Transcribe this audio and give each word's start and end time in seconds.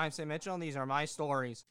I'm 0.00 0.10
Sam 0.12 0.28
Mitchell, 0.28 0.54
and 0.54 0.62
these 0.62 0.76
are 0.76 0.86
my 0.86 1.04
stories. 1.04 1.62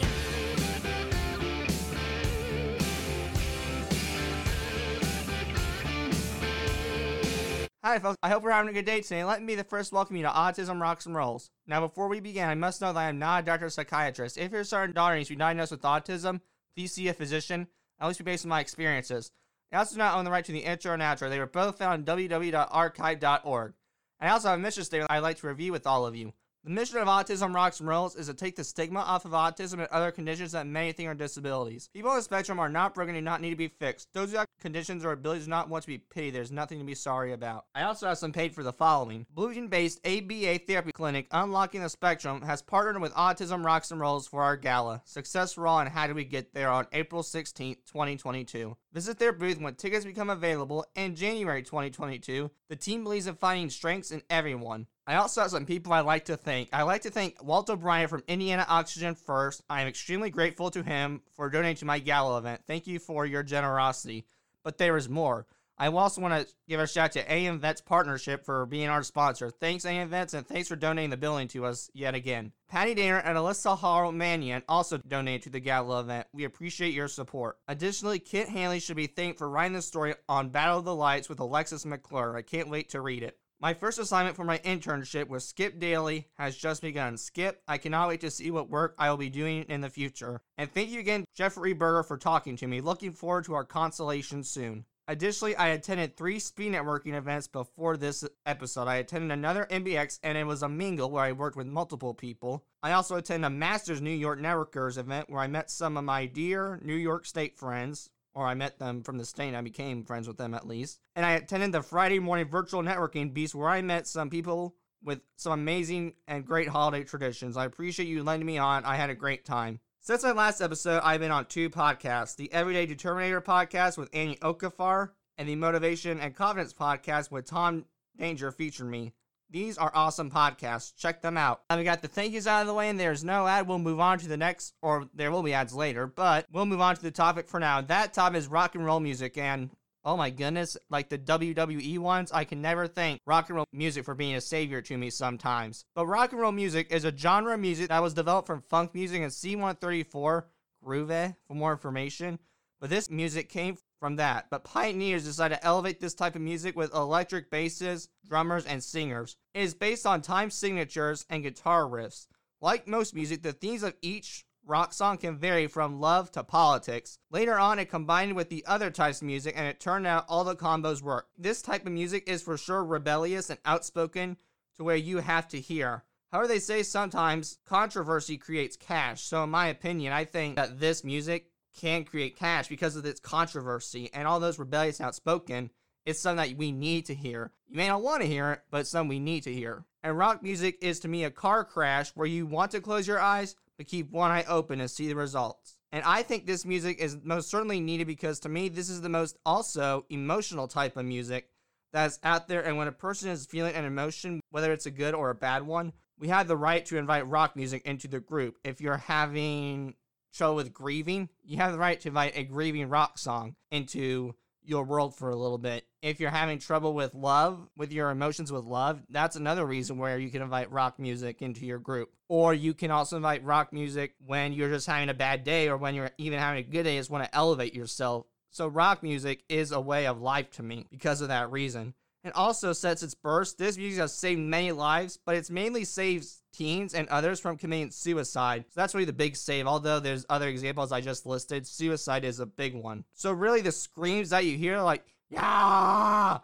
Hi, 7.83 7.97
folks. 7.97 8.18
I 8.22 8.29
hope 8.29 8.44
we're 8.44 8.51
having 8.51 8.69
a 8.69 8.73
good 8.73 8.86
day 8.86 9.01
today. 9.01 9.23
Let 9.23 9.41
me 9.41 9.47
be 9.47 9.55
the 9.55 9.64
first 9.64 9.90
to 9.90 9.96
welcome 9.96 10.15
you 10.15 10.22
to 10.22 10.29
Autism 10.29 10.79
Rocks 10.79 11.08
and 11.08 11.15
Rolls. 11.15 11.50
Now, 11.65 11.79
before 11.82 12.08
we 12.08 12.19
begin, 12.19 12.47
I 12.47 12.54
must 12.54 12.82
know 12.82 12.94
that 12.94 13.00
I 13.00 13.09
am 13.09 13.18
not 13.18 13.41
a 13.41 13.46
doctor 13.47 13.65
or 13.65 13.69
psychiatrist. 13.69 14.37
If 14.37 14.51
your 14.51 14.64
son 14.64 14.82
or 14.82 14.87
daughter 14.94 15.15
needs 15.15 15.29
to 15.29 15.33
be 15.33 15.40
diagnosed 15.40 15.72
with 15.72 15.82
autism, 15.82 16.41
please 16.76 16.94
see 16.94 17.08
a 17.08 17.14
physician, 17.16 17.68
at 18.00 18.08
least 18.08 18.20
be 18.20 18.26
based 18.26 18.46
on 18.46 18.50
my 18.50 18.59
experiences. 18.59 19.32
I 19.72 19.78
also 19.78 19.96
do 19.96 20.00
not 20.00 20.18
own 20.18 20.26
the 20.26 20.32
right 20.32 20.44
to 20.46 20.52
the 20.52 20.59
intro 20.59 20.94
and 20.94 21.02
outro. 21.02 21.30
They 21.30 21.40
were 21.40 21.46
both 21.46 21.78
found 21.78 22.09
on 22.09 22.18
www.archive.org. 22.18 23.73
I 24.20 24.30
also 24.30 24.50
have 24.50 24.59
a 24.59 24.62
mission 24.62 24.84
statement 24.84 25.12
I'd 25.12 25.20
like 25.20 25.38
to 25.38 25.48
review 25.48 25.72
with 25.72 25.88
all 25.88 26.05
of 26.05 26.16
you. 26.16 26.34
The 26.66 26.72
mission 26.72 26.98
of 26.98 27.08
Autism 27.08 27.55
Rocks 27.55 27.80
and 27.80 27.88
Rolls 27.88 28.18
is 28.18 28.27
to 28.27 28.34
take 28.34 28.58
the 28.58 28.66
stigma 28.66 29.00
off 29.00 29.23
of 29.23 29.31
autism 29.31 29.80
and 29.80 29.88
other 29.91 30.12
conditions 30.12 30.52
that 30.52 30.67
many 30.67 30.91
think 30.91 31.08
are 31.08 31.13
disabilities. 31.13 31.88
People 31.94 32.09
on 32.09 32.17
the 32.17 32.22
spectrum 32.22 32.59
are 32.59 32.67
not 32.67 32.94
broken 32.94 33.16
and 33.16 33.23
do 33.23 33.26
not 33.26 33.40
need 33.40 33.52
to 33.52 33.55
be 33.55 33.70
fixed. 33.70 34.09
Those 34.13 34.31
who 34.31 34.38
have 34.40 34.48
conditions 34.59 35.05
or 35.05 35.14
abilities 35.14 35.45
do 35.45 35.52
not 35.52 35.70
want 35.70 35.84
to 35.84 35.88
be 35.88 36.00
pitied. 36.00 36.36
There's 36.36 36.52
nothing 36.52 36.77
to 36.80 36.84
be 36.84 36.95
sorry 36.95 37.31
about. 37.31 37.67
I 37.73 37.84
also 37.84 38.08
have 38.08 38.17
some 38.17 38.34
paid 38.34 38.53
for 38.53 38.64
the 38.64 38.73
following. 38.73 39.26
Bluegian-based 39.34 40.05
ABA 40.05 40.66
Therapy 40.67 40.91
Clinic, 40.91 41.27
Unlocking 41.31 41.81
the 41.81 41.88
Spectrum, 41.88 42.41
has 42.41 42.62
partnered 42.62 43.02
with 43.02 43.14
Autism 43.14 43.64
Rocks 43.64 43.91
and 43.91 44.02
Rolls 44.02 44.28
for 44.28 44.44
our 44.44 44.58
gala. 44.58 45.02
Success 45.05 45.58
all 45.58 45.80
and 45.80 45.89
how 45.89 46.08
do 46.08 46.14
we 46.14 46.26
get 46.26 46.53
there 46.53 46.70
on 46.70 46.88
April 46.91 47.23
16th, 47.23 47.86
2022. 47.86 48.75
Visit 48.91 49.17
their 49.17 49.31
booth 49.31 49.62
when 49.62 49.75
tickets 49.75 50.03
become 50.03 50.30
available 50.30 50.86
in 50.94 51.16
January 51.16 51.64
2022. 51.64 52.52
The 52.67 52.75
team 52.75 53.03
believes 53.03 53.28
in 53.28 53.36
finding 53.36 53.69
strengths 53.69 54.12
in 54.12 54.23
everyone. 54.30 54.88
I 55.10 55.16
also 55.16 55.42
have 55.42 55.50
some 55.50 55.66
people 55.66 55.92
I'd 55.92 56.02
like 56.02 56.26
to 56.26 56.38
thank. 56.38 56.70
I'd 56.72 56.84
like 56.84 57.02
to 57.02 57.10
thank 57.10 57.44
Walt 57.44 57.68
O'Brien 57.68 58.08
from 58.08 58.22
Indiana 58.28 58.64
Oxygen 58.70 59.16
first. 59.16 59.64
I 59.68 59.82
am 59.82 59.88
extremely 59.88 60.30
grateful 60.30 60.70
to 60.70 60.84
him 60.84 61.24
for 61.34 61.50
donating 61.50 61.78
to 61.78 61.86
my 61.86 61.98
gala 61.98 62.38
event. 62.38 62.62
Thank 62.68 62.86
you 62.86 63.00
for 63.00 63.26
your 63.26 63.42
generosity. 63.42 64.28
But 64.64 64.78
there 64.78 64.98
is 64.98 65.10
more. 65.10 65.48
I 65.80 65.88
also 65.88 66.22
want 66.22 66.36
to 66.48 66.54
give 66.68 66.80
a 66.80 66.86
shout 66.86 67.06
out 67.06 67.12
to 67.14 67.26
AMVETS 67.26 67.86
Partnership 67.86 68.46
for 68.46 68.68
being 68.68 68.88
our 68.88 69.02
sponsor. 69.02 69.50
Thanks, 69.50 69.84
AMVETS, 69.84 70.36
and 70.36 70.46
thanks 70.46 70.68
for 70.68 70.76
donating 70.76 71.10
the 71.10 71.18
building 71.18 71.48
to 71.48 71.66
us 71.66 71.90
yet 71.96 72.14
again. 72.14 72.52
Patty 72.68 72.94
Danner 72.94 73.18
and 73.18 73.36
Alyssa 73.36 73.76
Hall 73.76 74.12
Mannion 74.12 74.62
also 74.70 75.00
donated 75.00 75.42
to 75.44 75.50
the 75.50 75.60
gala 75.60 76.02
event. 76.02 76.28
We 76.34 76.44
appreciate 76.44 76.94
your 76.94 77.08
support. 77.08 77.58
Additionally, 77.68 78.20
Kit 78.20 78.48
Hanley 78.48 78.80
should 78.80 78.96
be 78.96 79.08
thanked 79.08 79.40
for 79.40 79.50
writing 79.50 79.74
the 79.74 79.82
story 79.82 80.14
on 80.28 80.50
Battle 80.50 80.78
of 80.78 80.86
the 80.86 80.94
Lights 80.94 81.30
with 81.30 81.40
Alexis 81.40 81.84
McClure. 81.84 82.38
I 82.38 82.44
can't 82.44 82.70
wait 82.70 82.90
to 82.90 83.02
read 83.02 83.24
it. 83.24 83.40
My 83.62 83.74
first 83.74 84.00
assignment 84.00 84.38
for 84.38 84.46
my 84.46 84.60
internship 84.60 85.28
with 85.28 85.44
Skip 85.44 85.80
Daily 85.80 86.30
has 86.38 86.56
just 86.56 86.82
begun. 86.82 87.18
Skip, 87.18 87.62
I 87.68 87.78
cannot 87.78 88.08
wait 88.08 88.22
to 88.22 88.32
see 88.32 88.52
what 88.52 88.70
work 88.70 88.96
I 88.98 89.10
will 89.10 89.18
be 89.18 89.30
doing 89.30 89.64
in 89.64 89.82
the 89.82 89.90
future. 89.90 90.40
And 90.58 90.74
thank 90.74 90.92
you 90.92 91.02
again, 91.02 91.26
Jeffrey 91.36 91.74
Berger, 91.74 92.04
for 92.04 92.16
talking 92.18 92.56
to 92.56 92.68
me. 92.68 92.80
Looking 92.80 93.12
forward 93.12 93.44
to 93.46 93.56
our 93.56 93.66
consolation 93.66 94.46
soon. 94.46 94.86
Additionally, 95.10 95.58
I 95.58 95.70
attended 95.70 96.16
three 96.16 96.40
speed 96.40 96.72
networking 96.72 97.16
events 97.16 97.48
before 97.48 97.98
this 97.98 98.24
episode. 98.46 98.88
I 98.88 98.96
attended 98.96 99.32
another 99.32 99.68
MBX 99.70 100.20
and 100.24 100.38
it 100.38 100.46
was 100.46 100.64
a 100.64 100.70
mingle 100.70 101.12
where 101.12 101.26
I 101.26 101.34
worked 101.34 101.58
with 101.58 101.68
multiple 101.68 102.14
people. 102.14 102.64
I 102.82 102.94
also 102.94 103.18
attended 103.18 103.48
a 103.48 103.50
Masters 103.50 104.00
New 104.00 104.10
York 104.10 104.40
Networkers 104.40 104.98
event 104.98 105.30
where 105.30 105.42
I 105.42 105.48
met 105.48 105.70
some 105.70 105.98
of 105.98 106.06
my 106.06 106.28
dear 106.28 106.80
New 106.82 106.96
York 106.96 107.26
State 107.26 107.58
friends 107.58 108.10
or 108.40 108.48
I 108.48 108.54
met 108.54 108.80
them 108.80 109.04
from 109.04 109.18
the 109.18 109.26
state. 109.26 109.54
I 109.54 109.59
became 109.59 110.06
friends 110.06 110.26
with 110.26 110.38
them 110.38 110.54
at 110.54 110.66
least. 110.66 111.02
And 111.14 111.26
I 111.26 111.32
attended 111.32 111.73
the 111.73 111.82
Friday 111.82 112.20
morning 112.20 112.48
virtual 112.48 112.81
networking 112.81 113.34
beast 113.34 113.53
where 113.53 113.68
I 113.68 113.81
met 113.81 114.08
some 114.08 114.30
people 114.30 114.78
with 115.03 115.19
some 115.36 115.52
amazing 115.52 116.13
and 116.25 116.46
great 116.46 116.69
holiday 116.69 117.03
traditions. 117.03 117.58
I 117.58 117.66
appreciate 117.66 118.08
you 118.08 118.24
letting 118.24 118.46
me 118.46 118.58
on. 118.58 118.86
I 118.86 118.96
had 118.96 119.09
a 119.09 119.16
great 119.16 119.44
time. 119.44 119.81
Since 120.00 120.24
my 120.24 120.31
last 120.31 120.62
episode, 120.62 121.02
I've 121.03 121.19
been 121.19 121.31
on 121.31 121.47
two 121.47 121.69
podcasts 121.69 122.38
the 122.38 122.52
Everyday 122.53 122.88
Determinator 122.88 123.44
podcast 123.44 123.97
with 123.97 124.09
Annie 124.13 124.38
Okafar 124.38 125.09
and 125.38 125.50
the 125.50 125.58
Motivation 125.58 126.22
and 126.22 126.34
Confidence 126.34 126.74
podcast 126.74 127.31
with 127.31 127.46
Tom 127.46 127.84
Danger 128.18 128.52
featuring 128.52 128.90
me. 128.90 129.13
These 129.52 129.78
are 129.78 129.92
awesome 129.94 130.30
podcasts. 130.30 130.96
Check 130.96 131.22
them 131.22 131.38
out. 131.38 131.62
Now 131.70 131.78
we 131.78 131.84
got 131.84 132.02
the 132.02 132.08
thank 132.08 132.34
yous 132.34 132.46
out 132.46 132.62
of 132.62 132.68
the 132.68 132.74
way, 132.74 132.90
and 132.90 133.00
there's 133.00 133.24
no 133.24 133.48
ad. 133.48 133.68
We'll 133.68 133.80
move 133.80 134.00
on 134.00 134.20
to 134.20 134.28
the 134.28 134.38
next, 134.38 134.74
or 134.82 135.08
there 135.14 135.32
will 135.32 135.42
be 135.42 135.54
ads 135.54 135.74
later, 135.74 136.06
but 136.06 136.46
we'll 136.52 136.66
move 136.66 136.82
on 136.82 136.96
to 136.96 137.02
the 137.02 137.12
topic 137.12 137.48
for 137.48 137.60
now. 137.60 137.82
That 137.82 138.14
topic 138.14 138.38
is 138.38 138.48
rock 138.48 138.76
and 138.76 138.86
roll 138.86 139.00
music, 139.00 139.38
and 139.38 139.72
oh 140.06 140.16
my 140.16 140.30
goodness, 140.30 140.78
like 140.90 141.10
the 141.10 141.18
WWE 141.18 141.98
ones, 142.00 142.32
I 142.32 142.44
can 142.44 142.62
never 142.62 142.88
thank 142.88 143.22
rock 143.26 143.50
and 143.50 143.56
roll 143.58 143.66
music 143.74 144.06
for 144.06 144.16
being 144.16 144.36
a 144.36 144.42
savior 144.42 144.82
to 144.84 144.98
me 144.98 145.10
sometimes. 145.10 145.86
But 145.96 146.06
rock 146.06 146.31
and 146.31 146.40
roll 146.40 146.52
music 146.52 146.92
is 146.92 147.06
a 147.06 147.16
genre 147.16 147.56
of 147.56 147.60
music 147.60 147.90
that 147.90 148.04
was 148.04 148.14
developed 148.14 148.48
from 148.48 148.62
funk 148.62 148.94
music 148.94 149.22
and 149.22 149.31
C134 149.31 150.44
Groove 150.84 151.34
for 151.48 151.54
more 151.54 151.72
information. 151.72 152.40
But 152.80 152.90
this 152.90 153.10
music 153.10 153.50
came 153.50 153.78
from 154.00 154.16
that, 154.16 154.48
but 154.50 154.64
pioneers 154.64 155.26
decided 155.26 155.56
to 155.56 155.66
elevate 155.66 156.00
this 156.00 156.14
type 156.14 156.36
of 156.36 156.42
music 156.42 156.76
with 156.76 156.94
electric 156.94 157.50
basses, 157.52 158.10
drummers, 158.26 158.66
and 158.66 158.84
singers. 158.84 159.36
It 159.54 159.62
is 159.62 159.74
based 159.74 160.06
on 160.06 160.22
time 160.22 160.50
signatures 160.50 161.26
and 161.30 161.44
guitar 161.44 161.84
riffs. 161.84 162.28
Like 162.62 162.88
most 162.88 163.14
music, 163.14 163.44
the 163.44 163.54
themes 163.54 163.84
of 163.84 163.96
each 164.02 164.46
rock 164.66 164.94
song 164.94 165.18
can 165.18 165.38
vary 165.38 165.68
from 165.68 166.00
love 166.00 166.32
to 166.32 166.44
politics. 166.44 167.18
Later 167.32 167.58
on, 167.58 167.80
it 167.80 167.90
combined 167.90 168.36
with 168.36 168.50
the 168.50 168.66
other 168.66 168.92
types 168.92 169.22
of 169.22 169.28
music, 169.28 169.56
and 169.58 169.68
it 169.68 169.80
turned 169.80 170.08
out 170.08 170.26
all 170.30 170.44
the 170.44 170.56
combos 170.56 171.02
work. 171.02 171.28
This 171.38 171.62
type 171.62 171.86
of 171.86 171.92
music 171.92 172.24
is 172.28 172.42
for 172.42 172.58
sure 172.58 172.84
rebellious 172.84 173.50
and 173.50 173.60
outspoken 173.66 174.38
to 174.78 174.84
where 174.84 174.96
you 174.96 175.18
have 175.18 175.48
to 175.50 175.60
hear. 175.60 176.04
However, 176.31 176.48
they 176.48 176.60
say 176.60 176.84
sometimes 176.84 177.58
controversy 177.66 178.38
creates 178.38 178.78
cash. 178.78 179.24
So, 179.24 179.44
in 179.44 179.50
my 179.50 179.68
opinion, 179.68 180.14
I 180.14 180.26
think 180.26 180.56
that 180.58 180.80
this 180.80 181.04
music 181.04 181.50
can 181.79 182.03
create 182.03 182.38
cash 182.38 182.67
because 182.67 182.95
of 182.95 183.06
its 183.06 183.19
controversy 183.19 184.09
and 184.13 184.28
all 184.28 184.40
those 184.40 184.59
rebellious 184.59 185.00
and 185.00 185.07
outspoken. 185.07 185.69
It's 186.06 186.19
something 186.19 186.50
that 186.50 186.57
we 186.57 186.72
need 186.72 187.06
to 187.06 187.16
hear. 187.16 187.51
You 187.67 187.78
may 187.78 187.88
not 187.88 188.01
want 188.01 188.22
to 188.22 188.28
hear 188.28 188.51
it, 188.51 188.62
but 188.69 188.81
it's 188.81 188.90
something 188.90 189.09
we 189.09 189.19
need 189.19 189.44
to 189.44 189.53
hear. 189.53 189.85
And 190.03 190.18
rock 190.18 190.44
music 190.44 190.78
is 190.81 191.00
to 191.01 191.07
me 191.07 191.23
a 191.23 191.31
car 191.31 191.63
crash 191.63 192.12
where 192.12 192.28
you 192.28 192.45
want 192.45 192.72
to 192.72 192.81
close 192.81 193.07
your 193.07 193.19
eyes, 193.19 193.56
but 193.78 193.88
keep 193.88 194.12
one 194.12 194.31
eye 194.31 194.45
open 194.47 194.79
to 194.79 194.88
see 194.88 195.07
the 195.07 195.16
results. 195.16 195.78
And 195.91 196.03
I 196.03 196.23
think 196.23 196.45
this 196.45 196.66
music 196.66 197.00
is 197.00 197.18
most 197.23 197.50
certainly 197.50 197.79
needed 197.79 198.07
because 198.07 198.39
to 198.41 198.50
me, 198.50 198.69
this 198.69 198.89
is 198.89 199.01
the 199.01 199.09
most 199.09 199.38
also 199.45 200.06
emotional 200.09 200.68
type 200.68 200.97
of 200.97 201.06
music 201.06 201.50
that's 201.91 202.19
out 202.23 202.47
there. 202.47 202.62
And 202.62 202.78
when 202.78 202.88
a 202.88 202.94
person 202.94 203.29
is 203.29 203.45
feeling 203.45 203.75
an 203.75 203.85
emotion, 203.85 204.41
whether 204.51 204.72
it's 204.72 204.85
a 204.85 204.91
good 204.91 205.16
or 205.16 205.29
a 205.29 205.35
bad 205.35 205.66
one, 205.66 205.94
we 206.19 206.28
have 206.28 206.47
the 206.47 206.57
right 206.57 206.85
to 206.88 206.97
invite 206.97 207.28
rock 207.28 207.56
music 207.56 207.84
into 207.85 208.07
the 208.07 208.19
group. 208.19 208.57
If 208.63 208.81
you're 208.81 208.97
having 208.97 209.95
trouble 210.34 210.56
with 210.56 210.73
grieving, 210.73 211.29
you 211.44 211.57
have 211.57 211.72
the 211.72 211.79
right 211.79 212.00
to 212.01 212.07
invite 212.09 212.35
a 212.35 212.44
grieving 212.44 212.90
rock 212.90 213.17
song 213.17 213.56
into 213.72 214.35
your 214.63 214.84
world 214.84 215.16
for 215.16 215.29
a 215.29 215.35
little 215.35 215.57
bit. 215.57 215.85
If 216.01 216.19
you're 216.19 216.29
having 216.29 216.59
trouble 216.59 216.94
with 216.94 217.13
love, 217.13 217.67
with 217.75 217.91
your 217.91 218.12
emotions 218.12 218.51
with 218.51 218.63
love, 218.63 219.01
that's 219.09 219.35
another 219.35 219.66
reason 219.66 219.97
where 219.97 220.19
you 220.19 220.29
can 220.29 220.41
invite 220.41 220.72
rock 220.72 221.00
music 221.00 221.41
into 221.41 221.66
your 221.66 221.79
group. 221.79 222.09
Or 222.28 222.53
you 222.53 222.73
can 222.73 222.91
also 222.91 223.18
invite 223.18 223.44
rock 223.44 223.73
music 223.73 224.13
when 224.25 224.53
you're 224.53 224.69
just 224.69 224.88
having 224.88 225.09
a 225.09 225.13
bad 225.13 225.44
day 225.44 225.68
or 225.68 225.78
when 225.78 225.95
you're 225.95 226.12
even 226.18 226.39
having 226.39 226.63
a 226.63 226.68
good 226.68 226.84
day, 226.84 226.97
just 226.97 227.09
want 227.09 227.23
to 227.23 227.35
elevate 227.35 227.73
yourself. 227.73 228.28
So 228.51 228.68
rock 228.68 229.03
music 229.03 229.44
is 229.50 229.72
a 229.72 229.81
way 229.81 230.07
of 230.07 230.22
life 230.22 230.51
to 230.51 230.63
me 230.63 230.85
because 230.89 231.22
of 231.22 231.28
that 231.29 231.51
reason. 231.51 231.94
And 232.23 232.34
also, 232.34 232.73
since 232.73 233.01
its 233.01 233.16
birth, 233.16 233.57
this 233.57 233.78
music 233.78 234.01
has 234.01 234.13
saved 234.13 234.41
many 234.41 234.72
lives, 234.72 235.18
but 235.25 235.35
it's 235.35 235.50
mainly 235.50 235.85
saves 235.85 236.38
teens 236.54 236.94
and 236.94 237.08
others 237.10 237.40
from 237.40 237.58
committing 237.58 237.92
suicide. 237.92 238.66
So 238.70 238.82
that's 238.82 238.94
really 238.94 239.06
the 239.06 239.14
big 239.14 239.36
save. 239.36 239.68
Although 239.68 240.00
there's 240.00 240.26
other 240.30 240.48
examples 240.48 240.92
I 240.92 241.01
just 241.01 241.25
listed, 241.25 241.68
suicide 241.68 242.24
is 242.24 242.40
a 242.40 242.46
big 242.46 242.75
one. 242.75 243.04
So 243.13 243.31
really, 243.31 243.62
the 243.62 243.72
screams 243.72 244.30
that 244.30 244.46
you 244.46 244.57
hear, 244.57 244.81
like 244.81 245.06
yeah, 245.30 246.40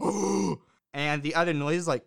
woo, 0.00 0.60
and 0.94 1.22
the 1.22 1.34
other 1.34 1.52
noises 1.52 1.86
like 1.86 2.04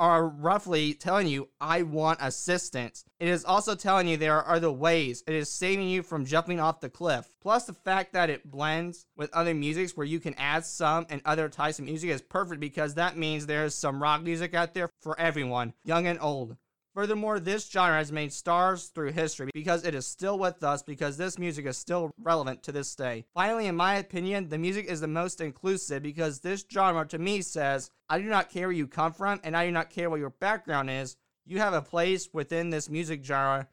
are 0.00 0.26
roughly 0.26 0.94
telling 0.94 1.26
you, 1.26 1.50
I 1.60 1.82
want 1.82 2.20
assistance. 2.22 3.04
It 3.20 3.28
is 3.28 3.44
also 3.44 3.74
telling 3.74 4.08
you 4.08 4.16
there 4.16 4.34
are 4.34 4.56
other 4.56 4.72
ways. 4.72 5.22
It 5.26 5.34
is 5.34 5.52
saving 5.52 5.90
you 5.90 6.02
from 6.02 6.24
jumping 6.24 6.58
off 6.58 6.80
the 6.80 6.88
cliff. 6.88 7.28
Plus, 7.42 7.66
the 7.66 7.74
fact 7.74 8.14
that 8.14 8.30
it 8.30 8.50
blends 8.50 9.04
with 9.14 9.32
other 9.34 9.52
musics 9.52 9.94
where 9.94 10.06
you 10.06 10.18
can 10.18 10.34
add 10.38 10.64
some 10.64 11.06
and 11.10 11.20
other 11.26 11.50
types 11.50 11.78
of 11.78 11.84
music 11.84 12.08
is 12.08 12.22
perfect 12.22 12.60
because 12.60 12.94
that 12.94 13.18
means 13.18 13.44
there's 13.44 13.74
some 13.74 14.02
rock 14.02 14.22
music 14.22 14.54
out 14.54 14.72
there 14.72 14.88
for 15.02 15.20
everyone, 15.20 15.74
young 15.84 16.06
and 16.06 16.18
old. 16.22 16.56
Furthermore, 17.00 17.40
this 17.40 17.66
genre 17.66 17.96
has 17.96 18.12
made 18.12 18.30
stars 18.30 18.88
through 18.88 19.12
history 19.12 19.50
because 19.54 19.86
it 19.86 19.94
is 19.94 20.06
still 20.06 20.38
with 20.38 20.62
us 20.62 20.82
because 20.82 21.16
this 21.16 21.38
music 21.38 21.64
is 21.64 21.78
still 21.78 22.10
relevant 22.20 22.62
to 22.62 22.72
this 22.72 22.94
day. 22.94 23.24
Finally, 23.32 23.68
in 23.68 23.74
my 23.74 23.94
opinion, 23.94 24.50
the 24.50 24.58
music 24.58 24.84
is 24.84 25.00
the 25.00 25.08
most 25.08 25.40
inclusive 25.40 26.02
because 26.02 26.40
this 26.40 26.62
genre 26.70 27.06
to 27.06 27.18
me 27.18 27.40
says, 27.40 27.90
I 28.10 28.18
do 28.18 28.26
not 28.26 28.50
care 28.50 28.68
where 28.68 28.76
you 28.76 28.86
come 28.86 29.14
from 29.14 29.40
and 29.42 29.56
I 29.56 29.64
do 29.64 29.72
not 29.72 29.88
care 29.88 30.10
what 30.10 30.20
your 30.20 30.28
background 30.28 30.90
is. 30.90 31.16
You 31.46 31.58
have 31.60 31.72
a 31.72 31.80
place 31.80 32.28
within 32.34 32.68
this 32.68 32.90
music 32.90 33.24
genre. 33.24 33.66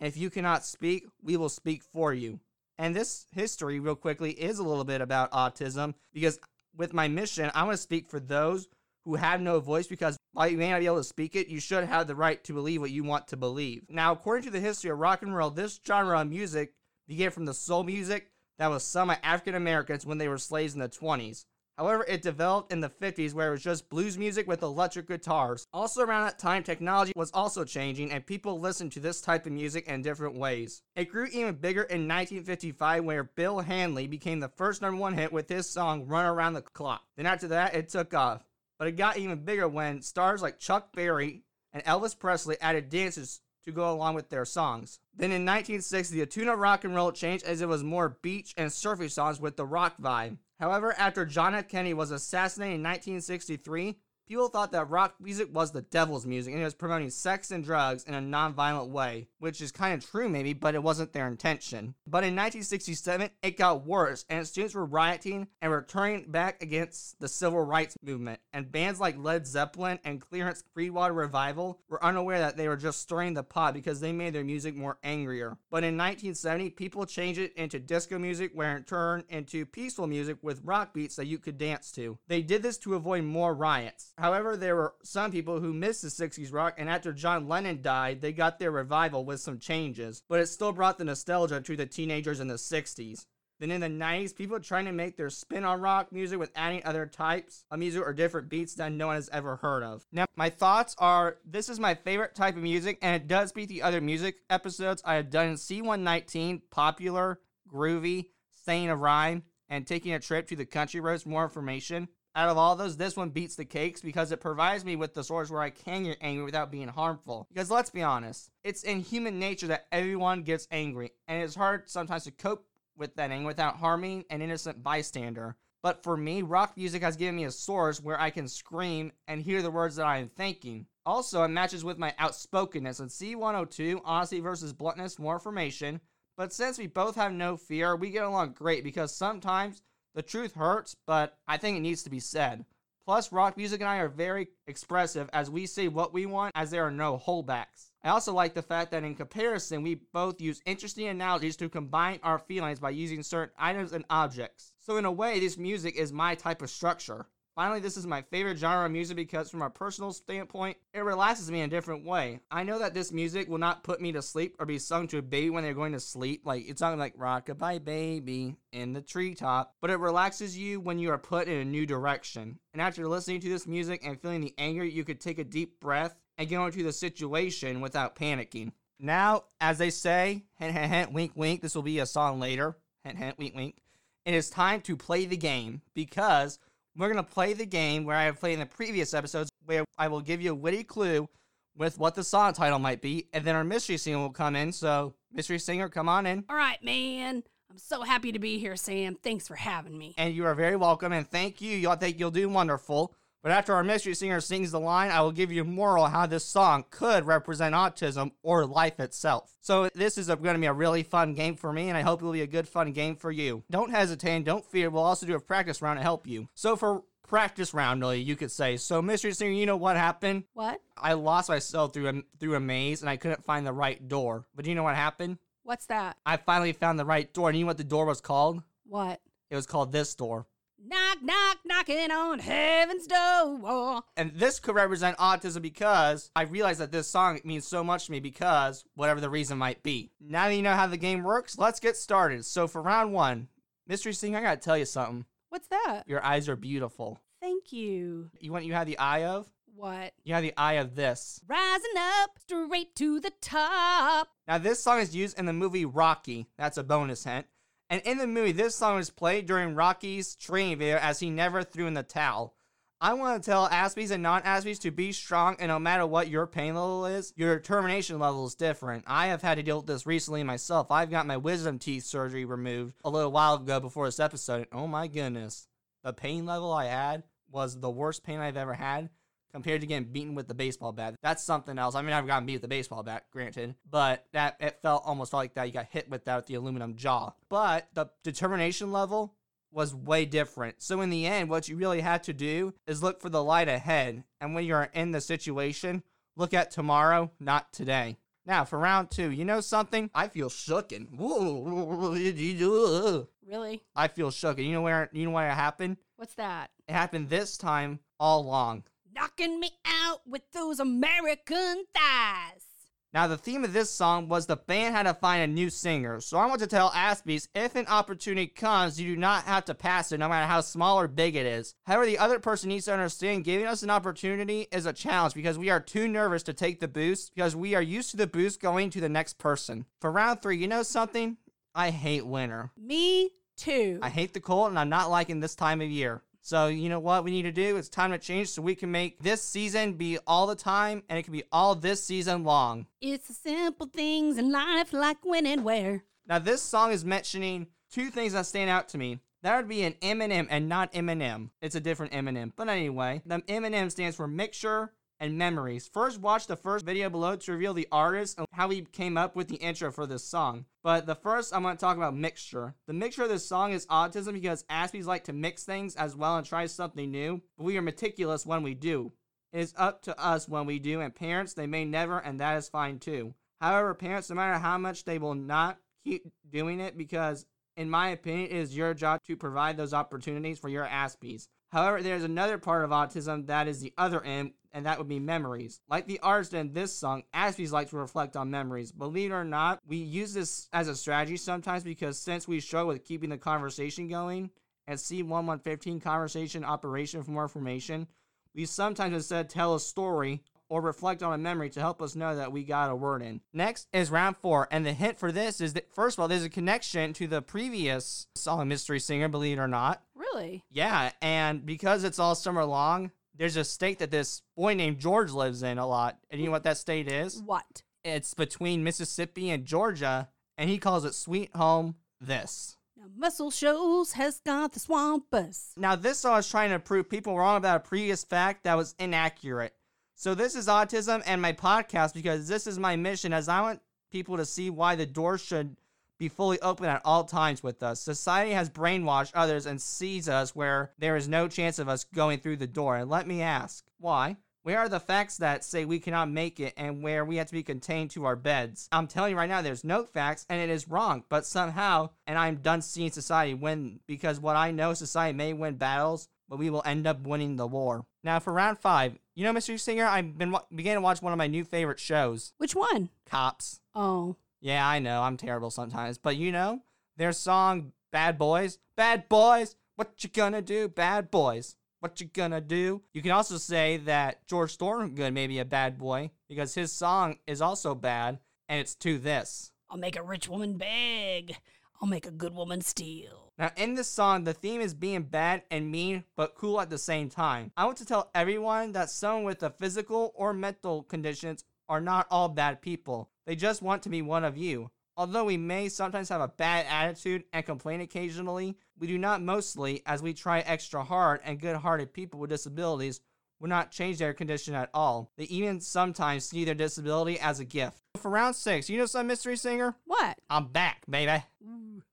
If 0.00 0.16
you 0.16 0.28
cannot 0.28 0.64
speak, 0.64 1.04
we 1.22 1.36
will 1.36 1.50
speak 1.50 1.84
for 1.84 2.12
you. 2.12 2.40
And 2.78 2.96
this 2.96 3.26
history, 3.30 3.78
real 3.78 3.94
quickly, 3.94 4.32
is 4.32 4.58
a 4.58 4.64
little 4.64 4.82
bit 4.82 5.00
about 5.00 5.30
autism 5.30 5.94
because 6.12 6.40
with 6.76 6.92
my 6.92 7.06
mission, 7.06 7.48
I 7.54 7.62
want 7.62 7.74
to 7.74 7.80
speak 7.80 8.08
for 8.08 8.18
those 8.18 8.66
who 9.04 9.16
have 9.16 9.40
no 9.40 9.60
voice 9.60 9.86
because 9.86 10.16
while 10.32 10.48
you 10.48 10.56
may 10.56 10.70
not 10.70 10.80
be 10.80 10.86
able 10.86 10.96
to 10.96 11.04
speak 11.04 11.36
it, 11.36 11.48
you 11.48 11.60
should 11.60 11.84
have 11.84 12.06
the 12.06 12.14
right 12.14 12.42
to 12.44 12.54
believe 12.54 12.80
what 12.80 12.90
you 12.90 13.04
want 13.04 13.28
to 13.28 13.36
believe. 13.36 13.84
Now, 13.88 14.12
according 14.12 14.44
to 14.44 14.50
the 14.50 14.60
history 14.60 14.90
of 14.90 14.98
rock 14.98 15.22
and 15.22 15.34
roll, 15.34 15.50
this 15.50 15.80
genre 15.86 16.20
of 16.20 16.28
music 16.28 16.74
began 17.08 17.30
from 17.30 17.44
the 17.44 17.54
soul 17.54 17.82
music 17.82 18.30
that 18.58 18.70
was 18.70 18.84
sung 18.84 19.08
by 19.08 19.18
African 19.22 19.54
Americans 19.54 20.06
when 20.06 20.18
they 20.18 20.28
were 20.28 20.38
slaves 20.38 20.74
in 20.74 20.80
the 20.80 20.88
20s. 20.88 21.44
However, 21.78 22.04
it 22.06 22.22
developed 22.22 22.70
in 22.70 22.80
the 22.80 22.90
50s 22.90 23.32
where 23.32 23.48
it 23.48 23.52
was 23.52 23.62
just 23.62 23.88
blues 23.88 24.18
music 24.18 24.46
with 24.46 24.62
electric 24.62 25.08
guitars. 25.08 25.66
Also, 25.72 26.02
around 26.02 26.24
that 26.24 26.38
time, 26.38 26.62
technology 26.62 27.12
was 27.16 27.30
also 27.32 27.64
changing 27.64 28.12
and 28.12 28.24
people 28.24 28.60
listened 28.60 28.92
to 28.92 29.00
this 29.00 29.20
type 29.20 29.46
of 29.46 29.52
music 29.52 29.88
in 29.88 30.02
different 30.02 30.36
ways. 30.36 30.82
It 30.94 31.10
grew 31.10 31.26
even 31.32 31.54
bigger 31.54 31.82
in 31.82 32.06
1955 32.06 33.04
where 33.04 33.24
Bill 33.24 33.60
Haley 33.60 34.06
became 34.06 34.40
the 34.40 34.48
first 34.48 34.82
number 34.82 35.00
one 35.00 35.14
hit 35.14 35.32
with 35.32 35.48
his 35.48 35.68
song 35.68 36.06
Run 36.06 36.26
Around 36.26 36.54
the 36.54 36.62
Clock. 36.62 37.02
Then 37.16 37.26
after 37.26 37.48
that, 37.48 37.74
it 37.74 37.88
took 37.88 38.12
off. 38.12 38.44
But 38.82 38.88
it 38.88 38.96
got 38.96 39.16
even 39.16 39.44
bigger 39.44 39.68
when 39.68 40.02
stars 40.02 40.42
like 40.42 40.58
Chuck 40.58 40.92
Berry 40.92 41.44
and 41.72 41.84
Elvis 41.84 42.18
Presley 42.18 42.56
added 42.60 42.88
dances 42.88 43.40
to 43.64 43.70
go 43.70 43.88
along 43.88 44.16
with 44.16 44.28
their 44.28 44.44
songs. 44.44 44.98
Then 45.14 45.30
in 45.30 45.46
1960, 45.46 46.18
the 46.18 46.26
tune 46.26 46.48
of 46.48 46.58
rock 46.58 46.82
and 46.82 46.92
roll 46.92 47.12
changed 47.12 47.44
as 47.44 47.60
it 47.60 47.68
was 47.68 47.84
more 47.84 48.18
beach 48.22 48.52
and 48.56 48.72
surfy 48.72 49.06
songs 49.06 49.40
with 49.40 49.56
the 49.56 49.64
rock 49.64 49.98
vibe. 50.02 50.38
However, 50.58 50.96
after 50.98 51.24
John 51.24 51.54
F. 51.54 51.68
Kennedy 51.68 51.94
was 51.94 52.10
assassinated 52.10 52.74
in 52.74 52.82
1963, 52.82 53.98
People 54.28 54.48
thought 54.48 54.72
that 54.72 54.88
rock 54.88 55.16
music 55.20 55.52
was 55.52 55.72
the 55.72 55.82
devil's 55.82 56.24
music 56.24 56.52
and 56.52 56.62
it 56.62 56.64
was 56.64 56.74
promoting 56.74 57.10
sex 57.10 57.50
and 57.50 57.64
drugs 57.64 58.04
in 58.04 58.14
a 58.14 58.20
non-violent 58.20 58.90
way, 58.90 59.28
which 59.38 59.60
is 59.60 59.72
kind 59.72 59.94
of 59.94 60.08
true 60.08 60.28
maybe, 60.28 60.52
but 60.52 60.74
it 60.74 60.82
wasn't 60.82 61.12
their 61.12 61.26
intention. 61.26 61.94
But 62.06 62.24
in 62.24 62.34
1967, 62.36 63.30
it 63.42 63.56
got 63.56 63.84
worse 63.84 64.24
and 64.30 64.46
students 64.46 64.74
were 64.74 64.84
rioting 64.84 65.48
and 65.60 65.70
were 65.70 65.82
turning 65.82 66.30
back 66.30 66.62
against 66.62 67.20
the 67.20 67.28
civil 67.28 67.60
rights 67.60 67.96
movement. 68.02 68.40
And 68.52 68.70
bands 68.70 69.00
like 69.00 69.18
Led 69.18 69.46
Zeppelin 69.46 69.98
and 70.04 70.20
Creedence 70.20 70.62
Clearwater 70.72 71.12
Revival 71.12 71.80
were 71.88 72.02
unaware 72.04 72.38
that 72.38 72.56
they 72.56 72.68
were 72.68 72.76
just 72.76 73.00
stirring 73.00 73.34
the 73.34 73.42
pot 73.42 73.74
because 73.74 74.00
they 74.00 74.12
made 74.12 74.34
their 74.34 74.44
music 74.44 74.76
more 74.76 74.98
angrier. 75.02 75.58
But 75.70 75.84
in 75.84 75.96
1970, 75.96 76.70
people 76.70 77.06
changed 77.06 77.40
it 77.40 77.52
into 77.54 77.78
disco 77.78 78.18
music 78.18 78.52
where 78.54 78.76
it 78.76 78.86
turned 78.86 79.24
into 79.28 79.66
peaceful 79.66 80.06
music 80.06 80.38
with 80.42 80.60
rock 80.64 80.94
beats 80.94 81.16
that 81.16 81.26
you 81.26 81.38
could 81.38 81.58
dance 81.58 81.90
to. 81.92 82.18
They 82.28 82.42
did 82.42 82.62
this 82.62 82.78
to 82.78 82.94
avoid 82.94 83.24
more 83.24 83.54
riots. 83.54 84.11
However, 84.18 84.56
there 84.56 84.76
were 84.76 84.94
some 85.02 85.32
people 85.32 85.60
who 85.60 85.72
missed 85.72 86.02
the 86.02 86.08
60s 86.08 86.52
rock, 86.52 86.74
and 86.78 86.88
after 86.88 87.12
John 87.12 87.48
Lennon 87.48 87.80
died, 87.80 88.20
they 88.20 88.32
got 88.32 88.58
their 88.58 88.70
revival 88.70 89.24
with 89.24 89.40
some 89.40 89.58
changes, 89.58 90.22
but 90.28 90.40
it 90.40 90.46
still 90.46 90.72
brought 90.72 90.98
the 90.98 91.04
nostalgia 91.04 91.60
to 91.60 91.76
the 91.76 91.86
teenagers 91.86 92.40
in 92.40 92.48
the 92.48 92.54
60s. 92.54 93.26
Then 93.58 93.70
in 93.70 93.80
the 93.80 93.86
90s, 93.86 94.34
people 94.34 94.58
trying 94.58 94.86
to 94.86 94.92
make 94.92 95.16
their 95.16 95.30
spin 95.30 95.64
on 95.64 95.80
rock 95.80 96.10
music 96.10 96.38
with 96.38 96.50
adding 96.56 96.82
other 96.84 97.06
types 97.06 97.64
of 97.70 97.78
music 97.78 98.02
or 98.02 98.12
different 98.12 98.48
beats 98.48 98.74
that 98.74 98.90
no 98.90 99.06
one 99.06 99.16
has 99.16 99.30
ever 99.32 99.56
heard 99.56 99.84
of. 99.84 100.04
Now, 100.10 100.26
my 100.34 100.50
thoughts 100.50 100.96
are 100.98 101.38
this 101.44 101.68
is 101.68 101.78
my 101.78 101.94
favorite 101.94 102.34
type 102.34 102.56
of 102.56 102.62
music, 102.62 102.98
and 103.02 103.14
it 103.14 103.28
does 103.28 103.52
beat 103.52 103.68
the 103.68 103.82
other 103.82 104.00
music 104.00 104.38
episodes 104.50 105.00
I 105.04 105.14
have 105.14 105.30
done 105.30 105.46
in 105.46 105.54
C119, 105.54 106.62
popular, 106.70 107.38
groovy, 107.72 108.30
saying 108.64 108.90
a 108.90 108.96
rhyme, 108.96 109.44
and 109.68 109.86
taking 109.86 110.12
a 110.12 110.18
trip 110.18 110.48
to 110.48 110.56
the 110.56 110.66
country 110.66 111.00
roads. 111.00 111.22
for 111.22 111.28
More 111.28 111.44
information 111.44 112.08
out 112.34 112.48
of 112.48 112.56
all 112.56 112.76
those, 112.76 112.96
this 112.96 113.16
one 113.16 113.30
beats 113.30 113.56
the 113.56 113.64
cakes 113.64 114.00
because 114.00 114.32
it 114.32 114.40
provides 114.40 114.84
me 114.84 114.96
with 114.96 115.14
the 115.14 115.24
source 115.24 115.50
where 115.50 115.62
I 115.62 115.70
can 115.70 116.04
get 116.04 116.18
angry 116.20 116.44
without 116.44 116.70
being 116.70 116.88
harmful. 116.88 117.46
Because 117.52 117.70
let's 117.70 117.90
be 117.90 118.02
honest, 118.02 118.50
it's 118.64 118.82
in 118.82 119.00
human 119.00 119.38
nature 119.38 119.66
that 119.68 119.86
everyone 119.92 120.42
gets 120.42 120.66
angry, 120.70 121.10
and 121.28 121.42
it's 121.42 121.54
hard 121.54 121.90
sometimes 121.90 122.24
to 122.24 122.30
cope 122.30 122.66
with 122.96 123.14
that 123.16 123.30
anger 123.30 123.46
without 123.46 123.76
harming 123.76 124.24
an 124.30 124.40
innocent 124.42 124.82
bystander. 124.82 125.56
But 125.82 126.02
for 126.04 126.16
me, 126.16 126.42
rock 126.42 126.76
music 126.76 127.02
has 127.02 127.16
given 127.16 127.36
me 127.36 127.44
a 127.44 127.50
source 127.50 128.00
where 128.00 128.20
I 128.20 128.30
can 128.30 128.46
scream 128.46 129.12
and 129.26 129.42
hear 129.42 129.62
the 129.62 129.70
words 129.70 129.96
that 129.96 130.06
I 130.06 130.18
am 130.18 130.28
thinking. 130.28 130.86
Also, 131.04 131.42
it 131.42 131.48
matches 131.48 131.84
with 131.84 131.98
my 131.98 132.14
outspokenness. 132.20 133.00
In 133.00 133.08
C102, 133.08 134.00
honesty 134.04 134.38
versus 134.38 134.72
bluntness, 134.72 135.18
more 135.18 135.34
information. 135.34 136.00
But 136.36 136.52
since 136.52 136.78
we 136.78 136.86
both 136.86 137.16
have 137.16 137.32
no 137.32 137.56
fear, 137.56 137.96
we 137.96 138.10
get 138.10 138.22
along 138.22 138.52
great 138.52 138.84
because 138.84 139.14
sometimes 139.14 139.82
the 140.14 140.22
truth 140.22 140.54
hurts, 140.54 140.96
but 141.06 141.38
I 141.46 141.56
think 141.56 141.76
it 141.76 141.80
needs 141.80 142.02
to 142.04 142.10
be 142.10 142.20
said. 142.20 142.64
Plus, 143.04 143.32
rock 143.32 143.56
music 143.56 143.80
and 143.80 143.90
I 143.90 143.96
are 143.96 144.08
very 144.08 144.48
expressive 144.68 145.28
as 145.32 145.50
we 145.50 145.66
say 145.66 145.88
what 145.88 146.12
we 146.12 146.24
want 146.24 146.52
as 146.54 146.70
there 146.70 146.84
are 146.84 146.90
no 146.90 147.18
holdbacks. 147.18 147.90
I 148.04 148.10
also 148.10 148.32
like 148.32 148.54
the 148.54 148.62
fact 148.62 148.92
that 148.92 149.02
in 149.02 149.14
comparison, 149.16 149.82
we 149.82 149.96
both 150.12 150.40
use 150.40 150.62
interesting 150.66 151.08
analogies 151.08 151.56
to 151.56 151.68
combine 151.68 152.20
our 152.22 152.38
feelings 152.38 152.78
by 152.78 152.90
using 152.90 153.22
certain 153.22 153.54
items 153.58 153.92
and 153.92 154.04
objects. 154.08 154.72
So, 154.78 154.96
in 154.96 155.04
a 155.04 155.10
way, 155.12 155.40
this 155.40 155.58
music 155.58 155.96
is 155.96 156.12
my 156.12 156.34
type 156.34 156.62
of 156.62 156.70
structure. 156.70 157.26
Finally, 157.54 157.80
this 157.80 157.98
is 157.98 158.06
my 158.06 158.22
favorite 158.22 158.56
genre 158.56 158.86
of 158.86 158.92
music 158.92 159.14
because, 159.14 159.50
from 159.50 159.60
a 159.60 159.68
personal 159.68 160.10
standpoint, 160.10 160.74
it 160.94 161.00
relaxes 161.00 161.50
me 161.50 161.60
in 161.60 161.66
a 161.66 161.70
different 161.70 162.06
way. 162.06 162.40
I 162.50 162.62
know 162.62 162.78
that 162.78 162.94
this 162.94 163.12
music 163.12 163.46
will 163.46 163.58
not 163.58 163.84
put 163.84 164.00
me 164.00 164.10
to 164.12 164.22
sleep 164.22 164.56
or 164.58 164.64
be 164.64 164.78
sung 164.78 165.06
to 165.08 165.18
a 165.18 165.22
baby 165.22 165.50
when 165.50 165.62
they're 165.62 165.74
going 165.74 165.92
to 165.92 166.00
sleep. 166.00 166.46
Like, 166.46 166.66
it's 166.66 166.80
not 166.80 166.96
like 166.96 167.16
Rockabye 167.18 167.84
Baby 167.84 168.56
in 168.72 168.94
the 168.94 169.02
treetop, 169.02 169.74
but 169.82 169.90
it 169.90 169.98
relaxes 169.98 170.56
you 170.56 170.80
when 170.80 170.98
you 170.98 171.10
are 171.10 171.18
put 171.18 171.46
in 171.46 171.58
a 171.58 171.64
new 171.64 171.84
direction. 171.84 172.58
And 172.72 172.80
after 172.80 173.06
listening 173.06 173.40
to 173.40 173.50
this 173.50 173.66
music 173.66 174.00
and 174.02 174.18
feeling 174.18 174.40
the 174.40 174.54
anger, 174.56 174.84
you 174.84 175.04
could 175.04 175.20
take 175.20 175.38
a 175.38 175.44
deep 175.44 175.78
breath 175.78 176.16
and 176.38 176.48
get 176.48 176.58
into 176.58 176.82
the 176.82 176.92
situation 176.92 177.82
without 177.82 178.16
panicking. 178.16 178.72
Now, 178.98 179.44
as 179.60 179.76
they 179.76 179.90
say, 179.90 180.44
hint, 180.58 180.72
hint, 180.72 180.90
hint, 180.90 181.12
wink, 181.12 181.32
wink, 181.34 181.60
this 181.60 181.74
will 181.74 181.82
be 181.82 181.98
a 181.98 182.06
song 182.06 182.40
later. 182.40 182.78
Hint, 183.04 183.18
hint, 183.18 183.36
wink, 183.36 183.54
wink. 183.54 183.76
And 184.24 184.34
It 184.34 184.38
is 184.38 184.48
time 184.48 184.80
to 184.82 184.96
play 184.96 185.26
the 185.26 185.36
game 185.36 185.82
because 185.94 186.58
we're 186.96 187.12
going 187.12 187.24
to 187.24 187.30
play 187.30 187.52
the 187.52 187.66
game 187.66 188.04
where 188.04 188.16
I 188.16 188.24
have 188.24 188.38
played 188.38 188.54
in 188.54 188.60
the 188.60 188.66
previous 188.66 189.14
episodes, 189.14 189.50
where 189.64 189.84
I 189.98 190.08
will 190.08 190.20
give 190.20 190.42
you 190.42 190.52
a 190.52 190.54
witty 190.54 190.84
clue 190.84 191.28
with 191.76 191.98
what 191.98 192.14
the 192.14 192.24
song 192.24 192.52
title 192.52 192.78
might 192.78 193.00
be, 193.00 193.28
and 193.32 193.44
then 193.44 193.54
our 193.54 193.64
mystery 193.64 193.96
singer 193.96 194.18
will 194.18 194.30
come 194.30 194.56
in. 194.56 194.72
So, 194.72 195.14
mystery 195.32 195.58
singer, 195.58 195.88
come 195.88 196.08
on 196.08 196.26
in. 196.26 196.44
All 196.48 196.56
right, 196.56 196.82
man. 196.84 197.42
I'm 197.70 197.78
so 197.78 198.02
happy 198.02 198.32
to 198.32 198.38
be 198.38 198.58
here, 198.58 198.76
Sam. 198.76 199.16
Thanks 199.22 199.48
for 199.48 199.54
having 199.54 199.96
me. 199.96 200.14
And 200.18 200.34
you 200.34 200.44
are 200.44 200.54
very 200.54 200.76
welcome, 200.76 201.12
and 201.12 201.26
thank 201.26 201.62
you. 201.62 201.74
You'll 201.76 201.96
think 201.96 202.20
you'll 202.20 202.30
do 202.30 202.48
wonderful. 202.48 203.14
But 203.42 203.50
after 203.50 203.74
our 203.74 203.82
mystery 203.82 204.14
singer 204.14 204.40
sings 204.40 204.70
the 204.70 204.78
line, 204.78 205.10
I 205.10 205.20
will 205.20 205.32
give 205.32 205.50
you 205.50 205.62
a 205.62 205.64
moral 205.64 206.06
how 206.06 206.26
this 206.26 206.44
song 206.44 206.84
could 206.90 207.26
represent 207.26 207.74
autism 207.74 208.30
or 208.42 208.64
life 208.66 209.00
itself. 209.00 209.56
So 209.60 209.88
this 209.94 210.16
is 210.16 210.28
going 210.28 210.54
to 210.54 210.58
be 210.58 210.66
a 210.66 210.72
really 210.72 211.02
fun 211.02 211.34
game 211.34 211.56
for 211.56 211.72
me, 211.72 211.88
and 211.88 211.98
I 211.98 212.02
hope 212.02 212.22
it 212.22 212.24
will 212.24 212.32
be 212.32 212.42
a 212.42 212.46
good 212.46 212.68
fun 212.68 212.92
game 212.92 213.16
for 213.16 213.32
you. 213.32 213.64
Don't 213.68 213.90
hesitate 213.90 214.36
and 214.36 214.44
don't 214.44 214.64
fear. 214.64 214.90
We'll 214.90 215.02
also 215.02 215.26
do 215.26 215.34
a 215.34 215.40
practice 215.40 215.82
round 215.82 215.98
to 215.98 216.04
help 216.04 216.26
you. 216.26 216.48
So 216.54 216.76
for 216.76 217.02
practice 217.26 217.74
round, 217.74 218.00
really, 218.00 218.20
you 218.20 218.36
could 218.36 218.52
say. 218.52 218.76
So 218.76 219.02
mystery 219.02 219.32
singer, 219.32 219.50
you 219.50 219.66
know 219.66 219.76
what 219.76 219.96
happened? 219.96 220.44
What? 220.54 220.80
I 220.96 221.14
lost 221.14 221.48
myself 221.48 221.92
through 221.92 222.08
a, 222.08 222.22
through 222.38 222.54
a 222.54 222.60
maze, 222.60 223.00
and 223.00 223.10
I 223.10 223.16
couldn't 223.16 223.44
find 223.44 223.66
the 223.66 223.72
right 223.72 224.06
door. 224.06 224.46
But 224.54 224.64
do 224.64 224.70
you 224.70 224.76
know 224.76 224.84
what 224.84 224.94
happened? 224.94 225.38
What's 225.64 225.86
that? 225.86 226.16
I 226.24 226.36
finally 226.36 226.72
found 226.72 226.98
the 226.98 227.04
right 227.04 227.32
door, 227.32 227.48
and 227.48 227.58
you 227.58 227.64
know 227.64 227.68
what 227.68 227.78
the 227.78 227.84
door 227.84 228.06
was 228.06 228.20
called? 228.20 228.62
What? 228.84 229.20
It 229.50 229.56
was 229.56 229.66
called 229.66 229.92
this 229.92 230.14
door. 230.14 230.46
Knock, 230.84 231.22
knock, 231.22 231.58
knocking 231.64 232.10
on 232.10 232.40
heaven's 232.40 233.06
door. 233.06 234.02
And 234.16 234.32
this 234.34 234.58
could 234.58 234.74
represent 234.74 235.16
autism 235.16 235.62
because 235.62 236.30
I 236.34 236.42
realize 236.42 236.78
that 236.78 236.90
this 236.90 237.06
song 237.06 237.38
means 237.44 237.66
so 237.66 237.84
much 237.84 238.06
to 238.06 238.12
me 238.12 238.18
because 238.18 238.84
whatever 238.94 239.20
the 239.20 239.30
reason 239.30 239.58
might 239.58 239.84
be. 239.84 240.10
Now 240.20 240.48
that 240.48 240.56
you 240.56 240.62
know 240.62 240.74
how 240.74 240.88
the 240.88 240.96
game 240.96 241.22
works, 241.22 241.56
let's 241.56 241.78
get 241.78 241.96
started. 241.96 242.44
So 242.44 242.66
for 242.66 242.82
round 242.82 243.12
one, 243.12 243.46
Mystery 243.86 244.12
Singer, 244.12 244.38
I 244.38 244.42
gotta 244.42 244.56
tell 244.60 244.76
you 244.76 244.84
something. 244.84 245.24
What's 245.50 245.68
that? 245.68 246.02
Your 246.06 246.24
eyes 246.24 246.48
are 246.48 246.56
beautiful. 246.56 247.20
Thank 247.40 247.72
you. 247.72 248.30
You 248.40 248.50
want 248.50 248.64
you 248.64 248.72
have 248.72 248.88
the 248.88 248.98
eye 248.98 249.24
of? 249.24 249.48
What? 249.74 250.12
You 250.24 250.34
have 250.34 250.42
the 250.42 250.54
eye 250.56 250.74
of 250.74 250.96
this. 250.96 251.40
Rising 251.46 251.96
up 251.96 252.30
straight 252.40 252.96
to 252.96 253.20
the 253.20 253.32
top. 253.40 254.28
Now 254.48 254.58
this 254.58 254.82
song 254.82 254.98
is 254.98 255.14
used 255.14 255.38
in 255.38 255.46
the 255.46 255.52
movie 255.52 255.84
Rocky. 255.84 256.48
That's 256.58 256.76
a 256.76 256.82
bonus 256.82 257.24
hint. 257.24 257.46
And 257.92 258.00
in 258.06 258.16
the 258.16 258.26
movie, 258.26 258.52
this 258.52 258.74
song 258.74 258.96
was 258.96 259.10
played 259.10 259.44
during 259.44 259.74
Rocky's 259.74 260.34
training 260.34 260.78
video 260.78 260.96
as 260.96 261.20
he 261.20 261.28
never 261.28 261.62
threw 261.62 261.86
in 261.86 261.92
the 261.92 262.02
towel. 262.02 262.54
I 263.02 263.12
want 263.12 263.42
to 263.42 263.50
tell 263.50 263.68
Aspies 263.68 264.10
and 264.10 264.22
non-Aspies 264.22 264.78
to 264.78 264.90
be 264.90 265.12
strong, 265.12 265.56
and 265.58 265.68
no 265.68 265.78
matter 265.78 266.06
what 266.06 266.28
your 266.28 266.46
pain 266.46 266.74
level 266.74 267.04
is, 267.04 267.34
your 267.36 267.58
determination 267.58 268.18
level 268.18 268.46
is 268.46 268.54
different. 268.54 269.04
I 269.06 269.26
have 269.26 269.42
had 269.42 269.56
to 269.56 269.62
deal 269.62 269.76
with 269.76 269.88
this 269.88 270.06
recently 270.06 270.42
myself. 270.42 270.90
I've 270.90 271.10
got 271.10 271.26
my 271.26 271.36
wisdom 271.36 271.78
teeth 271.78 272.04
surgery 272.04 272.46
removed 272.46 272.94
a 273.04 273.10
little 273.10 273.30
while 273.30 273.56
ago 273.56 273.78
before 273.78 274.06
this 274.06 274.20
episode, 274.20 274.68
and 274.72 274.80
oh 274.80 274.86
my 274.86 275.06
goodness, 275.06 275.68
the 276.02 276.14
pain 276.14 276.46
level 276.46 276.72
I 276.72 276.86
had 276.86 277.24
was 277.50 277.78
the 277.78 277.90
worst 277.90 278.24
pain 278.24 278.40
I've 278.40 278.56
ever 278.56 278.72
had 278.72 279.10
compared 279.52 279.80
to 279.80 279.86
getting 279.86 280.12
beaten 280.12 280.34
with 280.34 280.48
the 280.48 280.54
baseball 280.54 280.92
bat. 280.92 281.14
That's 281.22 281.42
something 281.42 281.78
else. 281.78 281.94
I 281.94 282.02
mean, 282.02 282.12
I've 282.12 282.26
gotten 282.26 282.46
beat 282.46 282.54
with 282.54 282.62
the 282.62 282.68
baseball 282.68 283.02
bat, 283.02 283.24
granted, 283.30 283.74
but 283.88 284.26
that 284.32 284.56
it 284.60 284.78
felt 284.82 285.02
almost 285.04 285.32
like 285.32 285.54
that. 285.54 285.66
You 285.66 285.72
got 285.72 285.86
hit 285.90 286.10
with 286.10 286.24
that 286.24 286.36
with 286.36 286.46
the 286.46 286.54
aluminum 286.54 286.96
jaw. 286.96 287.32
But 287.48 287.88
the 287.94 288.06
determination 288.22 288.92
level 288.92 289.34
was 289.70 289.94
way 289.94 290.24
different. 290.24 290.82
So 290.82 291.00
in 291.00 291.10
the 291.10 291.26
end, 291.26 291.48
what 291.48 291.68
you 291.68 291.76
really 291.76 292.00
had 292.00 292.24
to 292.24 292.32
do 292.32 292.74
is 292.86 293.02
look 293.02 293.20
for 293.20 293.30
the 293.30 293.42
light 293.42 293.68
ahead. 293.68 294.24
And 294.40 294.54
when 294.54 294.64
you're 294.64 294.90
in 294.92 295.12
the 295.12 295.20
situation, 295.20 296.02
look 296.36 296.54
at 296.54 296.70
tomorrow, 296.70 297.30
not 297.40 297.72
today. 297.72 298.18
Now, 298.44 298.64
for 298.64 298.78
round 298.78 299.10
two, 299.10 299.30
you 299.30 299.44
know 299.44 299.60
something? 299.60 300.10
I 300.14 300.28
feel 300.28 300.48
shooken. 300.48 301.08
Really? 303.46 303.82
I 303.94 304.08
feel 304.08 304.30
shooken. 304.30 304.64
You 304.64 304.72
know 304.72 304.82
where? 304.82 305.08
You 305.12 305.26
know 305.26 305.32
where 305.32 305.48
it 305.48 305.54
happened? 305.54 305.96
What's 306.16 306.34
that? 306.34 306.70
It 306.88 306.92
happened 306.92 307.28
this 307.28 307.56
time 307.56 308.00
all 308.18 308.42
along. 308.42 308.84
Knocking 309.14 309.60
me 309.60 309.70
out 309.84 310.20
with 310.26 310.42
those 310.52 310.80
American 310.80 311.84
thighs. 311.94 312.64
Now, 313.12 313.26
the 313.26 313.36
theme 313.36 313.62
of 313.62 313.74
this 313.74 313.90
song 313.90 314.26
was 314.26 314.46
the 314.46 314.56
band 314.56 314.94
had 314.94 315.02
to 315.02 315.12
find 315.12 315.42
a 315.42 315.46
new 315.46 315.68
singer. 315.68 316.18
So 316.22 316.38
I 316.38 316.46
want 316.46 316.60
to 316.60 316.66
tell 316.66 316.90
Aspies 316.92 317.46
if 317.54 317.76
an 317.76 317.86
opportunity 317.88 318.46
comes, 318.46 318.98
you 318.98 319.14
do 319.14 319.20
not 319.20 319.44
have 319.44 319.66
to 319.66 319.74
pass 319.74 320.12
it, 320.12 320.18
no 320.18 320.30
matter 320.30 320.46
how 320.46 320.62
small 320.62 320.98
or 320.98 321.08
big 321.08 321.36
it 321.36 321.44
is. 321.44 321.74
However, 321.84 322.06
the 322.06 322.16
other 322.16 322.38
person 322.38 322.70
needs 322.70 322.86
to 322.86 322.94
understand 322.94 323.44
giving 323.44 323.66
us 323.66 323.82
an 323.82 323.90
opportunity 323.90 324.66
is 324.72 324.86
a 324.86 324.94
challenge 324.94 325.34
because 325.34 325.58
we 325.58 325.68
are 325.68 325.80
too 325.80 326.08
nervous 326.08 326.42
to 326.44 326.54
take 326.54 326.80
the 326.80 326.88
boost 326.88 327.34
because 327.34 327.54
we 327.54 327.74
are 327.74 327.82
used 327.82 328.12
to 328.12 328.16
the 328.16 328.26
boost 328.26 328.62
going 328.62 328.88
to 328.88 329.00
the 329.00 329.10
next 329.10 329.36
person. 329.36 329.84
For 330.00 330.10
round 330.10 330.40
three, 330.40 330.56
you 330.56 330.68
know 330.68 330.82
something? 330.82 331.36
I 331.74 331.90
hate 331.90 332.24
winter. 332.24 332.70
Me 332.78 333.32
too. 333.58 333.98
I 334.00 334.08
hate 334.08 334.32
the 334.32 334.40
cold 334.40 334.70
and 334.70 334.78
I'm 334.78 334.88
not 334.88 335.10
liking 335.10 335.40
this 335.40 335.54
time 335.54 335.82
of 335.82 335.90
year. 335.90 336.22
So, 336.44 336.66
you 336.66 336.88
know 336.88 336.98
what 336.98 337.22
we 337.22 337.30
need 337.30 337.42
to 337.42 337.52
do? 337.52 337.76
It's 337.76 337.88
time 337.88 338.10
to 338.10 338.18
change 338.18 338.48
so 338.48 338.62
we 338.62 338.74
can 338.74 338.90
make 338.90 339.22
this 339.22 339.40
season 339.40 339.92
be 339.92 340.18
all 340.26 340.48
the 340.48 340.56
time 340.56 341.04
and 341.08 341.16
it 341.16 341.22
can 341.22 341.32
be 341.32 341.44
all 341.52 341.76
this 341.76 342.02
season 342.02 342.42
long. 342.42 342.86
it's 343.00 343.28
the 343.28 343.34
simple 343.34 343.86
things 343.86 344.38
in 344.38 344.50
life 344.50 344.92
like 344.92 345.24
when 345.24 345.46
and 345.46 345.62
where. 345.62 346.02
Now, 346.26 346.40
this 346.40 346.60
song 346.60 346.90
is 346.90 347.04
mentioning 347.04 347.68
two 347.92 348.10
things 348.10 348.32
that 348.32 348.46
stand 348.46 348.70
out 348.70 348.88
to 348.88 348.98
me. 348.98 349.20
That 349.44 349.56
would 349.56 349.68
be 349.68 349.84
an 349.84 349.94
Eminem 350.02 350.48
and 350.50 350.68
not 350.68 350.92
Eminem. 350.92 351.50
It's 351.60 351.76
a 351.76 351.80
different 351.80 352.12
Eminem. 352.12 352.52
But 352.56 352.68
anyway, 352.68 353.22
the 353.24 353.38
Eminem 353.42 353.90
stands 353.92 354.16
for 354.16 354.26
Mixture 354.26 354.92
and 355.22 355.38
Memories. 355.38 355.88
First, 355.88 356.20
watch 356.20 356.48
the 356.48 356.56
first 356.56 356.84
video 356.84 357.08
below 357.08 357.36
to 357.36 357.52
reveal 357.52 357.74
the 357.74 357.86
artist 357.92 358.36
and 358.38 358.46
how 358.50 358.68
he 358.70 358.82
came 358.82 359.16
up 359.16 359.36
with 359.36 359.46
the 359.46 359.56
intro 359.56 359.92
for 359.92 360.04
this 360.04 360.24
song. 360.24 360.64
But 360.82 361.06
the 361.06 361.14
first, 361.14 361.54
I'm 361.54 361.62
going 361.62 361.76
to 361.76 361.80
talk 361.80 361.96
about 361.96 362.16
Mixture. 362.16 362.74
The 362.88 362.92
mixture 362.92 363.22
of 363.22 363.28
this 363.28 363.46
song 363.46 363.72
is 363.72 363.86
autism 363.86 364.32
because 364.32 364.64
Aspies 364.64 365.06
like 365.06 365.22
to 365.24 365.32
mix 365.32 365.62
things 365.62 365.94
as 365.94 366.16
well 366.16 366.36
and 366.36 366.44
try 366.44 366.66
something 366.66 367.08
new, 367.08 367.40
but 367.56 367.62
we 367.62 367.78
are 367.78 367.82
meticulous 367.82 368.44
when 368.44 368.64
we 368.64 368.74
do. 368.74 369.12
It 369.52 369.60
is 369.60 369.74
up 369.76 370.02
to 370.02 370.20
us 370.20 370.48
when 370.48 370.66
we 370.66 370.80
do, 370.80 371.00
and 371.00 371.14
parents, 371.14 371.54
they 371.54 371.68
may 371.68 371.84
never, 371.84 372.18
and 372.18 372.40
that 372.40 372.56
is 372.56 372.68
fine 372.68 372.98
too. 372.98 373.32
However, 373.60 373.94
parents, 373.94 374.28
no 374.28 374.34
matter 374.34 374.58
how 374.58 374.76
much 374.76 375.04
they 375.04 375.18
will 375.18 375.36
not 375.36 375.78
keep 376.04 376.26
doing 376.50 376.80
it 376.80 376.98
because, 376.98 377.46
in 377.76 377.88
my 377.88 378.08
opinion, 378.08 378.50
it 378.50 378.56
is 378.56 378.76
your 378.76 378.92
job 378.92 379.20
to 379.28 379.36
provide 379.36 379.76
those 379.76 379.94
opportunities 379.94 380.58
for 380.58 380.68
your 380.68 380.84
Aspies. 380.84 381.46
However, 381.70 382.02
there's 382.02 382.24
another 382.24 382.58
part 382.58 382.84
of 382.84 382.90
autism 382.90 383.46
that 383.46 383.68
is 383.68 383.80
the 383.80 383.94
other 383.96 384.20
end, 384.22 384.52
and 384.72 384.86
that 384.86 384.98
would 384.98 385.08
be 385.08 385.20
memories. 385.20 385.80
Like 385.88 386.06
the 386.06 386.20
artist 386.20 386.54
in 386.54 386.72
this 386.72 386.92
song, 386.94 387.24
Aspies 387.34 387.72
like 387.72 387.90
to 387.90 387.96
reflect 387.96 388.36
on 388.36 388.50
memories. 388.50 388.92
Believe 388.92 389.30
it 389.30 389.34
or 389.34 389.44
not, 389.44 389.80
we 389.86 389.96
use 389.96 390.34
this 390.34 390.68
as 390.72 390.88
a 390.88 390.96
strategy 390.96 391.36
sometimes 391.36 391.84
because 391.84 392.18
since 392.18 392.48
we 392.48 392.60
struggle 392.60 392.88
with 392.88 393.04
keeping 393.04 393.30
the 393.30 393.38
conversation 393.38 394.08
going, 394.08 394.50
and 394.86 394.98
C1115 394.98 396.02
conversation 396.02 396.64
operation 396.64 397.22
for 397.22 397.30
more 397.30 397.44
information, 397.44 398.08
we 398.54 398.66
sometimes 398.66 399.14
instead 399.14 399.48
tell 399.48 399.74
a 399.74 399.80
story 399.80 400.42
or 400.68 400.80
reflect 400.80 401.22
on 401.22 401.34
a 401.34 401.38
memory 401.38 401.68
to 401.70 401.80
help 401.80 402.00
us 402.00 402.16
know 402.16 402.34
that 402.34 402.50
we 402.50 402.64
got 402.64 402.90
a 402.90 402.96
word 402.96 403.22
in. 403.22 403.40
Next 403.52 403.88
is 403.92 404.10
round 404.10 404.36
four, 404.38 404.68
and 404.70 404.86
the 404.86 404.92
hint 404.92 405.18
for 405.18 405.30
this 405.30 405.60
is 405.60 405.74
that 405.74 405.92
first 405.92 406.16
of 406.16 406.22
all, 406.22 406.28
there's 406.28 406.44
a 406.44 406.50
connection 406.50 407.12
to 407.14 407.26
the 407.26 407.42
previous 407.42 408.26
song 408.34 408.68
Mystery 408.68 408.98
Singer, 408.98 409.28
believe 409.28 409.58
it 409.58 409.60
or 409.60 409.68
not. 409.68 410.02
Really? 410.14 410.64
Yeah, 410.70 411.10
and 411.20 411.66
because 411.66 412.04
it's 412.04 412.18
all 412.18 412.34
summer 412.34 412.64
long, 412.64 413.10
there's 413.36 413.56
a 413.56 413.64
state 413.64 413.98
that 413.98 414.10
this 414.10 414.42
boy 414.56 414.74
named 414.74 414.98
George 414.98 415.32
lives 415.32 415.62
in 415.62 415.78
a 415.78 415.86
lot. 415.86 416.18
And 416.30 416.40
you 416.40 416.46
know 416.46 416.52
what 416.52 416.64
that 416.64 416.76
state 416.76 417.08
is? 417.08 417.42
What? 417.42 417.82
It's 418.04 418.34
between 418.34 418.84
Mississippi 418.84 419.50
and 419.50 419.64
Georgia, 419.64 420.28
and 420.58 420.68
he 420.68 420.78
calls 420.78 421.04
it 421.04 421.14
Sweet 421.14 421.54
Home 421.54 421.96
This. 422.20 422.76
Now, 422.96 423.04
Muscle 423.16 423.50
Shoals 423.50 424.12
has 424.12 424.40
got 424.40 424.72
the 424.72 424.80
Swampers. 424.80 425.72
Now, 425.76 425.96
this 425.96 426.18
song 426.18 426.38
is 426.38 426.48
trying 426.48 426.70
to 426.70 426.78
prove 426.78 427.08
people 427.08 427.36
wrong 427.36 427.56
about 427.56 427.76
a 427.76 427.88
previous 427.88 428.24
fact 428.24 428.64
that 428.64 428.76
was 428.76 428.94
inaccurate. 428.98 429.74
So, 430.14 430.34
this 430.34 430.54
is 430.54 430.66
autism 430.66 431.22
and 431.26 431.40
my 431.40 431.52
podcast 431.52 432.14
because 432.14 432.48
this 432.48 432.66
is 432.66 432.78
my 432.78 432.96
mission 432.96 433.32
as 433.32 433.48
I 433.48 433.60
want 433.60 433.80
people 434.10 434.36
to 434.36 434.44
see 434.44 434.68
why 434.70 434.94
the 434.94 435.06
door 435.06 435.38
should 435.38 435.76
be 436.22 436.28
fully 436.28 436.60
open 436.60 436.86
at 436.86 437.02
all 437.04 437.24
times 437.24 437.64
with 437.64 437.82
us. 437.82 438.00
Society 438.00 438.52
has 438.52 438.70
brainwashed 438.70 439.32
others 439.34 439.66
and 439.66 439.82
sees 439.82 440.28
us 440.28 440.54
where 440.54 440.92
there 440.96 441.16
is 441.16 441.26
no 441.26 441.48
chance 441.48 441.80
of 441.80 441.88
us 441.88 442.04
going 442.14 442.38
through 442.38 442.58
the 442.58 442.66
door. 442.68 442.96
And 442.96 443.10
let 443.10 443.26
me 443.26 443.42
ask, 443.42 443.84
why? 443.98 444.36
Where 444.62 444.78
are 444.78 444.88
the 444.88 445.00
facts 445.00 445.38
that 445.38 445.64
say 445.64 445.84
we 445.84 445.98
cannot 445.98 446.30
make 446.30 446.60
it 446.60 446.74
and 446.76 447.02
where 447.02 447.24
we 447.24 447.38
have 447.38 447.48
to 447.48 447.52
be 447.52 447.64
contained 447.64 448.12
to 448.12 448.24
our 448.24 448.36
beds? 448.36 448.88
I'm 448.92 449.08
telling 449.08 449.32
you 449.32 449.36
right 449.36 449.48
now, 449.48 449.62
there's 449.62 449.82
no 449.82 450.04
facts 450.04 450.46
and 450.48 450.60
it 450.60 450.70
is 450.70 450.86
wrong, 450.86 451.24
but 451.28 451.44
somehow, 451.44 452.10
and 452.28 452.38
I'm 452.38 452.58
done 452.58 452.82
seeing 452.82 453.10
society 453.10 453.54
win 453.54 453.98
because 454.06 454.38
what 454.38 454.54
I 454.54 454.70
know, 454.70 454.94
society 454.94 455.36
may 455.36 455.52
win 455.52 455.74
battles, 455.74 456.28
but 456.48 456.60
we 456.60 456.70
will 456.70 456.84
end 456.86 457.08
up 457.08 457.26
winning 457.26 457.56
the 457.56 457.66
war. 457.66 458.06
Now, 458.22 458.38
for 458.38 458.52
round 458.52 458.78
five, 458.78 459.18
you 459.34 459.42
know, 459.42 459.52
Mr. 459.52 459.80
Singer, 459.80 460.06
I've 460.06 460.38
been 460.38 460.52
wa- 460.52 460.62
beginning 460.72 460.98
to 460.98 461.00
watch 461.00 461.20
one 461.20 461.32
of 461.32 461.38
my 461.38 461.48
new 461.48 461.64
favorite 461.64 461.98
shows, 461.98 462.52
Which 462.58 462.76
one? 462.76 463.08
Cops. 463.26 463.80
Oh, 463.94 464.36
Yeah, 464.62 464.86
I 464.86 465.00
know, 465.00 465.22
I'm 465.22 465.36
terrible 465.36 465.70
sometimes, 465.70 466.18
but 466.18 466.36
you 466.36 466.52
know, 466.52 466.82
their 467.16 467.32
song 467.32 467.92
Bad 468.12 468.38
Boys, 468.38 468.78
Bad 468.96 469.28
Boys, 469.28 469.74
what 469.96 470.22
you 470.22 470.30
gonna 470.30 470.62
do, 470.62 470.88
Bad 470.88 471.32
Boys? 471.32 471.74
What 471.98 472.20
you 472.20 472.28
gonna 472.28 472.60
do? 472.60 473.02
You 473.12 473.22
can 473.22 473.32
also 473.32 473.58
say 473.58 473.96
that 473.98 474.46
George 474.46 474.76
Thorogood 474.76 475.34
may 475.34 475.48
be 475.48 475.58
a 475.58 475.64
bad 475.64 475.98
boy 475.98 476.30
because 476.48 476.74
his 476.74 476.92
song 476.92 477.38
is 477.46 477.60
also 477.60 477.94
bad, 477.96 478.38
and 478.68 478.80
it's 478.80 478.94
to 478.96 479.18
this. 479.18 479.72
I'll 479.90 479.98
make 479.98 480.16
a 480.16 480.22
rich 480.22 480.48
woman 480.48 480.78
beg. 480.78 481.56
I'll 482.00 482.08
make 482.08 482.26
a 482.26 482.32
good 482.32 482.54
woman 482.54 482.80
steal. 482.82 483.52
Now, 483.58 483.70
in 483.76 483.94
this 483.94 484.08
song, 484.08 484.44
the 484.44 484.54
theme 484.54 484.80
is 484.80 484.94
being 484.94 485.22
bad 485.22 485.62
and 485.70 485.90
mean, 485.90 486.24
but 486.36 486.54
cool 486.54 486.80
at 486.80 486.90
the 486.90 486.98
same 486.98 487.28
time. 487.28 487.72
I 487.76 487.84
want 487.84 487.98
to 487.98 488.06
tell 488.06 488.30
everyone 488.34 488.92
that 488.92 489.10
someone 489.10 489.44
with 489.44 489.62
a 489.62 489.70
physical 489.70 490.32
or 490.36 490.52
mental 490.52 491.02
conditions 491.02 491.64
are 491.88 492.00
not 492.00 492.26
all 492.30 492.48
bad 492.48 492.80
people. 492.80 493.28
They 493.46 493.56
just 493.56 493.82
want 493.82 494.02
to 494.02 494.08
be 494.08 494.22
one 494.22 494.44
of 494.44 494.56
you. 494.56 494.90
Although 495.16 495.44
we 495.44 495.56
may 495.56 495.88
sometimes 495.88 496.30
have 496.30 496.40
a 496.40 496.48
bad 496.48 496.86
attitude 496.88 497.44
and 497.52 497.66
complain 497.66 498.00
occasionally, 498.00 498.76
we 498.98 499.06
do 499.06 499.18
not 499.18 499.42
mostly, 499.42 500.02
as 500.06 500.22
we 500.22 500.32
try 500.32 500.60
extra 500.60 501.04
hard 501.04 501.40
and 501.44 501.60
good 501.60 501.76
hearted 501.76 502.12
people 502.12 502.40
with 502.40 502.50
disabilities 502.50 503.20
will 503.60 503.68
not 503.68 503.90
change 503.92 504.18
their 504.18 504.32
condition 504.32 504.74
at 504.74 504.90
all. 504.94 505.30
They 505.36 505.44
even 505.44 505.80
sometimes 505.80 506.44
see 506.44 506.64
their 506.64 506.74
disability 506.74 507.38
as 507.38 507.60
a 507.60 507.64
gift. 507.64 507.98
For 508.16 508.30
round 508.30 508.56
six, 508.56 508.88
you 508.88 508.98
know 508.98 509.06
some 509.06 509.26
mystery 509.26 509.56
singer? 509.56 509.94
What? 510.04 510.38
I'm 510.48 510.68
back, 510.68 511.02
baby. 511.08 511.44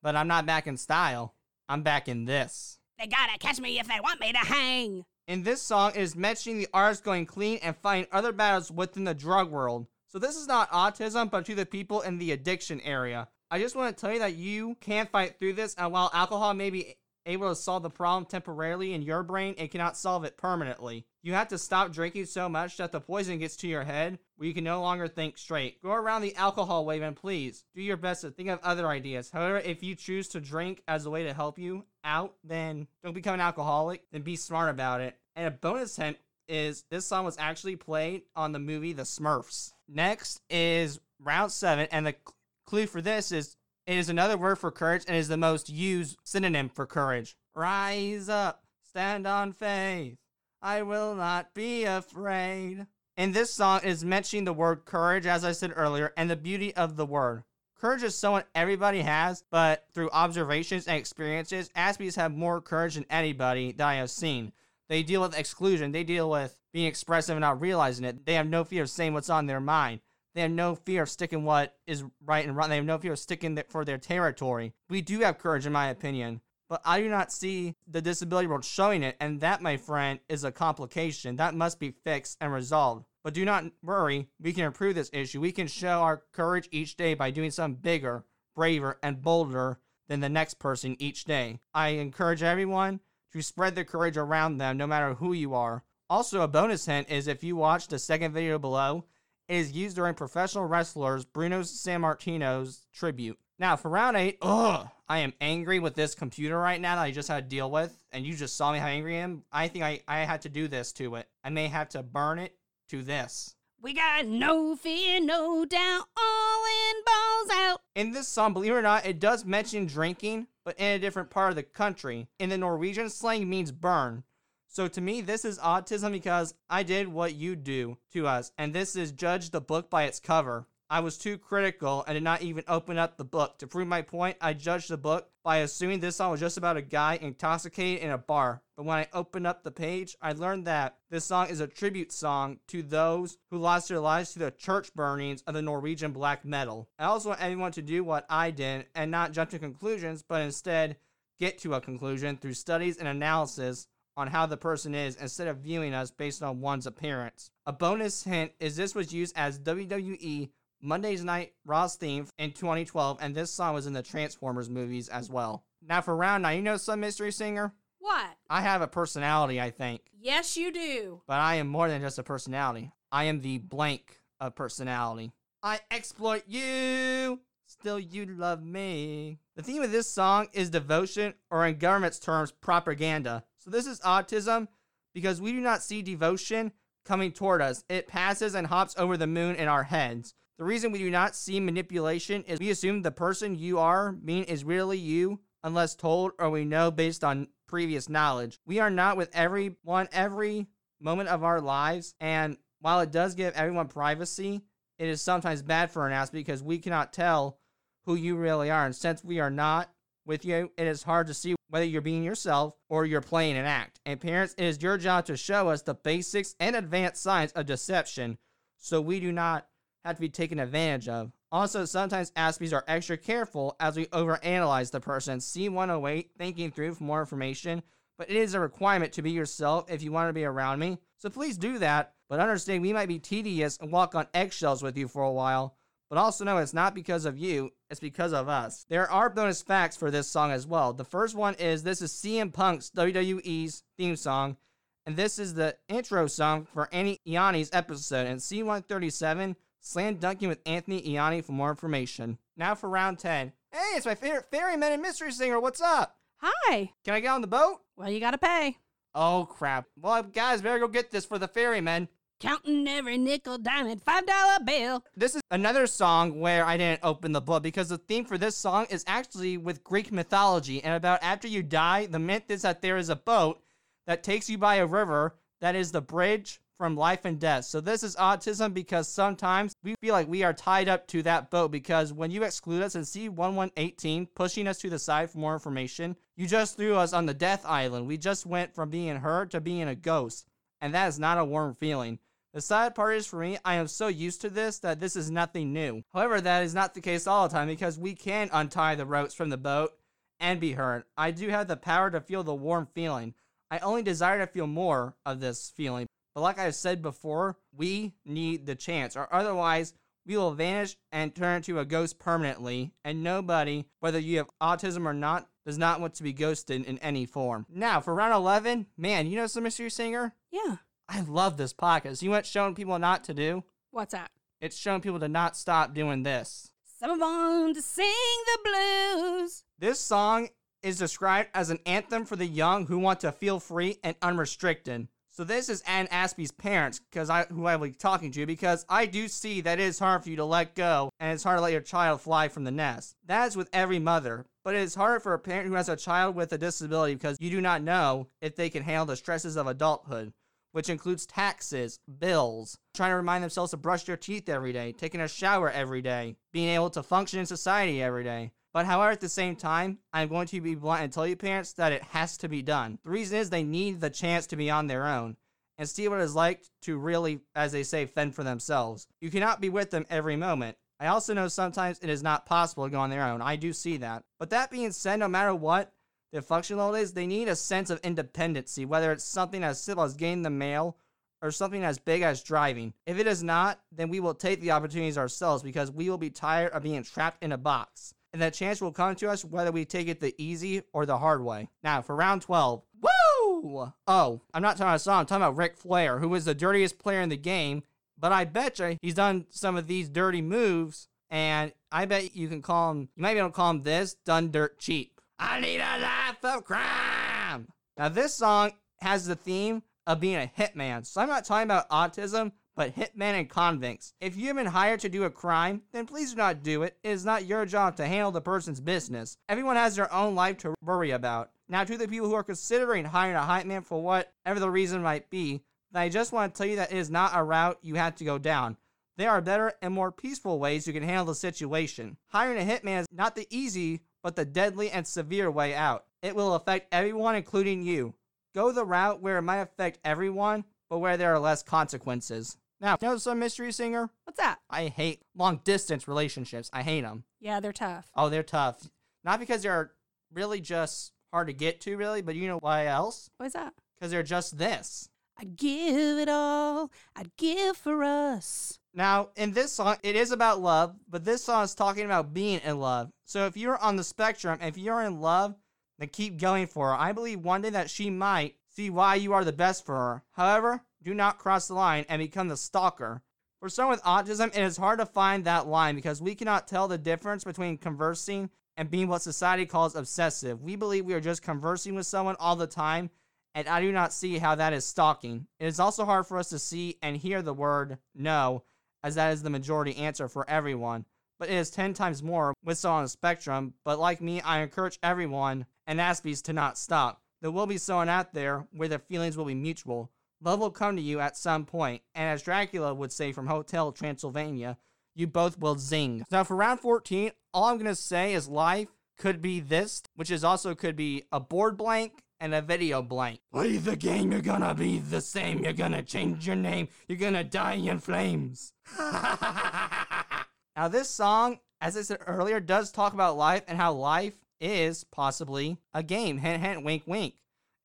But 0.03 0.15
I'm 0.15 0.27
not 0.27 0.45
back 0.45 0.67
in 0.67 0.77
style. 0.77 1.33
I'm 1.67 1.81
back 1.81 2.07
in 2.07 2.25
this. 2.25 2.79
They 2.99 3.07
gotta 3.07 3.37
catch 3.39 3.59
me 3.59 3.79
if 3.79 3.87
they 3.87 3.99
want 4.01 4.19
me 4.19 4.31
to 4.33 4.39
hang. 4.39 5.05
In 5.27 5.43
this 5.43 5.61
song, 5.61 5.91
it 5.95 6.01
is 6.01 6.15
mentioning 6.15 6.59
the 6.59 6.67
artist 6.73 7.03
going 7.03 7.25
clean 7.25 7.59
and 7.63 7.77
fighting 7.77 8.07
other 8.11 8.33
battles 8.33 8.71
within 8.71 9.05
the 9.05 9.13
drug 9.13 9.49
world. 9.49 9.87
So 10.09 10.17
this 10.17 10.35
is 10.35 10.47
not 10.47 10.71
autism, 10.71 11.29
but 11.29 11.45
to 11.45 11.53
the 11.53 11.67
people 11.67 12.01
in 12.01 12.17
the 12.17 12.31
addiction 12.31 12.81
area. 12.81 13.27
I 13.51 13.59
just 13.59 13.75
want 13.75 13.95
to 13.95 14.01
tell 14.01 14.11
you 14.11 14.19
that 14.19 14.35
you 14.35 14.75
can 14.81 15.05
fight 15.05 15.37
through 15.37 15.53
this, 15.53 15.75
and 15.75 15.91
while 15.91 16.09
alcohol 16.13 16.55
may 16.55 16.71
be 16.71 16.95
able 17.27 17.49
to 17.49 17.55
solve 17.55 17.83
the 17.83 17.91
problem 17.91 18.25
temporarily 18.25 18.93
in 18.93 19.03
your 19.03 19.21
brain, 19.21 19.53
it 19.59 19.69
cannot 19.69 19.95
solve 19.95 20.23
it 20.23 20.35
permanently. 20.35 21.05
You 21.21 21.33
have 21.33 21.49
to 21.49 21.59
stop 21.59 21.91
drinking 21.91 22.25
so 22.25 22.49
much 22.49 22.77
that 22.77 22.91
the 22.91 22.99
poison 22.99 23.37
gets 23.37 23.55
to 23.57 23.67
your 23.67 23.83
head 23.83 24.17
where 24.37 24.47
you 24.47 24.53
can 24.53 24.63
no 24.63 24.81
longer 24.81 25.07
think 25.07 25.37
straight. 25.37 25.79
Go 25.83 25.91
around 25.91 26.23
the 26.23 26.35
alcohol 26.35 26.85
wave 26.85 27.03
and 27.03 27.15
please 27.15 27.65
do 27.75 27.81
your 27.83 27.97
best 27.97 28.21
to 28.21 28.31
think 28.31 28.49
of 28.49 28.59
other 28.63 28.87
ideas. 28.87 29.29
However, 29.29 29.59
if 29.59 29.83
you 29.83 29.93
choose 29.95 30.29
to 30.29 30.39
drink 30.39 30.81
as 30.87 31.05
a 31.05 31.09
way 31.11 31.23
to 31.25 31.33
help 31.33 31.59
you 31.59 31.85
out, 32.03 32.33
then 32.43 32.87
don't 33.03 33.13
become 33.13 33.35
an 33.35 33.41
alcoholic, 33.41 34.09
then 34.11 34.21
be 34.21 34.37
smart 34.37 34.69
about 34.69 35.01
it. 35.01 35.15
And 35.35 35.45
a 35.45 35.51
bonus 35.51 35.97
hint 35.97 36.17
is 36.49 36.83
this 36.89 37.05
song 37.05 37.23
was 37.23 37.37
actually 37.37 37.75
played 37.75 38.23
on 38.35 38.51
the 38.51 38.59
movie 38.59 38.91
The 38.91 39.03
Smurfs. 39.03 39.71
Next 39.87 40.41
is 40.49 40.99
round 41.21 41.51
seven, 41.51 41.87
and 41.91 42.05
the 42.05 42.11
cl- 42.11 42.35
clue 42.65 42.87
for 42.87 43.01
this 43.01 43.31
is 43.31 43.55
it 43.85 43.95
is 43.95 44.09
another 44.09 44.37
word 44.37 44.57
for 44.57 44.71
courage 44.71 45.03
and 45.07 45.15
is 45.15 45.29
the 45.29 45.37
most 45.37 45.69
used 45.69 46.17
synonym 46.23 46.69
for 46.69 46.85
courage. 46.85 47.35
Rise 47.55 48.29
up, 48.29 48.63
stand 48.87 49.25
on 49.25 49.53
faith. 49.53 50.17
I 50.61 50.81
will 50.81 51.15
not 51.15 51.53
be 51.53 51.85
afraid. 51.85 52.85
And 53.17 53.33
this 53.33 53.53
song 53.53 53.81
is 53.83 54.05
mentioning 54.05 54.45
the 54.45 54.53
word 54.53 54.85
courage, 54.85 55.25
as 55.25 55.43
I 55.43 55.51
said 55.53 55.73
earlier, 55.75 56.13
and 56.15 56.29
the 56.29 56.35
beauty 56.35 56.75
of 56.75 56.95
the 56.95 57.05
word. 57.05 57.43
Courage 57.79 58.03
is 58.03 58.17
someone 58.17 58.43
everybody 58.53 59.01
has, 59.01 59.43
but 59.49 59.85
through 59.93 60.09
observations 60.11 60.87
and 60.87 60.97
experiences, 60.97 61.69
Aspies 61.75 62.15
have 62.17 62.33
more 62.33 62.61
courage 62.61 62.95
than 62.95 63.05
anybody 63.09 63.71
that 63.71 63.87
I 63.87 63.95
have 63.95 64.11
seen. 64.11 64.51
They 64.89 65.03
deal 65.03 65.21
with 65.21 65.37
exclusion. 65.37 65.91
They 65.91 66.03
deal 66.03 66.29
with 66.29 66.57
being 66.73 66.87
expressive 66.87 67.35
and 67.35 67.41
not 67.41 67.61
realizing 67.61 68.05
it. 68.05 68.25
They 68.25 68.33
have 68.33 68.47
no 68.47 68.63
fear 68.63 68.83
of 68.83 68.89
saying 68.89 69.13
what's 69.13 69.29
on 69.29 69.45
their 69.45 69.59
mind. 69.59 70.01
They 70.35 70.41
have 70.41 70.51
no 70.51 70.75
fear 70.75 71.03
of 71.03 71.09
sticking 71.09 71.43
what 71.43 71.75
is 71.87 72.03
right 72.25 72.45
and 72.45 72.55
wrong. 72.55 72.69
They 72.69 72.75
have 72.75 72.85
no 72.85 72.97
fear 72.97 73.13
of 73.13 73.19
sticking 73.19 73.59
for 73.69 73.85
their 73.85 73.97
territory. 73.97 74.73
We 74.89 75.01
do 75.01 75.19
have 75.19 75.37
courage, 75.37 75.65
in 75.65 75.73
my 75.73 75.89
opinion, 75.89 76.41
but 76.69 76.81
I 76.85 77.01
do 77.01 77.09
not 77.09 77.31
see 77.31 77.75
the 77.87 78.01
disability 78.01 78.47
world 78.47 78.63
showing 78.63 79.01
it, 79.01 79.17
and 79.19 79.41
that, 79.41 79.61
my 79.61 79.77
friend, 79.77 80.19
is 80.29 80.43
a 80.43 80.51
complication. 80.51 81.35
That 81.35 81.55
must 81.55 81.79
be 81.79 81.95
fixed 82.03 82.37
and 82.39 82.53
resolved. 82.53 83.05
But 83.23 83.33
do 83.33 83.43
not 83.43 83.65
worry, 83.83 84.29
we 84.39 84.53
can 84.53 84.65
improve 84.65 84.95
this 84.95 85.09
issue. 85.11 85.41
We 85.41 85.51
can 85.51 85.67
show 85.67 86.01
our 86.01 86.23
courage 86.31 86.69
each 86.71 86.95
day 86.95 87.15
by 87.15 87.31
doing 87.31 87.51
something 87.51 87.81
bigger, 87.81 88.23
braver, 88.55 88.99
and 89.03 89.21
bolder 89.21 89.79
than 90.07 90.19
the 90.19 90.29
next 90.29 90.59
person 90.59 90.95
each 90.99 91.25
day. 91.25 91.59
I 91.73 91.89
encourage 91.89 92.43
everyone 92.43 92.99
to 93.33 93.41
spread 93.41 93.75
the 93.75 93.85
courage 93.85 94.17
around 94.17 94.57
them 94.57 94.77
no 94.77 94.87
matter 94.87 95.15
who 95.15 95.33
you 95.33 95.53
are. 95.53 95.83
Also, 96.09 96.41
a 96.41 96.47
bonus 96.47 96.85
hint 96.85 97.09
is 97.09 97.27
if 97.27 97.43
you 97.43 97.55
watch 97.55 97.87
the 97.87 97.99
second 97.99 98.33
video 98.33 98.57
below, 98.57 99.05
it 99.47 99.55
is 99.55 99.71
used 99.71 99.95
during 99.95 100.15
professional 100.15 100.65
wrestlers 100.65 101.25
Bruno 101.25 101.61
Sammartino's 101.61 102.87
tribute. 102.93 103.37
Now, 103.59 103.75
for 103.75 103.89
round 103.89 104.15
eight, 104.15 104.37
ugh, 104.41 104.87
I 105.07 105.19
am 105.19 105.33
angry 105.41 105.79
with 105.79 105.93
this 105.93 106.15
computer 106.15 106.57
right 106.57 106.79
now 106.79 106.95
that 106.95 107.01
I 107.01 107.11
just 107.11 107.27
had 107.27 107.49
to 107.49 107.55
deal 107.55 107.69
with, 107.69 107.93
and 108.11 108.25
you 108.25 108.33
just 108.33 108.55
saw 108.55 108.71
me 108.71 108.79
how 108.79 108.87
angry 108.87 109.17
I 109.17 109.19
am. 109.19 109.43
I 109.51 109.67
think 109.67 109.83
I, 109.83 109.99
I 110.07 110.19
had 110.19 110.43
to 110.43 110.49
do 110.49 110.67
this 110.67 110.93
to 110.93 111.15
it. 111.15 111.27
I 111.43 111.49
may 111.49 111.67
have 111.67 111.89
to 111.89 112.01
burn 112.01 112.39
it 112.39 112.55
to 112.89 113.03
this. 113.03 113.55
We 113.81 113.93
got 113.93 114.25
no 114.25 114.75
fear, 114.75 115.21
no 115.21 115.63
doubt, 115.63 116.03
all 116.17 116.63
in, 116.65 117.03
balls 117.05 117.57
out. 117.57 117.81
In 117.95 118.11
this 118.11 118.27
song, 118.27 118.51
believe 118.51 118.73
it 118.73 118.75
or 118.75 118.81
not, 118.81 119.05
it 119.05 119.21
does 119.21 119.45
mention 119.45 119.85
drinking, 119.85 120.47
but 120.65 120.77
in 120.77 120.97
a 120.97 120.99
different 120.99 121.29
part 121.29 121.51
of 121.51 121.55
the 121.55 121.63
country. 121.63 122.27
In 122.39 122.49
the 122.49 122.57
Norwegian 122.57 123.09
slang 123.09 123.49
means 123.49 123.71
burn. 123.71 124.23
So 124.67 124.89
to 124.89 124.99
me, 124.99 125.21
this 125.21 125.45
is 125.45 125.59
autism 125.59 126.11
because 126.11 126.55
I 126.69 126.83
did 126.83 127.07
what 127.07 127.35
you 127.35 127.55
do 127.55 127.97
to 128.11 128.27
us, 128.27 128.51
and 128.57 128.73
this 128.73 128.97
is 128.97 129.13
judge 129.13 129.51
the 129.51 129.61
book 129.61 129.89
by 129.89 130.03
its 130.03 130.19
cover. 130.19 130.67
I 130.89 130.99
was 130.99 131.17
too 131.17 131.37
critical 131.37 132.03
and 132.05 132.15
did 132.15 132.23
not 132.23 132.41
even 132.41 132.65
open 132.67 132.97
up 132.97 133.15
the 133.15 133.23
book. 133.23 133.59
To 133.59 133.67
prove 133.67 133.87
my 133.87 134.01
point, 134.01 134.35
I 134.41 134.53
judged 134.53 134.89
the 134.89 134.97
book 134.97 135.29
by 135.41 135.57
assuming 135.57 136.01
this 136.01 136.17
song 136.17 136.31
was 136.31 136.39
just 136.41 136.57
about 136.57 136.77
a 136.77 136.81
guy 136.81 137.17
intoxicated 137.21 138.03
in 138.03 138.11
a 138.11 138.17
bar. 138.17 138.61
But 138.79 138.85
when 138.85 138.97
I 138.99 139.07
opened 139.11 139.45
up 139.45 139.61
the 139.61 139.71
page, 139.71 140.15
I 140.21 140.31
learned 140.31 140.65
that 140.67 140.99
this 141.09 141.25
song 141.25 141.49
is 141.49 141.59
a 141.59 141.67
tribute 141.67 142.13
song 142.13 142.59
to 142.69 142.81
those 142.81 143.37
who 143.51 143.57
lost 143.57 143.89
their 143.89 143.99
lives 143.99 144.31
to 144.31 144.39
the 144.39 144.51
church 144.51 144.93
burnings 144.93 145.41
of 145.41 145.53
the 145.53 145.61
Norwegian 145.61 146.13
black 146.13 146.45
metal. 146.45 146.87
I 146.97 147.03
also 147.03 147.27
want 147.27 147.41
everyone 147.41 147.73
to 147.73 147.81
do 147.81 148.05
what 148.05 148.25
I 148.29 148.51
did 148.51 148.85
and 148.95 149.11
not 149.11 149.33
jump 149.33 149.49
to 149.49 149.59
conclusions, 149.59 150.23
but 150.25 150.43
instead 150.43 150.95
get 151.41 151.57
to 151.57 151.73
a 151.73 151.81
conclusion 151.81 152.37
through 152.37 152.53
studies 152.53 152.95
and 152.95 153.09
analysis 153.09 153.85
on 154.15 154.27
how 154.27 154.45
the 154.45 154.55
person 154.55 154.95
is 154.95 155.17
instead 155.17 155.49
of 155.49 155.57
viewing 155.57 155.93
us 155.93 156.09
based 156.09 156.41
on 156.41 156.61
one's 156.61 156.87
appearance. 156.87 157.51
A 157.65 157.73
bonus 157.73 158.23
hint 158.23 158.53
is 158.61 158.77
this 158.77 158.95
was 158.95 159.11
used 159.11 159.35
as 159.35 159.59
WWE 159.59 160.51
Monday's 160.81 161.25
Night 161.25 161.51
Raw's 161.65 161.97
theme 161.97 162.27
in 162.37 162.53
2012, 162.53 163.17
and 163.19 163.35
this 163.35 163.51
song 163.51 163.73
was 163.73 163.87
in 163.87 163.91
the 163.91 164.01
Transformers 164.01 164.69
movies 164.69 165.09
as 165.09 165.29
well. 165.29 165.65
Now 165.85 165.99
for 165.99 166.15
round 166.15 166.43
nine, 166.43 166.55
you 166.55 166.63
know 166.63 166.77
some 166.77 167.01
mystery 167.01 167.33
singer? 167.33 167.73
What? 167.99 168.27
I 168.49 168.61
have 168.61 168.81
a 168.81 168.87
personality, 168.87 169.59
I 169.59 169.69
think, 169.71 170.01
Yes, 170.19 170.55
you 170.57 170.71
do. 170.71 171.21
but 171.27 171.39
I 171.39 171.55
am 171.55 171.67
more 171.67 171.87
than 171.89 172.01
just 172.01 172.17
a 172.19 172.23
personality. 172.23 172.91
I 173.11 173.25
am 173.25 173.41
the 173.41 173.57
blank 173.57 174.21
of 174.39 174.55
personality. 174.55 175.31
I 175.61 175.79
exploit 175.91 176.43
you, 176.47 177.39
still 177.65 177.99
you 177.99 178.25
love 178.25 178.63
me. 178.63 179.39
The 179.55 179.63
theme 179.63 179.81
of 179.83 179.91
this 179.91 180.09
song 180.11 180.47
is 180.53 180.69
devotion, 180.69 181.33
or 181.51 181.65
in 181.67 181.77
government's 181.77 182.19
terms, 182.19 182.51
propaganda. 182.51 183.43
So 183.59 183.69
this 183.69 183.85
is 183.85 183.99
autism 184.01 184.67
because 185.13 185.41
we 185.41 185.51
do 185.51 185.59
not 185.59 185.83
see 185.83 186.01
devotion 186.01 186.71
coming 187.05 187.31
toward 187.33 187.61
us. 187.61 187.83
It 187.89 188.07
passes 188.07 188.55
and 188.55 188.67
hops 188.67 188.95
over 188.97 189.17
the 189.17 189.27
moon 189.27 189.55
in 189.55 189.67
our 189.67 189.83
heads. 189.83 190.33
The 190.57 190.63
reason 190.65 190.91
we 190.91 190.99
do 190.99 191.09
not 191.11 191.35
see 191.35 191.59
manipulation 191.59 192.43
is 192.43 192.59
we 192.59 192.69
assume 192.69 193.01
the 193.01 193.11
person 193.11 193.55
you 193.55 193.79
are 193.79 194.13
mean 194.21 194.43
is 194.45 194.63
really 194.63 194.97
you 194.97 195.39
unless 195.63 195.95
told 195.95 196.31
or 196.39 196.49
we 196.49 196.63
know 196.65 196.91
based 196.91 197.23
on 197.23 197.47
previous 197.69 198.09
knowledge. 198.09 198.59
We 198.65 198.79
are 198.79 198.89
not 198.89 199.15
with 199.15 199.29
everyone 199.33 200.09
every 200.11 200.67
moment 200.99 201.29
of 201.29 201.43
our 201.43 201.61
lives 201.61 202.15
and 202.19 202.57
while 202.81 203.01
it 203.01 203.11
does 203.11 203.35
give 203.35 203.53
everyone 203.53 203.87
privacy, 203.87 204.61
it 204.97 205.07
is 205.07 205.21
sometimes 205.21 205.61
bad 205.61 205.91
for 205.91 206.07
an 206.07 206.13
ass 206.13 206.29
because 206.29 206.63
we 206.63 206.79
cannot 206.79 207.13
tell 207.13 207.59
who 208.05 208.15
you 208.15 208.35
really 208.35 208.71
are 208.71 208.85
and 208.85 208.95
since 208.95 209.23
we 209.23 209.39
are 209.39 209.51
not 209.51 209.89
with 210.25 210.45
you, 210.45 210.71
it 210.77 210.87
is 210.87 211.03
hard 211.03 211.27
to 211.27 211.33
see 211.33 211.55
whether 211.69 211.85
you're 211.85 212.01
being 212.01 212.23
yourself 212.23 212.75
or 212.89 213.05
you're 213.05 213.21
playing 213.21 213.57
an 213.57 213.65
act. 213.65 213.99
And 214.05 214.19
parents, 214.19 214.53
it 214.57 214.65
is 214.65 214.81
your 214.81 214.97
job 214.97 215.25
to 215.25 215.37
show 215.37 215.69
us 215.69 215.81
the 215.81 215.95
basics 215.95 216.55
and 216.59 216.75
advanced 216.75 217.23
science 217.23 217.51
of 217.53 217.65
deception 217.65 218.37
so 218.77 219.01
we 219.01 219.19
do 219.19 219.31
not 219.31 219.67
have 220.05 220.15
to 220.15 220.21
be 220.21 220.29
taken 220.29 220.59
advantage 220.59 221.07
of. 221.07 221.31
Also, 221.51 221.83
sometimes 221.85 222.31
Aspies 222.31 222.73
are 222.73 222.83
extra 222.87 223.17
careful 223.17 223.75
as 223.79 223.97
we 223.97 224.05
overanalyze 224.07 224.91
the 224.91 224.99
person. 224.99 225.39
C108, 225.39 226.29
thinking 226.37 226.71
through 226.71 226.93
for 226.93 227.03
more 227.03 227.21
information, 227.21 227.81
but 228.17 228.29
it 228.29 228.35
is 228.35 228.53
a 228.53 228.59
requirement 228.59 229.13
to 229.13 229.21
be 229.21 229.31
yourself 229.31 229.89
if 229.89 230.03
you 230.03 230.11
want 230.11 230.29
to 230.29 230.33
be 230.33 230.45
around 230.45 230.79
me. 230.79 230.99
So 231.17 231.29
please 231.29 231.57
do 231.57 231.79
that, 231.79 232.13
but 232.29 232.39
understand 232.39 232.81
we 232.81 232.93
might 232.93 233.07
be 233.07 233.17
tedious 233.17 233.77
and 233.77 233.91
walk 233.91 234.13
on 234.13 234.27
eggshells 234.33 234.83
with 234.83 234.95
you 234.97 235.07
for 235.07 235.23
a 235.23 235.31
while. 235.31 235.75
But 236.09 236.17
also 236.17 236.43
know 236.43 236.57
it's 236.57 236.73
not 236.73 236.95
because 236.95 237.25
of 237.25 237.37
you, 237.37 237.71
it's 237.89 237.99
because 237.99 238.33
of 238.33 238.49
us. 238.49 238.85
There 238.89 239.09
are 239.09 239.29
bonus 239.29 239.61
facts 239.61 239.95
for 239.95 240.09
this 240.09 240.27
song 240.27 240.51
as 240.51 240.65
well. 240.65 240.91
The 240.91 241.03
first 241.03 241.35
one 241.35 241.53
is 241.55 241.83
this 241.83 242.01
is 242.01 242.11
CM 242.11 242.51
Punk's 242.51 242.89
WWE's 242.91 243.83
theme 243.97 244.15
song, 244.15 244.57
and 245.05 245.15
this 245.15 245.39
is 245.39 245.53
the 245.53 245.77
intro 245.87 246.27
song 246.27 246.65
for 246.65 246.89
Annie 246.91 247.19
Ianni's 247.27 247.69
episode. 247.73 248.27
And 248.27 248.39
C137 248.39 249.55
Slam 249.81 250.15
dunking 250.15 250.49
with 250.49 250.59
Anthony 250.65 251.01
Ianni 251.01 251.43
for 251.43 251.53
more 251.53 251.69
information. 251.69 252.37
Now 252.57 252.75
for 252.75 252.89
round 252.89 253.19
10. 253.19 253.53
Hey, 253.71 253.79
it's 253.95 254.05
my 254.05 254.15
favorite 254.15 254.51
ferryman 254.51 254.91
and 254.91 255.01
mystery 255.01 255.31
singer. 255.31 255.59
What's 255.59 255.81
up? 255.81 256.17
Hi. 256.37 256.91
Can 257.05 257.13
I 257.13 257.19
get 257.19 257.29
on 257.29 257.41
the 257.41 257.47
boat? 257.47 257.79
Well, 257.95 258.09
you 258.09 258.19
gotta 258.19 258.37
pay. 258.37 258.77
Oh, 259.15 259.47
crap. 259.49 259.85
Well, 259.99 260.23
guys, 260.23 260.61
better 260.61 260.79
go 260.79 260.87
get 260.87 261.11
this 261.11 261.25
for 261.25 261.37
the 261.37 261.47
ferryman. 261.47 262.07
Counting 262.39 262.87
every 262.87 263.17
nickel, 263.17 263.57
diamond, 263.57 264.01
five 264.01 264.25
dollar 264.25 264.59
bill. 264.63 265.03
This 265.15 265.35
is 265.35 265.41
another 265.51 265.87
song 265.87 266.39
where 266.39 266.65
I 266.65 266.77
didn't 266.77 267.01
open 267.03 267.33
the 267.33 267.41
book 267.41 267.63
because 267.63 267.89
the 267.89 267.97
theme 267.97 268.23
for 268.23 268.37
this 268.37 268.55
song 268.55 268.85
is 268.89 269.03
actually 269.07 269.57
with 269.57 269.83
Greek 269.83 270.11
mythology 270.11 270.81
and 270.81 270.93
about 270.93 271.21
after 271.21 271.49
you 271.49 271.63
die, 271.63 272.05
the 272.05 272.19
myth 272.19 272.43
is 272.49 272.61
that 272.61 272.81
there 272.81 272.95
is 272.95 273.09
a 273.09 273.15
boat 273.15 273.61
that 274.07 274.23
takes 274.23 274.49
you 274.49 274.57
by 274.57 274.75
a 274.75 274.85
river 274.85 275.35
that 275.59 275.75
is 275.75 275.91
the 275.91 276.01
bridge 276.01 276.61
from 276.79 276.95
life 276.95 277.25
and 277.25 277.39
death. 277.39 277.65
So 277.65 277.81
this 277.81 278.03
is 278.03 278.15
autism 278.15 278.73
because 278.73 279.09
sometimes 279.09 279.75
we 279.83 279.95
feel 280.01 280.13
like 280.13 280.29
we 280.29 280.43
are 280.43 280.53
tied 280.53 280.87
up 280.87 281.05
to 281.07 281.21
that 281.23 281.51
boat 281.51 281.71
because 281.71 282.13
when 282.13 282.31
you 282.31 282.43
exclude 282.43 282.81
us 282.81 282.95
and 282.95 283.05
see 283.05 283.27
1118 283.27 284.27
pushing 284.27 284.65
us 284.65 284.79
to 284.79 284.89
the 284.89 284.97
side 284.97 285.29
for 285.29 285.39
more 285.39 285.53
information, 285.53 286.15
you 286.37 286.47
just 286.47 286.77
threw 286.77 286.95
us 286.95 287.11
on 287.11 287.25
the 287.25 287.33
death 287.33 287.65
island. 287.65 288.07
We 288.07 288.17
just 288.17 288.45
went 288.45 288.73
from 288.73 288.89
being 288.89 289.17
her 289.17 289.45
to 289.47 289.59
being 289.59 289.89
a 289.89 289.93
ghost. 289.93 290.47
And 290.79 290.93
that 290.93 291.09
is 291.09 291.19
not 291.19 291.37
a 291.37 291.43
warm 291.43 291.75
feeling. 291.75 292.17
The 292.53 292.61
sad 292.61 292.95
part 292.95 293.17
is 293.17 293.27
for 293.27 293.39
me, 293.39 293.57
I 293.65 293.75
am 293.75 293.87
so 293.87 294.07
used 294.07 294.39
to 294.41 294.49
this 294.49 294.79
that 294.79 295.01
this 295.01 295.17
is 295.17 295.29
nothing 295.29 295.73
new. 295.73 296.03
However, 296.13 296.39
that 296.39 296.63
is 296.63 296.73
not 296.73 296.93
the 296.93 297.01
case 297.01 297.27
all 297.27 297.47
the 297.47 297.53
time 297.53 297.67
because 297.67 297.99
we 297.99 298.15
can 298.15 298.49
untie 298.53 298.95
the 298.95 299.05
ropes 299.05 299.33
from 299.33 299.49
the 299.49 299.57
boat 299.57 299.91
and 300.39 300.61
be 300.61 300.71
hurt. 300.71 301.05
I 301.17 301.31
do 301.31 301.49
have 301.49 301.67
the 301.67 301.75
power 301.75 302.09
to 302.09 302.21
feel 302.21 302.43
the 302.43 302.55
warm 302.55 302.87
feeling. 302.95 303.33
I 303.69 303.79
only 303.79 304.01
desire 304.01 304.39
to 304.39 304.47
feel 304.47 304.65
more 304.65 305.15
of 305.25 305.41
this 305.41 305.71
feeling. 305.75 306.07
But 306.35 306.41
like 306.41 306.59
I 306.59 306.71
said 306.71 307.01
before, 307.01 307.57
we 307.75 308.13
need 308.25 308.65
the 308.65 308.75
chance, 308.75 309.15
or 309.15 309.27
otherwise 309.33 309.93
we 310.25 310.37
will 310.37 310.51
vanish 310.51 310.95
and 311.11 311.33
turn 311.33 311.57
into 311.57 311.79
a 311.79 311.85
ghost 311.85 312.19
permanently, 312.19 312.93
and 313.03 313.23
nobody, 313.23 313.85
whether 313.99 314.19
you 314.19 314.37
have 314.37 314.49
autism 314.61 315.05
or 315.05 315.13
not, 315.13 315.47
does 315.65 315.77
not 315.77 315.99
want 316.01 316.13
to 316.15 316.23
be 316.23 316.33
ghosted 316.33 316.85
in 316.85 316.97
any 316.99 317.25
form. 317.25 317.65
Now, 317.69 317.99
for 317.99 318.13
round 318.13 318.33
11, 318.33 318.85
man, 318.97 319.27
you 319.27 319.35
know 319.35 319.47
some 319.47 319.63
mystery 319.63 319.89
singer? 319.89 320.35
Yeah. 320.51 320.77
I 321.07 321.21
love 321.21 321.57
this 321.57 321.73
podcast. 321.73 322.21
You 322.21 322.29
know 322.29 322.33
what 322.33 322.39
it's 322.39 322.49
showing 322.49 322.75
people 322.75 322.99
not 322.99 323.23
to 323.25 323.33
do? 323.33 323.63
What's 323.91 324.13
that? 324.13 324.29
It's 324.61 324.77
showing 324.77 325.01
people 325.01 325.19
to 325.19 325.27
not 325.27 325.57
stop 325.57 325.93
doing 325.93 326.23
this. 326.23 326.71
Someone 326.99 327.73
to 327.73 327.81
sing 327.81 328.05
the 328.45 328.59
blues. 328.63 329.63
This 329.79 329.99
song 329.99 330.49
is 330.83 330.99
described 330.99 331.49
as 331.53 331.69
an 331.69 331.79
anthem 331.85 332.25
for 332.25 332.35
the 332.35 332.45
young 332.45 332.85
who 332.85 332.99
want 332.99 333.21
to 333.21 333.31
feel 333.31 333.59
free 333.59 333.97
and 334.03 334.15
unrestricted. 334.21 335.07
So 335.39 335.45
this 335.45 335.69
is 335.69 335.81
Ann 335.87 336.09
Aspie's 336.11 336.51
parents, 336.51 336.99
because 336.99 337.29
I 337.29 337.45
who 337.45 337.65
I 337.65 337.77
will 337.77 337.87
be 337.87 337.93
talking 337.93 338.29
to, 338.33 338.45
because 338.45 338.85
I 338.89 339.05
do 339.05 339.29
see 339.29 339.61
that 339.61 339.79
it 339.79 339.83
is 339.83 339.97
hard 339.97 340.21
for 340.21 340.29
you 340.29 340.35
to 340.35 340.43
let 340.43 340.75
go, 340.75 341.11
and 341.17 341.31
it's 341.31 341.45
hard 341.45 341.59
to 341.59 341.61
let 341.61 341.71
your 341.71 341.79
child 341.79 342.19
fly 342.19 342.49
from 342.49 342.65
the 342.65 342.71
nest. 342.71 343.15
That 343.25 343.47
is 343.47 343.55
with 343.55 343.69
every 343.71 343.99
mother, 343.99 344.45
but 344.65 344.75
it 344.75 344.81
is 344.81 344.95
harder 344.95 345.21
for 345.21 345.33
a 345.33 345.39
parent 345.39 345.69
who 345.69 345.75
has 345.75 345.87
a 345.87 345.95
child 345.95 346.35
with 346.35 346.51
a 346.51 346.57
disability 346.57 347.13
because 347.13 347.37
you 347.39 347.49
do 347.49 347.61
not 347.61 347.81
know 347.81 348.27
if 348.41 348.57
they 348.57 348.69
can 348.69 348.83
handle 348.83 349.05
the 349.05 349.15
stresses 349.15 349.55
of 349.55 349.65
adulthood, 349.65 350.33
which 350.73 350.89
includes 350.89 351.25
taxes, 351.25 351.99
bills, 352.19 352.77
trying 352.93 353.11
to 353.11 353.15
remind 353.15 353.41
themselves 353.41 353.71
to 353.71 353.77
brush 353.77 354.03
their 354.03 354.17
teeth 354.17 354.49
every 354.49 354.73
day, 354.73 354.91
taking 354.91 355.21
a 355.21 355.27
shower 355.29 355.71
every 355.71 356.01
day, 356.01 356.35
being 356.51 356.67
able 356.67 356.89
to 356.89 357.01
function 357.01 357.39
in 357.39 357.45
society 357.45 358.03
every 358.03 358.25
day. 358.25 358.51
But 358.73 358.85
however, 358.85 359.11
at 359.11 359.19
the 359.19 359.29
same 359.29 359.55
time, 359.55 359.99
I'm 360.13 360.29
going 360.29 360.47
to 360.47 360.61
be 360.61 360.75
blunt 360.75 361.03
and 361.03 361.11
tell 361.11 361.25
you 361.25 361.35
parents 361.35 361.73
that 361.73 361.91
it 361.91 362.03
has 362.03 362.37
to 362.37 362.49
be 362.49 362.61
done. 362.61 362.99
The 363.03 363.09
reason 363.09 363.37
is 363.37 363.49
they 363.49 363.63
need 363.63 363.99
the 363.99 364.09
chance 364.09 364.47
to 364.47 364.55
be 364.55 364.69
on 364.69 364.87
their 364.87 365.07
own 365.07 365.37
and 365.77 365.89
see 365.89 366.07
what 366.07 366.19
it's 366.19 366.35
like 366.35 366.61
to 366.83 366.97
really, 366.97 367.39
as 367.55 367.71
they 367.71 367.83
say, 367.83 368.05
fend 368.05 368.35
for 368.35 368.43
themselves. 368.43 369.07
You 369.21 369.31
cannot 369.31 369.61
be 369.61 369.69
with 369.69 369.89
them 369.89 370.05
every 370.09 370.35
moment. 370.35 370.77
I 370.99 371.07
also 371.07 371.33
know 371.33 371.47
sometimes 371.47 371.99
it 372.01 372.09
is 372.09 372.21
not 372.21 372.45
possible 372.45 372.83
to 372.83 372.91
go 372.91 372.99
on 372.99 373.09
their 373.09 373.23
own. 373.23 373.41
I 373.41 373.55
do 373.55 373.71
see 373.71 373.97
that. 373.97 374.23
But 374.37 374.49
that 374.49 374.69
being 374.69 374.91
said, 374.91 375.19
no 375.19 375.29
matter 375.29 375.55
what 375.55 375.93
their 376.33 376.41
function 376.41 376.77
level 376.77 376.95
is, 376.95 377.13
they 377.13 377.25
need 377.25 377.47
a 377.47 377.55
sense 377.55 377.89
of 377.89 378.01
independency, 378.03 378.85
whether 378.85 379.11
it's 379.11 379.23
something 379.23 379.63
as 379.63 379.81
simple 379.81 380.03
as 380.03 380.15
getting 380.15 380.41
the 380.41 380.49
mail 380.49 380.97
or 381.41 381.51
something 381.51 381.83
as 381.83 381.97
big 381.97 382.21
as 382.21 382.43
driving. 382.43 382.93
If 383.05 383.17
it 383.17 383.25
is 383.25 383.41
not, 383.41 383.79
then 383.91 384.09
we 384.09 384.19
will 384.19 384.33
take 384.33 384.59
the 384.59 384.71
opportunities 384.71 385.17
ourselves 385.17 385.63
because 385.63 385.89
we 385.89 386.09
will 386.09 386.17
be 386.17 386.29
tired 386.29 386.73
of 386.73 386.83
being 386.83 387.03
trapped 387.03 387.41
in 387.41 387.53
a 387.53 387.57
box. 387.57 388.13
And 388.31 388.41
that 388.41 388.53
chance 388.53 388.79
will 388.79 388.91
come 388.91 389.15
to 389.15 389.29
us 389.29 389.43
whether 389.43 389.71
we 389.71 389.85
take 389.85 390.07
it 390.07 390.19
the 390.19 390.35
easy 390.37 390.83
or 390.93 391.05
the 391.05 391.17
hard 391.17 391.43
way. 391.43 391.69
Now, 391.83 392.01
for 392.01 392.15
round 392.15 392.43
12. 392.43 392.83
Woo! 393.01 393.91
Oh, 394.07 394.41
I'm 394.53 394.61
not 394.61 394.77
talking 394.77 394.83
about 394.83 394.95
a 394.95 394.99
song, 394.99 395.19
I'm 395.21 395.25
talking 395.25 395.43
about 395.43 395.57
Ric 395.57 395.77
Flair, 395.77 396.19
who 396.19 396.33
is 396.35 396.45
the 396.45 396.53
dirtiest 396.53 396.99
player 396.99 397.21
in 397.21 397.29
the 397.29 397.37
game, 397.37 397.83
but 398.17 398.31
I 398.31 398.45
bet 398.45 398.79
you 398.79 398.97
he's 399.01 399.15
done 399.15 399.45
some 399.49 399.75
of 399.75 399.87
these 399.87 400.09
dirty 400.09 400.41
moves, 400.41 401.07
and 401.29 401.73
I 401.91 402.05
bet 402.05 402.35
you 402.35 402.47
can 402.47 402.61
call 402.61 402.91
him, 402.91 403.09
you 403.15 403.21
might 403.21 403.33
be 403.33 403.39
able 403.39 403.49
to 403.49 403.53
call 403.53 403.71
him 403.71 403.83
this, 403.83 404.13
done 404.13 404.51
dirt 404.51 404.79
cheap. 404.79 405.19
I 405.39 405.59
need 405.59 405.79
a 405.79 405.99
life 405.99 406.43
of 406.43 406.65
crime. 406.65 407.67
Now, 407.97 408.09
this 408.09 408.33
song 408.35 408.73
has 408.99 409.25
the 409.25 409.35
theme 409.35 409.83
of 410.05 410.19
being 410.19 410.35
a 410.35 410.51
hitman. 410.57 411.05
So 411.05 411.21
I'm 411.21 411.29
not 411.29 411.45
talking 411.45 411.65
about 411.65 411.89
autism, 411.89 412.51
but 412.79 412.95
hitmen 412.95 413.33
and 413.33 413.49
convicts. 413.49 414.13
If 414.21 414.37
you've 414.37 414.55
been 414.55 414.65
hired 414.65 415.01
to 415.01 415.09
do 415.09 415.25
a 415.25 415.29
crime, 415.29 415.81
then 415.91 416.05
please 416.05 416.31
do 416.31 416.37
not 416.37 416.63
do 416.63 416.83
it. 416.83 416.95
It 417.03 417.09
is 417.09 417.25
not 417.25 417.43
your 417.43 417.65
job 417.65 417.97
to 417.97 418.05
handle 418.05 418.31
the 418.31 418.39
person's 418.39 418.79
business. 418.79 419.35
Everyone 419.49 419.75
has 419.75 419.97
their 419.97 420.11
own 420.13 420.33
life 420.33 420.59
to 420.59 420.73
worry 420.81 421.11
about. 421.11 421.51
Now, 421.67 421.83
to 421.83 421.97
the 421.97 422.07
people 422.07 422.29
who 422.29 422.35
are 422.35 422.43
considering 422.43 423.03
hiring 423.03 423.35
a 423.35 423.39
hitman 423.39 423.83
for 423.83 424.01
whatever 424.01 424.61
the 424.61 424.71
reason 424.71 425.03
might 425.03 425.29
be, 425.29 425.61
I 425.93 426.07
just 426.07 426.31
want 426.31 426.53
to 426.53 426.57
tell 426.57 426.67
you 426.67 426.77
that 426.77 426.93
it 426.93 426.97
is 426.97 427.09
not 427.09 427.33
a 427.35 427.43
route 427.43 427.79
you 427.81 427.95
have 427.95 428.15
to 428.15 428.23
go 428.23 428.37
down. 428.37 428.77
There 429.17 429.29
are 429.29 429.41
better 429.41 429.73
and 429.81 429.93
more 429.93 430.13
peaceful 430.13 430.57
ways 430.57 430.87
you 430.87 430.93
can 430.93 431.03
handle 431.03 431.25
the 431.25 431.35
situation. 431.35 432.15
Hiring 432.27 432.59
a 432.59 432.71
hitman 432.71 433.01
is 433.01 433.07
not 433.11 433.35
the 433.35 433.45
easy, 433.49 434.03
but 434.23 434.37
the 434.37 434.45
deadly 434.45 434.89
and 434.89 435.05
severe 435.05 435.51
way 435.51 435.75
out. 435.75 436.05
It 436.21 436.33
will 436.33 436.55
affect 436.55 436.93
everyone, 436.93 437.35
including 437.35 437.83
you. 437.83 438.13
Go 438.55 438.71
the 438.71 438.85
route 438.85 439.21
where 439.21 439.37
it 439.37 439.41
might 439.41 439.59
affect 439.59 439.99
everyone, 440.05 440.63
but 440.89 440.99
where 440.99 441.17
there 441.17 441.33
are 441.33 441.39
less 441.39 441.61
consequences. 441.61 442.55
Now, 442.81 442.97
you 443.01 443.07
know 443.07 443.17
some 443.17 443.39
mystery 443.39 443.71
singer? 443.71 444.09
What's 444.23 444.37
that? 444.37 444.59
I 444.69 444.87
hate 444.87 445.21
long 445.35 445.59
distance 445.63 446.07
relationships. 446.07 446.69
I 446.71 446.81
hate 446.81 447.01
them. 447.01 447.25
Yeah, 447.39 447.59
they're 447.59 447.73
tough. 447.73 448.09
Oh, 448.15 448.29
they're 448.29 448.43
tough. 448.43 448.89
Not 449.23 449.39
because 449.39 449.63
they're 449.63 449.91
really 450.33 450.61
just 450.61 451.11
hard 451.33 451.47
to 451.47 451.53
get 451.53 451.81
to, 451.81 451.97
really, 451.97 452.21
but 452.21 452.35
you 452.35 452.47
know 452.47 452.57
why 452.57 452.85
else? 452.85 453.29
What's 453.37 453.53
that? 453.53 453.73
Because 453.95 454.11
they're 454.11 454.23
just 454.23 454.57
this. 454.57 455.09
I'd 455.37 455.57
give 455.57 456.17
it 456.17 456.29
all. 456.29 456.91
I'd 457.15 457.35
give 457.37 457.77
for 457.77 458.03
us. 458.03 458.79
Now, 458.93 459.29
in 459.35 459.51
this 459.51 459.71
song, 459.73 459.97
it 460.03 460.15
is 460.15 460.31
about 460.31 460.61
love, 460.61 460.95
but 461.07 461.23
this 461.23 461.43
song 461.43 461.63
is 461.63 461.75
talking 461.75 462.05
about 462.05 462.33
being 462.33 462.59
in 462.63 462.79
love. 462.79 463.09
So 463.25 463.45
if 463.45 463.55
you're 463.55 463.77
on 463.77 463.95
the 463.95 464.03
spectrum, 464.03 464.59
if 464.61 464.77
you're 464.77 465.01
in 465.01 465.21
love, 465.21 465.55
then 465.97 466.09
keep 466.09 466.39
going 466.39 466.67
for 466.67 466.89
her. 466.89 466.95
I 466.95 467.11
believe 467.11 467.39
one 467.41 467.61
day 467.61 467.69
that 467.69 467.89
she 467.89 468.09
might 468.09 468.55
see 468.69 468.89
why 468.89 469.15
you 469.15 469.33
are 469.33 469.45
the 469.45 469.53
best 469.53 469.85
for 469.85 469.95
her. 469.95 470.23
However, 470.31 470.83
do 471.03 471.13
not 471.13 471.37
cross 471.37 471.67
the 471.67 471.73
line 471.73 472.05
and 472.09 472.19
become 472.19 472.47
the 472.47 472.57
stalker. 472.57 473.21
For 473.59 473.69
someone 473.69 473.97
with 473.97 474.03
autism, 474.03 474.47
it 474.47 474.57
is 474.57 474.77
hard 474.77 474.99
to 474.99 475.05
find 475.05 475.43
that 475.43 475.67
line 475.67 475.95
because 475.95 476.21
we 476.21 476.35
cannot 476.35 476.67
tell 476.67 476.87
the 476.87 476.97
difference 476.97 477.43
between 477.43 477.77
conversing 477.77 478.49
and 478.77 478.89
being 478.89 479.09
what 479.09 479.21
society 479.21 479.65
calls 479.65 479.95
obsessive. 479.95 480.61
We 480.61 480.77
believe 480.77 481.05
we 481.05 481.13
are 481.13 481.19
just 481.19 481.43
conversing 481.43 481.95
with 481.95 482.05
someone 482.05 482.37
all 482.39 482.55
the 482.55 482.67
time, 482.67 483.09
and 483.53 483.67
I 483.67 483.81
do 483.81 483.91
not 483.91 484.13
see 484.13 484.37
how 484.37 484.55
that 484.55 484.71
is 484.71 484.85
stalking. 484.85 485.47
It 485.59 485.65
is 485.65 485.79
also 485.79 486.05
hard 486.05 486.25
for 486.25 486.37
us 486.37 486.49
to 486.49 486.59
see 486.59 486.97
and 487.01 487.17
hear 487.17 487.41
the 487.41 487.53
word 487.53 487.97
no, 488.15 488.63
as 489.03 489.15
that 489.15 489.33
is 489.33 489.43
the 489.43 489.49
majority 489.49 489.97
answer 489.97 490.29
for 490.29 490.49
everyone. 490.49 491.03
But 491.39 491.49
it 491.49 491.55
is 491.55 491.69
10 491.69 491.93
times 491.93 492.23
more 492.23 492.53
with 492.63 492.77
someone 492.77 492.99
on 492.99 493.05
the 493.05 493.09
spectrum. 493.09 493.73
But 493.83 493.99
like 493.99 494.21
me, 494.21 494.39
I 494.41 494.59
encourage 494.59 494.99
everyone 495.03 495.65
and 495.87 495.99
Aspies 495.99 496.41
to 496.43 496.53
not 496.53 496.77
stop. 496.77 497.21
There 497.41 497.51
will 497.51 497.65
be 497.65 497.77
someone 497.77 498.09
out 498.09 498.33
there 498.33 498.67
where 498.71 498.87
their 498.89 498.99
feelings 498.99 499.37
will 499.37 499.45
be 499.45 499.55
mutual. 499.55 500.11
Love 500.41 500.59
will 500.59 500.71
come 500.71 500.95
to 500.95 501.01
you 501.01 501.19
at 501.19 501.35
some 501.35 501.65
point, 501.65 502.01
and 502.15 502.29
as 502.29 502.43
Dracula 502.43 502.93
would 502.93 503.11
say 503.11 503.31
from 503.31 503.47
Hotel 503.47 503.91
Transylvania, 503.91 504.77
you 505.13 505.27
both 505.27 505.59
will 505.59 505.77
zing. 505.77 506.23
Now, 506.31 506.45
for 506.45 506.55
round 506.55 506.79
14, 506.79 507.31
all 507.53 507.65
I'm 507.65 507.77
going 507.77 507.87
to 507.87 507.95
say 507.95 508.33
is 508.33 508.47
life 508.47 508.87
could 509.17 509.41
be 509.41 509.59
this, 509.59 510.01
which 510.15 510.31
is 510.31 510.43
also 510.43 510.73
could 510.73 510.95
be 510.95 511.23
a 511.31 511.39
board 511.39 511.77
blank 511.77 512.23
and 512.39 512.55
a 512.55 512.61
video 512.61 513.01
blank. 513.01 513.41
Leave 513.51 513.85
the 513.85 513.95
game, 513.95 514.31
you're 514.31 514.41
gonna 514.41 514.73
be 514.73 514.99
the 514.99 515.21
same. 515.21 515.59
You're 515.59 515.73
gonna 515.73 516.01
change 516.01 516.47
your 516.47 516.55
name. 516.55 516.87
You're 517.07 517.17
gonna 517.17 517.43
die 517.43 517.73
in 517.73 517.99
flames. 517.99 518.71
now, 518.97 520.87
this 520.89 521.09
song, 521.09 521.59
as 521.81 521.97
I 521.97 522.01
said 522.01 522.19
earlier, 522.25 522.59
does 522.59 522.91
talk 522.91 523.13
about 523.13 523.37
life 523.37 523.63
and 523.67 523.77
how 523.77 523.93
life 523.93 524.35
is 524.61 525.03
possibly 525.03 525.77
a 525.93 526.01
game. 526.03 526.37
Hint, 526.37 526.63
hint, 526.63 526.83
wink, 526.83 527.03
wink. 527.05 527.33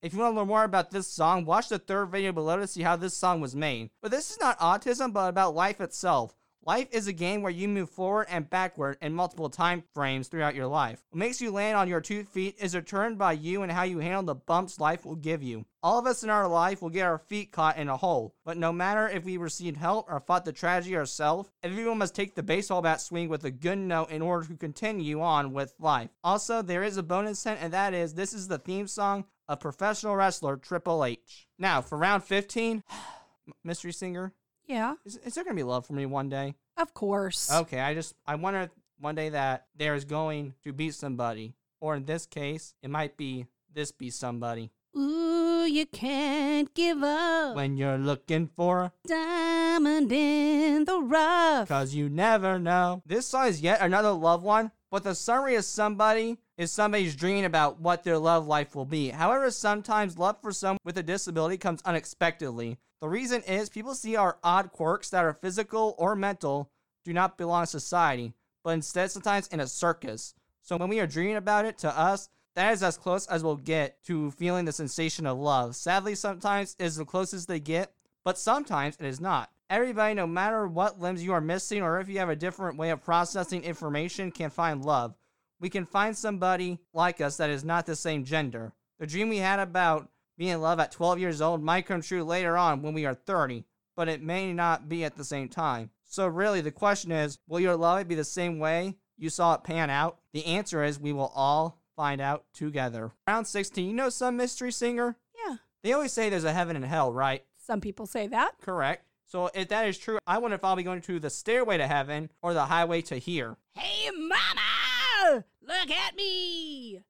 If 0.04 0.12
you 0.12 0.18
want 0.18 0.34
to 0.34 0.40
learn 0.40 0.48
more 0.48 0.64
about 0.64 0.90
this 0.90 1.08
song, 1.08 1.46
watch 1.46 1.70
the 1.70 1.78
third 1.78 2.10
video 2.10 2.30
below 2.30 2.58
to 2.58 2.66
see 2.66 2.82
how 2.82 2.94
this 2.94 3.16
song 3.16 3.40
was 3.40 3.56
made. 3.56 3.88
But 4.02 4.10
this 4.10 4.30
is 4.30 4.38
not 4.38 4.58
autism, 4.58 5.14
but 5.14 5.30
about 5.30 5.54
life 5.54 5.80
itself. 5.80 6.34
Life 6.66 6.88
is 6.92 7.08
a 7.08 7.12
game 7.14 7.40
where 7.40 7.50
you 7.50 7.68
move 7.68 7.88
forward 7.88 8.26
and 8.28 8.48
backward 8.48 8.98
in 9.00 9.14
multiple 9.14 9.48
time 9.48 9.82
frames 9.94 10.28
throughout 10.28 10.54
your 10.54 10.66
life. 10.66 11.02
What 11.08 11.18
makes 11.18 11.40
you 11.40 11.50
land 11.50 11.78
on 11.78 11.88
your 11.88 12.02
two 12.02 12.24
feet 12.24 12.56
is 12.58 12.72
determined 12.72 13.16
by 13.16 13.32
you 13.32 13.62
and 13.62 13.72
how 13.72 13.84
you 13.84 13.98
handle 13.98 14.22
the 14.22 14.34
bumps 14.34 14.78
life 14.78 15.06
will 15.06 15.16
give 15.16 15.42
you. 15.42 15.64
All 15.82 15.98
of 15.98 16.06
us 16.06 16.22
in 16.22 16.28
our 16.28 16.48
life 16.48 16.82
will 16.82 16.90
get 16.90 17.06
our 17.06 17.18
feet 17.18 17.52
caught 17.52 17.78
in 17.78 17.88
a 17.88 17.96
hole, 17.96 18.34
but 18.44 18.56
no 18.56 18.72
matter 18.72 19.08
if 19.08 19.24
we 19.24 19.36
received 19.38 19.76
help 19.76 20.06
or 20.10 20.20
fought 20.20 20.46
the 20.46 20.52
tragedy 20.52 20.96
ourselves, 20.96 21.50
everyone 21.62 21.98
must 21.98 22.14
take 22.14 22.34
the 22.34 22.42
baseball 22.42 22.80
bat 22.80 23.00
swing 23.02 23.28
with 23.28 23.44
a 23.44 23.50
good 23.50 23.78
note 23.78 24.10
in 24.10 24.22
order 24.22 24.46
to 24.48 24.56
continue 24.56 25.20
on 25.20 25.52
with 25.52 25.74
life. 25.78 26.08
Also, 26.22 26.62
there 26.62 26.82
is 26.82 26.96
a 26.96 27.02
bonus 27.02 27.44
hint, 27.44 27.58
and 27.60 27.72
that 27.72 27.92
is 27.92 28.14
this 28.14 28.32
is 28.32 28.48
the 28.48 28.58
theme 28.58 28.86
song 28.86 29.24
of 29.48 29.60
professional 29.60 30.16
wrestler 30.16 30.56
Triple 30.56 31.04
H. 31.04 31.46
Now, 31.58 31.80
for 31.80 31.98
round 31.98 32.24
15, 32.24 32.82
mystery 33.64 33.92
singer, 33.92 34.32
Yeah, 34.66 34.94
is, 35.04 35.16
is 35.18 35.34
there 35.34 35.44
going 35.44 35.56
to 35.56 35.60
be 35.60 35.64
love 35.64 35.86
for 35.86 35.92
me 35.92 36.06
one 36.06 36.28
day? 36.28 36.54
of 36.76 36.92
course. 36.92 37.52
Okay, 37.52 37.78
I 37.80 37.94
just 37.94 38.14
I 38.26 38.34
wonder 38.34 38.68
one 38.98 39.14
day 39.14 39.28
that 39.28 39.66
there 39.76 39.94
is 39.94 40.04
going 40.04 40.54
to 40.64 40.72
be 40.72 40.90
somebody, 40.90 41.54
or 41.80 41.94
in 41.96 42.04
this 42.04 42.26
case, 42.26 42.74
it 42.82 42.90
might 42.90 43.16
be 43.16 43.46
this 43.72 43.92
be 43.92 44.10
somebody. 44.10 44.70
Ooh, 44.96 45.64
you 45.66 45.86
can't 45.86 46.72
give 46.74 47.02
up. 47.02 47.56
When 47.56 47.76
you're 47.76 47.98
looking 47.98 48.46
for, 48.46 48.82
a 48.84 48.92
Diamond 49.06 50.10
in 50.12 50.84
the 50.84 51.00
rough. 51.00 51.68
cause 51.68 51.94
you 51.94 52.08
never 52.08 52.58
know. 52.58 53.02
This 53.06 53.26
song 53.26 53.48
is 53.48 53.60
yet 53.60 53.80
another 53.80 54.12
love 54.12 54.42
one, 54.44 54.70
but 54.94 55.02
the 55.02 55.12
summary 55.12 55.56
of 55.56 55.64
somebody 55.64 56.38
is 56.56 56.70
somebody's 56.70 57.16
dream 57.16 57.44
about 57.44 57.80
what 57.80 58.04
their 58.04 58.16
love 58.16 58.46
life 58.46 58.76
will 58.76 58.84
be. 58.84 59.08
However, 59.08 59.50
sometimes 59.50 60.20
love 60.20 60.40
for 60.40 60.52
someone 60.52 60.78
with 60.84 60.96
a 60.96 61.02
disability 61.02 61.56
comes 61.56 61.82
unexpectedly. 61.84 62.78
The 63.00 63.08
reason 63.08 63.42
is 63.42 63.68
people 63.68 63.96
see 63.96 64.14
our 64.14 64.38
odd 64.44 64.70
quirks 64.70 65.10
that 65.10 65.24
are 65.24 65.32
physical 65.32 65.96
or 65.98 66.14
mental 66.14 66.70
do 67.04 67.12
not 67.12 67.36
belong 67.36 67.64
to 67.64 67.66
society, 67.66 68.34
but 68.62 68.70
instead 68.70 69.10
sometimes 69.10 69.48
in 69.48 69.58
a 69.58 69.66
circus. 69.66 70.32
So 70.62 70.76
when 70.76 70.90
we 70.90 71.00
are 71.00 71.08
dreaming 71.08 71.34
about 71.34 71.64
it, 71.64 71.76
to 71.78 71.98
us, 71.98 72.28
that 72.54 72.72
is 72.72 72.84
as 72.84 72.96
close 72.96 73.26
as 73.26 73.42
we'll 73.42 73.56
get 73.56 74.00
to 74.04 74.30
feeling 74.30 74.64
the 74.64 74.70
sensation 74.70 75.26
of 75.26 75.38
love. 75.38 75.74
Sadly, 75.74 76.14
sometimes 76.14 76.76
it 76.78 76.84
is 76.84 76.94
the 76.94 77.04
closest 77.04 77.48
they 77.48 77.58
get, 77.58 77.92
but 78.24 78.38
sometimes 78.38 78.96
it 79.00 79.06
is 79.06 79.20
not. 79.20 79.50
Everybody, 79.74 80.14
no 80.14 80.28
matter 80.28 80.68
what 80.68 81.00
limbs 81.00 81.24
you 81.24 81.32
are 81.32 81.40
missing 81.40 81.82
or 81.82 81.98
if 81.98 82.08
you 82.08 82.20
have 82.20 82.28
a 82.28 82.36
different 82.36 82.78
way 82.78 82.90
of 82.90 83.02
processing 83.02 83.64
information, 83.64 84.30
can 84.30 84.48
find 84.48 84.84
love. 84.84 85.16
We 85.58 85.68
can 85.68 85.84
find 85.84 86.16
somebody 86.16 86.78
like 86.92 87.20
us 87.20 87.38
that 87.38 87.50
is 87.50 87.64
not 87.64 87.84
the 87.84 87.96
same 87.96 88.22
gender. 88.22 88.72
The 89.00 89.06
dream 89.08 89.28
we 89.30 89.38
had 89.38 89.58
about 89.58 90.08
being 90.38 90.52
in 90.52 90.60
love 90.60 90.78
at 90.78 90.92
12 90.92 91.18
years 91.18 91.40
old 91.40 91.60
might 91.60 91.86
come 91.86 92.02
true 92.02 92.22
later 92.22 92.56
on 92.56 92.82
when 92.82 92.94
we 92.94 93.04
are 93.04 93.14
30, 93.14 93.64
but 93.96 94.08
it 94.08 94.22
may 94.22 94.52
not 94.52 94.88
be 94.88 95.02
at 95.02 95.16
the 95.16 95.24
same 95.24 95.48
time. 95.48 95.90
So, 96.04 96.28
really, 96.28 96.60
the 96.60 96.70
question 96.70 97.10
is 97.10 97.40
will 97.48 97.58
your 97.58 97.74
love 97.74 98.06
be 98.06 98.14
the 98.14 98.22
same 98.22 98.60
way 98.60 98.94
you 99.16 99.28
saw 99.28 99.54
it 99.54 99.64
pan 99.64 99.90
out? 99.90 100.18
The 100.32 100.46
answer 100.46 100.84
is 100.84 101.00
we 101.00 101.12
will 101.12 101.32
all 101.34 101.80
find 101.96 102.20
out 102.20 102.44
together. 102.54 103.10
Round 103.26 103.48
16, 103.48 103.84
you 103.84 103.92
know 103.92 104.08
some 104.08 104.36
mystery 104.36 104.70
singer? 104.70 105.16
Yeah, 105.48 105.56
They 105.82 105.92
always 105.92 106.12
say 106.12 106.30
there's 106.30 106.44
a 106.44 106.52
heaven 106.52 106.76
and 106.76 106.84
hell, 106.84 107.12
right? 107.12 107.44
some 107.56 107.80
people 107.80 108.06
say 108.06 108.28
that. 108.28 108.52
Correct. 108.60 109.04
So, 109.34 109.50
if 109.52 109.66
that 109.70 109.88
is 109.88 109.98
true, 109.98 110.18
I 110.28 110.38
wonder 110.38 110.54
if 110.54 110.62
I'll 110.62 110.76
be 110.76 110.84
going 110.84 111.00
to 111.00 111.18
the 111.18 111.28
stairway 111.28 111.76
to 111.78 111.88
heaven 111.88 112.30
or 112.40 112.54
the 112.54 112.66
highway 112.66 113.02
to 113.02 113.16
here. 113.16 113.56
Hey, 113.74 114.08
mama, 114.12 115.42
look 115.60 115.90
at 115.90 116.14
me. 116.14 117.02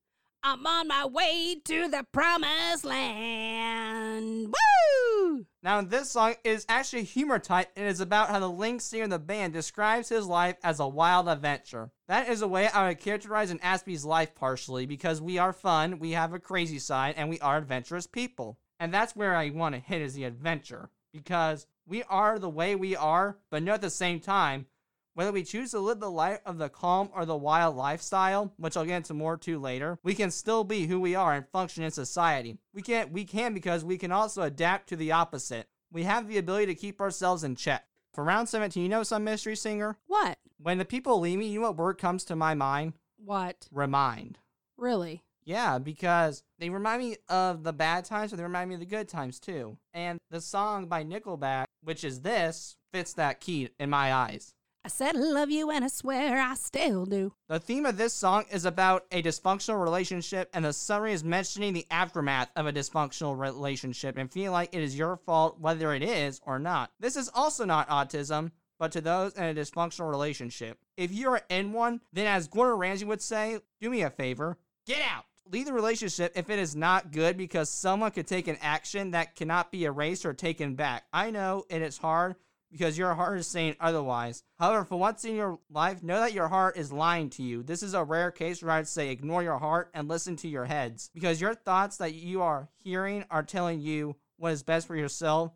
I'm 0.43 0.67
on 0.67 0.89
my 0.89 1.05
way 1.05 1.57
to 1.67 1.87
the 1.87 2.07
promised 2.13 2.83
land. 2.83 4.55
Woo! 4.55 5.45
Now, 5.63 5.83
this 5.83 6.13
song 6.13 6.37
is 6.45 6.65
actually 6.67 7.03
humor 7.03 7.39
type 7.39 7.69
and 7.77 7.87
is 7.87 8.01
about 8.01 8.31
how 8.31 8.39
the 8.39 8.49
lead 8.49 8.81
singer 8.81 9.05
in 9.05 9.11
the 9.11 9.19
band 9.19 9.53
describes 9.53 10.09
his 10.09 10.27
life 10.27 10.57
as 10.65 10.81
a 10.81 10.89
wild 10.89 11.29
adventure. 11.29 11.91
That 12.09 12.31
is 12.31 12.41
a 12.41 12.49
way 12.49 12.69
I 12.69 12.89
would 12.89 13.01
characterize 13.01 13.51
an 13.51 13.61
Aspie's 13.63 14.07
life 14.07 14.35
partially 14.35 14.87
because 14.87 15.21
we 15.21 15.37
are 15.37 15.53
fun, 15.53 15.99
we 15.99 16.13
have 16.13 16.33
a 16.33 16.41
crazy 16.41 16.79
side, 16.79 17.17
and 17.19 17.29
we 17.29 17.39
are 17.41 17.59
adventurous 17.59 18.07
people. 18.07 18.57
And 18.81 18.95
that's 18.95 19.15
where 19.15 19.37
I 19.37 19.51
want 19.51 19.75
to 19.75 19.79
hit 19.79 20.01
is 20.01 20.15
the 20.15 20.25
adventure 20.25 20.89
because 21.13 21.67
we 21.87 22.03
are 22.05 22.39
the 22.39 22.49
way 22.49 22.75
we 22.75 22.97
are, 22.97 23.39
but 23.51 23.63
know 23.63 23.75
at 23.75 23.81
the 23.81 23.91
same 23.91 24.21
time, 24.21 24.67
whether 25.15 25.33
we 25.33 25.45
choose 25.45 25.71
to 25.71 25.79
live 25.79 26.01
the 26.01 26.11
life 26.11 26.41
of 26.45 26.59
the 26.59 26.69
calm 26.69 27.09
or 27.15 27.25
the 27.25 27.37
wild 27.37 27.77
lifestyle, 27.77 28.53
which 28.57 28.77
I'll 28.77 28.85
get 28.85 28.97
into 28.97 29.15
more 29.15 29.37
to 29.39 29.59
later, 29.61 29.99
we 30.03 30.15
can 30.15 30.31
still 30.31 30.65
be 30.65 30.87
who 30.87 31.01
we 31.01 31.15
are 31.15 31.35
and 31.35 31.47
function 31.49 31.85
in 31.85 31.91
society. 31.93 32.59
We 32.73 32.83
can 32.83 33.13
we 33.13 33.25
can 33.25 33.55
because 33.55 33.85
we 33.85 33.97
can 33.97 34.11
also 34.11 34.43
adapt 34.43 34.89
to 34.89 34.97
the 34.97 35.13
opposite. 35.13 35.69
we 35.93 36.03
have 36.03 36.27
the 36.27 36.39
ability 36.39 36.67
to 36.67 36.75
keep 36.75 37.01
ourselves 37.01 37.45
in 37.45 37.55
check. 37.55 37.85
For 38.13 38.25
round 38.25 38.49
17, 38.49 38.83
you 38.83 38.89
know 38.89 39.05
some 39.05 39.25
mystery 39.25 39.55
singer? 39.57 39.97
What? 40.07 40.39
When 40.59 40.79
the 40.79 40.85
people 40.85 41.21
leave 41.21 41.39
me, 41.39 41.47
you 41.47 41.61
know 41.61 41.69
what 41.69 41.77
word 41.77 41.99
comes 41.99 42.25
to 42.25 42.37
my 42.37 42.55
mind? 42.55 42.95
What? 43.17 43.69
Remind. 43.71 44.39
Really? 44.77 45.23
Yeah, 45.45 45.79
because 45.79 46.43
they 46.59 46.71
remind 46.71 47.03
me 47.03 47.17
of 47.29 47.63
the 47.63 47.73
bad 47.73 48.05
times, 48.05 48.31
but 48.31 48.39
they 48.39 48.43
remind 48.43 48.69
me 48.69 48.75
of 48.75 48.81
the 48.81 48.87
good 48.87 49.09
times 49.09 49.39
too. 49.39 49.77
And 49.93 50.19
the 50.31 50.41
song 50.41 50.87
by 50.87 51.05
Nickelback, 51.05 51.67
which 51.85 52.05
is 52.05 52.23
this, 52.23 52.77
fits 52.93 53.13
that 53.15 53.41
key 53.41 53.69
in 53.79 53.91
my 53.91 54.13
eyes. 54.13 54.55
I 54.87 54.89
said 54.89 55.17
I 55.17 55.21
love 55.21 55.51
you 55.51 55.71
and 55.71 55.83
I 55.83 55.89
swear 55.89 56.39
I 56.43 56.55
still 56.55 57.07
do. 57.07 57.33
The 57.49 57.59
theme 57.59 57.87
of 57.87 57.97
this 57.97 58.13
song 58.13 58.45
is 58.51 58.67
about 58.67 59.07
a 59.11 59.23
dysfunctional 59.23 59.83
relationship, 59.83 60.51
and 60.53 60.63
the 60.63 60.75
summary 60.75 61.15
is 61.15 61.25
mentioning 61.25 61.73
the 61.73 61.87
aftermath 61.91 62.51
of 62.55 62.67
a 62.67 62.73
dysfunctional 62.73 63.39
relationship 63.39 64.19
and 64.19 64.31
feeling 64.31 64.53
like 64.53 64.75
it 64.75 64.83
is 64.83 64.99
your 64.99 65.17
fault 65.17 65.59
whether 65.59 65.95
it 65.95 66.03
is 66.03 66.39
or 66.45 66.59
not. 66.59 66.91
This 67.01 67.17
is 67.17 67.31
also 67.35 67.65
not 67.65 67.89
autism, 67.89 68.51
but 68.79 68.93
to 68.93 69.01
those 69.01 69.33
in 69.35 69.45
a 69.45 69.55
dysfunctional 69.55 70.11
relationship. 70.11 70.77
If 70.99 71.13
you 71.13 71.31
are 71.31 71.41
in 71.49 71.73
one, 71.73 72.03
then 72.13 72.27
as 72.27 72.47
Gordon 72.47 72.77
Ramsay 72.79 73.07
would 73.07 73.23
say, 73.23 73.61
do 73.81 73.89
me 73.89 74.03
a 74.03 74.11
favor, 74.11 74.59
get 74.87 75.01
out. 75.01 75.25
Leave 75.51 75.67
the 75.67 75.73
relationship 75.73 76.33
if 76.35 76.49
it 76.49 76.59
is 76.59 76.75
not 76.75 77.13
good 77.13 77.37
because 77.37 77.69
someone 77.69 78.11
could 78.11 78.27
take 78.27 78.49
an 78.49 78.57
action 78.63 79.11
that 79.11 79.37
cannot 79.37 79.71
be 79.71 79.85
erased 79.85 80.25
or 80.25 80.33
taken 80.33 80.75
back. 80.75 81.05
I 81.13 81.31
know 81.31 81.65
it 81.69 81.83
is 81.83 81.99
hard 81.99 82.37
because 82.73 82.99
your 82.99 83.15
heart 83.15 83.39
is 83.39 83.47
saying 83.47 83.77
otherwise. 83.79 84.43
However, 84.59 84.85
for 84.85 84.99
once 84.99 85.25
in 85.25 85.37
your 85.37 85.61
life, 85.71 86.03
know 86.03 86.19
that 86.19 86.33
your 86.33 86.49
heart 86.49 86.77
is 86.77 86.93
lying 86.93 87.31
to 87.31 87.43
you. 87.43 87.63
This 87.63 87.83
is 87.83 87.95
a 87.95 88.03
rare 88.03 88.31
case 88.31 88.63
where 88.63 88.73
I'd 88.73 88.89
say 88.89 89.11
ignore 89.11 89.43
your 89.43 89.59
heart 89.59 89.91
and 89.95 90.09
listen 90.09 90.35
to 90.37 90.49
your 90.49 90.65
heads 90.65 91.11
because 91.15 91.41
your 91.41 91.55
thoughts 91.55 91.99
that 91.99 92.15
you 92.15 92.43
are 92.43 92.69
hearing 92.79 93.25
are 93.31 93.43
telling 93.43 93.81
you 93.81 94.17
what 94.39 94.53
is 94.53 94.63
best 94.63 94.87
for 94.87 94.97
yourself 94.97 95.53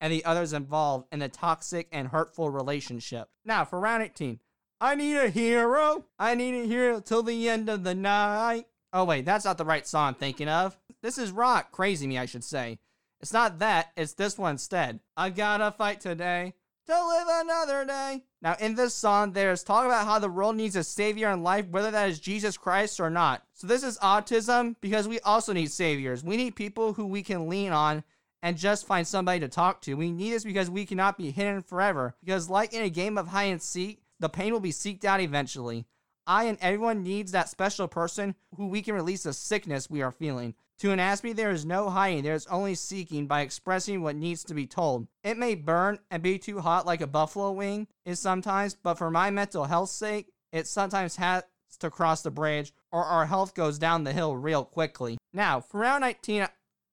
and 0.00 0.12
the 0.12 0.24
others 0.24 0.52
involved 0.52 1.06
in 1.12 1.20
a 1.20 1.28
toxic 1.28 1.88
and 1.92 2.08
hurtful 2.08 2.48
relationship. 2.48 3.28
Now, 3.44 3.64
for 3.64 3.78
round 3.78 4.02
18, 4.02 4.40
I 4.80 4.94
need 4.94 5.16
a 5.16 5.28
hero. 5.28 6.06
I 6.18 6.34
need 6.34 6.64
a 6.64 6.66
hero 6.66 7.00
till 7.00 7.22
the 7.22 7.48
end 7.48 7.68
of 7.68 7.84
the 7.84 7.94
night. 7.94 8.66
Oh, 8.92 9.04
wait, 9.04 9.24
that's 9.24 9.44
not 9.44 9.56
the 9.58 9.64
right 9.64 9.86
song 9.86 10.08
I'm 10.08 10.14
thinking 10.14 10.48
of. 10.48 10.78
This 11.02 11.16
is 11.16 11.32
rock, 11.32 11.72
crazy 11.72 12.06
me, 12.06 12.18
I 12.18 12.26
should 12.26 12.44
say. 12.44 12.78
It's 13.20 13.32
not 13.32 13.60
that, 13.60 13.92
it's 13.96 14.14
this 14.14 14.36
one 14.36 14.52
instead. 14.52 15.00
I 15.16 15.30
gotta 15.30 15.70
fight 15.72 16.00
today 16.00 16.54
to 16.86 16.92
live 16.92 17.26
another 17.30 17.84
day. 17.84 18.24
Now, 18.42 18.56
in 18.58 18.74
this 18.74 18.94
song, 18.94 19.32
there's 19.32 19.62
talk 19.62 19.86
about 19.86 20.06
how 20.06 20.18
the 20.18 20.28
world 20.28 20.56
needs 20.56 20.76
a 20.76 20.84
savior 20.84 21.30
in 21.30 21.42
life, 21.42 21.68
whether 21.68 21.90
that 21.90 22.10
is 22.10 22.18
Jesus 22.20 22.56
Christ 22.56 23.00
or 23.00 23.08
not. 23.08 23.44
So, 23.54 23.66
this 23.66 23.84
is 23.84 23.98
autism 23.98 24.76
because 24.80 25.08
we 25.08 25.20
also 25.20 25.52
need 25.52 25.70
saviors. 25.70 26.24
We 26.24 26.36
need 26.36 26.56
people 26.56 26.92
who 26.92 27.06
we 27.06 27.22
can 27.22 27.48
lean 27.48 27.72
on 27.72 28.02
and 28.42 28.58
just 28.58 28.86
find 28.86 29.06
somebody 29.06 29.38
to 29.40 29.48
talk 29.48 29.80
to. 29.82 29.94
We 29.94 30.10
need 30.10 30.32
this 30.32 30.44
because 30.44 30.68
we 30.68 30.84
cannot 30.84 31.16
be 31.16 31.30
hidden 31.30 31.62
forever. 31.62 32.16
Because, 32.24 32.50
like 32.50 32.72
in 32.72 32.82
a 32.82 32.90
game 32.90 33.16
of 33.16 33.28
hide 33.28 33.44
and 33.44 33.62
seek, 33.62 34.02
the 34.18 34.28
pain 34.28 34.52
will 34.52 34.60
be 34.60 34.72
seeked 34.72 35.04
out 35.04 35.20
eventually. 35.20 35.86
I 36.26 36.44
and 36.44 36.58
everyone 36.60 37.02
needs 37.02 37.32
that 37.32 37.48
special 37.48 37.88
person 37.88 38.34
who 38.56 38.66
we 38.66 38.82
can 38.82 38.94
release 38.94 39.24
the 39.24 39.32
sickness 39.32 39.90
we 39.90 40.02
are 40.02 40.12
feeling. 40.12 40.54
To 40.78 40.90
an 40.90 40.98
Aspie, 40.98 41.34
there 41.34 41.50
is 41.50 41.64
no 41.64 41.90
hiding, 41.90 42.24
there 42.24 42.34
is 42.34 42.46
only 42.46 42.74
seeking 42.74 43.26
by 43.26 43.42
expressing 43.42 44.02
what 44.02 44.16
needs 44.16 44.42
to 44.44 44.54
be 44.54 44.66
told. 44.66 45.06
It 45.22 45.38
may 45.38 45.54
burn 45.54 46.00
and 46.10 46.22
be 46.22 46.38
too 46.38 46.60
hot 46.60 46.86
like 46.86 47.00
a 47.00 47.06
buffalo 47.06 47.52
wing 47.52 47.86
is 48.04 48.18
sometimes, 48.18 48.74
but 48.74 48.94
for 48.94 49.10
my 49.10 49.30
mental 49.30 49.64
health's 49.64 49.92
sake, 49.92 50.32
it 50.50 50.66
sometimes 50.66 51.16
has 51.16 51.44
to 51.78 51.90
cross 51.90 52.22
the 52.22 52.30
bridge 52.30 52.72
or 52.90 53.04
our 53.04 53.26
health 53.26 53.54
goes 53.54 53.78
down 53.78 54.04
the 54.04 54.12
hill 54.12 54.36
real 54.36 54.64
quickly. 54.64 55.18
Now, 55.32 55.60
for 55.60 55.80
round 55.80 56.02
19, 56.02 56.42
uh, 56.42 56.48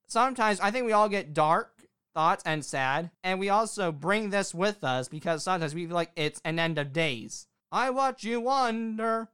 sometimes 0.08 0.60
I 0.60 0.72
think 0.72 0.86
we 0.86 0.94
all 0.94 1.10
get 1.10 1.34
dark 1.34 1.84
thoughts 2.14 2.44
and 2.46 2.64
sad, 2.64 3.12
and 3.24 3.40
we 3.40 3.50
also 3.50 3.92
bring 3.92 4.30
this 4.30 4.54
with 4.54 4.84
us 4.84 5.08
because 5.08 5.44
sometimes 5.44 5.76
we 5.76 5.86
feel 5.86 5.96
like 5.96 6.12
it's 6.16 6.42
an 6.46 6.60
end 6.60 6.78
of 6.78 6.94
days. 6.94 7.48
I 7.72 7.90
watch 7.92 8.24
you 8.24 8.42
wonder 8.42 9.30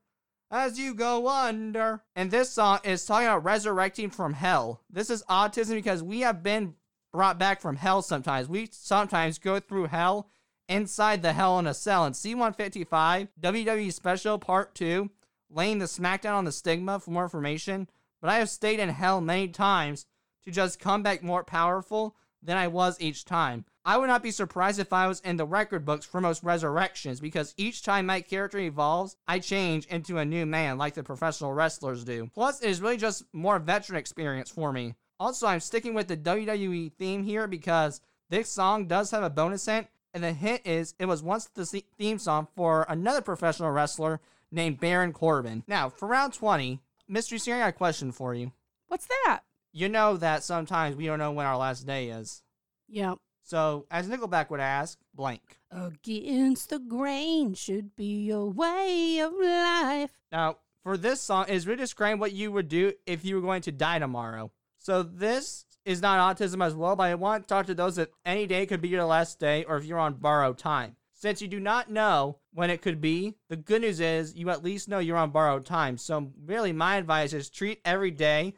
as 0.51 0.77
you 0.79 0.93
go 0.93 1.27
under. 1.27 2.03
And 2.15 2.31
this 2.31 2.51
song 2.51 2.79
is 2.83 3.05
talking 3.05 3.27
about 3.27 3.43
resurrecting 3.43 4.09
from 4.09 4.33
hell. 4.33 4.81
This 4.89 5.09
is 5.09 5.23
autism 5.29 5.75
because 5.75 6.03
we 6.03 6.21
have 6.21 6.43
been 6.43 6.75
brought 7.13 7.39
back 7.39 7.61
from 7.61 7.77
hell 7.77 8.01
sometimes. 8.01 8.47
We 8.47 8.67
sometimes 8.71 9.39
go 9.39 9.59
through 9.59 9.87
hell 9.87 10.29
inside 10.67 11.21
the 11.21 11.33
hell 11.33 11.59
in 11.59 11.67
a 11.67 11.73
cell. 11.73 12.05
In 12.05 12.13
C155, 12.13 13.29
WWE 13.39 13.93
Special 13.93 14.37
Part 14.37 14.75
2, 14.75 15.09
laying 15.49 15.79
the 15.79 15.85
smackdown 15.85 16.33
on 16.33 16.45
the 16.45 16.51
stigma 16.51 16.99
for 16.99 17.11
more 17.11 17.23
information. 17.23 17.87
But 18.21 18.31
I 18.31 18.39
have 18.39 18.49
stayed 18.49 18.79
in 18.79 18.89
hell 18.89 19.21
many 19.21 19.47
times 19.47 20.05
to 20.43 20.51
just 20.51 20.79
come 20.79 21.03
back 21.03 21.23
more 21.23 21.43
powerful 21.43 22.15
than 22.45 22.57
I 22.57 22.67
was 22.67 22.97
each 22.99 23.25
time. 23.25 23.65
I 23.83 23.97
would 23.97 24.07
not 24.07 24.23
be 24.23 24.31
surprised 24.31 24.79
if 24.79 24.91
I 24.93 25.07
was 25.07 25.19
in 25.19 25.37
the 25.37 25.45
record 25.45 25.85
books 25.85 26.05
for 26.05 26.19
most 26.19 26.43
resurrections 26.43 27.19
because 27.19 27.53
each 27.55 27.83
time 27.83 28.07
my 28.07 28.21
character 28.21 28.57
evolves, 28.57 29.15
I 29.27 29.39
change 29.39 29.85
into 29.85 30.17
a 30.17 30.25
new 30.25 30.45
man 30.45 30.77
like 30.77 30.95
the 30.95 31.03
professional 31.03 31.53
wrestlers 31.53 32.03
do. 32.03 32.29
Plus, 32.33 32.61
it 32.61 32.69
is 32.69 32.81
really 32.81 32.97
just 32.97 33.23
more 33.31 33.59
veteran 33.59 33.99
experience 33.99 34.49
for 34.49 34.71
me. 34.71 34.95
Also, 35.19 35.47
I'm 35.47 35.59
sticking 35.59 35.93
with 35.93 36.07
the 36.07 36.17
WWE 36.17 36.93
theme 36.93 37.23
here 37.23 37.47
because 37.47 38.01
this 38.29 38.49
song 38.49 38.87
does 38.87 39.11
have 39.11 39.23
a 39.23 39.29
bonus 39.29 39.65
hint, 39.65 39.87
and 40.13 40.23
the 40.23 40.33
hint 40.33 40.61
is 40.65 40.95
it 40.97 41.05
was 41.05 41.21
once 41.21 41.45
the 41.45 41.65
theme 41.97 42.17
song 42.17 42.47
for 42.55 42.85
another 42.89 43.21
professional 43.21 43.71
wrestler 43.71 44.19
named 44.51 44.79
Baron 44.79 45.13
Corbin. 45.13 45.63
Now, 45.67 45.89
for 45.89 46.07
round 46.07 46.33
20, 46.33 46.79
Mystery 47.07 47.37
Singer, 47.37 47.63
I 47.63 47.71
question 47.71 48.11
for 48.11 48.33
you. 48.33 48.51
What's 48.87 49.07
that? 49.07 49.41
You 49.77 49.89
know 49.89 50.15
that 50.15 50.41
sometimes 50.41 50.95
we 50.95 51.05
don't 51.05 51.19
know 51.19 51.33
when 51.33 51.45
our 51.45 51.57
last 51.57 51.85
day 51.85 52.07
is. 52.07 52.41
Yep. 52.87 53.17
So, 53.43 53.85
as 53.91 54.07
Nickelback 54.07 54.49
would 54.49 54.61
ask, 54.61 54.97
blank. 55.13 55.59
Against 55.69 56.69
the 56.69 56.79
grain 56.79 57.55
should 57.55 57.93
be 57.93 58.23
your 58.23 58.49
way 58.49 59.19
of 59.19 59.33
life. 59.33 60.11
Now, 60.31 60.59
for 60.81 60.95
this 60.95 61.19
song, 61.19 61.49
is 61.49 61.67
really 61.67 61.75
describing 61.75 62.21
what 62.21 62.31
you 62.31 62.53
would 62.53 62.69
do 62.69 62.93
if 63.05 63.25
you 63.25 63.35
were 63.35 63.41
going 63.41 63.63
to 63.63 63.73
die 63.73 63.99
tomorrow. 63.99 64.49
So, 64.79 65.03
this 65.03 65.65
is 65.83 66.01
not 66.01 66.37
autism 66.37 66.65
as 66.65 66.73
well, 66.73 66.95
but 66.95 67.03
I 67.03 67.15
want 67.15 67.43
to 67.43 67.53
talk 67.53 67.65
to 67.65 67.75
those 67.75 67.97
that 67.97 68.11
any 68.25 68.47
day 68.47 68.65
could 68.65 68.79
be 68.79 68.87
your 68.87 69.03
last 69.03 69.41
day 69.41 69.65
or 69.65 69.75
if 69.75 69.83
you're 69.83 69.99
on 69.99 70.13
borrowed 70.13 70.57
time. 70.57 70.95
Since 71.15 71.41
you 71.41 71.49
do 71.49 71.59
not 71.59 71.91
know 71.91 72.37
when 72.53 72.69
it 72.69 72.81
could 72.81 73.01
be, 73.01 73.35
the 73.49 73.57
good 73.57 73.81
news 73.81 73.99
is 73.99 74.35
you 74.35 74.49
at 74.51 74.63
least 74.63 74.87
know 74.87 74.99
you're 74.99 75.17
on 75.17 75.31
borrowed 75.31 75.65
time. 75.65 75.97
So, 75.97 76.31
really, 76.45 76.71
my 76.71 76.95
advice 76.95 77.33
is 77.33 77.49
treat 77.49 77.81
every 77.83 78.11
day 78.11 78.53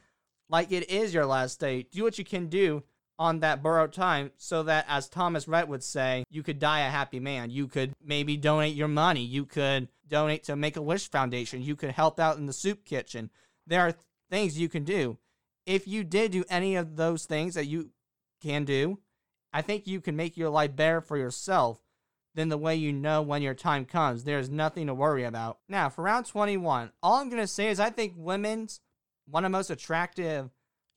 like 0.49 0.71
it 0.71 0.89
is 0.89 1.13
your 1.13 1.25
last 1.25 1.59
day. 1.59 1.83
Do 1.91 2.03
what 2.03 2.17
you 2.17 2.25
can 2.25 2.47
do 2.47 2.83
on 3.19 3.39
that 3.39 3.63
borrowed 3.63 3.93
time 3.93 4.31
so 4.37 4.63
that, 4.63 4.85
as 4.87 5.09
Thomas 5.09 5.47
Rhett 5.47 5.67
would 5.67 5.83
say, 5.83 6.23
you 6.29 6.43
could 6.43 6.59
die 6.59 6.81
a 6.81 6.89
happy 6.89 7.19
man. 7.19 7.49
You 7.49 7.67
could 7.67 7.93
maybe 8.03 8.37
donate 8.37 8.75
your 8.75 8.87
money. 8.87 9.21
You 9.21 9.45
could 9.45 9.89
donate 10.07 10.43
to 10.45 10.55
Make 10.55 10.77
a 10.77 10.81
Wish 10.81 11.09
Foundation. 11.09 11.61
You 11.61 11.75
could 11.75 11.91
help 11.91 12.19
out 12.19 12.37
in 12.37 12.45
the 12.45 12.53
soup 12.53 12.85
kitchen. 12.85 13.29
There 13.65 13.81
are 13.81 13.95
things 14.29 14.59
you 14.59 14.69
can 14.69 14.83
do. 14.83 15.17
If 15.65 15.87
you 15.87 16.03
did 16.03 16.31
do 16.31 16.45
any 16.49 16.75
of 16.75 16.95
those 16.95 17.25
things 17.25 17.55
that 17.55 17.65
you 17.65 17.89
can 18.41 18.65
do, 18.65 18.99
I 19.51 19.61
think 19.61 19.87
you 19.87 19.99
can 19.99 20.15
make 20.15 20.37
your 20.37 20.49
life 20.49 20.75
better 20.75 21.01
for 21.01 21.17
yourself 21.17 21.81
than 22.35 22.49
the 22.49 22.57
way 22.57 22.75
you 22.75 22.93
know 22.93 23.21
when 23.21 23.41
your 23.41 23.55
time 23.55 23.83
comes. 23.83 24.23
There's 24.23 24.49
nothing 24.49 24.87
to 24.87 24.93
worry 24.93 25.23
about. 25.23 25.57
Now, 25.67 25.89
for 25.89 26.03
round 26.03 26.27
21, 26.27 26.91
all 27.01 27.15
I'm 27.15 27.29
going 27.29 27.41
to 27.41 27.47
say 27.47 27.69
is 27.69 27.79
I 27.79 27.89
think 27.89 28.13
women's 28.15 28.79
one 29.29 29.45
of 29.45 29.51
the 29.51 29.57
most 29.57 29.69
attractive 29.69 30.49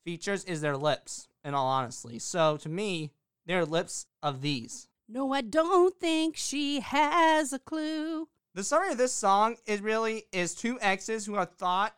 features 0.04 0.44
is 0.44 0.60
their 0.60 0.76
lips 0.76 1.28
in 1.44 1.54
all 1.54 1.66
honesty. 1.66 2.18
So 2.18 2.56
to 2.58 2.68
me, 2.68 3.12
they're 3.46 3.64
lips 3.64 4.06
of 4.22 4.40
these. 4.40 4.88
No, 5.08 5.32
I 5.32 5.40
don't 5.40 5.98
think 5.98 6.36
she 6.36 6.80
has 6.80 7.52
a 7.52 7.58
clue. 7.58 8.28
The 8.54 8.64
summary 8.64 8.92
of 8.92 8.98
this 8.98 9.12
song 9.12 9.56
is 9.66 9.80
really 9.80 10.24
is 10.32 10.54
two 10.54 10.78
exes 10.80 11.26
who 11.26 11.34
have 11.34 11.50
thought 11.52 11.94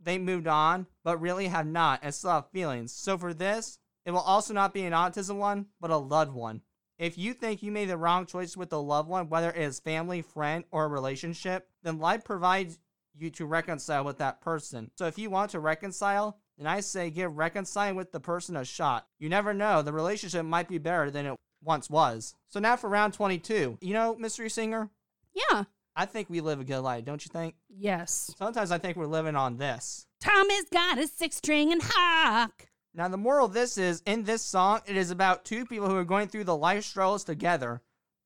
they 0.00 0.18
moved 0.18 0.46
on, 0.46 0.86
but 1.02 1.20
really 1.20 1.48
have 1.48 1.66
not 1.66 2.00
and 2.02 2.14
still 2.14 2.30
have 2.30 2.50
feelings. 2.50 2.92
So 2.92 3.16
for 3.18 3.34
this, 3.34 3.78
it 4.04 4.10
will 4.10 4.20
also 4.20 4.52
not 4.52 4.74
be 4.74 4.84
an 4.84 4.92
autism 4.92 5.36
one, 5.36 5.66
but 5.80 5.90
a 5.90 5.96
loved 5.96 6.32
one. 6.32 6.62
If 6.98 7.18
you 7.18 7.34
think 7.34 7.62
you 7.62 7.72
made 7.72 7.88
the 7.88 7.96
wrong 7.96 8.24
choice 8.26 8.56
with 8.56 8.72
a 8.72 8.78
loved 8.78 9.08
one, 9.08 9.28
whether 9.28 9.50
it 9.50 9.56
is 9.56 9.80
family, 9.80 10.22
friend, 10.22 10.64
or 10.70 10.84
a 10.84 10.88
relationship, 10.88 11.68
then 11.82 11.98
life 11.98 12.22
provides 12.22 12.78
you 13.16 13.30
to 13.30 13.46
reconcile 13.46 14.04
with 14.04 14.18
that 14.18 14.40
person. 14.40 14.90
So 14.96 15.06
if 15.06 15.18
you 15.18 15.30
want 15.30 15.50
to 15.52 15.60
reconcile, 15.60 16.38
then 16.58 16.66
I 16.66 16.80
say 16.80 17.10
give 17.10 17.36
reconciling 17.36 17.96
with 17.96 18.12
the 18.12 18.20
person 18.20 18.56
a 18.56 18.64
shot. 18.64 19.06
You 19.18 19.28
never 19.28 19.54
know, 19.54 19.82
the 19.82 19.92
relationship 19.92 20.44
might 20.44 20.68
be 20.68 20.78
better 20.78 21.10
than 21.10 21.26
it 21.26 21.36
once 21.62 21.88
was. 21.88 22.34
So 22.48 22.60
now 22.60 22.76
for 22.76 22.88
round 22.88 23.14
22. 23.14 23.78
You 23.80 23.92
know, 23.94 24.14
Mystery 24.16 24.50
Singer? 24.50 24.90
Yeah. 25.32 25.64
I 25.96 26.06
think 26.06 26.28
we 26.28 26.40
live 26.40 26.60
a 26.60 26.64
good 26.64 26.80
life, 26.80 27.04
don't 27.04 27.24
you 27.24 27.30
think? 27.30 27.54
Yes. 27.68 28.34
Sometimes 28.36 28.72
I 28.72 28.78
think 28.78 28.96
we're 28.96 29.06
living 29.06 29.36
on 29.36 29.58
this. 29.58 30.06
Tommy's 30.20 30.68
got 30.72 30.98
a 30.98 31.06
six 31.06 31.36
string 31.36 31.70
and 31.72 31.82
hawk. 31.84 32.66
Now, 32.96 33.08
the 33.08 33.16
moral 33.16 33.46
of 33.46 33.52
this 33.52 33.76
is 33.76 34.02
in 34.06 34.22
this 34.22 34.42
song, 34.42 34.80
it 34.86 34.96
is 34.96 35.10
about 35.10 35.44
two 35.44 35.66
people 35.66 35.88
who 35.88 35.96
are 35.96 36.04
going 36.04 36.28
through 36.28 36.44
the 36.44 36.56
life 36.56 36.84
struggles 36.84 37.24
together. 37.24 37.82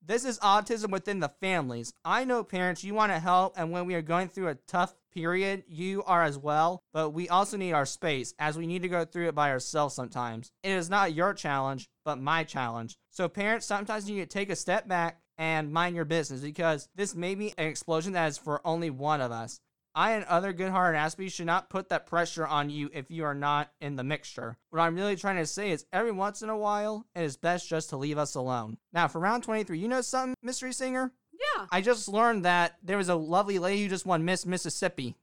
This 0.08 0.24
is 0.24 0.38
autism 0.38 0.90
within 0.90 1.20
the 1.20 1.28
families. 1.28 1.92
I 2.02 2.24
know 2.24 2.42
parents, 2.42 2.82
you 2.82 2.94
want 2.94 3.12
to 3.12 3.18
help, 3.18 3.58
and 3.58 3.70
when 3.70 3.84
we 3.84 3.94
are 3.94 4.00
going 4.00 4.28
through 4.28 4.48
a 4.48 4.54
tough 4.54 4.94
period, 5.12 5.64
you 5.68 6.02
are 6.04 6.22
as 6.22 6.38
well, 6.38 6.82
but 6.94 7.10
we 7.10 7.28
also 7.28 7.58
need 7.58 7.74
our 7.74 7.84
space 7.84 8.32
as 8.38 8.56
we 8.56 8.66
need 8.66 8.80
to 8.80 8.88
go 8.88 9.04
through 9.04 9.28
it 9.28 9.34
by 9.34 9.50
ourselves 9.50 9.94
sometimes. 9.94 10.50
It 10.62 10.70
is 10.70 10.88
not 10.88 11.12
your 11.12 11.34
challenge, 11.34 11.90
but 12.06 12.18
my 12.18 12.42
challenge. 12.42 12.96
So, 13.10 13.28
parents, 13.28 13.66
sometimes 13.66 14.08
you 14.08 14.16
need 14.16 14.30
to 14.30 14.38
take 14.38 14.48
a 14.48 14.56
step 14.56 14.88
back 14.88 15.20
and 15.36 15.74
mind 15.74 15.94
your 15.94 16.06
business 16.06 16.40
because 16.40 16.88
this 16.94 17.14
may 17.14 17.34
be 17.34 17.52
an 17.58 17.66
explosion 17.66 18.14
that 18.14 18.28
is 18.28 18.38
for 18.38 18.66
only 18.66 18.88
one 18.88 19.20
of 19.20 19.30
us. 19.30 19.60
I 19.98 20.12
and 20.12 20.24
other 20.26 20.52
good 20.52 20.70
hearted 20.70 20.96
Aspies 20.96 21.32
should 21.32 21.46
not 21.46 21.70
put 21.70 21.88
that 21.88 22.06
pressure 22.06 22.46
on 22.46 22.70
you 22.70 22.88
if 22.94 23.10
you 23.10 23.24
are 23.24 23.34
not 23.34 23.72
in 23.80 23.96
the 23.96 24.04
mixture. 24.04 24.56
What 24.70 24.80
I'm 24.80 24.94
really 24.94 25.16
trying 25.16 25.38
to 25.38 25.46
say 25.46 25.72
is 25.72 25.86
every 25.92 26.12
once 26.12 26.40
in 26.40 26.48
a 26.48 26.56
while, 26.56 27.04
it 27.16 27.22
is 27.22 27.36
best 27.36 27.68
just 27.68 27.90
to 27.90 27.96
leave 27.96 28.16
us 28.16 28.36
alone. 28.36 28.78
Now, 28.92 29.08
for 29.08 29.18
round 29.18 29.42
23, 29.42 29.76
you 29.76 29.88
know 29.88 30.00
something, 30.00 30.36
Mystery 30.40 30.72
Singer? 30.72 31.10
Yeah. 31.32 31.66
I 31.72 31.80
just 31.80 32.06
learned 32.06 32.44
that 32.44 32.76
there 32.80 32.96
was 32.96 33.08
a 33.08 33.16
lovely 33.16 33.58
lady 33.58 33.82
who 33.82 33.88
just 33.88 34.06
won 34.06 34.24
Miss 34.24 34.46
Mississippi. 34.46 35.16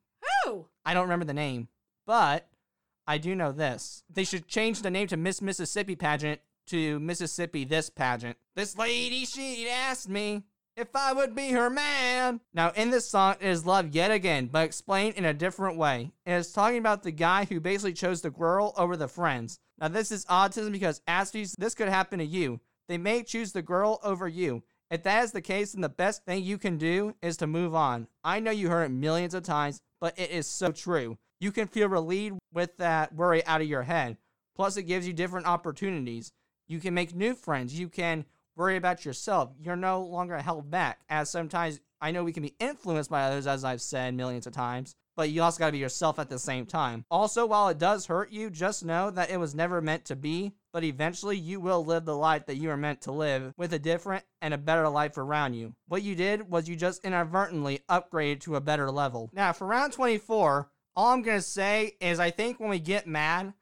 Who? 0.44 0.66
I 0.86 0.94
don't 0.94 1.04
remember 1.04 1.24
the 1.24 1.34
name, 1.34 1.70
but 2.06 2.50
I 3.08 3.18
do 3.18 3.34
know 3.34 3.54
this. 3.54 4.04
They 4.10 4.26
should 4.26 4.46
change 4.46 4.82
the 4.82 4.92
name 4.92 5.08
to 5.08 5.16
Miss 5.16 5.42
Mississippi 5.42 5.96
pageant 5.96 6.42
to 6.68 7.00
Mississippi 7.00 7.64
this 7.64 7.90
pageant. 7.90 8.36
This 8.58 8.78
lady, 8.78 9.24
she'd 9.24 9.70
asked 9.70 10.10
me 10.10 10.44
if 10.76 10.94
I 10.94 11.14
would 11.14 11.36
be 11.36 11.52
her 11.52 11.70
man. 11.70 12.42
Now, 12.54 12.72
in 12.76 12.92
this 12.92 13.08
song, 13.08 13.36
it 13.40 13.48
is 13.48 13.66
love 13.66 13.96
yet 13.96 14.12
again, 14.12 14.48
but 14.48 14.66
explained 14.66 15.16
in 15.16 15.26
a 15.26 15.34
different 15.34 15.78
way. 15.78 16.12
It 16.26 16.34
is 16.34 16.52
talking 16.52 16.78
about 16.78 17.04
the 17.04 17.12
guy 17.12 17.46
who 17.46 17.60
basically 17.60 17.94
chose 17.94 18.22
the 18.22 18.30
girl 18.30 18.74
over 18.78 18.98
the 18.98 19.08
friends. 19.08 19.60
Now, 19.80 19.88
this 19.88 20.12
is 20.12 20.26
autism 20.26 20.72
because 20.72 21.02
Aspies, 21.08 21.56
this 21.58 21.76
could 21.76 21.90
happen 21.90 22.20
to 22.20 22.26
you. 22.26 22.60
They 22.88 22.98
may 22.98 23.24
choose 23.24 23.52
the 23.52 23.62
girl 23.62 24.00
over 24.04 24.28
you. 24.28 24.64
If 24.92 25.04
that 25.04 25.24
is 25.24 25.32
the 25.32 25.42
case, 25.42 25.72
then 25.72 25.82
the 25.82 25.90
best 25.90 26.26
thing 26.26 26.44
you 26.44 26.58
can 26.58 26.78
do 26.78 27.16
is 27.22 27.38
to 27.38 27.48
move 27.48 27.74
on. 27.74 28.08
I 28.24 28.40
know 28.40 28.52
you 28.52 28.70
heard 28.70 28.84
it 28.86 28.90
millions 28.90 29.34
of 29.34 29.44
times, 29.44 29.80
but 30.00 30.18
it 30.20 30.30
is 30.30 30.48
so 30.48 30.72
true. 30.72 31.18
You 31.40 31.52
can 31.52 31.68
feel 31.68 31.90
relieved 31.90 32.38
with 32.54 32.78
that 32.78 33.14
worry 33.16 33.46
out 33.46 33.62
of 33.62 33.68
your 33.68 33.84
head. 33.84 34.18
Plus, 34.56 34.78
it 34.78 34.84
gives 34.84 35.08
you 35.08 35.14
different 35.14 35.48
opportunities. 35.48 36.32
You 36.68 36.80
can 36.80 36.94
make 36.94 37.16
new 37.16 37.34
friends. 37.34 37.78
You 37.78 37.90
can 37.90 38.26
worry 38.56 38.78
about 38.78 39.06
yourself. 39.06 39.52
You're 39.60 39.76
no 39.76 40.02
longer 40.02 40.38
held 40.38 40.70
back, 40.70 41.02
as 41.10 41.30
sometimes 41.30 41.80
I 42.02 42.12
know 42.12 42.24
we 42.24 42.34
can 42.34 42.44
be 42.44 42.56
influenced 42.60 43.10
by 43.10 43.24
others, 43.24 43.48
as 43.48 43.64
I've 43.64 43.82
said 43.82 44.14
millions 44.14 44.48
of 44.48 44.54
times, 44.54 44.96
but 45.16 45.30
you 45.30 45.42
also 45.42 45.60
got 45.60 45.68
to 45.68 45.72
be 45.72 45.78
yourself 45.78 46.20
at 46.20 46.30
the 46.30 46.40
same 46.40 46.66
time. 46.66 47.06
Also, 47.10 47.46
while 47.46 47.70
it 47.70 47.78
does 47.78 48.06
hurt 48.06 48.32
you, 48.32 48.50
just 48.50 48.86
know 48.86 49.10
that 49.12 49.30
it 49.30 49.40
was 49.40 49.56
never 49.56 49.82
meant 49.82 50.06
to 50.06 50.16
be, 50.16 50.54
but 50.74 50.84
eventually 50.84 51.38
you 51.38 51.60
will 51.60 51.86
live 51.86 52.06
the 52.06 52.16
life 52.16 52.46
that 52.46 52.58
you 52.58 52.70
are 52.70 52.78
meant 52.78 53.02
to 53.02 53.12
live 53.12 53.54
with 53.58 53.74
a 53.74 53.80
different 53.80 54.26
and 54.42 54.54
a 54.54 54.58
better 54.58 54.90
life 54.90 55.18
around 55.18 55.54
you. 55.54 55.74
What 55.88 56.04
you 56.04 56.16
did 56.16 56.50
was 56.50 56.68
you 56.68 56.76
just 56.76 57.06
inadvertently 57.06 57.80
upgraded 57.90 58.42
to 58.42 58.56
a 58.58 58.62
better 58.62 58.92
level. 58.92 59.30
Now, 59.34 59.54
for 59.54 59.66
round 59.66 59.94
24, 59.94 60.70
all 60.96 61.14
I'm 61.14 61.22
going 61.22 61.38
to 61.38 61.42
say 61.42 61.94
is 62.00 62.20
I 62.20 62.32
think 62.32 62.60
when 62.60 62.70
we 62.70 62.80
get 62.80 63.08
mad, 63.08 63.54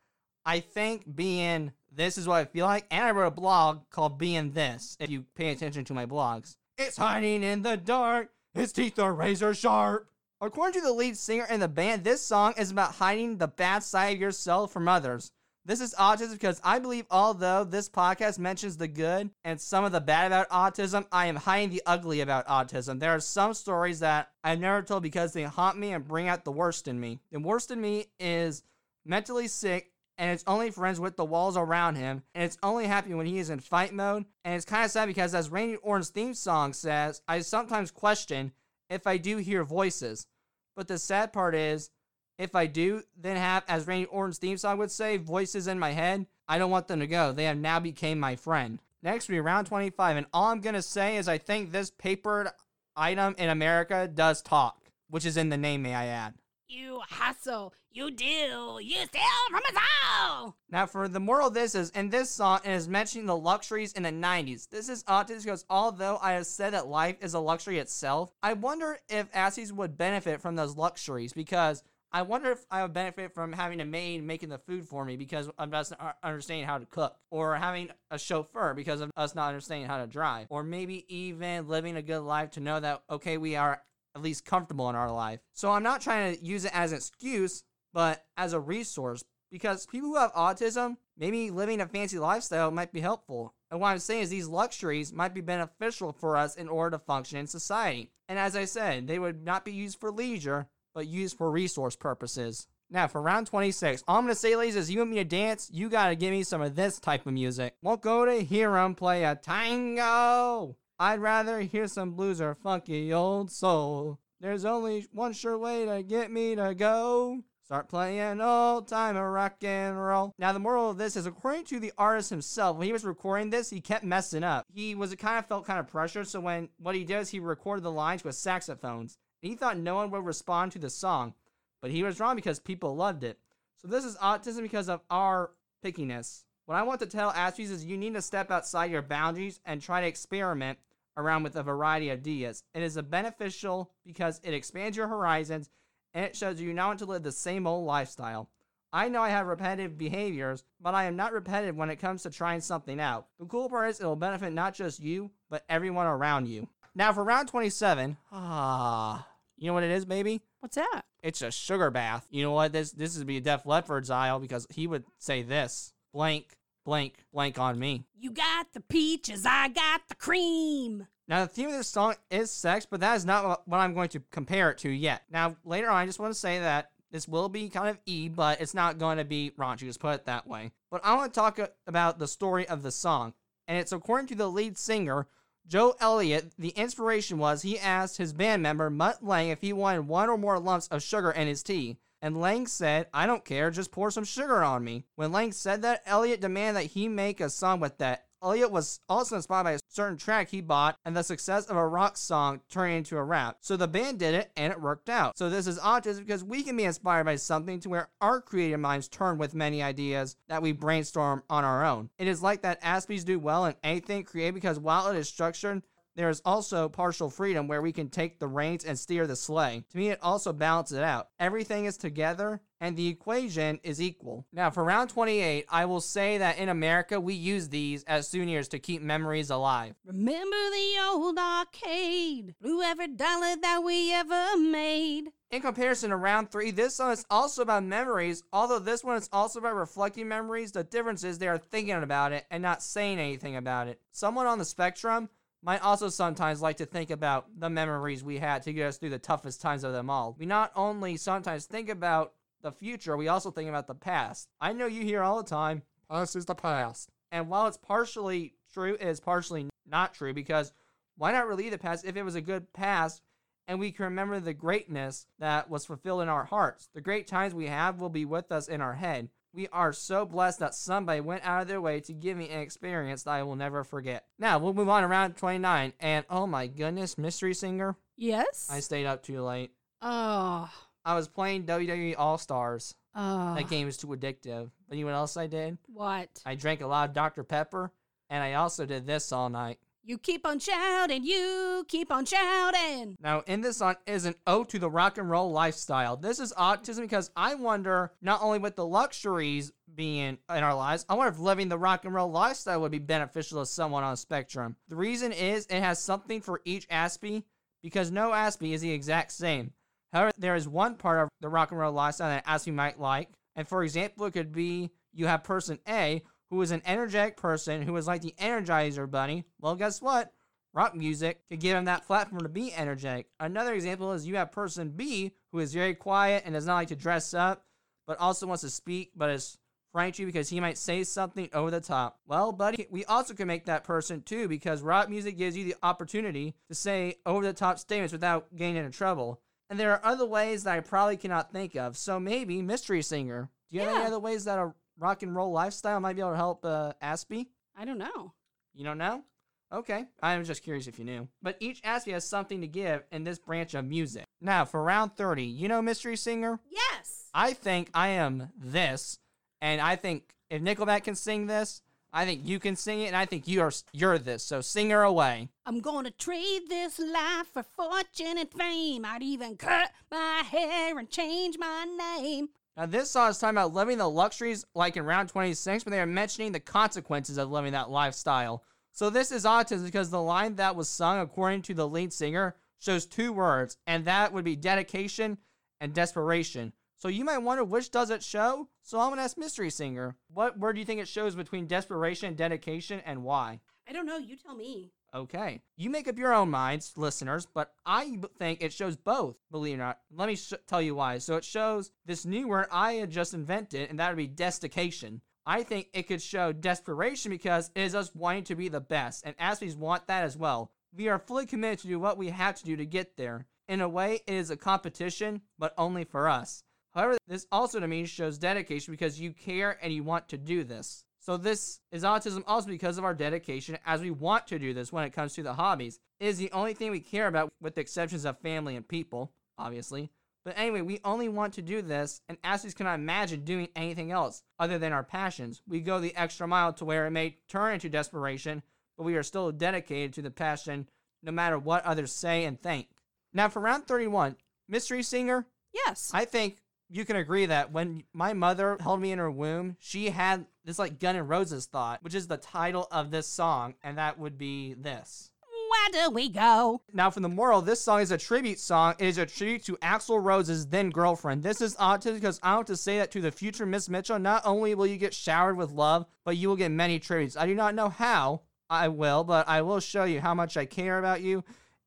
I 0.45 0.59
think 0.59 1.03
being 1.15 1.71
this 1.95 2.17
is 2.17 2.27
what 2.27 2.37
I 2.37 2.45
feel 2.45 2.65
like, 2.65 2.85
and 2.91 3.05
I 3.05 3.11
wrote 3.11 3.27
a 3.27 3.31
blog 3.31 3.89
called 3.89 4.17
Being 4.17 4.51
This, 4.51 4.97
if 4.99 5.09
you 5.09 5.25
pay 5.35 5.51
attention 5.51 5.85
to 5.85 5.93
my 5.93 6.05
blogs. 6.05 6.55
It's 6.77 6.97
hiding 6.97 7.43
in 7.43 7.61
the 7.61 7.77
dark, 7.77 8.31
its 8.55 8.71
teeth 8.71 8.99
are 8.99 9.13
razor 9.13 9.53
sharp. 9.53 10.09
According 10.41 10.81
to 10.81 10.85
the 10.85 10.93
lead 10.93 11.15
singer 11.15 11.45
in 11.49 11.59
the 11.59 11.67
band, 11.67 12.03
this 12.03 12.21
song 12.21 12.53
is 12.57 12.71
about 12.71 12.95
hiding 12.95 13.37
the 13.37 13.47
bad 13.47 13.83
side 13.83 14.15
of 14.15 14.21
yourself 14.21 14.73
from 14.73 14.87
others. 14.87 15.31
This 15.65 15.79
is 15.79 15.95
autism 15.97 16.33
because 16.33 16.59
I 16.61 16.79
believe, 16.79 17.05
although 17.09 17.63
this 17.63 17.87
podcast 17.87 18.37
mentions 18.37 18.75
the 18.75 18.89
good 18.89 19.29
and 19.45 19.61
some 19.61 19.85
of 19.85 19.93
the 19.93 20.01
bad 20.01 20.27
about 20.27 20.49
autism, 20.49 21.05
I 21.09 21.27
am 21.27 21.37
hiding 21.37 21.69
the 21.69 21.81
ugly 21.85 22.19
about 22.19 22.47
autism. 22.47 22.99
There 22.99 23.11
are 23.11 23.21
some 23.21 23.53
stories 23.53 24.01
that 24.01 24.31
I've 24.43 24.59
never 24.59 24.81
told 24.81 25.03
because 25.03 25.31
they 25.31 25.43
haunt 25.43 25.77
me 25.77 25.93
and 25.93 26.05
bring 26.05 26.27
out 26.27 26.43
the 26.43 26.51
worst 26.51 26.89
in 26.89 26.99
me. 26.99 27.19
The 27.31 27.39
worst 27.39 27.71
in 27.71 27.79
me 27.79 28.07
is 28.19 28.63
mentally 29.05 29.47
sick 29.47 29.92
and 30.17 30.29
it's 30.29 30.43
only 30.45 30.69
friends 30.69 30.99
with 30.99 31.17
the 31.17 31.25
walls 31.25 31.57
around 31.57 31.95
him, 31.95 32.23
and 32.35 32.43
it's 32.43 32.57
only 32.61 32.85
happy 32.85 33.13
when 33.13 33.25
he 33.25 33.39
is 33.39 33.49
in 33.49 33.59
fight 33.59 33.93
mode. 33.93 34.25
And 34.43 34.55
it's 34.55 34.65
kind 34.65 34.85
of 34.85 34.91
sad 34.91 35.07
because, 35.07 35.33
as 35.33 35.49
Randy 35.49 35.77
Orton's 35.77 36.09
theme 36.09 36.33
song 36.33 36.73
says, 36.73 37.21
I 37.27 37.39
sometimes 37.39 37.91
question 37.91 38.51
if 38.89 39.07
I 39.07 39.17
do 39.17 39.37
hear 39.37 39.63
voices. 39.63 40.27
But 40.75 40.87
the 40.87 40.97
sad 40.97 41.33
part 41.33 41.55
is, 41.55 41.89
if 42.37 42.55
I 42.55 42.65
do 42.65 43.03
then 43.15 43.37
have, 43.37 43.63
as 43.67 43.87
Randy 43.87 44.05
Orton's 44.05 44.37
theme 44.37 44.57
song 44.57 44.77
would 44.77 44.91
say, 44.91 45.17
voices 45.17 45.67
in 45.67 45.79
my 45.79 45.91
head, 45.91 46.25
I 46.47 46.57
don't 46.57 46.71
want 46.71 46.87
them 46.87 46.99
to 46.99 47.07
go. 47.07 47.31
They 47.31 47.45
have 47.45 47.57
now 47.57 47.79
became 47.79 48.19
my 48.19 48.35
friend. 48.35 48.79
Next, 49.01 49.29
we 49.29 49.39
round 49.39 49.67
25, 49.67 50.17
and 50.17 50.25
all 50.33 50.45
I'm 50.45 50.61
going 50.61 50.75
to 50.75 50.81
say 50.81 51.17
is 51.17 51.27
I 51.27 51.37
think 51.37 51.71
this 51.71 51.91
papered 51.91 52.47
item 52.95 53.35
in 53.37 53.49
America 53.49 54.07
does 54.07 54.41
talk, 54.41 54.77
which 55.09 55.25
is 55.25 55.37
in 55.37 55.49
the 55.49 55.57
name, 55.57 55.81
may 55.81 55.93
I 55.93 56.05
add. 56.05 56.35
You 56.67 57.01
hustle. 57.07 57.73
You 57.91 58.09
deal, 58.09 58.81
You 58.81 59.05
steal 59.05 59.21
from 59.49 59.61
us 59.75 59.83
all. 60.03 60.55
Now, 60.71 60.85
for 60.85 61.07
the 61.07 61.19
moral 61.19 61.49
of 61.49 61.53
this 61.53 61.75
is 61.75 61.89
in 61.91 62.09
this 62.09 62.31
song, 62.31 62.61
it 62.63 62.71
is 62.71 62.87
mentioning 62.87 63.27
the 63.27 63.37
luxuries 63.37 63.93
in 63.93 64.03
the 64.03 64.09
90s. 64.09 64.69
This 64.69 64.89
is 64.89 65.03
uh, 65.07 65.23
autism 65.23 65.43
because 65.43 65.65
although 65.69 66.17
I 66.21 66.33
have 66.33 66.47
said 66.47 66.73
that 66.73 66.87
life 66.87 67.17
is 67.21 67.33
a 67.33 67.39
luxury 67.39 67.77
itself, 67.77 68.33
I 68.41 68.53
wonder 68.53 68.97
if 69.09 69.31
Aspies 69.33 69.71
would 69.71 69.97
benefit 69.97 70.41
from 70.41 70.55
those 70.55 70.75
luxuries 70.75 71.33
because 71.33 71.83
I 72.11 72.21
wonder 72.21 72.51
if 72.51 72.65
I 72.69 72.83
would 72.83 72.93
benefit 72.93 73.33
from 73.33 73.53
having 73.53 73.81
a 73.81 73.85
maid 73.85 74.23
making 74.23 74.49
the 74.49 74.59
food 74.59 74.87
for 74.87 75.03
me 75.03 75.17
because 75.17 75.49
I'm 75.57 75.71
not 75.71 75.91
understanding 76.23 76.67
how 76.67 76.77
to 76.77 76.85
cook, 76.85 77.17
or 77.31 77.55
having 77.55 77.89
a 78.11 78.19
chauffeur 78.19 78.75
because 78.75 79.01
of 79.01 79.11
us 79.17 79.33
not 79.33 79.49
understanding 79.49 79.87
how 79.87 79.97
to 79.97 80.05
drive, 80.05 80.45
or 80.49 80.63
maybe 80.63 81.05
even 81.07 81.67
living 81.67 81.95
a 81.97 82.03
good 82.03 82.19
life 82.19 82.51
to 82.51 82.59
know 82.59 82.79
that, 82.79 83.01
okay, 83.09 83.37
we 83.37 83.55
are 83.55 83.81
at 84.15 84.21
least 84.21 84.45
comfortable 84.45 84.89
in 84.89 84.95
our 84.95 85.11
life. 85.11 85.39
So 85.53 85.71
I'm 85.71 85.83
not 85.83 86.01
trying 86.01 86.35
to 86.35 86.43
use 86.43 86.65
it 86.65 86.75
as 86.75 86.91
an 86.91 86.97
excuse, 86.97 87.63
but 87.93 88.25
as 88.37 88.53
a 88.53 88.59
resource 88.59 89.23
because 89.53 89.85
people 89.85 90.09
who 90.09 90.17
have 90.17 90.33
autism, 90.33 90.97
maybe 91.15 91.51
living 91.51 91.79
a 91.79 91.87
fancy 91.87 92.17
lifestyle 92.17 92.71
might 92.71 92.91
be 92.91 92.99
helpful. 92.99 93.53
And 93.69 93.79
what 93.79 93.89
I'm 93.89 93.99
saying 93.99 94.23
is 94.23 94.29
these 94.31 94.47
luxuries 94.47 95.13
might 95.13 95.35
be 95.35 95.41
beneficial 95.41 96.11
for 96.11 96.35
us 96.35 96.55
in 96.55 96.67
order 96.67 96.97
to 96.97 97.03
function 97.03 97.37
in 97.37 97.45
society. 97.45 98.09
And 98.27 98.39
as 98.39 98.55
I 98.55 98.65
said, 98.65 99.05
they 99.05 99.19
would 99.19 99.45
not 99.45 99.63
be 99.63 99.71
used 99.71 99.99
for 99.99 100.11
leisure, 100.11 100.67
but 100.95 101.05
used 101.05 101.37
for 101.37 101.51
resource 101.51 101.95
purposes. 101.95 102.67
Now, 102.89 103.07
for 103.07 103.21
round 103.21 103.45
26, 103.45 104.03
all 104.07 104.17
I'm 104.17 104.27
to 104.27 104.33
say, 104.35 104.55
ladies, 104.55 104.75
is 104.75 104.89
you 104.89 104.99
want 104.99 105.11
me 105.11 105.17
to 105.17 105.23
dance, 105.23 105.69
you 105.71 105.87
got 105.87 106.09
to 106.09 106.15
give 106.15 106.31
me 106.31 106.41
some 106.41 106.61
of 106.61 106.75
this 106.75 106.99
type 106.99 107.27
of 107.27 107.33
music. 107.33 107.75
Won't 107.83 108.01
go 108.01 108.25
to 108.25 108.43
hear 108.43 108.75
'em 108.75 108.95
play 108.95 109.23
a 109.23 109.35
tango. 109.35 110.77
I'd 110.99 111.19
rather 111.19 111.61
hear 111.61 111.87
some 111.87 112.11
blues 112.11 112.39
or 112.39 112.55
funky 112.55 113.11
old 113.11 113.51
soul. 113.51 114.19
There's 114.39 114.65
only 114.65 115.07
one 115.11 115.33
sure 115.33 115.57
way 115.57 115.85
to 115.85 116.03
get 116.03 116.31
me 116.31 116.55
to 116.55 116.75
go. 116.75 117.43
Start 117.63 117.87
playing 117.87 118.41
old 118.41 118.89
time 118.89 119.15
rock 119.15 119.63
and 119.63 119.97
roll. 119.97 120.33
Now, 120.37 120.51
the 120.51 120.59
moral 120.59 120.89
of 120.89 120.97
this 120.97 121.15
is, 121.15 121.25
according 121.25 121.63
to 121.65 121.79
the 121.79 121.93
artist 121.97 122.29
himself, 122.29 122.77
when 122.77 122.85
he 122.85 122.93
was 122.93 123.05
recording 123.05 123.49
this, 123.49 123.69
he 123.69 123.79
kept 123.79 124.03
messing 124.03 124.43
up. 124.43 124.65
He 124.73 124.95
was 124.95 125.15
kind 125.15 125.39
of 125.39 125.47
felt 125.47 125.65
kind 125.65 125.79
of 125.79 125.87
pressured, 125.87 126.27
so 126.27 126.41
when 126.41 126.69
what 126.77 126.93
he 126.93 127.05
does, 127.05 127.29
he 127.29 127.39
recorded 127.39 127.83
the 127.83 127.91
lines 127.91 128.23
with 128.23 128.35
saxophones. 128.35 129.17
And 129.41 129.49
he 129.49 129.55
thought 129.55 129.77
no 129.77 129.95
one 129.95 130.11
would 130.11 130.25
respond 130.25 130.73
to 130.73 130.79
the 130.79 130.89
song, 130.89 131.33
but 131.81 131.89
he 131.89 132.03
was 132.03 132.19
wrong 132.19 132.35
because 132.35 132.59
people 132.59 132.95
loved 132.95 133.23
it. 133.23 133.39
So 133.77 133.87
this 133.87 134.03
is 134.03 134.17
autism 134.17 134.61
because 134.61 134.89
of 134.89 135.01
our 135.09 135.51
pickiness. 135.83 136.43
What 136.65 136.75
I 136.75 136.83
want 136.83 137.01
to 137.01 137.05
tell 137.05 137.31
Aspies 137.33 137.71
is 137.71 137.83
you 137.83 137.97
need 137.97 138.13
to 138.13 138.21
step 138.21 138.49
outside 138.49 138.89
your 138.89 139.01
boundaries 139.01 139.59
and 139.65 139.81
try 139.81 139.99
to 139.99 140.07
experiment 140.07 140.79
around 141.17 141.43
with 141.43 141.57
a 141.57 141.63
variety 141.63 142.09
of 142.09 142.19
ideas. 142.19 142.63
It 142.73 142.83
is 142.83 142.95
a 142.95 143.03
beneficial 143.03 143.91
because 144.05 144.39
it 144.43 144.53
expands 144.53 144.95
your 144.95 145.07
horizons 145.07 145.69
and 146.13 146.23
it 146.23 146.37
shows 146.37 146.61
you 146.61 146.73
not 146.73 146.87
want 146.87 146.99
to 146.99 147.05
live 147.05 147.23
the 147.23 147.33
same 147.33 147.67
old 147.67 147.85
lifestyle. 147.85 148.49
I 148.93 149.09
know 149.09 149.21
I 149.21 149.29
have 149.29 149.47
repetitive 149.47 149.97
behaviors, 149.97 150.63
but 150.79 150.93
I 150.93 151.05
am 151.05 151.15
not 151.15 151.33
repetitive 151.33 151.75
when 151.75 151.89
it 151.89 151.97
comes 151.97 152.23
to 152.23 152.29
trying 152.29 152.61
something 152.61 152.99
out. 152.99 153.27
The 153.39 153.45
cool 153.45 153.67
part 153.67 153.89
is 153.89 153.99
it 153.99 154.05
will 154.05 154.15
benefit 154.15 154.53
not 154.53 154.73
just 154.73 155.01
you, 155.01 155.31
but 155.49 155.65
everyone 155.67 156.07
around 156.07 156.47
you. 156.47 156.69
Now 156.95 157.11
for 157.11 157.23
round 157.23 157.49
27, 157.49 158.15
ah, 158.31 159.27
you 159.57 159.67
know 159.67 159.73
what 159.73 159.83
it 159.83 159.91
is, 159.91 160.05
baby? 160.05 160.41
What's 160.59 160.75
that? 160.75 161.01
It's 161.23 161.41
a 161.41 161.51
sugar 161.51 161.89
bath. 161.89 162.27
You 162.29 162.43
know 162.43 162.51
what? 162.51 162.71
This 162.71 162.91
this 162.91 163.17
is 163.17 163.23
be 163.23 163.39
Def 163.39 163.65
Leppard's 163.65 164.11
aisle 164.11 164.39
because 164.39 164.67
he 164.69 164.85
would 164.85 165.05
say 165.17 165.41
this 165.41 165.93
blank 166.13 166.57
blank 166.85 167.25
blank 167.33 167.59
on 167.59 167.79
me. 167.79 168.03
You 168.17 168.31
got 168.31 168.73
the 168.73 168.81
peaches, 168.81 169.45
I 169.45 169.69
got 169.69 170.07
the 170.07 170.15
cream. 170.15 171.07
Now, 171.27 171.41
the 171.41 171.47
theme 171.47 171.69
of 171.69 171.75
this 171.75 171.87
song 171.87 172.15
is 172.29 172.51
sex, 172.51 172.85
but 172.89 172.99
that 172.99 173.15
is 173.15 173.25
not 173.25 173.65
what 173.65 173.77
I'm 173.77 173.93
going 173.93 174.09
to 174.09 174.21
compare 174.31 174.69
it 174.71 174.77
to 174.79 174.89
yet. 174.89 175.23
Now, 175.31 175.55
later 175.63 175.89
on, 175.89 175.97
I 175.97 176.05
just 176.05 176.19
want 176.19 176.33
to 176.33 176.39
say 176.39 176.59
that 176.59 176.91
this 177.11 177.27
will 177.27 177.47
be 177.47 177.69
kind 177.69 177.89
of 177.89 177.99
E, 178.05 178.27
but 178.27 178.59
it's 178.59 178.73
not 178.73 178.97
going 178.97 179.19
to 179.19 179.23
be 179.23 179.51
raunchy, 179.57 179.79
just 179.81 180.01
put 180.01 180.15
it 180.15 180.25
that 180.25 180.47
way. 180.47 180.71
But 180.91 181.01
I 181.03 181.15
want 181.15 181.33
to 181.33 181.39
talk 181.39 181.59
about 181.87 182.19
the 182.19 182.27
story 182.27 182.67
of 182.67 182.83
the 182.83 182.91
song. 182.91 183.33
And 183.67 183.77
it's 183.77 183.93
according 183.93 184.27
to 184.27 184.35
the 184.35 184.49
lead 184.49 184.77
singer, 184.77 185.27
Joe 185.65 185.95
Elliott, 186.01 186.51
the 186.57 186.69
inspiration 186.69 187.37
was 187.37 187.61
he 187.61 187.79
asked 187.79 188.17
his 188.17 188.33
band 188.33 188.61
member, 188.61 188.89
Mutt 188.89 189.23
Lange, 189.23 189.51
if 189.51 189.61
he 189.61 189.71
wanted 189.71 190.07
one 190.07 190.27
or 190.29 190.37
more 190.37 190.59
lumps 190.59 190.87
of 190.87 191.01
sugar 191.01 191.31
in 191.31 191.47
his 191.47 191.63
tea. 191.63 191.97
And 192.23 192.39
Lange 192.39 192.67
said, 192.67 193.07
I 193.13 193.27
don't 193.27 193.43
care, 193.43 193.69
just 193.69 193.91
pour 193.91 194.09
some 194.09 194.23
sugar 194.23 194.63
on 194.63 194.81
me. 194.81 195.03
When 195.17 195.33
Lange 195.33 195.51
said 195.51 195.81
that, 195.81 196.03
Elliott 196.05 196.39
demanded 196.39 196.81
that 196.81 196.91
he 196.91 197.09
make 197.09 197.41
a 197.41 197.49
song 197.49 197.81
with 197.81 197.97
that 197.97 198.27
Elliott 198.43 198.71
was 198.71 198.99
also 199.07 199.37
inspired 199.37 199.63
by 199.63 199.71
a 199.71 199.79
certain 199.87 200.17
track 200.17 200.49
he 200.49 200.59
bought 200.59 200.97
and 201.05 201.15
the 201.15 201.23
success 201.23 201.65
of 201.67 201.77
a 201.77 201.87
rock 201.87 202.17
song 202.17 202.59
turning 202.69 202.97
into 202.97 203.17
a 203.17 203.23
rap. 203.23 203.57
So 203.61 203.77
the 203.77 203.87
band 203.87 204.19
did 204.19 204.35
it 204.35 204.51
and 204.57 204.71
it 204.73 204.81
worked 204.81 205.09
out. 205.09 205.37
So 205.37 205.49
this 205.49 205.65
is 205.65 205.79
autism 205.79 206.19
because 206.19 206.43
we 206.43 206.61
can 206.61 206.75
be 206.75 206.83
inspired 206.83 207.23
by 207.23 207.37
something 207.37 207.79
to 207.79 207.89
where 207.89 208.09
our 208.19 208.41
creative 208.41 208.81
minds 208.81 209.07
turn 209.07 209.37
with 209.37 209.55
many 209.55 209.81
ideas 209.81 210.35
that 210.49 210.61
we 210.61 210.73
brainstorm 210.73 211.43
on 211.49 211.63
our 211.63 211.85
own. 211.85 212.09
It 212.17 212.27
is 212.27 212.41
like 212.41 212.61
that 212.63 212.81
Aspies 212.81 213.23
do 213.23 213.39
well 213.39 213.65
in 213.65 213.75
anything 213.81 214.23
creative 214.23 214.55
because 214.55 214.77
while 214.77 215.07
it 215.07 215.17
is 215.17 215.29
structured, 215.29 215.81
there 216.15 216.29
is 216.29 216.41
also 216.45 216.89
partial 216.89 217.29
freedom 217.29 217.67
where 217.67 217.81
we 217.81 217.91
can 217.91 218.09
take 218.09 218.39
the 218.39 218.47
reins 218.47 218.85
and 218.85 218.97
steer 218.97 219.25
the 219.25 219.35
sleigh. 219.35 219.83
To 219.91 219.97
me, 219.97 220.09
it 220.09 220.19
also 220.21 220.53
balances 220.53 220.97
it 220.97 221.03
out. 221.03 221.29
Everything 221.39 221.85
is 221.85 221.97
together 221.97 222.61
and 222.79 222.97
the 222.97 223.07
equation 223.07 223.79
is 223.81 224.01
equal. 224.01 224.45
Now, 224.51 224.69
for 224.69 224.83
round 224.83 225.09
28, 225.09 225.65
I 225.69 225.85
will 225.85 226.01
say 226.01 226.37
that 226.39 226.57
in 226.57 226.67
America, 226.69 227.19
we 227.19 227.33
use 227.33 227.69
these 227.69 228.03
as 228.03 228.27
souvenirs 228.27 228.67
to 228.69 228.79
keep 228.79 229.01
memories 229.01 229.49
alive. 229.49 229.95
Remember 230.05 230.55
the 230.55 230.95
old 231.01 231.37
arcade? 231.37 232.55
Blew 232.61 232.81
every 232.81 233.07
dollar 233.07 233.55
that 233.61 233.81
we 233.85 234.13
ever 234.13 234.57
made. 234.57 235.29
In 235.49 235.61
comparison 235.61 236.09
to 236.09 236.17
round 236.17 236.51
three, 236.51 236.71
this 236.71 236.95
song 236.95 237.11
is 237.11 237.25
also 237.29 237.61
about 237.61 237.83
memories, 237.83 238.43
although 238.51 238.79
this 238.79 239.03
one 239.03 239.17
is 239.17 239.29
also 239.31 239.59
about 239.59 239.75
reflecting 239.75 240.27
memories. 240.27 240.71
The 240.71 240.83
difference 240.83 241.23
is 241.23 241.37
they 241.37 241.47
are 241.47 241.57
thinking 241.57 241.95
about 241.95 242.33
it 242.33 242.45
and 242.51 242.61
not 242.61 242.83
saying 242.83 243.19
anything 243.19 243.55
about 243.55 243.87
it. 243.87 244.01
Someone 244.11 244.47
on 244.47 244.57
the 244.57 244.65
spectrum 244.65 245.29
might 245.63 245.81
also 245.81 246.09
sometimes 246.09 246.61
like 246.61 246.77
to 246.77 246.85
think 246.85 247.09
about 247.09 247.47
the 247.57 247.69
memories 247.69 248.23
we 248.23 248.37
had 248.37 248.63
to 248.63 248.73
get 248.73 248.87
us 248.87 248.97
through 248.97 249.11
the 249.11 249.19
toughest 249.19 249.61
times 249.61 249.83
of 249.83 249.93
them 249.93 250.09
all. 250.09 250.35
We 250.37 250.45
not 250.45 250.71
only 250.75 251.15
sometimes 251.15 251.65
think 251.65 251.89
about 251.89 252.33
the 252.61 252.71
future, 252.71 253.15
we 253.15 253.29
also 253.29 253.49
think 253.49 253.69
about 253.69 253.87
the 253.87 253.95
past. 253.95 254.49
I 254.59 254.73
know 254.73 254.87
you 254.87 255.03
hear 255.03 255.21
all 255.21 255.41
the 255.41 255.49
time, 255.49 255.83
past 256.09 256.35
is 256.35 256.45
the 256.45 256.55
past. 256.55 257.09
And 257.31 257.49
while 257.49 257.67
it's 257.67 257.77
partially 257.77 258.55
true, 258.73 258.95
it 258.95 259.07
is 259.07 259.19
partially 259.21 259.69
not 259.89 260.13
true 260.13 260.33
because 260.33 260.73
why 261.15 261.31
not 261.31 261.47
relive 261.47 261.71
the 261.71 261.77
past 261.77 262.05
if 262.05 262.17
it 262.17 262.23
was 262.23 262.35
a 262.35 262.41
good 262.41 262.71
past 262.73 263.21
and 263.67 263.79
we 263.79 263.91
can 263.91 264.05
remember 264.05 264.39
the 264.39 264.53
greatness 264.53 265.27
that 265.39 265.69
was 265.69 265.85
fulfilled 265.85 266.23
in 266.23 266.29
our 266.29 266.43
hearts? 266.43 266.89
The 266.93 267.01
great 267.01 267.25
times 267.25 267.53
we 267.53 267.67
have 267.67 268.01
will 268.01 268.09
be 268.09 268.25
with 268.25 268.51
us 268.51 268.67
in 268.67 268.81
our 268.81 268.95
head. 268.95 269.29
We 269.53 269.67
are 269.67 269.93
so 269.93 270.25
blessed 270.25 270.59
that 270.59 270.73
somebody 270.73 271.21
went 271.21 271.45
out 271.45 271.61
of 271.61 271.67
their 271.67 271.79
way 271.79 271.99
to 272.01 272.13
give 272.13 272.35
me 272.35 272.49
an 272.49 272.59
experience 272.61 273.23
that 273.23 273.31
I 273.31 273.43
will 273.43 273.55
never 273.55 273.83
forget. 273.83 274.25
Now, 274.39 274.57
we'll 274.57 274.73
move 274.73 274.89
on 274.89 275.03
around 275.03 275.37
29. 275.37 275.93
And 275.99 276.25
oh 276.29 276.47
my 276.47 276.65
goodness, 276.67 277.17
Mystery 277.19 277.53
Singer, 277.53 277.95
Yes? 278.15 278.67
I 278.71 278.79
stayed 278.79 279.05
up 279.05 279.23
too 279.23 279.41
late. 279.41 279.71
Oh. 280.01 280.69
I 281.05 281.15
was 281.15 281.27
playing 281.27 281.65
WWE 281.65 282.15
All 282.17 282.37
Stars. 282.37 282.95
Oh. 283.15 283.55
That 283.55 283.69
game 283.69 283.87
is 283.87 283.97
too 283.97 284.07
addictive. 284.07 284.71
But 284.87 284.97
you 284.97 285.05
know 285.05 285.11
what 285.11 285.17
else 285.17 285.37
I 285.37 285.47
did? 285.47 285.77
What? 285.87 286.29
I 286.45 286.55
drank 286.55 286.81
a 286.81 286.87
lot 286.87 287.09
of 287.09 287.15
Dr. 287.15 287.43
Pepper, 287.43 287.91
and 288.29 288.43
I 288.43 288.53
also 288.53 288.85
did 288.85 289.05
this 289.05 289.31
all 289.31 289.49
night. 289.49 289.79
You 290.05 290.17
keep 290.17 290.45
on 290.45 290.59
shouting, 290.59 291.23
you 291.23 291.85
keep 291.87 292.11
on 292.11 292.25
shouting. 292.25 293.15
Now, 293.21 293.41
in 293.47 293.61
this 293.61 293.77
song 293.77 293.95
is 294.05 294.25
an 294.25 294.35
ode 294.45 294.67
to 294.69 294.79
the 294.79 294.89
rock 294.89 295.17
and 295.17 295.29
roll 295.29 295.49
lifestyle. 295.49 296.17
This 296.17 296.41
is 296.41 296.51
autism 296.53 297.01
because 297.01 297.31
I 297.37 297.55
wonder 297.55 298.11
not 298.21 298.41
only 298.41 298.59
with 298.59 298.75
the 298.75 298.85
luxuries 298.85 299.71
being 299.95 300.39
in 300.49 300.63
our 300.63 300.75
lives, 300.75 301.05
I 301.07 301.13
wonder 301.13 301.31
if 301.31 301.39
living 301.39 301.69
the 301.69 301.77
rock 301.77 302.03
and 302.03 302.13
roll 302.13 302.29
lifestyle 302.29 302.81
would 302.81 302.91
be 302.91 302.99
beneficial 302.99 303.61
to 303.61 303.65
someone 303.65 304.03
on 304.03 304.11
a 304.11 304.17
spectrum. 304.17 304.75
The 304.89 304.97
reason 304.97 305.31
is 305.31 305.67
it 305.67 305.79
has 305.79 305.99
something 305.99 306.41
for 306.41 306.59
each 306.65 306.85
Aspie 306.89 307.43
because 307.81 308.11
no 308.11 308.31
Aspie 308.31 308.73
is 308.73 308.81
the 308.81 308.91
exact 308.91 309.31
same. 309.31 309.71
However, 310.11 310.33
there 310.37 310.55
is 310.55 310.67
one 310.67 310.95
part 310.95 311.23
of 311.23 311.29
the 311.39 311.47
rock 311.47 311.71
and 311.71 311.79
roll 311.79 311.93
lifestyle 311.93 312.27
that 312.27 312.45
Aspie 312.45 312.73
might 312.73 312.99
like. 312.99 313.29
And 313.55 313.65
for 313.65 313.85
example, 313.85 314.25
it 314.25 314.31
could 314.33 314.51
be 314.51 314.89
you 315.13 315.27
have 315.27 315.45
person 315.45 315.79
A 315.87 316.23
who 316.53 316.61
is 316.61 316.69
an 316.69 316.83
energetic 316.85 317.35
person 317.35 317.81
who 317.81 317.97
is 317.97 318.05
like 318.05 318.21
the 318.21 318.35
Energizer 318.39 319.09
Bunny. 319.09 319.43
Well, 319.59 319.73
guess 319.73 320.03
what? 320.03 320.31
Rock 320.71 320.95
music 320.95 321.41
could 321.49 321.59
give 321.59 321.75
him 321.75 321.85
that 321.85 322.05
platform 322.05 322.43
to 322.43 322.49
be 322.49 322.71
energetic. 322.71 323.25
Another 323.39 323.73
example 323.73 324.11
is 324.11 324.27
you 324.27 324.35
have 324.35 324.51
person 324.51 324.89
B 324.89 325.31
who 325.51 325.57
is 325.57 325.73
very 325.73 325.95
quiet 325.95 326.43
and 326.45 326.53
does 326.53 326.67
not 326.67 326.75
like 326.75 326.89
to 326.89 326.95
dress 326.95 327.33
up, 327.33 327.65
but 328.05 328.19
also 328.19 328.45
wants 328.45 328.61
to 328.61 328.69
speak, 328.69 329.13
but 329.15 329.31
is 329.31 329.57
frank 329.91 330.19
you 330.19 330.27
because 330.27 330.49
he 330.49 330.59
might 330.59 330.77
say 330.77 331.03
something 331.03 331.49
over 331.53 331.71
the 331.71 331.81
top. 331.81 332.19
Well, 332.27 332.51
buddy, 332.51 332.85
we 332.91 333.03
also 333.05 333.33
can 333.33 333.47
make 333.47 333.65
that 333.65 333.83
person 333.83 334.21
too 334.21 334.47
because 334.47 334.83
rock 334.83 335.09
music 335.09 335.39
gives 335.39 335.57
you 335.57 335.65
the 335.65 335.75
opportunity 335.81 336.53
to 336.67 336.75
say 336.75 337.15
over 337.25 337.43
the 337.43 337.53
top 337.53 337.79
statements 337.79 338.13
without 338.13 338.55
getting 338.55 338.75
into 338.75 338.95
trouble. 338.95 339.41
And 339.71 339.79
there 339.79 339.91
are 339.91 340.05
other 340.05 340.27
ways 340.27 340.65
that 340.65 340.75
I 340.75 340.81
probably 340.81 341.17
cannot 341.17 341.51
think 341.51 341.73
of. 341.73 341.97
So 341.97 342.19
maybe 342.19 342.61
Mystery 342.61 343.01
Singer. 343.01 343.49
Do 343.71 343.79
you 343.79 343.85
have 343.85 343.95
any 343.95 344.05
other 344.05 344.19
ways 344.19 344.45
that 344.45 344.59
a 344.59 344.75
rock 344.97 345.23
and 345.23 345.35
roll 345.35 345.51
lifestyle 345.51 345.99
might 345.99 346.15
be 346.15 346.21
able 346.21 346.31
to 346.31 346.37
help 346.37 346.65
uh, 346.65 346.93
Aspie? 347.01 347.47
I 347.75 347.85
don't 347.85 347.97
know. 347.97 348.33
You 348.73 348.83
don't 348.83 348.97
know? 348.97 349.23
Okay, 349.71 350.05
I 350.21 350.37
was 350.37 350.47
just 350.47 350.63
curious 350.63 350.85
if 350.85 350.99
you 350.99 351.05
knew. 351.05 351.27
But 351.41 351.57
each 351.59 351.81
Aspie 351.81 352.13
has 352.13 352.27
something 352.27 352.61
to 352.61 352.67
give 352.67 353.03
in 353.11 353.23
this 353.23 353.39
branch 353.39 353.73
of 353.73 353.85
music. 353.85 354.25
Now, 354.39 354.65
for 354.65 354.83
round 354.83 355.15
30, 355.15 355.43
you 355.43 355.67
know 355.67 355.81
Mystery 355.81 356.15
Singer? 356.15 356.59
Yes. 356.69 357.29
I 357.33 357.53
think 357.53 357.89
I 357.93 358.09
am 358.09 358.49
this, 358.55 359.17
and 359.61 359.81
I 359.81 359.95
think 359.95 360.35
if 360.51 360.61
Nickelback 360.61 361.05
can 361.05 361.15
sing 361.15 361.47
this, 361.47 361.81
I 362.15 362.25
think 362.25 362.41
you 362.45 362.59
can 362.59 362.75
sing 362.75 363.01
it, 363.01 363.07
and 363.07 363.15
I 363.15 363.25
think 363.25 363.47
you 363.47 363.61
are 363.61 363.71
you're 363.91 364.19
this. 364.19 364.43
So 364.43 364.61
sing 364.61 364.91
her 364.91 365.01
away. 365.01 365.49
I'm 365.65 365.79
gonna 365.79 366.11
trade 366.11 366.69
this 366.69 366.99
life 366.99 367.47
for 367.51 367.63
fortune 367.63 368.37
and 368.37 368.51
fame. 368.51 369.03
I'd 369.03 369.23
even 369.23 369.57
cut 369.57 369.91
my 370.11 370.43
hair 370.47 370.99
and 370.99 371.09
change 371.09 371.57
my 371.57 371.85
name. 371.85 372.49
Now, 372.75 372.87
this 372.87 373.11
song 373.11 373.29
is 373.29 373.37
talking 373.37 373.55
about 373.55 373.73
living 373.73 373.99
the 373.99 374.09
luxuries 374.09 374.65
like 374.73 374.97
in 374.97 375.05
round 375.05 375.29
26, 375.29 375.83
but 375.83 375.91
they 375.91 375.99
are 375.99 376.07
mentioning 376.07 376.51
the 376.51 376.59
consequences 376.59 377.37
of 377.37 377.51
living 377.51 377.73
that 377.73 377.91
lifestyle. 377.91 378.63
So, 378.91 379.09
this 379.09 379.31
is 379.31 379.45
autism 379.45 379.85
because 379.85 380.09
the 380.09 380.21
line 380.21 380.55
that 380.55 380.75
was 380.75 380.89
sung, 380.89 381.19
according 381.19 381.61
to 381.63 381.75
the 381.75 381.87
lead 381.87 382.11
singer, 382.11 382.55
shows 382.79 383.05
two 383.05 383.31
words, 383.31 383.77
and 383.85 384.05
that 384.05 384.33
would 384.33 384.43
be 384.43 384.55
dedication 384.55 385.37
and 385.81 385.93
desperation. 385.93 386.73
So, 386.97 387.09
you 387.09 387.23
might 387.23 387.37
wonder 387.39 387.63
which 387.63 387.91
does 387.91 388.09
it 388.09 388.23
show? 388.23 388.67
So, 388.81 388.99
I'm 388.99 389.09
going 389.09 389.17
to 389.17 389.23
ask 389.23 389.37
Mystery 389.37 389.69
Singer, 389.69 390.15
what 390.33 390.57
word 390.57 390.73
do 390.73 390.79
you 390.79 390.85
think 390.85 390.99
it 390.99 391.07
shows 391.07 391.35
between 391.35 391.67
desperation 391.67 392.27
and 392.27 392.37
dedication, 392.37 393.01
and 393.05 393.23
why? 393.23 393.59
I 393.87 393.93
don't 393.93 394.07
know. 394.07 394.17
You 394.17 394.35
tell 394.35 394.55
me. 394.55 394.93
Okay. 395.15 395.61
You 395.77 395.91
make 395.91 396.07
up 396.07 396.17
your 396.17 396.33
own 396.33 396.49
minds, 396.49 396.93
listeners, 396.95 397.47
but 397.53 397.71
I 397.85 398.17
think 398.39 398.63
it 398.63 398.73
shows 398.73 398.95
both, 398.95 399.37
believe 399.51 399.73
it 399.73 399.81
or 399.81 399.85
not. 399.85 399.99
Let 400.11 400.27
me 400.27 400.35
sh- 400.35 400.53
tell 400.67 400.81
you 400.81 400.95
why. 400.95 401.19
So 401.19 401.35
it 401.35 401.43
shows 401.43 401.91
this 402.05 402.25
new 402.25 402.47
word 402.47 402.65
I 402.71 402.93
had 402.93 403.11
just 403.11 403.35
invented, 403.35 403.89
and 403.89 403.99
that 403.99 404.09
would 404.09 404.17
be 404.17 404.27
destication. 404.27 405.21
I 405.45 405.61
think 405.63 405.89
it 405.93 406.07
could 406.07 406.21
show 406.21 406.51
desperation 406.51 407.29
because 407.29 407.69
it 407.75 407.81
is 407.81 407.95
us 407.95 408.15
wanting 408.15 408.45
to 408.45 408.55
be 408.55 408.69
the 408.69 408.79
best, 408.79 409.23
and 409.25 409.37
Aspies 409.37 409.75
want 409.75 410.07
that 410.07 410.23
as 410.23 410.35
well. 410.35 410.71
We 410.95 411.09
are 411.09 411.19
fully 411.19 411.45
committed 411.45 411.79
to 411.79 411.87
do 411.87 411.99
what 411.99 412.17
we 412.17 412.29
have 412.29 412.55
to 412.55 412.63
do 412.63 412.75
to 412.77 412.85
get 412.85 413.17
there. 413.17 413.45
In 413.67 413.81
a 413.81 413.89
way, 413.89 414.21
it 414.25 414.33
is 414.33 414.49
a 414.49 414.57
competition, 414.57 415.41
but 415.59 415.73
only 415.77 416.05
for 416.05 416.27
us. 416.27 416.63
However, 416.93 417.17
this 417.27 417.45
also 417.51 417.79
to 417.79 417.87
me 417.87 418.05
shows 418.05 418.37
dedication 418.37 418.91
because 418.93 419.19
you 419.19 419.33
care 419.33 419.77
and 419.81 419.93
you 419.93 420.03
want 420.03 420.29
to 420.29 420.37
do 420.37 420.63
this. 420.63 421.05
So 421.23 421.37
this 421.37 421.79
is 421.89 422.03
autism 422.03 422.43
also 422.45 422.67
because 422.67 422.97
of 422.97 423.05
our 423.05 423.13
dedication 423.13 423.77
as 423.85 424.01
we 424.01 424.11
want 424.11 424.45
to 424.47 424.59
do 424.59 424.73
this 424.73 424.91
when 424.91 425.05
it 425.05 425.13
comes 425.13 425.33
to 425.35 425.43
the 425.43 425.53
hobbies. 425.53 425.97
It 426.19 426.27
is 426.27 426.37
the 426.37 426.51
only 426.51 426.73
thing 426.73 426.91
we 426.91 426.99
care 426.99 427.27
about 427.27 427.53
with 427.61 427.75
the 427.75 427.81
exceptions 427.81 428.25
of 428.25 428.39
family 428.39 428.75
and 428.75 428.85
people, 428.85 429.31
obviously. 429.57 430.11
But 430.43 430.57
anyway, 430.57 430.81
we 430.81 430.99
only 431.05 431.29
want 431.29 431.53
to 431.53 431.61
do 431.61 431.81
this, 431.81 432.19
and 432.27 432.41
Aspies 432.41 432.75
cannot 432.75 432.99
imagine 432.99 433.45
doing 433.45 433.69
anything 433.73 434.11
else 434.11 434.43
other 434.59 434.77
than 434.77 434.91
our 434.91 435.05
passions. 435.05 435.61
We 435.65 435.79
go 435.79 436.01
the 436.01 436.13
extra 436.17 436.45
mile 436.45 436.73
to 436.73 436.83
where 436.83 437.07
it 437.07 437.11
may 437.11 437.37
turn 437.47 437.75
into 437.75 437.87
desperation, 437.87 438.61
but 438.97 439.05
we 439.05 439.15
are 439.15 439.23
still 439.23 439.49
dedicated 439.53 440.11
to 440.15 440.21
the 440.21 440.29
passion 440.29 440.89
no 441.21 441.31
matter 441.31 441.57
what 441.57 441.85
others 441.85 442.11
say 442.11 442.43
and 442.43 442.61
think. 442.61 442.87
Now 443.31 443.47
for 443.47 443.61
round 443.61 443.87
31, 443.87 444.35
Mystery 444.67 445.03
Singer, 445.03 445.47
Yes. 445.73 446.11
I 446.13 446.25
think 446.25 446.57
you 446.93 447.05
can 447.05 447.15
agree 447.15 447.47
that 447.47 447.71
when 447.71 448.03
my 448.13 448.33
mother 448.33 448.77
held 448.79 449.01
me 449.01 449.11
in 449.11 449.17
her 449.17 449.31
womb, 449.31 449.75
she 449.79 450.11
had 450.11 450.45
this 450.63 450.77
like 450.77 450.99
Gun 450.99 451.15
N' 451.15 451.27
Roses 451.27 451.65
thought, 451.65 452.03
which 452.03 452.13
is 452.13 452.27
the 452.27 452.37
title 452.37 452.87
of 452.91 453.09
this 453.09 453.27
song, 453.27 453.73
and 453.83 453.97
that 453.97 454.19
would 454.19 454.37
be 454.37 454.75
this. 454.75 455.31
Where 455.41 456.03
do 456.03 456.11
we 456.11 456.29
go? 456.29 456.81
Now, 456.93 457.09
for 457.09 457.19
the 457.19 457.27
moral, 457.27 457.63
this 457.63 457.81
song 457.81 458.01
is 458.01 458.11
a 458.11 458.17
tribute 458.17 458.59
song. 458.59 458.93
It 458.99 459.07
is 459.07 459.17
a 459.17 459.25
tribute 459.25 459.65
to 459.65 459.75
Axl 459.77 460.23
Rose's 460.23 460.67
then 460.67 460.91
girlfriend. 460.91 461.41
This 461.41 461.61
is 461.61 461.75
autism 461.77 462.13
because 462.13 462.39
I 462.43 462.53
want 462.53 462.67
to 462.67 462.77
say 462.77 462.99
that 462.99 463.09
to 463.11 463.21
the 463.21 463.31
future 463.31 463.65
Miss 463.65 463.89
Mitchell. 463.89 464.19
Not 464.19 464.43
only 464.45 464.75
will 464.75 464.85
you 464.85 464.97
get 464.97 465.15
showered 465.15 465.57
with 465.57 465.71
love, 465.71 466.05
but 466.23 466.37
you 466.37 466.47
will 466.47 466.55
get 466.55 466.69
many 466.69 466.99
tributes. 466.99 467.35
I 467.35 467.47
do 467.47 467.55
not 467.55 467.73
know 467.73 467.89
how 467.89 468.41
I 468.69 468.89
will, 468.89 469.23
but 469.23 469.49
I 469.49 469.63
will 469.63 469.79
show 469.79 470.03
you 470.03 470.21
how 470.21 470.35
much 470.35 470.57
I 470.57 470.65
care 470.65 470.99
about 470.99 471.21
you. 471.21 471.43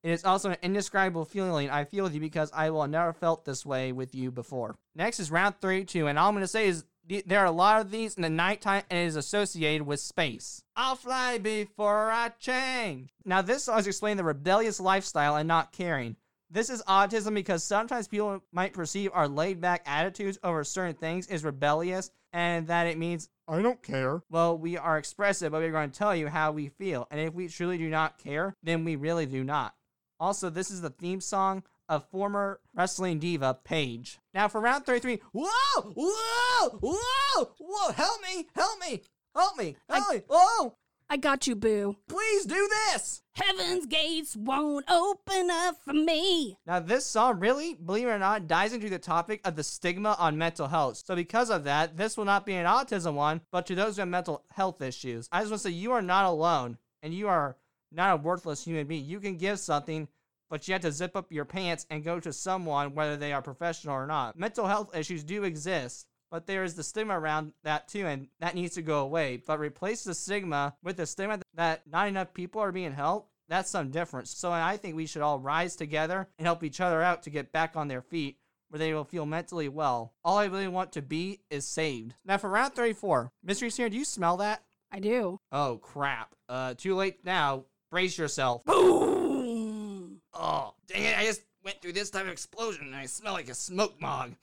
It 0.06 0.12
is 0.12 0.24
also 0.24 0.50
an 0.50 0.56
indescribable 0.62 1.24
feeling 1.24 1.68
I 1.68 1.82
feel 1.82 2.04
with 2.04 2.14
you 2.14 2.20
because 2.20 2.52
I 2.54 2.70
will 2.70 2.82
have 2.82 2.90
never 2.92 3.12
felt 3.12 3.44
this 3.44 3.66
way 3.66 3.90
with 3.90 4.14
you 4.14 4.30
before. 4.30 4.76
Next 4.94 5.18
is 5.18 5.32
round 5.32 5.56
32, 5.60 6.06
and 6.06 6.16
all 6.16 6.28
I'm 6.28 6.34
going 6.34 6.44
to 6.44 6.46
say 6.46 6.68
is 6.68 6.84
th- 7.08 7.24
there 7.26 7.40
are 7.40 7.46
a 7.46 7.50
lot 7.50 7.80
of 7.80 7.90
these 7.90 8.14
in 8.14 8.22
the 8.22 8.30
nighttime 8.30 8.84
and 8.88 9.00
it 9.00 9.06
is 9.06 9.16
associated 9.16 9.84
with 9.84 9.98
space. 9.98 10.62
I'll 10.76 10.94
fly 10.94 11.38
before 11.38 12.12
I 12.12 12.28
change. 12.38 13.10
Now, 13.24 13.42
this 13.42 13.64
song 13.64 13.80
is 13.80 13.88
explaining 13.88 14.18
the 14.18 14.22
rebellious 14.22 14.78
lifestyle 14.78 15.34
and 15.34 15.48
not 15.48 15.72
caring. 15.72 16.14
This 16.48 16.70
is 16.70 16.84
autism 16.84 17.34
because 17.34 17.64
sometimes 17.64 18.06
people 18.06 18.44
might 18.52 18.74
perceive 18.74 19.10
our 19.12 19.26
laid 19.26 19.60
back 19.60 19.82
attitudes 19.86 20.38
over 20.44 20.62
certain 20.62 20.94
things 20.94 21.26
is 21.26 21.42
rebellious 21.42 22.12
and 22.32 22.68
that 22.68 22.86
it 22.86 22.96
means, 22.96 23.28
I 23.48 23.60
don't 23.60 23.82
care. 23.82 24.22
Well, 24.30 24.56
we 24.56 24.78
are 24.78 24.98
expressive, 24.98 25.50
but 25.50 25.62
we're 25.62 25.72
going 25.72 25.90
to 25.90 25.98
tell 25.98 26.14
you 26.14 26.28
how 26.28 26.52
we 26.52 26.68
feel. 26.68 27.08
And 27.10 27.18
if 27.18 27.34
we 27.34 27.48
truly 27.48 27.76
do 27.76 27.88
not 27.88 28.18
care, 28.18 28.54
then 28.62 28.84
we 28.84 28.94
really 28.94 29.26
do 29.26 29.42
not. 29.42 29.74
Also, 30.18 30.50
this 30.50 30.70
is 30.70 30.80
the 30.80 30.90
theme 30.90 31.20
song 31.20 31.62
of 31.88 32.08
former 32.08 32.60
wrestling 32.74 33.18
diva 33.18 33.58
Paige. 33.64 34.18
Now, 34.34 34.48
for 34.48 34.60
round 34.60 34.86
33, 34.86 35.20
whoa, 35.32 35.48
whoa, 35.82 36.78
whoa, 36.80 37.50
whoa, 37.58 37.92
help 37.92 38.20
me, 38.22 38.46
help 38.54 38.80
me, 38.80 39.02
help 39.34 39.56
me, 39.58 39.76
help 39.88 40.12
me, 40.12 40.22
whoa, 40.28 40.74
I 41.08 41.16
got 41.16 41.46
you, 41.46 41.54
boo. 41.54 41.96
please 42.08 42.46
do 42.46 42.68
this. 42.68 43.22
Heaven's 43.34 43.86
gates 43.86 44.34
won't 44.34 44.90
open 44.90 45.50
up 45.50 45.76
for 45.84 45.92
me. 45.92 46.58
Now, 46.66 46.80
this 46.80 47.06
song 47.06 47.38
really, 47.38 47.74
believe 47.74 48.08
it 48.08 48.10
or 48.10 48.18
not, 48.18 48.48
dives 48.48 48.72
into 48.72 48.90
the 48.90 48.98
topic 48.98 49.40
of 49.44 49.54
the 49.54 49.62
stigma 49.62 50.16
on 50.18 50.36
mental 50.36 50.66
health. 50.66 50.96
So, 51.04 51.14
because 51.14 51.50
of 51.50 51.62
that, 51.64 51.96
this 51.96 52.16
will 52.16 52.24
not 52.24 52.44
be 52.44 52.54
an 52.54 52.66
autism 52.66 53.14
one, 53.14 53.42
but 53.52 53.66
to 53.66 53.76
those 53.76 53.96
who 53.96 54.00
have 54.00 54.08
mental 54.08 54.42
health 54.50 54.82
issues. 54.82 55.28
I 55.30 55.40
just 55.40 55.50
want 55.50 55.62
to 55.62 55.68
say 55.68 55.74
you 55.74 55.92
are 55.92 56.02
not 56.02 56.24
alone, 56.24 56.78
and 57.02 57.14
you 57.14 57.28
are 57.28 57.56
not 57.96 58.14
a 58.14 58.22
worthless 58.22 58.64
human 58.64 58.86
being. 58.86 59.04
You 59.04 59.18
can 59.18 59.36
give 59.36 59.58
something, 59.58 60.06
but 60.48 60.68
you 60.68 60.72
have 60.74 60.82
to 60.82 60.92
zip 60.92 61.16
up 61.16 61.32
your 61.32 61.44
pants 61.44 61.86
and 61.90 62.04
go 62.04 62.20
to 62.20 62.32
someone, 62.32 62.94
whether 62.94 63.16
they 63.16 63.32
are 63.32 63.42
professional 63.42 63.94
or 63.94 64.06
not. 64.06 64.38
Mental 64.38 64.66
health 64.66 64.94
issues 64.96 65.24
do 65.24 65.44
exist. 65.44 66.06
But 66.30 66.46
there 66.46 66.64
is 66.64 66.74
the 66.74 66.82
stigma 66.82 67.18
around 67.18 67.52
that 67.62 67.86
too, 67.86 68.04
and 68.04 68.26
that 68.40 68.56
needs 68.56 68.74
to 68.74 68.82
go 68.82 68.98
away. 68.98 69.40
But 69.46 69.60
replace 69.60 70.02
the 70.02 70.12
stigma 70.12 70.74
with 70.82 70.96
the 70.96 71.06
stigma 71.06 71.40
that 71.54 71.82
not 71.86 72.08
enough 72.08 72.34
people 72.34 72.60
are 72.60 72.72
being 72.72 72.92
helped 72.92 73.30
that's 73.48 73.70
some 73.70 73.90
difference. 73.90 74.36
So 74.36 74.50
I 74.50 74.76
think 74.76 74.96
we 74.96 75.06
should 75.06 75.22
all 75.22 75.38
rise 75.38 75.76
together 75.76 76.28
and 76.38 76.46
help 76.46 76.64
each 76.64 76.80
other 76.80 77.02
out 77.02 77.22
to 77.22 77.30
get 77.30 77.52
back 77.52 77.76
on 77.76 77.88
their 77.88 78.02
feet 78.02 78.38
where 78.68 78.78
they 78.78 78.92
will 78.92 79.04
feel 79.04 79.26
mentally 79.26 79.68
well. 79.68 80.14
All 80.24 80.38
I 80.38 80.46
really 80.46 80.68
want 80.68 80.92
to 80.92 81.02
be 81.02 81.40
is 81.50 81.66
saved. 81.66 82.14
Now 82.24 82.38
for 82.38 82.50
round 82.50 82.74
34, 82.74 83.30
Mystery 83.44 83.70
Singer, 83.70 83.88
do 83.88 83.96
you 83.96 84.04
smell 84.04 84.38
that? 84.38 84.64
I 84.90 84.98
do. 84.98 85.38
Oh 85.52 85.78
crap. 85.82 86.34
Uh 86.48 86.74
too 86.74 86.94
late 86.94 87.24
now. 87.24 87.64
Brace 87.90 88.18
yourself. 88.18 88.64
Boom. 88.64 90.20
Oh, 90.34 90.74
dang 90.86 91.04
it, 91.04 91.18
I 91.18 91.24
just 91.24 91.42
went 91.64 91.80
through 91.80 91.92
this 91.92 92.10
type 92.10 92.24
of 92.24 92.32
explosion 92.32 92.86
and 92.86 92.94
I 92.94 93.06
smell 93.06 93.32
like 93.32 93.48
a 93.48 93.54
smoke 93.54 94.00
mog. 94.00 94.34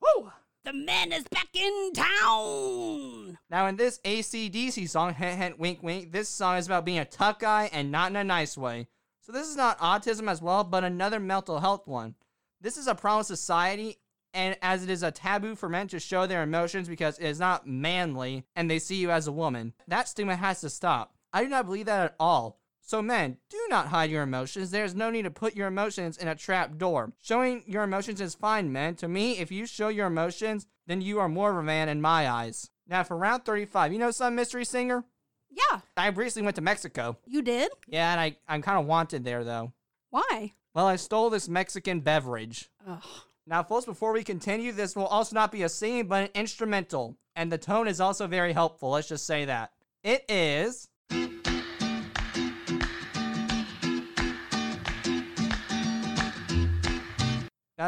Woo! 0.00 0.30
The 0.64 0.72
man 0.72 1.12
is 1.12 1.24
back 1.24 1.48
in 1.54 1.92
town. 1.92 3.38
Now, 3.50 3.66
in 3.66 3.76
this 3.76 3.98
ACDC 4.04 4.88
song, 4.88 5.14
hint, 5.14 5.38
hint, 5.38 5.58
wink, 5.58 5.82
wink, 5.82 6.12
this 6.12 6.28
song 6.28 6.56
is 6.56 6.66
about 6.66 6.84
being 6.84 7.00
a 7.00 7.04
tough 7.04 7.40
guy 7.40 7.68
and 7.72 7.90
not 7.90 8.10
in 8.10 8.16
a 8.16 8.22
nice 8.22 8.56
way. 8.56 8.86
So, 9.22 9.32
this 9.32 9.48
is 9.48 9.56
not 9.56 9.78
autism 9.78 10.30
as 10.30 10.40
well, 10.40 10.62
but 10.62 10.84
another 10.84 11.18
mental 11.18 11.58
health 11.58 11.88
one. 11.88 12.14
This 12.60 12.76
is 12.76 12.86
a 12.86 12.94
problem 12.94 13.24
society, 13.24 13.98
and 14.34 14.56
as 14.62 14.84
it 14.84 14.90
is 14.90 15.02
a 15.02 15.10
taboo 15.10 15.56
for 15.56 15.68
men 15.68 15.88
to 15.88 15.98
show 15.98 16.26
their 16.26 16.44
emotions 16.44 16.88
because 16.88 17.18
it 17.18 17.26
is 17.26 17.40
not 17.40 17.66
manly 17.66 18.44
and 18.54 18.70
they 18.70 18.78
see 18.78 18.96
you 18.96 19.10
as 19.10 19.26
a 19.26 19.32
woman, 19.32 19.72
that 19.88 20.08
stigma 20.08 20.36
has 20.36 20.60
to 20.60 20.70
stop. 20.70 21.12
I 21.32 21.42
do 21.42 21.48
not 21.48 21.66
believe 21.66 21.86
that 21.86 22.04
at 22.04 22.14
all. 22.20 22.60
So, 22.84 23.00
men, 23.00 23.38
do 23.48 23.58
not 23.70 23.86
hide 23.88 24.10
your 24.10 24.22
emotions. 24.22 24.70
There 24.70 24.84
is 24.84 24.94
no 24.94 25.08
need 25.08 25.22
to 25.22 25.30
put 25.30 25.54
your 25.54 25.68
emotions 25.68 26.18
in 26.18 26.28
a 26.28 26.34
trap 26.34 26.76
door. 26.78 27.12
Showing 27.22 27.62
your 27.66 27.84
emotions 27.84 28.20
is 28.20 28.34
fine, 28.34 28.72
men. 28.72 28.96
To 28.96 29.08
me, 29.08 29.38
if 29.38 29.52
you 29.52 29.66
show 29.66 29.88
your 29.88 30.08
emotions, 30.08 30.66
then 30.86 31.00
you 31.00 31.20
are 31.20 31.28
more 31.28 31.52
of 31.52 31.56
a 31.56 31.62
man 31.62 31.88
in 31.88 32.00
my 32.00 32.28
eyes. 32.28 32.70
Now, 32.88 33.04
for 33.04 33.16
round 33.16 33.44
35, 33.44 33.92
you 33.92 33.98
know 33.98 34.10
some 34.10 34.34
mystery 34.34 34.64
singer? 34.64 35.04
Yeah, 35.48 35.80
I 35.96 36.08
recently 36.08 36.44
went 36.44 36.56
to 36.56 36.62
Mexico. 36.62 37.18
you 37.26 37.40
did? 37.40 37.70
Yeah, 37.86 38.10
and 38.12 38.20
I, 38.20 38.36
I'm 38.48 38.62
kind 38.62 38.78
of 38.78 38.86
wanted 38.86 39.24
there, 39.24 39.44
though. 39.44 39.72
Why? 40.10 40.52
Well, 40.74 40.86
I 40.86 40.96
stole 40.96 41.30
this 41.30 41.48
Mexican 41.48 42.00
beverage. 42.00 42.68
Ugh. 42.86 43.02
Now, 43.46 43.62
folks, 43.62 43.86
before 43.86 44.12
we 44.12 44.24
continue, 44.24 44.72
this 44.72 44.96
will 44.96 45.06
also 45.06 45.34
not 45.34 45.52
be 45.52 45.62
a 45.62 45.68
singing, 45.68 46.06
but 46.06 46.24
an 46.24 46.30
instrumental. 46.34 47.16
And 47.36 47.50
the 47.50 47.58
tone 47.58 47.86
is 47.88 48.00
also 48.00 48.26
very 48.26 48.52
helpful. 48.52 48.90
Let's 48.90 49.08
just 49.08 49.26
say 49.26 49.44
that. 49.46 49.72
It 50.02 50.24
is. 50.28 50.88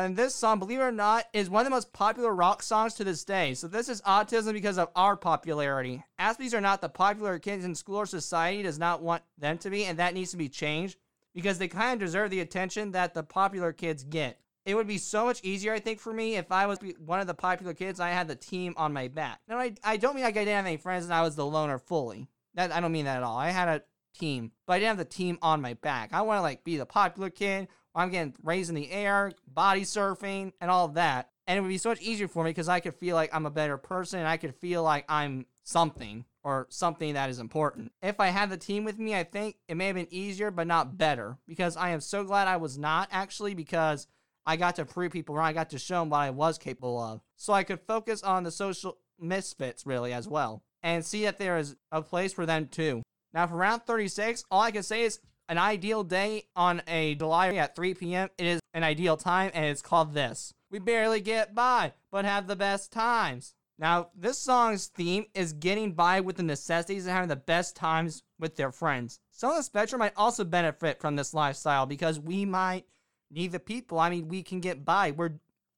In 0.03 0.15
this 0.17 0.35
song, 0.35 0.59
believe 0.59 0.81
it 0.81 0.83
or 0.83 0.91
not, 0.91 1.27
is 1.33 1.49
one 1.49 1.61
of 1.61 1.67
the 1.67 1.71
most 1.71 1.93
popular 1.93 2.35
rock 2.35 2.65
songs 2.65 2.95
to 2.95 3.05
this 3.05 3.23
day. 3.23 3.55
So 3.55 3.69
this 3.69 3.89
is 3.89 4.03
autism 4.03 4.53
because 4.53 4.77
of 4.77 4.89
our 4.97 5.17
popularity. 5.17 6.03
Aspies 6.19 6.53
are 6.53 6.61
not 6.61 6.81
the 6.81 6.89
popular 6.89 7.39
kids 7.39 7.65
in 7.65 7.77
school 7.77 7.99
or 7.99 8.07
society 8.07 8.65
does 8.65 8.79
not 8.79 9.03
want 9.03 9.23
them 9.39 9.57
to 9.59 9.71
be, 9.71 9.85
and 9.85 9.99
that 10.01 10.15
needs 10.15 10.33
to 10.33 10.37
be 10.37 10.49
changed 10.49 10.99
because 11.33 11.59
they 11.59 11.69
kind 11.69 11.93
of 11.93 12.05
deserve 12.05 12.31
the 12.31 12.41
attention 12.41 12.91
that 12.91 13.15
the 13.15 13.23
popular 13.23 13.73
kids 13.73 14.03
get. 14.03 14.41
It 14.67 14.75
would 14.75 14.89
be 14.89 14.99
so 14.99 15.27
much 15.27 15.45
easier, 15.45 15.73
I 15.73 15.79
think, 15.79 16.01
for 16.01 16.13
me 16.13 16.35
if 16.35 16.51
I 16.51 16.67
was 16.67 16.81
one 16.99 17.21
of 17.21 17.29
the 17.29 17.35
popular 17.35 17.73
kids. 17.73 18.01
I 18.01 18.11
had 18.11 18.27
the 18.27 18.35
team 18.35 18.75
on 18.77 18.93
my 18.93 19.07
back. 19.07 19.43
Now, 19.47 19.59
I, 19.59 19.75
I 19.85 19.97
don't 19.97 20.17
mean 20.17 20.25
like 20.25 20.37
I 20.37 20.41
didn't 20.41 20.57
have 20.57 20.67
any 20.67 20.77
friends 20.77 21.05
and 21.05 21.15
I 21.15 21.23
was 21.23 21.37
the 21.37 21.47
loner 21.47 21.79
fully. 21.79 22.27
That 22.55 22.73
I 22.73 22.81
don't 22.81 22.91
mean 22.91 23.05
that 23.05 23.19
at 23.19 23.23
all. 23.23 23.39
I 23.39 23.51
had 23.51 23.69
a 23.69 23.83
team, 24.19 24.51
but 24.67 24.73
I 24.73 24.79
didn't 24.81 24.97
have 24.97 24.99
the 24.99 25.05
team 25.05 25.39
on 25.41 25.61
my 25.61 25.75
back. 25.75 26.11
I 26.13 26.23
want 26.23 26.39
to 26.39 26.43
like 26.43 26.65
be 26.65 26.79
the 26.79 26.87
popular 26.87 27.31
kid. 27.31 27.69
I'm 27.95 28.11
getting 28.11 28.35
raised 28.43 28.69
in 28.69 28.75
the 28.75 28.91
air, 28.91 29.33
body 29.47 29.83
surfing, 29.83 30.53
and 30.61 30.71
all 30.71 30.89
that. 30.89 31.31
And 31.47 31.59
it 31.59 31.61
would 31.61 31.69
be 31.69 31.79
so 31.79 31.91
much 31.91 32.01
easier 32.01 32.29
for 32.29 32.43
me 32.43 32.51
because 32.51 32.69
I 32.69 32.81
could 32.81 32.95
feel 32.95 33.15
like 33.15 33.35
I'm 33.35 33.47
a 33.47 33.51
better 33.51 33.77
person 33.77 34.19
and 34.19 34.29
I 34.29 34.37
could 34.37 34.55
feel 34.55 34.83
like 34.83 35.05
I'm 35.09 35.47
something 35.63 36.25
or 36.43 36.67
something 36.71 37.15
that 37.15 37.31
is 37.31 37.39
important. 37.39 37.93
If 38.03 38.21
I 38.21 38.29
had 38.29 38.51
the 38.51 38.57
team 38.57 38.85
with 38.85 38.99
me, 38.99 39.15
I 39.15 39.25
think 39.25 39.57
it 39.69 39.77
may 39.77 39.87
have 39.87 39.97
been 39.97 40.09
easier, 40.11 40.51
but 40.51 40.67
not 40.67 40.97
better 40.97 41.39
because 41.47 41.77
I 41.77 41.91
am 41.91 42.01
so 42.01 42.25
glad 42.25 42.49
I 42.49 42.57
was 42.57 42.79
not 42.79 43.09
actually 43.13 43.55
because 43.55 44.07
I 44.47 44.57
got 44.57 44.77
to 44.77 44.85
prove 44.85 45.13
people 45.13 45.35
wrong. 45.35 45.47
I 45.47 45.53
got 45.53 45.71
to 45.71 45.79
show 45.79 46.01
them 46.01 46.11
what 46.11 46.19
I 46.19 46.31
was 46.31 46.59
capable 46.59 46.99
of. 46.99 47.21
So 47.37 47.53
I 47.53 47.65
could 47.65 47.81
focus 47.81 48.23
on 48.23 48.43
the 48.43 48.51
social 48.51 48.99
misfits 49.19 49.87
really 49.87 50.13
as 50.13 50.29
well 50.29 50.63
and 50.83 51.05
see 51.05 51.25
that 51.25 51.39
there 51.39 51.57
is 51.57 51.77
a 51.93 52.03
place 52.03 52.33
for 52.33 52.47
them 52.47 52.69
too. 52.69 53.03
Now, 53.33 53.47
for 53.47 53.57
round 53.57 53.83
36, 53.85 54.45
all 54.51 54.61
I 54.61 54.71
can 54.71 54.83
say 54.83 55.03
is 55.03 55.19
an 55.49 55.59
ideal 55.59 56.05
day 56.05 56.45
on 56.57 56.83
a 56.89 57.15
July 57.15 57.55
at 57.55 57.77
3 57.77 57.95
p.m. 57.95 58.29
It 58.39 58.47
is 58.47 58.61
an 58.73 58.83
ideal 58.83 59.17
time, 59.17 59.51
and 59.55 59.65
it's 59.67 59.83
called 59.83 60.15
this. 60.15 60.55
We 60.71 60.79
barely 60.79 61.21
get 61.21 61.55
by, 61.55 61.93
but 62.11 62.25
have 62.25 62.47
the 62.47 62.57
best 62.57 62.93
times. 62.93 63.55
Now, 63.79 64.09
this 64.15 64.39
song's 64.39 64.87
theme 64.87 65.27
is 65.35 65.53
getting 65.53 65.93
by 65.93 66.21
with 66.21 66.37
the 66.37 66.43
necessities 66.43 67.07
and 67.07 67.13
having 67.13 67.29
the 67.29 67.37
best 67.37 67.75
times 67.75 68.23
with 68.39 68.57
their 68.57 68.71
friends. 68.71 69.19
Some 69.31 69.51
of 69.51 69.57
the 69.57 69.63
spectrum 69.63 69.99
might 69.99 70.13
also 70.17 70.45
benefit 70.45 71.01
from 71.01 71.17
this 71.17 71.35
lifestyle 71.35 71.87
because 71.87 72.21
we 72.21 72.45
might 72.45 72.87
need 73.31 73.53
the 73.53 73.59
people. 73.59 73.99
I 73.99 74.11
mean, 74.11 74.29
we 74.29 74.43
can 74.43 74.61
get 74.61 74.85
by. 74.85 75.11
We're 75.11 75.33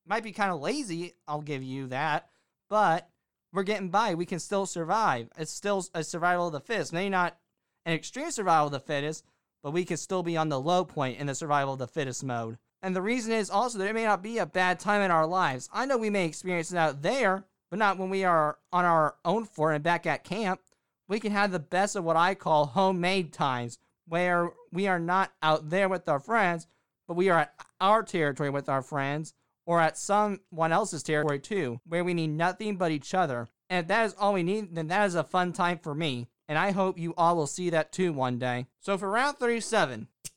might 0.06 0.22
be 0.22 0.32
kind 0.32 0.52
of 0.52 0.60
lazy, 0.60 1.14
I'll 1.26 1.40
give 1.40 1.62
you 1.62 1.88
that, 1.88 2.28
but 2.68 3.08
we're 3.52 3.64
getting 3.64 3.88
by. 3.88 4.14
We 4.14 4.26
can 4.26 4.38
still 4.38 4.66
survive. 4.66 5.28
It's 5.36 5.50
still 5.50 5.84
a 5.94 6.04
survival 6.04 6.46
of 6.46 6.52
the 6.52 6.60
fittest. 6.60 6.92
Maybe 6.92 7.10
not 7.10 7.36
an 7.84 7.92
extreme 7.92 8.30
survival 8.30 8.66
of 8.66 8.72
the 8.72 8.80
fittest, 8.80 9.24
but 9.62 9.72
we 9.72 9.84
can 9.84 9.96
still 9.96 10.22
be 10.22 10.36
on 10.36 10.48
the 10.48 10.60
low 10.60 10.84
point 10.84 11.18
in 11.18 11.26
the 11.26 11.34
survival 11.34 11.74
of 11.74 11.78
the 11.78 11.86
fittest 11.86 12.24
mode. 12.24 12.58
And 12.82 12.94
the 12.94 13.02
reason 13.02 13.32
is 13.32 13.50
also 13.50 13.78
that 13.78 13.88
it 13.88 13.94
may 13.94 14.04
not 14.04 14.22
be 14.22 14.38
a 14.38 14.46
bad 14.46 14.78
time 14.78 15.02
in 15.02 15.10
our 15.10 15.26
lives. 15.26 15.68
I 15.72 15.86
know 15.86 15.96
we 15.96 16.10
may 16.10 16.26
experience 16.26 16.70
it 16.70 16.78
out 16.78 17.02
there, 17.02 17.44
but 17.70 17.78
not 17.78 17.98
when 17.98 18.10
we 18.10 18.24
are 18.24 18.58
on 18.72 18.84
our 18.84 19.16
own 19.24 19.44
fort 19.44 19.74
and 19.74 19.82
back 19.82 20.06
at 20.06 20.24
camp. 20.24 20.60
We 21.08 21.20
can 21.20 21.32
have 21.32 21.52
the 21.52 21.58
best 21.58 21.96
of 21.96 22.04
what 22.04 22.16
I 22.16 22.34
call 22.34 22.66
homemade 22.66 23.32
times, 23.32 23.78
where 24.06 24.52
we 24.72 24.86
are 24.86 25.00
not 25.00 25.32
out 25.42 25.70
there 25.70 25.88
with 25.88 26.08
our 26.08 26.20
friends, 26.20 26.66
but 27.08 27.16
we 27.16 27.28
are 27.28 27.40
at 27.40 27.54
our 27.80 28.02
territory 28.02 28.50
with 28.50 28.68
our 28.68 28.82
friends, 28.82 29.34
or 29.66 29.80
at 29.80 29.98
someone 29.98 30.72
else's 30.72 31.02
territory 31.02 31.40
too, 31.40 31.80
where 31.86 32.04
we 32.04 32.14
need 32.14 32.30
nothing 32.30 32.76
but 32.76 32.92
each 32.92 33.14
other. 33.14 33.48
And 33.68 33.80
if 33.80 33.88
that 33.88 34.06
is 34.06 34.14
all 34.18 34.32
we 34.32 34.42
need, 34.42 34.74
then 34.74 34.86
that 34.88 35.06
is 35.06 35.14
a 35.16 35.24
fun 35.24 35.52
time 35.52 35.78
for 35.78 35.94
me. 35.94 36.28
And 36.48 36.58
I 36.58 36.70
hope 36.70 36.98
you 36.98 37.14
all 37.16 37.36
will 37.36 37.46
see 37.46 37.70
that 37.70 37.92
too 37.92 38.12
one 38.12 38.38
day. 38.38 38.66
So 38.80 38.96
for 38.96 39.10
round 39.10 39.38
37. 39.38 40.08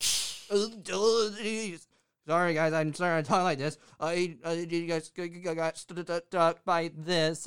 Sorry 2.26 2.54
guys, 2.54 2.72
I'm 2.72 2.94
sorry 2.94 3.22
to 3.22 3.28
talk 3.28 3.42
like 3.42 3.58
this. 3.58 3.78
I, 3.98 4.36
uh, 4.44 4.50
you 4.50 4.86
guys 4.86 5.08
got 5.08 5.76
stuck 5.76 6.64
by 6.64 6.90
this. 6.96 7.46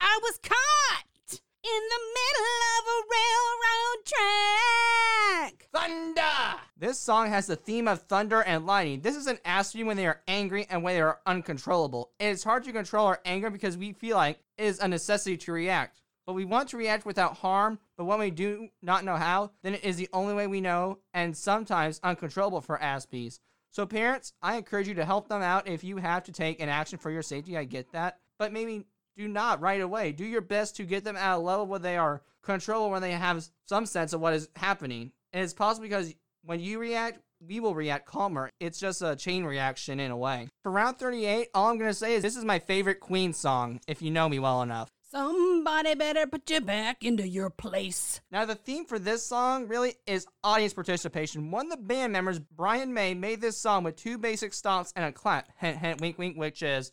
I 0.00 0.18
was 0.22 0.38
caught 0.42 1.40
in 1.64 1.82
the 1.88 2.00
middle 2.18 2.60
of 2.76 2.84
a 2.86 2.98
railroad 3.14 4.04
track. 4.06 5.68
Thunder! 5.72 6.60
This 6.76 6.98
song 6.98 7.30
has 7.30 7.46
the 7.46 7.56
theme 7.56 7.88
of 7.88 8.02
thunder 8.02 8.42
and 8.42 8.66
lightning. 8.66 9.00
This 9.00 9.16
is 9.16 9.26
an 9.26 9.38
Aspie 9.44 9.84
when 9.84 9.96
they 9.96 10.06
are 10.06 10.20
angry 10.28 10.66
and 10.70 10.82
when 10.82 10.94
they 10.94 11.00
are 11.00 11.20
uncontrollable. 11.26 12.10
It 12.18 12.26
is 12.26 12.44
hard 12.44 12.64
to 12.64 12.72
control 12.72 13.06
our 13.06 13.20
anger 13.24 13.50
because 13.50 13.76
we 13.76 13.92
feel 13.92 14.16
like 14.16 14.38
it 14.56 14.64
is 14.64 14.80
a 14.80 14.88
necessity 14.88 15.36
to 15.38 15.52
react. 15.52 16.00
But 16.28 16.34
we 16.34 16.44
want 16.44 16.68
to 16.68 16.76
react 16.76 17.06
without 17.06 17.38
harm, 17.38 17.78
but 17.96 18.04
when 18.04 18.18
we 18.18 18.30
do 18.30 18.68
not 18.82 19.02
know 19.02 19.16
how, 19.16 19.52
then 19.62 19.72
it 19.72 19.82
is 19.82 19.96
the 19.96 20.10
only 20.12 20.34
way 20.34 20.46
we 20.46 20.60
know 20.60 20.98
and 21.14 21.34
sometimes 21.34 22.00
uncontrollable 22.04 22.60
for 22.60 22.76
Aspies. 22.76 23.40
So 23.70 23.86
parents, 23.86 24.34
I 24.42 24.56
encourage 24.56 24.88
you 24.88 24.94
to 24.96 25.06
help 25.06 25.30
them 25.30 25.40
out 25.40 25.66
if 25.66 25.82
you 25.82 25.96
have 25.96 26.24
to 26.24 26.32
take 26.32 26.60
an 26.60 26.68
action 26.68 26.98
for 26.98 27.10
your 27.10 27.22
safety. 27.22 27.56
I 27.56 27.64
get 27.64 27.92
that. 27.92 28.18
But 28.38 28.52
maybe 28.52 28.84
do 29.16 29.26
not 29.26 29.62
right 29.62 29.80
away. 29.80 30.12
Do 30.12 30.26
your 30.26 30.42
best 30.42 30.76
to 30.76 30.84
get 30.84 31.02
them 31.02 31.16
at 31.16 31.36
a 31.36 31.38
level 31.38 31.64
where 31.64 31.78
they 31.78 31.96
are 31.96 32.20
controllable, 32.42 32.90
where 32.90 33.00
they 33.00 33.12
have 33.12 33.48
some 33.64 33.86
sense 33.86 34.12
of 34.12 34.20
what 34.20 34.34
is 34.34 34.50
happening. 34.54 35.12
And 35.32 35.42
it's 35.42 35.54
possible 35.54 35.84
because 35.84 36.14
when 36.44 36.60
you 36.60 36.78
react, 36.78 37.20
we 37.40 37.58
will 37.58 37.74
react 37.74 38.04
calmer. 38.04 38.50
It's 38.60 38.78
just 38.78 39.00
a 39.00 39.16
chain 39.16 39.44
reaction 39.44 39.98
in 39.98 40.10
a 40.10 40.16
way. 40.16 40.48
For 40.62 40.70
round 40.70 40.98
38, 40.98 41.48
all 41.54 41.70
I'm 41.70 41.78
going 41.78 41.88
to 41.88 41.94
say 41.94 42.16
is 42.16 42.22
this 42.22 42.36
is 42.36 42.44
my 42.44 42.58
favorite 42.58 43.00
Queen 43.00 43.32
song, 43.32 43.80
if 43.88 44.02
you 44.02 44.10
know 44.10 44.28
me 44.28 44.38
well 44.38 44.60
enough. 44.60 44.90
Somebody 45.10 45.94
better 45.94 46.26
put 46.26 46.50
you 46.50 46.60
back 46.60 47.02
into 47.02 47.26
your 47.26 47.48
place. 47.48 48.20
Now, 48.30 48.44
the 48.44 48.54
theme 48.54 48.84
for 48.84 48.98
this 48.98 49.24
song 49.24 49.66
really 49.66 49.94
is 50.06 50.26
audience 50.44 50.74
participation. 50.74 51.50
One 51.50 51.66
of 51.66 51.70
the 51.70 51.82
band 51.82 52.12
members, 52.12 52.38
Brian 52.38 52.92
May, 52.92 53.14
made 53.14 53.40
this 53.40 53.56
song 53.56 53.84
with 53.84 53.96
two 53.96 54.18
basic 54.18 54.52
stomps 54.52 54.92
and 54.94 55.06
a 55.06 55.12
clap, 55.12 55.48
hint, 55.56 55.78
hint, 55.78 56.00
wink, 56.02 56.18
wink, 56.18 56.36
which 56.36 56.62
is. 56.62 56.92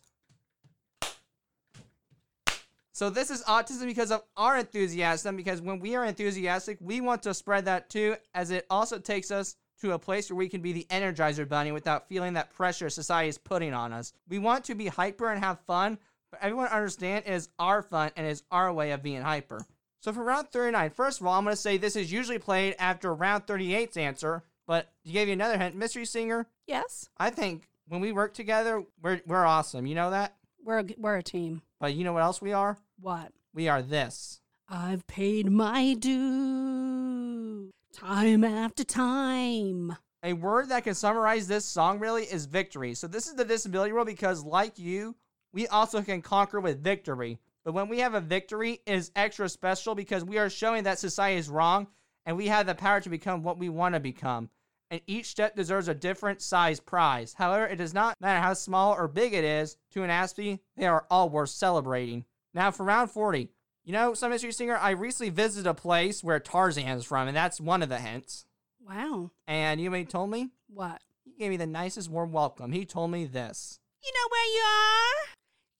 So, 2.92 3.10
this 3.10 3.30
is 3.30 3.44
autism 3.44 3.84
because 3.84 4.10
of 4.10 4.22
our 4.34 4.56
enthusiasm, 4.56 5.36
because 5.36 5.60
when 5.60 5.78
we 5.78 5.94
are 5.94 6.06
enthusiastic, 6.06 6.78
we 6.80 7.02
want 7.02 7.22
to 7.24 7.34
spread 7.34 7.66
that 7.66 7.90
too, 7.90 8.16
as 8.34 8.50
it 8.50 8.64
also 8.70 8.98
takes 8.98 9.30
us 9.30 9.56
to 9.82 9.92
a 9.92 9.98
place 9.98 10.30
where 10.30 10.38
we 10.38 10.48
can 10.48 10.62
be 10.62 10.72
the 10.72 10.86
energizer 10.88 11.46
bunny 11.46 11.70
without 11.70 12.08
feeling 12.08 12.32
that 12.32 12.54
pressure 12.54 12.88
society 12.88 13.28
is 13.28 13.36
putting 13.36 13.74
on 13.74 13.92
us. 13.92 14.14
We 14.26 14.38
want 14.38 14.64
to 14.64 14.74
be 14.74 14.86
hyper 14.86 15.30
and 15.30 15.44
have 15.44 15.60
fun, 15.66 15.98
but 16.36 16.44
everyone 16.44 16.68
understand 16.68 17.24
it 17.26 17.32
is 17.32 17.48
our 17.58 17.82
fun 17.82 18.10
and 18.16 18.26
it 18.26 18.30
is 18.30 18.42
our 18.50 18.72
way 18.72 18.92
of 18.92 19.02
being 19.02 19.22
hyper. 19.22 19.64
So 20.00 20.12
for 20.12 20.22
round 20.22 20.48
39, 20.48 20.90
first 20.90 21.20
of 21.20 21.26
all, 21.26 21.34
I'm 21.34 21.44
going 21.44 21.54
to 21.54 21.60
say 21.60 21.76
this 21.76 21.96
is 21.96 22.12
usually 22.12 22.38
played 22.38 22.76
after 22.78 23.14
round 23.14 23.46
38's 23.46 23.96
answer, 23.96 24.44
but 24.66 24.92
to 25.04 25.12
give 25.12 25.28
you 25.28 25.32
another 25.34 25.58
hint, 25.58 25.74
Mystery 25.74 26.04
Singer, 26.04 26.46
Yes, 26.66 27.08
I 27.16 27.30
think 27.30 27.68
when 27.88 28.00
we 28.00 28.12
work 28.12 28.34
together, 28.34 28.84
we're, 29.02 29.20
we're 29.26 29.44
awesome. 29.44 29.86
You 29.86 29.94
know 29.94 30.10
that? 30.10 30.36
we're 30.66 30.80
a, 30.80 30.86
we're 30.98 31.16
a 31.16 31.22
team. 31.22 31.62
But 31.80 31.94
you 31.94 32.04
know 32.04 32.12
what 32.12 32.22
else 32.22 32.42
we 32.42 32.52
are? 32.52 32.76
What? 33.00 33.32
We 33.54 33.68
are 33.68 33.80
this. 33.80 34.40
I've 34.68 35.06
paid 35.06 35.50
my 35.50 35.94
due 35.94 37.70
time 37.94 38.44
after 38.44 38.84
time. 38.84 39.96
A 40.22 40.32
word 40.32 40.70
that 40.70 40.84
can 40.84 40.94
summarize 40.94 41.46
this 41.46 41.64
song 41.64 42.00
really 42.00 42.24
is 42.24 42.46
victory. 42.46 42.94
So 42.94 43.06
this 43.06 43.28
is 43.28 43.34
the 43.34 43.44
disability 43.44 43.92
world 43.92 44.08
because 44.08 44.42
like 44.44 44.78
you, 44.78 45.14
we 45.52 45.66
also 45.66 46.02
can 46.02 46.22
conquer 46.22 46.60
with 46.60 46.82
victory. 46.82 47.38
But 47.64 47.74
when 47.74 47.88
we 47.88 47.98
have 47.98 48.14
a 48.14 48.20
victory, 48.20 48.80
it 48.86 48.94
is 48.94 49.10
extra 49.16 49.48
special 49.48 49.94
because 49.94 50.24
we 50.24 50.38
are 50.38 50.48
showing 50.48 50.84
that 50.84 50.98
society 50.98 51.38
is 51.38 51.48
wrong 51.48 51.88
and 52.24 52.36
we 52.36 52.48
have 52.48 52.66
the 52.66 52.74
power 52.74 53.00
to 53.00 53.08
become 53.08 53.42
what 53.42 53.58
we 53.58 53.68
want 53.68 53.94
to 53.94 54.00
become. 54.00 54.50
And 54.90 55.00
each 55.06 55.26
step 55.26 55.56
deserves 55.56 55.88
a 55.88 55.94
different 55.94 56.40
size 56.42 56.78
prize. 56.78 57.34
However, 57.34 57.66
it 57.66 57.76
does 57.76 57.92
not 57.92 58.20
matter 58.20 58.40
how 58.40 58.54
small 58.54 58.94
or 58.94 59.08
big 59.08 59.34
it 59.34 59.42
is 59.42 59.76
to 59.92 60.04
an 60.04 60.10
Aspie, 60.10 60.60
they 60.76 60.86
are 60.86 61.06
all 61.10 61.28
worth 61.28 61.50
celebrating. 61.50 62.24
Now 62.54 62.70
for 62.70 62.84
round 62.84 63.10
40. 63.10 63.50
You 63.84 63.92
know, 63.92 64.14
some 64.14 64.30
mystery 64.30 64.52
singer, 64.52 64.76
I 64.76 64.90
recently 64.90 65.30
visited 65.30 65.68
a 65.68 65.74
place 65.74 66.22
where 66.22 66.40
Tarzan 66.40 66.98
is 66.98 67.04
from, 67.04 67.28
and 67.28 67.36
that's 67.36 67.60
one 67.60 67.82
of 67.82 67.88
the 67.88 67.98
hints. 67.98 68.44
Wow. 68.84 69.30
And 69.46 69.80
you 69.80 69.90
know 69.90 69.96
he 69.96 70.04
told 70.04 70.30
me? 70.30 70.50
What? 70.68 71.00
He 71.24 71.32
gave 71.38 71.50
me 71.50 71.56
the 71.56 71.66
nicest 71.66 72.10
warm 72.10 72.32
welcome. 72.32 72.72
He 72.72 72.84
told 72.84 73.10
me 73.10 73.26
this. 73.26 73.78
You 74.06 74.12
know 74.12 74.28
where 74.30 74.54
you 74.54 74.62
are? 74.62 75.26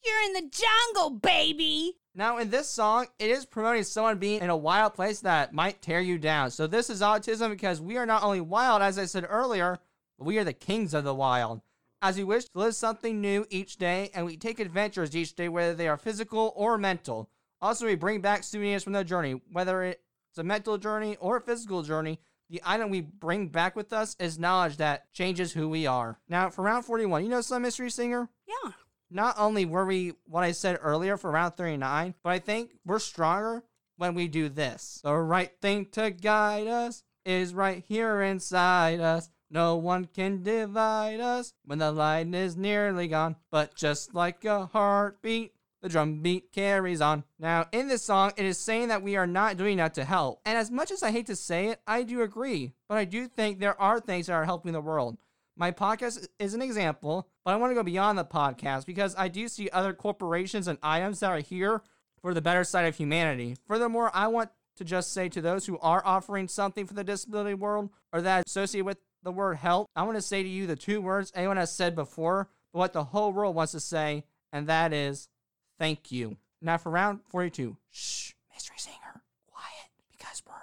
You're 0.05 0.25
in 0.27 0.33
the 0.33 0.51
jungle, 0.51 1.11
baby. 1.21 1.93
Now, 2.13 2.39
in 2.39 2.51
this 2.51 2.69
song, 2.69 3.07
it 3.21 3.31
is 3.31 3.47
promoting 3.47 3.85
someone 3.85 4.19
being 4.19 4.41
in 4.41 4.51
a 4.51 4.57
wild 4.57 4.95
place 4.95 5.21
that 5.21 5.53
might 5.53 5.81
tear 5.81 6.01
you 6.01 6.19
down. 6.19 6.51
So, 6.51 6.67
this 6.67 6.91
is 6.91 7.03
autism 7.03 7.51
because 7.51 7.81
we 7.81 7.97
are 7.97 8.07
not 8.07 8.25
only 8.25 8.41
wild, 8.41 8.83
as 8.83 8.99
I 8.99 9.05
said 9.05 9.27
earlier, 9.29 9.79
but 10.19 10.25
we 10.25 10.39
are 10.39 10.45
the 10.45 10.53
kings 10.53 10.93
of 10.93 11.05
the 11.05 11.15
wild. 11.15 11.61
As 12.03 12.17
we 12.17 12.25
wish 12.25 12.47
to 12.47 12.59
live 12.59 12.75
something 12.75 13.21
new 13.21 13.47
each 13.49 13.77
day, 13.77 14.11
and 14.13 14.27
we 14.27 14.37
take 14.37 14.59
adventures 14.59 15.15
each 15.15 15.37
day, 15.37 15.49
whether 15.49 15.75
they 15.75 15.87
are 15.87 15.97
physical 15.97 16.53
or 16.57 16.77
mental. 16.79 17.31
Also, 17.63 17.87
we 17.87 17.95
bring 17.95 18.21
back 18.21 18.43
souvenirs 18.43 18.83
from 18.83 18.93
the 18.93 19.05
journey, 19.05 19.41
whether 19.53 19.85
it's 19.85 20.01
a 20.37 20.43
mental 20.43 20.79
journey 20.79 21.17
or 21.21 21.37
a 21.37 21.41
physical 21.41 21.85
journey. 21.85 22.19
The 22.49 22.63
item 22.65 22.91
we 22.91 23.01
bring 23.01 23.49
back 23.49 23.75
with 23.75 23.93
us 23.93 24.15
is 24.21 24.39
knowledge 24.39 24.77
that 24.77 25.13
changes 25.13 25.53
who 25.53 25.69
we 25.69 25.87
are. 25.87 26.21
Now, 26.29 26.49
for 26.51 26.63
round 26.63 26.85
41, 26.85 27.25
you 27.25 27.29
know 27.31 27.41
some 27.41 27.63
mystery 27.63 27.91
singer? 27.91 28.29
Yeah. 28.47 28.73
not 29.11 29.35
only 29.39 29.65
were 29.65 29.85
we 29.85 30.15
what 30.27 30.45
I 30.45 30.53
said 30.53 30.79
earlier 30.81 31.17
for 31.17 31.31
round 31.31 31.57
39, 31.57 32.15
but 32.23 32.31
I 32.31 32.39
think 32.39 32.73
we're 32.85 32.99
stronger 33.01 33.65
when 33.97 34.15
we 34.15 34.29
do 34.29 34.49
this. 34.49 35.01
The 35.03 35.15
right 35.15 35.51
thing 35.61 35.87
to 35.93 36.11
guide 36.11 36.67
us 36.69 37.03
is 37.25 37.55
right 37.55 37.83
here 37.87 38.23
inside 38.23 39.01
us. 39.01 39.31
No 39.51 39.77
one 39.77 40.07
can 40.07 40.43
divide 40.43 41.21
us 41.21 41.53
when 41.65 41.79
the 41.79 41.93
light 41.93 42.33
is 42.35 42.57
nearly 42.57 43.09
gone. 43.09 43.37
But 43.51 43.75
just 43.75 44.15
like 44.15 44.45
a 44.45 44.67
heartbeat, 44.67 45.53
the 45.83 45.89
drum 45.89 46.23
beat 46.23 46.53
carries 46.53 47.01
on. 47.01 47.25
Now, 47.39 47.67
in 47.73 47.89
this 47.89 48.03
song, 48.03 48.33
it 48.37 48.45
is 48.45 48.59
saying 48.59 48.89
that 48.89 49.03
we 49.03 49.17
are 49.17 49.27
not 49.27 49.57
doing 49.57 49.77
that 49.77 49.95
to 49.95 50.05
help. 50.05 50.41
And 50.45 50.57
as 50.57 50.71
much 50.71 50.91
as 50.91 51.03
I 51.03 51.11
hate 51.11 51.27
to 51.27 51.37
say 51.37 51.69
it, 51.69 51.81
I 51.87 52.03
do 52.03 52.23
agree. 52.23 52.73
But 52.89 52.99
I 52.99 53.05
do 53.05 53.29
think 53.29 53.59
there 53.59 53.81
are 53.81 54.01
things 54.01 54.27
that 54.27 54.35
are 54.35 54.45
helping 54.45 54.73
the 54.73 54.81
world. 54.81 55.19
My 55.57 55.71
podcast 55.71 56.27
is 56.39 56.55
an 56.55 56.61
example, 56.61 57.29
but 57.45 57.55
I 57.55 57.57
want 57.57 57.71
to 57.71 57.75
go 57.75 57.83
beyond 57.83 58.19
the 58.19 58.25
podcast 58.25 58.85
because 58.85 59.15
I 59.17 59.29
do 59.29 59.49
see 59.49 59.71
other 59.71 59.95
corporations 59.95 60.69
and 60.69 60.79
items 60.83 61.21
that 61.21 61.31
are 61.31 61.39
here 61.39 61.83
for 62.21 62.35
the 62.35 62.43
better 62.43 62.65
side 62.65 62.87
of 62.87 62.97
humanity. 62.97 63.57
Furthermore, 63.67 64.11
I 64.13 64.27
want 64.27 64.51
to 64.77 64.85
just 64.85 65.13
say 65.13 65.29
to 65.31 65.41
those 65.41 65.65
who 65.65 65.79
are 65.79 66.03
offering 66.05 66.49
something 66.49 66.87
for 66.87 66.93
the 66.93 67.05
disability 67.05 67.55
world 67.55 67.89
or 68.13 68.21
that 68.21 68.45
associate 68.47 68.85
with 68.85 68.99
the 69.23 69.33
word 69.33 69.57
help, 69.57 69.89
I 69.97 70.03
want 70.03 70.19
to 70.19 70.23
say 70.23 70.43
to 70.43 70.49
you 70.49 70.67
the 70.67 70.77
two 70.77 71.01
words 71.01 71.33
anyone 71.35 71.57
has 71.57 71.75
said 71.75 71.95
before, 71.95 72.51
but 72.73 72.79
what 72.79 72.93
the 72.93 73.05
whole 73.05 73.33
world 73.33 73.55
wants 73.55 73.73
to 73.73 73.81
say, 73.81 74.25
and 74.53 74.67
that 74.67 74.93
is 74.93 75.29
thank 75.79 76.11
you. 76.13 76.37
Now 76.61 76.79
for 76.79 76.91
round 76.91 77.21
42. 77.29 77.77
Shh, 77.91 78.33
mystery 78.53 78.79
singer, 78.79 79.23
quiet, 79.47 79.91
because 80.11 80.43
we're 80.47 80.55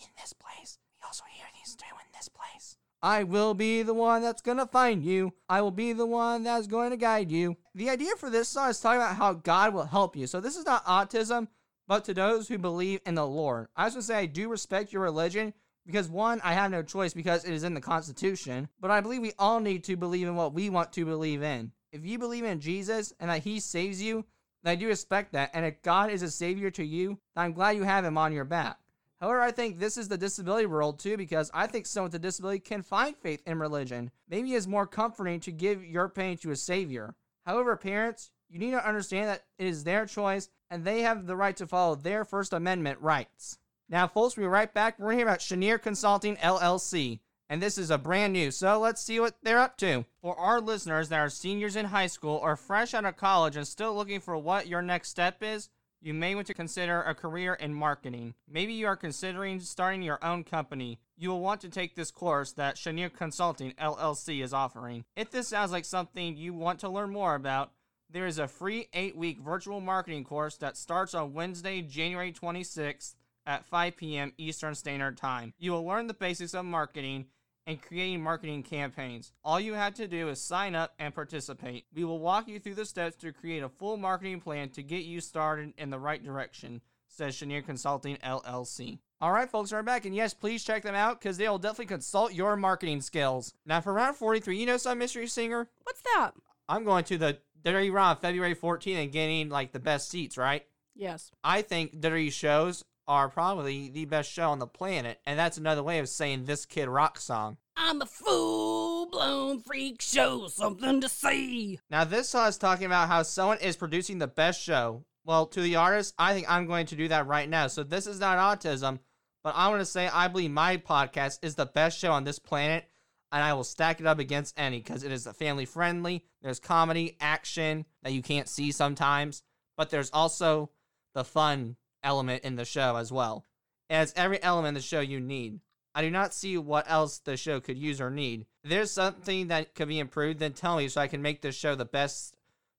in 0.00 0.08
this 0.16 0.32
place. 0.32 0.78
We 1.00 1.06
also 1.06 1.24
hear 1.30 1.46
these 1.54 1.74
two 1.74 1.94
in 1.94 2.12
this 2.16 2.28
place. 2.28 2.76
I 3.02 3.24
will 3.24 3.54
be 3.54 3.82
the 3.82 3.94
one 3.94 4.22
that's 4.22 4.42
gonna 4.42 4.66
find 4.66 5.04
you. 5.04 5.32
I 5.48 5.60
will 5.60 5.72
be 5.72 5.92
the 5.92 6.06
one 6.06 6.44
that's 6.44 6.66
going 6.66 6.90
to 6.90 6.96
guide 6.96 7.30
you. 7.32 7.56
The 7.74 7.90
idea 7.90 8.14
for 8.16 8.30
this 8.30 8.48
song 8.48 8.70
is 8.70 8.80
talking 8.80 9.00
about 9.00 9.16
how 9.16 9.32
God 9.34 9.74
will 9.74 9.86
help 9.86 10.16
you. 10.16 10.26
So 10.26 10.40
this 10.40 10.56
is 10.56 10.64
not 10.64 10.86
autism, 10.86 11.48
but 11.88 12.04
to 12.04 12.14
those 12.14 12.48
who 12.48 12.58
believe 12.58 13.00
in 13.04 13.16
the 13.16 13.26
Lord. 13.26 13.66
I 13.76 13.84
was 13.84 13.94
gonna 13.94 14.02
say 14.02 14.16
I 14.16 14.26
do 14.26 14.48
respect 14.48 14.92
your 14.92 15.02
religion 15.02 15.52
because 15.84 16.08
one, 16.08 16.40
I 16.44 16.52
have 16.54 16.70
no 16.70 16.82
choice 16.82 17.12
because 17.12 17.44
it 17.44 17.52
is 17.52 17.64
in 17.64 17.74
the 17.74 17.80
Constitution. 17.80 18.68
But 18.80 18.90
I 18.90 19.00
believe 19.00 19.20
we 19.20 19.32
all 19.38 19.60
need 19.60 19.84
to 19.84 19.96
believe 19.96 20.28
in 20.28 20.36
what 20.36 20.54
we 20.54 20.70
want 20.70 20.92
to 20.92 21.04
believe 21.04 21.42
in. 21.42 21.72
If 21.90 22.06
you 22.06 22.18
believe 22.18 22.44
in 22.44 22.60
Jesus 22.60 23.12
and 23.18 23.30
that 23.30 23.42
He 23.42 23.58
saves 23.58 24.00
you, 24.00 24.24
then 24.62 24.72
I 24.72 24.76
do 24.76 24.88
respect 24.88 25.32
that. 25.32 25.50
And 25.54 25.64
if 25.64 25.82
God 25.82 26.10
is 26.10 26.22
a 26.22 26.30
savior 26.30 26.70
to 26.72 26.84
you, 26.84 27.18
then 27.34 27.44
I'm 27.44 27.52
glad 27.52 27.76
you 27.76 27.82
have 27.82 28.04
Him 28.04 28.18
on 28.18 28.32
your 28.32 28.44
back. 28.44 28.78
However, 29.20 29.40
I 29.40 29.52
think 29.52 29.78
this 29.78 29.96
is 29.96 30.08
the 30.08 30.18
disability 30.18 30.66
world 30.66 30.98
too, 30.98 31.16
because 31.16 31.50
I 31.54 31.68
think 31.68 31.86
someone 31.86 32.08
with 32.08 32.16
a 32.16 32.18
disability 32.18 32.58
can 32.58 32.82
find 32.82 33.16
faith 33.16 33.40
in 33.46 33.60
religion. 33.60 34.10
Maybe 34.28 34.52
it's 34.54 34.66
more 34.66 34.86
comforting 34.86 35.38
to 35.40 35.52
give 35.52 35.84
your 35.84 36.08
pain 36.08 36.36
to 36.38 36.50
a 36.50 36.56
savior. 36.56 37.14
However, 37.46 37.76
parents, 37.76 38.30
you 38.48 38.58
need 38.58 38.72
to 38.72 38.86
understand 38.86 39.28
that 39.28 39.44
it 39.58 39.66
is 39.66 39.84
their 39.84 40.06
choice 40.06 40.48
and 40.70 40.84
they 40.84 41.02
have 41.02 41.26
the 41.26 41.36
right 41.36 41.56
to 41.56 41.66
follow 41.66 41.94
their 41.94 42.24
First 42.24 42.52
Amendment 42.52 42.98
rights. 43.00 43.58
Now, 43.88 44.08
folks, 44.08 44.36
we'll 44.36 44.46
be 44.46 44.48
right 44.48 44.72
back. 44.72 44.98
We're 44.98 45.06
going 45.06 45.18
to 45.18 45.18
hear 45.18 45.28
about 45.28 45.40
Chenier 45.40 45.78
Consulting 45.78 46.36
LLC. 46.36 47.20
And 47.52 47.60
this 47.60 47.76
is 47.76 47.90
a 47.90 47.98
brand 47.98 48.32
new, 48.32 48.50
so 48.50 48.80
let's 48.80 49.02
see 49.02 49.20
what 49.20 49.34
they're 49.42 49.58
up 49.58 49.76
to. 49.76 50.06
For 50.22 50.34
our 50.38 50.58
listeners 50.58 51.10
that 51.10 51.18
are 51.18 51.28
seniors 51.28 51.76
in 51.76 51.84
high 51.84 52.06
school 52.06 52.40
or 52.42 52.56
fresh 52.56 52.94
out 52.94 53.04
of 53.04 53.18
college 53.18 53.56
and 53.56 53.68
still 53.68 53.94
looking 53.94 54.20
for 54.20 54.38
what 54.38 54.68
your 54.68 54.80
next 54.80 55.10
step 55.10 55.42
is, 55.42 55.68
you 56.00 56.14
may 56.14 56.34
want 56.34 56.46
to 56.46 56.54
consider 56.54 57.02
a 57.02 57.14
career 57.14 57.52
in 57.52 57.74
marketing. 57.74 58.32
Maybe 58.48 58.72
you 58.72 58.86
are 58.86 58.96
considering 58.96 59.60
starting 59.60 60.00
your 60.00 60.18
own 60.24 60.44
company. 60.44 60.98
You 61.18 61.28
will 61.28 61.42
want 61.42 61.60
to 61.60 61.68
take 61.68 61.94
this 61.94 62.10
course 62.10 62.52
that 62.52 62.76
Chenier 62.76 63.10
Consulting 63.10 63.72
LLC 63.72 64.42
is 64.42 64.54
offering. 64.54 65.04
If 65.14 65.30
this 65.30 65.48
sounds 65.48 65.72
like 65.72 65.84
something 65.84 66.38
you 66.38 66.54
want 66.54 66.78
to 66.78 66.88
learn 66.88 67.10
more 67.10 67.34
about, 67.34 67.72
there 68.08 68.26
is 68.26 68.38
a 68.38 68.48
free 68.48 68.88
8-week 68.94 69.40
virtual 69.40 69.82
marketing 69.82 70.24
course 70.24 70.56
that 70.56 70.78
starts 70.78 71.12
on 71.12 71.34
Wednesday, 71.34 71.82
January 71.82 72.32
26th 72.32 73.14
at 73.44 73.66
5 73.66 73.96
p.m. 73.98 74.32
Eastern 74.38 74.74
Standard 74.74 75.18
Time. 75.18 75.52
You 75.58 75.72
will 75.72 75.84
learn 75.84 76.06
the 76.06 76.14
basics 76.14 76.54
of 76.54 76.64
marketing 76.64 77.26
and 77.66 77.80
creating 77.80 78.22
marketing 78.22 78.62
campaigns. 78.62 79.32
All 79.44 79.60
you 79.60 79.74
have 79.74 79.94
to 79.94 80.08
do 80.08 80.28
is 80.28 80.40
sign 80.40 80.74
up 80.74 80.94
and 80.98 81.14
participate. 81.14 81.84
We 81.94 82.04
will 82.04 82.18
walk 82.18 82.48
you 82.48 82.58
through 82.58 82.74
the 82.74 82.84
steps 82.84 83.16
to 83.16 83.32
create 83.32 83.62
a 83.62 83.68
full 83.68 83.96
marketing 83.96 84.40
plan 84.40 84.70
to 84.70 84.82
get 84.82 85.04
you 85.04 85.20
started 85.20 85.74
in 85.78 85.90
the 85.90 85.98
right 85.98 86.22
direction, 86.22 86.80
says 87.08 87.36
Chenier 87.36 87.62
Consulting 87.62 88.16
LLC. 88.16 88.98
All 89.20 89.30
right, 89.30 89.48
folks, 89.48 89.70
we're 89.70 89.82
back, 89.82 90.04
and 90.04 90.16
yes, 90.16 90.34
please 90.34 90.64
check 90.64 90.82
them 90.82 90.96
out 90.96 91.20
because 91.20 91.36
they 91.36 91.48
will 91.48 91.58
definitely 91.58 91.86
consult 91.86 92.32
your 92.32 92.56
marketing 92.56 93.00
skills. 93.00 93.54
Now, 93.64 93.80
for 93.80 93.92
round 93.92 94.16
43, 94.16 94.56
you 94.56 94.66
know 94.66 94.76
some 94.76 94.98
mystery 94.98 95.28
singer? 95.28 95.68
What's 95.84 96.02
that? 96.16 96.32
I'm 96.68 96.84
going 96.84 97.04
to 97.04 97.18
the 97.18 97.38
Dirty 97.64 97.90
Raw 97.90 98.16
February 98.16 98.56
14th 98.56 99.04
and 99.04 99.12
getting 99.12 99.48
like 99.48 99.70
the 99.70 99.78
best 99.78 100.10
seats, 100.10 100.36
right? 100.36 100.66
Yes. 100.96 101.30
I 101.44 101.62
think 101.62 102.00
Dirty 102.00 102.30
shows 102.30 102.84
are 103.08 103.28
probably 103.28 103.88
the 103.88 104.04
best 104.04 104.30
show 104.30 104.50
on 104.50 104.58
the 104.58 104.66
planet, 104.66 105.20
and 105.26 105.38
that's 105.38 105.58
another 105.58 105.82
way 105.82 105.98
of 105.98 106.08
saying 106.08 106.44
this 106.44 106.66
Kid 106.66 106.88
Rock 106.88 107.18
song. 107.18 107.56
I'm 107.76 108.02
a 108.02 108.06
full 108.06 109.06
blown 109.06 109.60
freak 109.60 110.00
show, 110.02 110.48
something 110.48 111.00
to 111.00 111.08
see. 111.08 111.78
Now, 111.90 112.04
this 112.04 112.28
song 112.28 112.48
is 112.48 112.58
talking 112.58 112.86
about 112.86 113.08
how 113.08 113.22
someone 113.22 113.58
is 113.58 113.76
producing 113.76 114.18
the 114.18 114.26
best 114.26 114.62
show. 114.62 115.04
Well, 115.24 115.46
to 115.46 115.60
the 115.60 115.76
artist, 115.76 116.14
I 116.18 116.34
think 116.34 116.50
I'm 116.50 116.66
going 116.66 116.86
to 116.86 116.96
do 116.96 117.08
that 117.08 117.26
right 117.26 117.48
now. 117.48 117.68
So, 117.68 117.82
this 117.82 118.06
is 118.06 118.20
not 118.20 118.38
autism, 118.38 118.98
but 119.42 119.54
I 119.56 119.68
want 119.68 119.80
to 119.80 119.86
say 119.86 120.08
I 120.08 120.28
believe 120.28 120.50
my 120.50 120.76
podcast 120.76 121.38
is 121.42 121.54
the 121.54 121.66
best 121.66 121.98
show 121.98 122.12
on 122.12 122.24
this 122.24 122.38
planet. 122.38 122.84
and 123.32 123.42
I 123.42 123.54
will 123.54 123.64
stack 123.64 123.98
it 124.00 124.06
up 124.06 124.18
against 124.18 124.58
any 124.58 124.78
because 124.78 125.04
it 125.04 125.10
is 125.12 125.26
family 125.38 125.64
friendly. 125.64 126.24
There's 126.42 126.60
comedy, 126.60 127.16
action 127.20 127.86
that 128.02 128.12
you 128.12 128.20
can't 128.22 128.48
see 128.48 128.70
sometimes, 128.72 129.42
but 129.76 129.88
there's 129.88 130.10
also 130.12 130.70
the 131.14 131.24
fun 131.24 131.76
element 132.02 132.44
in 132.44 132.56
the 132.56 132.64
show 132.64 132.96
as 132.96 133.12
well. 133.12 133.44
It 133.88 133.94
has 133.94 134.12
every 134.16 134.42
element 134.42 134.68
in 134.68 134.74
the 134.74 134.80
show 134.80 135.00
you 135.00 135.20
need. 135.20 135.60
I 135.94 136.02
do 136.02 136.10
not 136.10 136.32
see 136.32 136.56
what 136.56 136.90
else 136.90 137.18
the 137.18 137.36
show 137.36 137.60
could 137.60 137.76
use 137.76 138.00
or 138.00 138.10
need. 138.10 138.46
If 138.64 138.70
there's 138.70 138.90
something 138.90 139.48
that 139.48 139.74
could 139.74 139.88
be 139.88 139.98
improved, 139.98 140.38
then 140.38 140.52
tell 140.52 140.76
me 140.76 140.88
so 140.88 141.00
I 141.00 141.06
can 141.06 141.20
make 141.20 141.42
this 141.42 141.54
show 141.54 141.74
the 141.74 141.84
best 141.84 142.34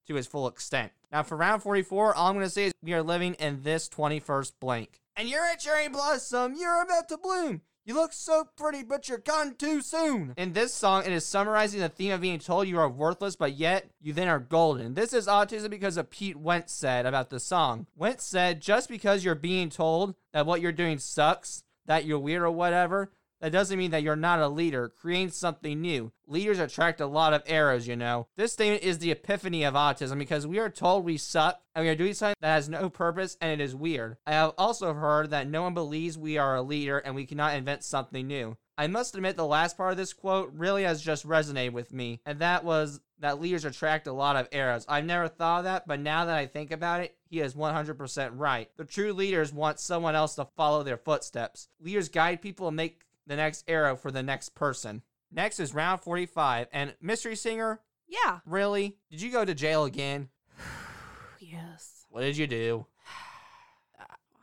to 0.08 0.18
its 0.18 0.28
full 0.28 0.48
extent. 0.48 0.92
Now, 1.12 1.22
for 1.22 1.38
round 1.38 1.62
44, 1.62 2.16
all 2.16 2.28
I'm 2.28 2.34
going 2.34 2.46
to 2.46 2.50
say 2.50 2.66
is 2.66 2.74
we 2.82 2.94
are 2.94 3.04
living 3.04 3.36
in 3.36 3.62
this 3.62 3.88
21st 3.90 4.54
blank. 4.60 5.00
And 5.16 5.30
you're 5.30 5.46
a 5.46 5.58
cherry 5.58 5.88
blossom, 5.88 6.56
you're 6.58 6.82
about 6.82 7.08
to 7.10 7.18
bloom. 7.18 7.62
You 7.86 7.96
look 7.96 8.14
so 8.14 8.48
pretty, 8.56 8.82
but 8.82 9.10
you're 9.10 9.18
gone 9.18 9.56
too 9.56 9.82
soon. 9.82 10.34
In 10.38 10.54
this 10.54 10.74
song, 10.74 11.04
it 11.06 11.12
is 11.12 11.26
summarizing 11.26 11.82
the 11.82 11.90
theme 11.90 12.14
of 12.14 12.22
being 12.22 12.40
told 12.40 12.66
you 12.66 12.80
are 12.80 12.88
worthless, 12.88 13.36
but 13.36 13.58
yet 13.58 13.90
you 14.02 14.14
then 14.14 14.30
are 14.30 14.40
golden. 14.40 14.94
This 14.94 15.12
is 15.12 15.28
autism 15.28 15.70
because 15.70 15.98
of 15.98 16.10
Pete 16.10 16.38
Wentz 16.38 16.72
said 16.72 17.06
about 17.06 17.30
the 17.30 17.42
song. 17.42 17.88
Wentz 17.98 18.24
said, 18.24 18.62
just 18.62 18.88
because 18.88 19.26
you're 19.26 19.36
being 19.36 19.70
told 19.70 20.16
that 20.32 20.46
what 20.46 20.62
you're 20.62 20.72
doing 20.72 20.98
sucks, 20.98 21.64
that 21.86 22.06
you're 22.06 22.20
weird 22.20 22.44
or 22.44 22.52
whatever, 22.52 23.12
that 23.44 23.52
doesn't 23.52 23.78
mean 23.78 23.92
that 23.92 24.04
you're 24.04 24.16
not 24.16 24.40
a 24.40 24.48
leader. 24.48 24.88
Create 24.88 25.34
something 25.34 25.82
new. 25.82 26.14
Leaders 26.28 26.60
attract 26.60 27.02
a 27.02 27.06
lot 27.06 27.34
of 27.34 27.44
arrows, 27.46 27.86
you 27.86 27.98
know. 27.98 28.26
This 28.38 28.54
statement 28.54 28.84
is 28.84 29.00
the 29.00 29.12
epiphany 29.12 29.66
of 29.66 29.74
autism 29.74 30.18
because 30.18 30.48
we 30.48 30.60
are 30.60 30.70
told 30.70 31.04
we 31.04 31.18
suck 31.18 31.60
and 31.76 31.84
we 31.84 31.90
are 31.90 31.96
doing 31.96 32.14
something 32.14 32.38
that 32.40 32.56
has 32.56 32.70
no 32.70 32.90
purpose 32.90 33.36
and 33.42 33.52
it 33.52 33.62
is 33.62 33.76
weird. 33.76 34.16
I 34.26 34.32
have 34.32 34.54
also 34.58 34.94
heard 34.94 35.32
that 35.32 35.50
no 35.50 35.62
one 35.62 35.74
believes 35.74 36.18
we 36.18 36.38
are 36.38 36.56
a 36.56 36.62
leader 36.62 37.00
and 37.00 37.16
we 37.16 37.26
cannot 37.26 37.56
invent 37.56 37.84
something 37.84 38.26
new. 38.26 38.56
I 38.78 38.88
must 38.88 39.14
admit 39.14 39.36
the 39.36 39.46
last 39.46 39.76
part 39.76 39.92
of 39.92 39.98
this 39.98 40.14
quote 40.14 40.54
really 40.54 40.84
has 40.84 41.02
just 41.02 41.28
resonated 41.28 41.74
with 41.74 41.94
me, 41.94 42.22
and 42.26 42.40
that 42.40 42.64
was 42.64 43.02
that 43.20 43.40
leaders 43.40 43.66
attract 43.66 44.08
a 44.08 44.14
lot 44.14 44.36
of 44.36 44.48
arrows. 44.52 44.86
I've 44.90 45.06
never 45.06 45.28
thought 45.28 45.60
of 45.60 45.64
that, 45.66 45.88
but 45.88 46.00
now 46.00 46.26
that 46.26 46.36
I 46.36 46.48
think 46.48 46.72
about 46.72 47.02
it, 47.02 47.16
he 47.30 47.40
is 47.40 47.54
100% 47.54 48.32
right. 48.34 48.70
The 48.78 48.84
true 48.84 49.14
leaders 49.14 49.54
want 49.54 49.80
someone 49.80 50.16
else 50.16 50.36
to 50.36 50.48
follow 50.58 50.82
their 50.82 50.98
footsteps. 50.98 51.68
Leaders 51.80 52.10
guide 52.10 52.42
people 52.42 52.68
and 52.68 52.76
make 52.76 53.02
the 53.28 53.36
next 53.36 53.64
arrow 53.68 53.96
for 53.96 54.12
the 54.12 54.24
next 54.24 54.56
person. 54.56 55.02
Next 55.32 55.60
is 55.60 55.74
round 55.74 56.02
45, 56.02 56.68
and 56.72 56.96
Mystery 57.02 57.36
Singer, 57.36 57.80
Yeah. 58.08 58.40
really? 58.46 58.98
Did 59.10 59.22
you 59.22 59.32
go 59.32 59.44
to 59.46 59.54
jail 59.54 59.84
again? 59.86 60.30
Yes. 61.40 62.06
What 62.10 62.22
did 62.22 62.38
you 62.38 62.48
do? 62.48 62.86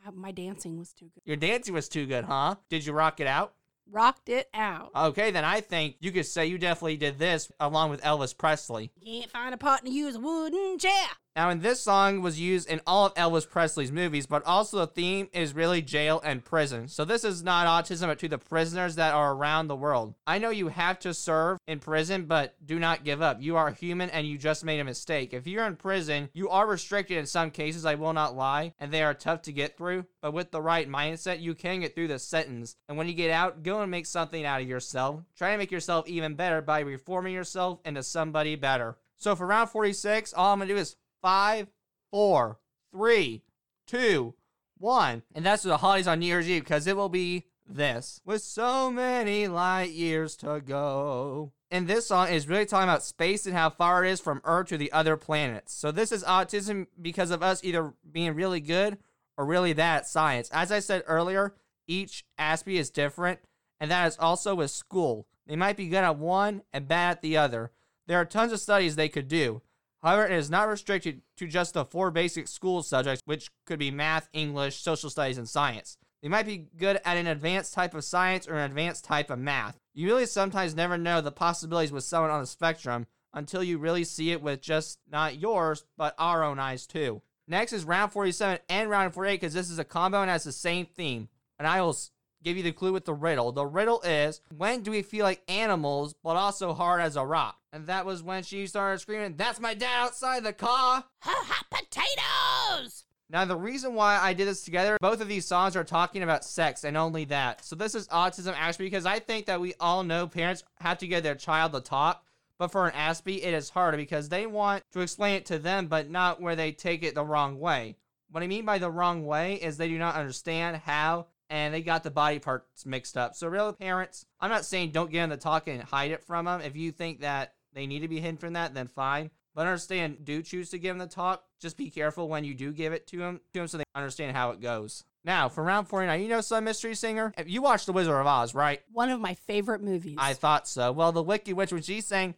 Uh, 0.06 0.12
my 0.12 0.30
dancing 0.32 0.78
was 0.78 0.94
too 0.94 1.10
good. 1.14 1.20
Your 1.26 1.36
dancing 1.36 1.74
was 1.74 1.86
too 1.86 2.06
good, 2.06 2.24
huh? 2.24 2.54
Did 2.70 2.86
you 2.86 2.94
rock 2.94 3.20
it 3.20 3.26
out? 3.26 3.52
Rocked 3.90 4.30
it 4.30 4.48
out. 4.54 4.90
Okay, 4.96 5.30
then 5.30 5.44
I 5.44 5.60
think 5.60 5.96
you 6.00 6.10
could 6.10 6.24
say 6.24 6.46
you 6.46 6.56
definitely 6.56 6.96
did 6.96 7.18
this 7.18 7.52
along 7.60 7.90
with 7.90 8.00
Elvis 8.00 8.34
Presley. 8.36 8.92
Can't 9.04 9.30
find 9.30 9.52
a 9.52 9.58
partner 9.58 9.90
use 9.90 10.14
a 10.14 10.20
wooden 10.20 10.78
chair. 10.78 10.90
Now, 11.36 11.50
in 11.50 11.60
this 11.60 11.80
song 11.80 12.22
was 12.22 12.40
used 12.40 12.68
in 12.68 12.80
all 12.88 13.06
of 13.06 13.14
Elvis 13.14 13.48
Presley's 13.48 13.92
movies, 13.92 14.26
but 14.26 14.44
also 14.44 14.78
the 14.78 14.86
theme 14.88 15.28
is 15.32 15.54
really 15.54 15.80
jail 15.80 16.20
and 16.24 16.44
prison. 16.44 16.88
So 16.88 17.04
this 17.04 17.22
is 17.22 17.44
not 17.44 17.68
autism, 17.68 18.08
but 18.08 18.18
to 18.18 18.28
the 18.28 18.36
prisoners 18.36 18.96
that 18.96 19.14
are 19.14 19.32
around 19.32 19.68
the 19.68 19.76
world. 19.76 20.14
I 20.26 20.38
know 20.38 20.50
you 20.50 20.68
have 20.68 20.98
to 21.00 21.14
serve 21.14 21.58
in 21.68 21.78
prison, 21.78 22.24
but 22.24 22.54
do 22.66 22.80
not 22.80 23.04
give 23.04 23.22
up. 23.22 23.40
You 23.40 23.56
are 23.56 23.70
human 23.70 24.10
and 24.10 24.26
you 24.26 24.38
just 24.38 24.64
made 24.64 24.80
a 24.80 24.84
mistake. 24.84 25.32
If 25.32 25.46
you're 25.46 25.66
in 25.66 25.76
prison, 25.76 26.30
you 26.32 26.48
are 26.48 26.66
restricted 26.66 27.16
in 27.16 27.26
some 27.26 27.52
cases, 27.52 27.86
I 27.86 27.94
will 27.94 28.12
not 28.12 28.36
lie, 28.36 28.74
and 28.80 28.92
they 28.92 29.04
are 29.04 29.14
tough 29.14 29.42
to 29.42 29.52
get 29.52 29.76
through. 29.76 30.06
But 30.20 30.34
with 30.34 30.50
the 30.50 30.60
right 30.60 30.90
mindset, 30.90 31.40
you 31.40 31.54
can 31.54 31.80
get 31.80 31.94
through 31.94 32.08
the 32.08 32.18
sentence. 32.18 32.74
And 32.88 32.98
when 32.98 33.06
you 33.06 33.14
get 33.14 33.30
out, 33.30 33.62
go 33.62 33.82
and 33.82 33.90
make 33.90 34.06
something 34.06 34.44
out 34.44 34.62
of 34.62 34.68
yourself. 34.68 35.22
Try 35.38 35.52
to 35.52 35.58
make 35.58 35.70
yourself 35.70 36.08
even 36.08 36.34
better 36.34 36.60
by 36.60 36.80
reforming 36.80 37.34
yourself 37.34 37.78
into 37.84 38.02
somebody 38.02 38.56
better. 38.56 38.96
So 39.16 39.36
for 39.36 39.46
round 39.46 39.70
46, 39.70 40.32
all 40.32 40.52
I'm 40.52 40.58
gonna 40.58 40.72
do 40.72 40.78
is 40.78 40.96
five, 41.22 41.68
four, 42.10 42.58
three, 42.92 43.42
two, 43.86 44.34
one. 44.78 45.22
And 45.34 45.44
that's 45.44 45.62
the 45.62 45.76
holidays 45.76 46.06
on 46.06 46.20
New 46.20 46.26
Year's 46.26 46.48
Eve 46.48 46.62
because 46.62 46.86
it 46.86 46.96
will 46.96 47.08
be 47.08 47.46
this. 47.68 48.20
With 48.24 48.42
so 48.42 48.90
many 48.90 49.48
light 49.48 49.90
years 49.90 50.36
to 50.36 50.60
go. 50.60 51.52
And 51.70 51.86
this 51.86 52.08
song 52.08 52.28
is 52.28 52.48
really 52.48 52.66
talking 52.66 52.88
about 52.88 53.04
space 53.04 53.46
and 53.46 53.54
how 53.54 53.70
far 53.70 54.04
it 54.04 54.10
is 54.10 54.20
from 54.20 54.40
Earth 54.44 54.68
to 54.68 54.78
the 54.78 54.90
other 54.90 55.16
planets. 55.16 55.72
So 55.72 55.92
this 55.92 56.10
is 56.10 56.24
autism 56.24 56.88
because 57.00 57.30
of 57.30 57.42
us 57.42 57.62
either 57.62 57.92
being 58.10 58.34
really 58.34 58.60
good 58.60 58.98
or 59.36 59.46
really 59.46 59.72
bad 59.72 59.98
at 59.98 60.06
science. 60.08 60.50
As 60.52 60.72
I 60.72 60.80
said 60.80 61.04
earlier, 61.06 61.54
each 61.86 62.24
Aspie 62.38 62.78
is 62.78 62.90
different, 62.90 63.38
and 63.78 63.90
that 63.90 64.08
is 64.08 64.18
also 64.18 64.56
with 64.56 64.70
school. 64.72 65.28
They 65.46 65.56
might 65.56 65.76
be 65.76 65.88
good 65.88 66.04
at 66.04 66.16
one 66.16 66.62
and 66.72 66.88
bad 66.88 67.12
at 67.12 67.22
the 67.22 67.36
other. 67.36 67.70
There 68.06 68.20
are 68.20 68.24
tons 68.24 68.52
of 68.52 68.60
studies 68.60 68.96
they 68.96 69.08
could 69.08 69.28
do. 69.28 69.62
However, 70.02 70.26
it 70.26 70.32
is 70.32 70.50
not 70.50 70.68
restricted 70.68 71.22
to 71.36 71.46
just 71.46 71.74
the 71.74 71.84
four 71.84 72.10
basic 72.10 72.48
school 72.48 72.82
subjects, 72.82 73.22
which 73.26 73.50
could 73.66 73.78
be 73.78 73.90
math, 73.90 74.28
English, 74.32 74.80
social 74.80 75.10
studies, 75.10 75.38
and 75.38 75.48
science. 75.48 75.96
They 76.22 76.28
might 76.28 76.46
be 76.46 76.68
good 76.76 77.00
at 77.04 77.16
an 77.16 77.26
advanced 77.26 77.74
type 77.74 77.94
of 77.94 78.04
science 78.04 78.46
or 78.46 78.54
an 78.54 78.70
advanced 78.70 79.04
type 79.04 79.30
of 79.30 79.38
math. 79.38 79.78
You 79.94 80.06
really 80.06 80.26
sometimes 80.26 80.74
never 80.74 80.98
know 80.98 81.20
the 81.20 81.32
possibilities 81.32 81.92
with 81.92 82.04
someone 82.04 82.30
on 82.30 82.40
the 82.40 82.46
spectrum 82.46 83.06
until 83.32 83.62
you 83.62 83.78
really 83.78 84.04
see 84.04 84.32
it 84.32 84.42
with 84.42 84.60
just 84.60 84.98
not 85.10 85.38
yours, 85.38 85.84
but 85.96 86.14
our 86.18 86.42
own 86.42 86.58
eyes 86.58 86.86
too. 86.86 87.22
Next 87.48 87.72
is 87.72 87.84
round 87.84 88.12
47 88.12 88.60
and 88.68 88.90
round 88.90 89.14
48 89.14 89.40
because 89.40 89.54
this 89.54 89.70
is 89.70 89.78
a 89.78 89.84
combo 89.84 90.20
and 90.20 90.30
has 90.30 90.44
the 90.44 90.52
same 90.52 90.86
theme. 90.86 91.28
And 91.58 91.66
I 91.66 91.80
will 91.80 91.96
give 92.42 92.56
you 92.56 92.62
the 92.62 92.72
clue 92.72 92.92
with 92.92 93.04
the 93.04 93.14
riddle. 93.14 93.52
The 93.52 93.66
riddle 93.66 94.00
is 94.02 94.40
when 94.56 94.82
do 94.82 94.90
we 94.90 95.02
feel 95.02 95.24
like 95.24 95.42
animals 95.48 96.14
but 96.22 96.36
also 96.36 96.72
hard 96.72 97.00
as 97.00 97.16
a 97.16 97.24
rock? 97.24 97.58
And 97.72 97.86
that 97.86 98.06
was 98.06 98.22
when 98.22 98.42
she 98.42 98.66
started 98.66 98.98
screaming, 98.98 99.36
That's 99.36 99.60
my 99.60 99.74
dad 99.74 100.06
outside 100.06 100.42
the 100.42 100.52
car! 100.52 101.04
Ha 101.20 101.44
ha 101.46 101.64
potatoes! 101.70 103.04
Now, 103.32 103.44
the 103.44 103.56
reason 103.56 103.94
why 103.94 104.18
I 104.18 104.32
did 104.32 104.48
this 104.48 104.64
together, 104.64 104.96
both 105.00 105.20
of 105.20 105.28
these 105.28 105.46
songs 105.46 105.76
are 105.76 105.84
talking 105.84 106.24
about 106.24 106.44
sex 106.44 106.82
and 106.82 106.96
only 106.96 107.24
that. 107.26 107.64
So, 107.64 107.76
this 107.76 107.94
is 107.94 108.08
autism 108.08 108.54
actually 108.56 108.86
because 108.86 109.06
I 109.06 109.20
think 109.20 109.46
that 109.46 109.60
we 109.60 109.74
all 109.78 110.02
know 110.02 110.26
parents 110.26 110.64
have 110.80 110.98
to 110.98 111.06
get 111.06 111.22
their 111.22 111.36
child 111.36 111.72
to 111.72 111.80
talk. 111.80 112.24
But 112.58 112.72
for 112.72 112.86
an 112.86 112.92
Aspie, 112.92 113.38
it 113.38 113.54
is 113.54 113.70
harder 113.70 113.96
because 113.96 114.28
they 114.28 114.46
want 114.46 114.82
to 114.92 115.00
explain 115.00 115.36
it 115.36 115.46
to 115.46 115.58
them, 115.58 115.86
but 115.86 116.10
not 116.10 116.42
where 116.42 116.56
they 116.56 116.72
take 116.72 117.02
it 117.02 117.14
the 117.14 117.24
wrong 117.24 117.58
way. 117.58 117.96
What 118.30 118.42
I 118.42 118.48
mean 118.48 118.64
by 118.64 118.78
the 118.78 118.90
wrong 118.90 119.24
way 119.24 119.54
is 119.54 119.76
they 119.76 119.88
do 119.88 119.96
not 119.96 120.14
understand 120.14 120.76
how 120.76 121.26
and 121.50 121.74
they 121.74 121.82
got 121.82 122.04
the 122.04 122.10
body 122.10 122.38
parts 122.38 122.86
mixed 122.86 123.18
up. 123.18 123.34
So, 123.34 123.48
real 123.48 123.72
parents, 123.72 124.24
I'm 124.40 124.50
not 124.50 124.64
saying 124.64 124.92
don't 124.92 125.10
get 125.10 125.18
them 125.20 125.30
the 125.30 125.36
talk 125.36 125.68
and 125.68 125.82
hide 125.82 126.12
it 126.12 126.24
from 126.24 126.46
them. 126.46 126.62
If 126.62 126.76
you 126.76 126.92
think 126.92 127.20
that 127.20 127.54
they 127.74 127.86
need 127.86 128.00
to 128.00 128.08
be 128.08 128.20
hidden 128.20 128.38
from 128.38 128.54
that, 128.54 128.72
then 128.72 128.86
fine. 128.86 129.30
But 129.54 129.66
understand, 129.66 130.24
do 130.24 130.42
choose 130.42 130.70
to 130.70 130.78
give 130.78 130.96
them 130.96 131.06
the 131.06 131.12
talk. 131.12 131.44
Just 131.60 131.76
be 131.76 131.90
careful 131.90 132.28
when 132.28 132.44
you 132.44 132.54
do 132.54 132.72
give 132.72 132.92
it 132.92 133.06
to 133.08 133.18
them, 133.18 133.40
to 133.52 133.58
them 133.58 133.68
so 133.68 133.78
they 133.78 133.84
understand 133.94 134.36
how 134.36 134.52
it 134.52 134.60
goes. 134.60 135.04
Now, 135.24 135.48
for 135.48 135.62
round 135.62 135.88
49, 135.88 136.22
you 136.22 136.28
know 136.28 136.40
some 136.40 136.64
mystery 136.64 136.94
singer? 136.94 137.34
You 137.44 137.60
watched 137.60 137.86
The 137.86 137.92
Wizard 137.92 138.14
of 138.14 138.26
Oz, 138.26 138.54
right? 138.54 138.80
One 138.92 139.10
of 139.10 139.20
my 139.20 139.34
favorite 139.34 139.82
movies. 139.82 140.16
I 140.18 140.32
thought 140.32 140.66
so. 140.66 140.92
Well, 140.92 141.12
the 141.12 141.22
Wicked 141.22 141.54
Witch, 141.54 141.72
when 141.72 141.82
she 141.82 142.00
sang, 142.00 142.36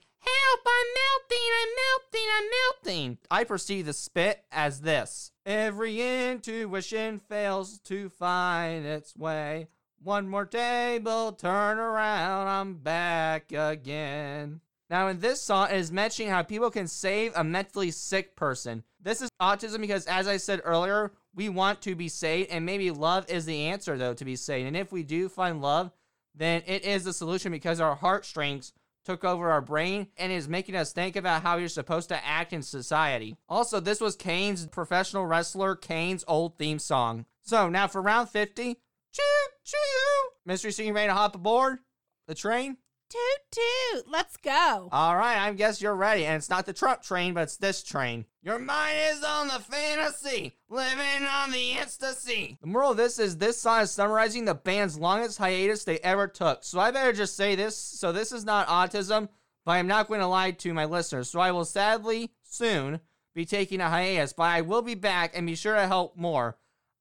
melting, 1.32 1.50
I'm 1.62 1.68
melting, 1.76 2.28
I'm 2.36 2.50
melting, 2.50 3.18
I 3.30 3.44
perceive 3.44 3.86
the 3.86 3.92
spit 3.92 4.44
as 4.50 4.80
this. 4.80 5.32
Every 5.46 6.00
intuition 6.30 7.18
fails 7.18 7.78
to 7.80 8.08
find 8.08 8.84
its 8.84 9.16
way. 9.16 9.68
One 10.02 10.28
more 10.28 10.46
table, 10.46 11.32
turn 11.32 11.78
around, 11.78 12.48
I'm 12.48 12.74
back 12.74 13.52
again. 13.52 14.60
Now, 14.90 15.08
in 15.08 15.20
this 15.20 15.40
song, 15.40 15.68
it 15.70 15.76
is 15.76 15.92
mentioning 15.92 16.30
how 16.30 16.42
people 16.42 16.70
can 16.70 16.86
save 16.86 17.32
a 17.34 17.44
mentally 17.44 17.90
sick 17.90 18.36
person. 18.36 18.82
This 19.00 19.22
is 19.22 19.30
autism 19.40 19.80
because, 19.80 20.06
as 20.06 20.28
I 20.28 20.36
said 20.36 20.60
earlier, 20.64 21.12
we 21.34 21.48
want 21.48 21.80
to 21.82 21.94
be 21.94 22.08
saved, 22.08 22.50
and 22.50 22.66
maybe 22.66 22.90
love 22.90 23.30
is 23.30 23.46
the 23.46 23.66
answer, 23.66 23.96
though, 23.96 24.12
to 24.14 24.24
be 24.24 24.36
saved. 24.36 24.66
And 24.66 24.76
if 24.76 24.92
we 24.92 25.02
do 25.02 25.28
find 25.28 25.62
love, 25.62 25.92
then 26.34 26.62
it 26.66 26.84
is 26.84 27.04
the 27.04 27.12
solution 27.12 27.52
because 27.52 27.80
our 27.80 27.94
heartstrings 27.94 28.72
took 29.04 29.24
over 29.24 29.50
our 29.50 29.60
brain 29.60 30.08
and 30.16 30.32
is 30.32 30.48
making 30.48 30.76
us 30.76 30.92
think 30.92 31.16
about 31.16 31.42
how 31.42 31.56
you're 31.56 31.68
supposed 31.68 32.08
to 32.10 32.26
act 32.26 32.52
in 32.52 32.62
society. 32.62 33.36
Also, 33.48 33.80
this 33.80 34.00
was 34.00 34.16
Kane's 34.16 34.66
professional 34.66 35.26
wrestler 35.26 35.74
Kane's 35.74 36.24
old 36.28 36.58
theme 36.58 36.78
song. 36.78 37.26
So 37.42 37.68
now 37.68 37.86
for 37.88 38.00
round 38.00 38.28
50, 38.28 38.74
choo 39.12 39.22
choo. 39.64 40.30
Mystery 40.44 40.72
Singer 40.72 40.92
ready 40.92 41.08
to 41.08 41.14
hop 41.14 41.34
aboard 41.34 41.78
the 42.26 42.34
train? 42.34 42.76
Toot 43.12 43.60
toot. 43.92 44.04
Let's 44.10 44.38
go. 44.38 44.88
All 44.90 45.16
right, 45.16 45.36
I 45.36 45.52
guess 45.52 45.82
you're 45.82 45.94
ready. 45.94 46.24
And 46.24 46.36
it's 46.36 46.48
not 46.48 46.64
the 46.64 46.72
Trump 46.72 47.02
train, 47.02 47.34
but 47.34 47.42
it's 47.42 47.58
this 47.58 47.82
train. 47.82 48.24
Your 48.42 48.58
mind 48.58 48.96
is 49.10 49.22
on 49.22 49.48
the 49.48 49.60
fantasy, 49.60 50.56
living 50.70 51.26
on 51.30 51.50
the 51.52 51.74
ecstasy. 51.74 52.56
The 52.62 52.68
moral 52.68 52.92
of 52.92 52.96
this 52.96 53.18
is 53.18 53.36
this 53.36 53.60
song 53.60 53.82
is 53.82 53.90
summarizing 53.90 54.46
the 54.46 54.54
band's 54.54 54.98
longest 54.98 55.36
hiatus 55.36 55.84
they 55.84 55.98
ever 55.98 56.26
took. 56.26 56.64
So 56.64 56.80
I 56.80 56.90
better 56.90 57.12
just 57.12 57.36
say 57.36 57.54
this. 57.54 57.76
So 57.76 58.12
this 58.12 58.32
is 58.32 58.46
not 58.46 58.66
autism, 58.68 59.28
but 59.66 59.72
I'm 59.72 59.86
not 59.86 60.08
going 60.08 60.20
to 60.20 60.26
lie 60.26 60.52
to 60.52 60.72
my 60.72 60.86
listeners. 60.86 61.28
So 61.28 61.38
I 61.38 61.52
will 61.52 61.66
sadly 61.66 62.30
soon 62.44 63.00
be 63.34 63.44
taking 63.44 63.82
a 63.82 63.90
hiatus, 63.90 64.32
but 64.32 64.44
I 64.44 64.62
will 64.62 64.82
be 64.82 64.94
back 64.94 65.36
and 65.36 65.46
be 65.46 65.54
sure 65.54 65.74
to 65.74 65.86
help 65.86 66.16
more. 66.16 66.56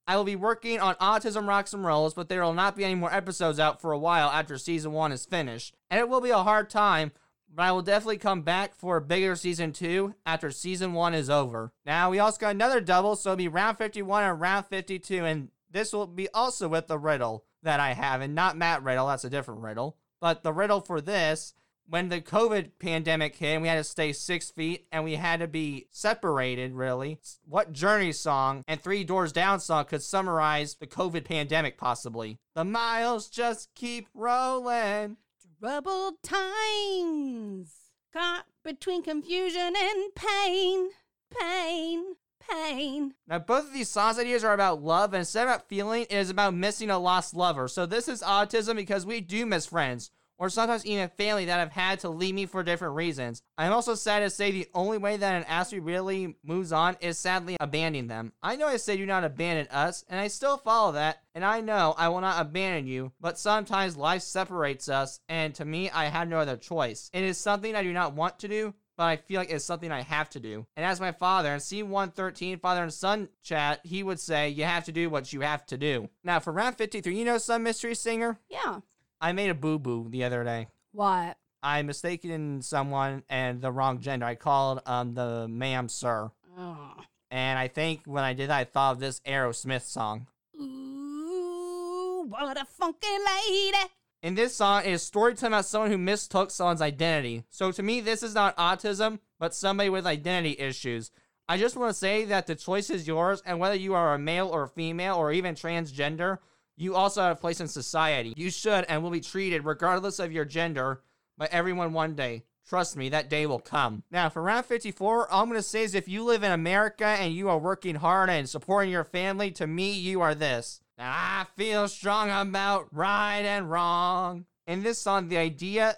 I 0.08 0.18
will 0.18 0.24
be 0.24 0.36
working 0.36 0.80
on 0.80 0.96
Autism 0.96 1.48
Rocks 1.48 1.74
and 1.74 1.86
Rolls, 1.86 2.14
but 2.14 2.28
there 2.28 2.44
will 2.44 2.54
not 2.54 2.76
be 2.76 2.84
any 2.84 2.96
more 2.96 3.14
episodes 3.14 3.60
out 3.60 3.82
for 3.82 3.92
a 3.92 4.00
while 4.00 4.30
after 4.30 4.58
season 4.58 4.92
one 4.92 5.12
is 5.12 5.26
finished. 5.26 5.76
And 5.90 6.00
it 6.00 6.10
will 6.10 6.22
be 6.22 6.32
a 6.32 6.44
hard 6.44 6.70
time, 6.70 7.12
but 7.54 7.64
I 7.64 7.72
will 7.72 7.82
definitely 7.82 8.18
come 8.18 8.42
back 8.42 8.76
for 8.76 8.98
a 8.98 9.02
bigger 9.02 9.36
season 9.36 9.74
two 9.74 10.16
after 10.26 10.52
season 10.52 10.94
one 10.94 11.14
is 11.14 11.30
over. 11.30 11.72
Now, 11.86 12.10
we 12.10 12.20
also 12.20 12.40
got 12.40 12.56
another 12.56 12.82
double, 12.82 13.16
so 13.16 13.32
it'll 13.32 13.38
be 13.38 13.48
round 13.48 13.78
51 13.78 14.24
and 14.24 14.42
round 14.42 14.66
52, 14.68 15.26
and 15.26 15.50
this 15.70 15.94
will 15.94 16.08
be 16.08 16.28
also 16.30 16.68
with 16.68 16.88
the 16.88 16.98
riddle 16.98 17.46
that 17.64 17.80
I 17.80 17.94
have, 17.94 18.22
and 18.22 18.34
not 18.34 18.58
Matt 18.58 18.84
Riddle, 18.84 19.08
that's 19.08 19.24
a 19.24 19.30
different 19.30 19.62
riddle. 19.62 19.98
But 20.20 20.44
the 20.44 20.54
riddle 20.54 20.82
for 20.82 21.02
this 21.02 21.54
when 21.92 22.08
the 22.08 22.22
COVID 22.22 22.72
pandemic 22.80 23.36
hit 23.36 23.50
and 23.50 23.62
we 23.62 23.68
had 23.68 23.76
to 23.76 23.84
stay 23.84 24.14
six 24.14 24.50
feet 24.50 24.88
and 24.94 25.04
we 25.04 25.16
had 25.16 25.42
to 25.42 25.48
be 25.48 25.88
separated, 25.92 26.72
really, 26.72 27.20
what 27.44 27.74
Journey 27.74 28.14
song 28.14 28.64
and 28.66 28.82
Three 28.82 29.04
Doors 29.04 29.34
Down 29.34 29.60
song 29.60 29.84
could 29.84 30.02
summarize 30.02 30.76
the 30.76 30.88
COVID 30.88 31.26
pandemic 31.26 31.78
possibly? 31.78 32.40
The 32.56 32.64
miles 32.64 33.28
just 33.28 33.76
keep 33.76 34.08
rolling. 34.14 35.18
Troubled 35.60 36.14
times, 36.24 37.76
caught 38.14 38.46
between 38.64 39.04
confusion 39.04 39.74
and 39.78 40.16
pain, 40.16 40.92
pain, 41.38 42.16
pain. 42.40 43.16
Now, 43.28 43.40
both 43.40 43.66
of 43.66 43.74
these 43.74 43.90
songs 43.90 44.18
ideas 44.18 44.46
are 44.46 44.54
about 44.54 44.82
love, 44.82 45.14
and 45.14 45.20
instead 45.20 45.44
of 45.44 45.50
about 45.50 45.68
feeling, 45.68 46.04
it 46.04 46.14
is 46.14 46.30
about 46.30 46.54
missing 46.54 46.90
a 46.90 46.98
lost 46.98 47.36
lover. 47.36 47.68
So, 47.68 47.86
this 47.86 48.08
is 48.08 48.24
autism 48.24 48.78
because 48.78 49.06
we 49.06 49.20
do 49.20 49.46
miss 49.46 49.66
friends 49.66 50.10
or 50.42 50.50
sometimes 50.50 50.84
even 50.88 51.08
family 51.08 51.46
that 51.46 51.60
have 51.60 51.72
had 51.72 52.00
to 52.00 52.10
leave 52.10 52.34
me 52.34 52.48
for 52.48 52.64
different 52.64 52.96
reasons. 52.96 53.44
I'm 53.60 53.72
also 53.72 53.94
sad 53.94 54.22
to 54.22 54.30
say 54.32 54.50
the 54.50 54.68
only 54.74 54.98
way 54.98 55.16
that 55.16 55.36
an 55.36 55.44
Aspie 55.44 55.86
really 55.86 56.36
moves 56.44 56.72
on 56.72 56.98
is 57.00 57.20
sadly 57.20 57.58
abandoning 57.60 58.08
them. 58.08 58.34
I 58.42 58.56
know 58.56 58.66
I 58.66 58.78
say 58.78 58.98
do 58.98 59.06
not 59.06 59.24
abandon 59.24 59.68
us, 59.68 60.04
and 60.10 60.20
I 60.20 60.28
still 60.30 60.58
follow 60.58 60.94
that, 60.94 61.22
and 61.36 61.46
I 61.46 61.62
know 61.62 61.94
I 61.96 62.10
will 62.10 62.22
not 62.22 62.42
abandon 62.42 62.88
you, 62.88 63.12
but 63.22 63.38
sometimes 63.38 63.96
life 63.96 64.24
separates 64.24 64.90
us, 64.90 65.20
and 65.30 65.54
to 65.56 65.64
me, 65.64 65.92
I 65.92 66.06
have 66.06 66.28
no 66.28 66.40
other 66.40 66.58
choice. 66.58 67.12
It 67.14 67.24
is 67.24 67.38
something 67.38 67.76
I 67.76 67.84
do 67.84 67.94
not 67.94 68.16
want 68.16 68.40
to 68.40 68.48
do, 68.48 68.74
but 68.98 69.04
I 69.04 69.18
feel 69.18 69.42
like 69.42 69.52
it's 69.52 69.64
something 69.64 69.92
I 69.92 70.02
have 70.02 70.32
to 70.32 70.40
do. 70.40 70.66
And 70.76 70.84
as 70.84 71.00
my 71.00 71.12
father 71.12 71.54
in 71.54 71.60
C113, 71.60 72.60
father 72.60 72.82
and 72.82 72.92
son 72.92 73.30
chat, 73.44 73.80
he 73.84 74.02
would 74.02 74.20
say, 74.20 74.50
You 74.50 74.64
have 74.64 74.86
to 74.86 74.92
do 74.92 75.10
what 75.10 75.34
you 75.34 75.42
have 75.42 75.66
to 75.68 75.78
do. 75.78 76.10
Now, 76.24 76.40
for 76.40 76.52
round 76.52 76.78
53, 76.78 77.16
you 77.16 77.26
know 77.26 77.38
some 77.38 77.64
mystery 77.64 77.96
singer? 77.96 78.40
Yeah. 78.50 78.80
I 79.22 79.32
made 79.34 79.50
a 79.50 79.56
boo 79.56 79.78
boo 79.78 80.08
the 80.10 80.24
other 80.24 80.44
day. 80.44 80.68
What? 80.92 81.38
I 81.64 81.84
mistaken 81.84 82.64
someone 82.64 83.24
and 83.30 83.62
the 83.62 83.72
wrong 83.72 84.00
gender. 84.00 84.26
I 84.26 84.36
called 84.36 84.82
um 84.86 85.14
the 85.14 85.48
ma'am 85.48 85.88
sir. 85.88 86.32
Oh. 86.58 86.96
And 87.30 87.58
I 87.58 87.68
think 87.68 88.02
when 88.06 88.24
I 88.24 88.34
did 88.34 88.50
that, 88.50 88.58
I 88.58 88.64
thought 88.66 88.94
of 88.94 89.00
this 89.00 89.22
Aerosmith 89.22 89.84
song. 89.84 90.28
Ooh, 90.60 92.26
what 92.28 92.60
a 92.60 92.66
funky 92.66 93.08
lady. 93.08 93.78
In 94.24 94.36
this 94.36 94.56
song, 94.56 94.84
it 94.86 94.92
is 94.92 95.02
storytelling 95.04 95.54
about 95.54 95.66
someone 95.66 95.92
who 95.92 95.98
mistook 95.98 96.52
someone's 96.52 96.82
identity. 96.82 97.44
So 97.50 97.72
to 97.72 97.82
me, 97.82 98.02
this 98.02 98.22
is 98.22 98.36
not 98.36 98.58
autism, 98.58 99.20
but 99.40 99.56
somebody 99.56 99.90
with 99.90 100.06
identity 100.06 100.56
issues. 100.60 101.12
I 101.48 101.58
just 101.58 101.76
want 101.76 101.90
to 101.90 101.98
say 101.98 102.26
that 102.26 102.48
the 102.48 102.56
choice 102.56 102.90
is 102.90 103.08
yours, 103.08 103.42
and 103.46 103.60
whether 103.60 103.76
you 103.76 103.94
are 103.94 104.14
a 104.14 104.20
male 104.20 104.48
or 104.48 104.64
a 104.64 104.70
female 104.70 105.16
or 105.16 105.32
even 105.32 105.56
transgender, 105.56 106.38
you 106.82 106.96
also 106.96 107.22
have 107.22 107.38
a 107.38 107.40
place 107.40 107.62
in 107.62 107.68
society. 107.68 108.34
You 108.36 108.50
should 108.50 108.86
and 108.86 109.04
will 109.04 109.12
be 109.12 109.22
treated, 109.22 109.66
regardless 109.66 110.18
of 110.20 110.32
your 110.32 110.46
gender, 110.46 111.02
by 111.38 111.48
everyone 111.52 111.94
one 111.94 112.16
day. 112.16 112.44
Trust 112.68 112.98
me, 112.98 113.10
that 113.10 113.30
day 113.30 113.46
will 113.46 113.60
come. 113.60 114.04
Now, 114.12 114.30
for 114.30 114.42
round 114.42 114.66
54, 114.66 115.32
all 115.32 115.44
I'm 115.44 115.50
going 115.50 115.60
to 115.60 115.64
say 115.64 115.84
is 115.84 115.94
if 115.94 116.08
you 116.08 116.24
live 116.24 116.44
in 116.44 116.52
America 116.52 117.06
and 117.06 117.34
you 117.34 117.50
are 117.50 117.58
working 117.58 117.96
hard 117.96 118.30
and 118.30 118.50
supporting 118.50 118.92
your 118.92 119.04
family, 119.04 119.52
to 119.52 119.68
me, 119.68 119.92
you 119.92 120.22
are 120.22 120.34
this. 120.34 120.82
I 120.98 121.46
feel 121.56 121.88
strong 121.88 122.30
about 122.32 122.88
right 122.92 123.42
and 123.42 123.70
wrong. 123.70 124.46
In 124.68 124.84
this 124.84 125.00
song, 125.00 125.28
the 125.28 125.38
idea 125.38 125.98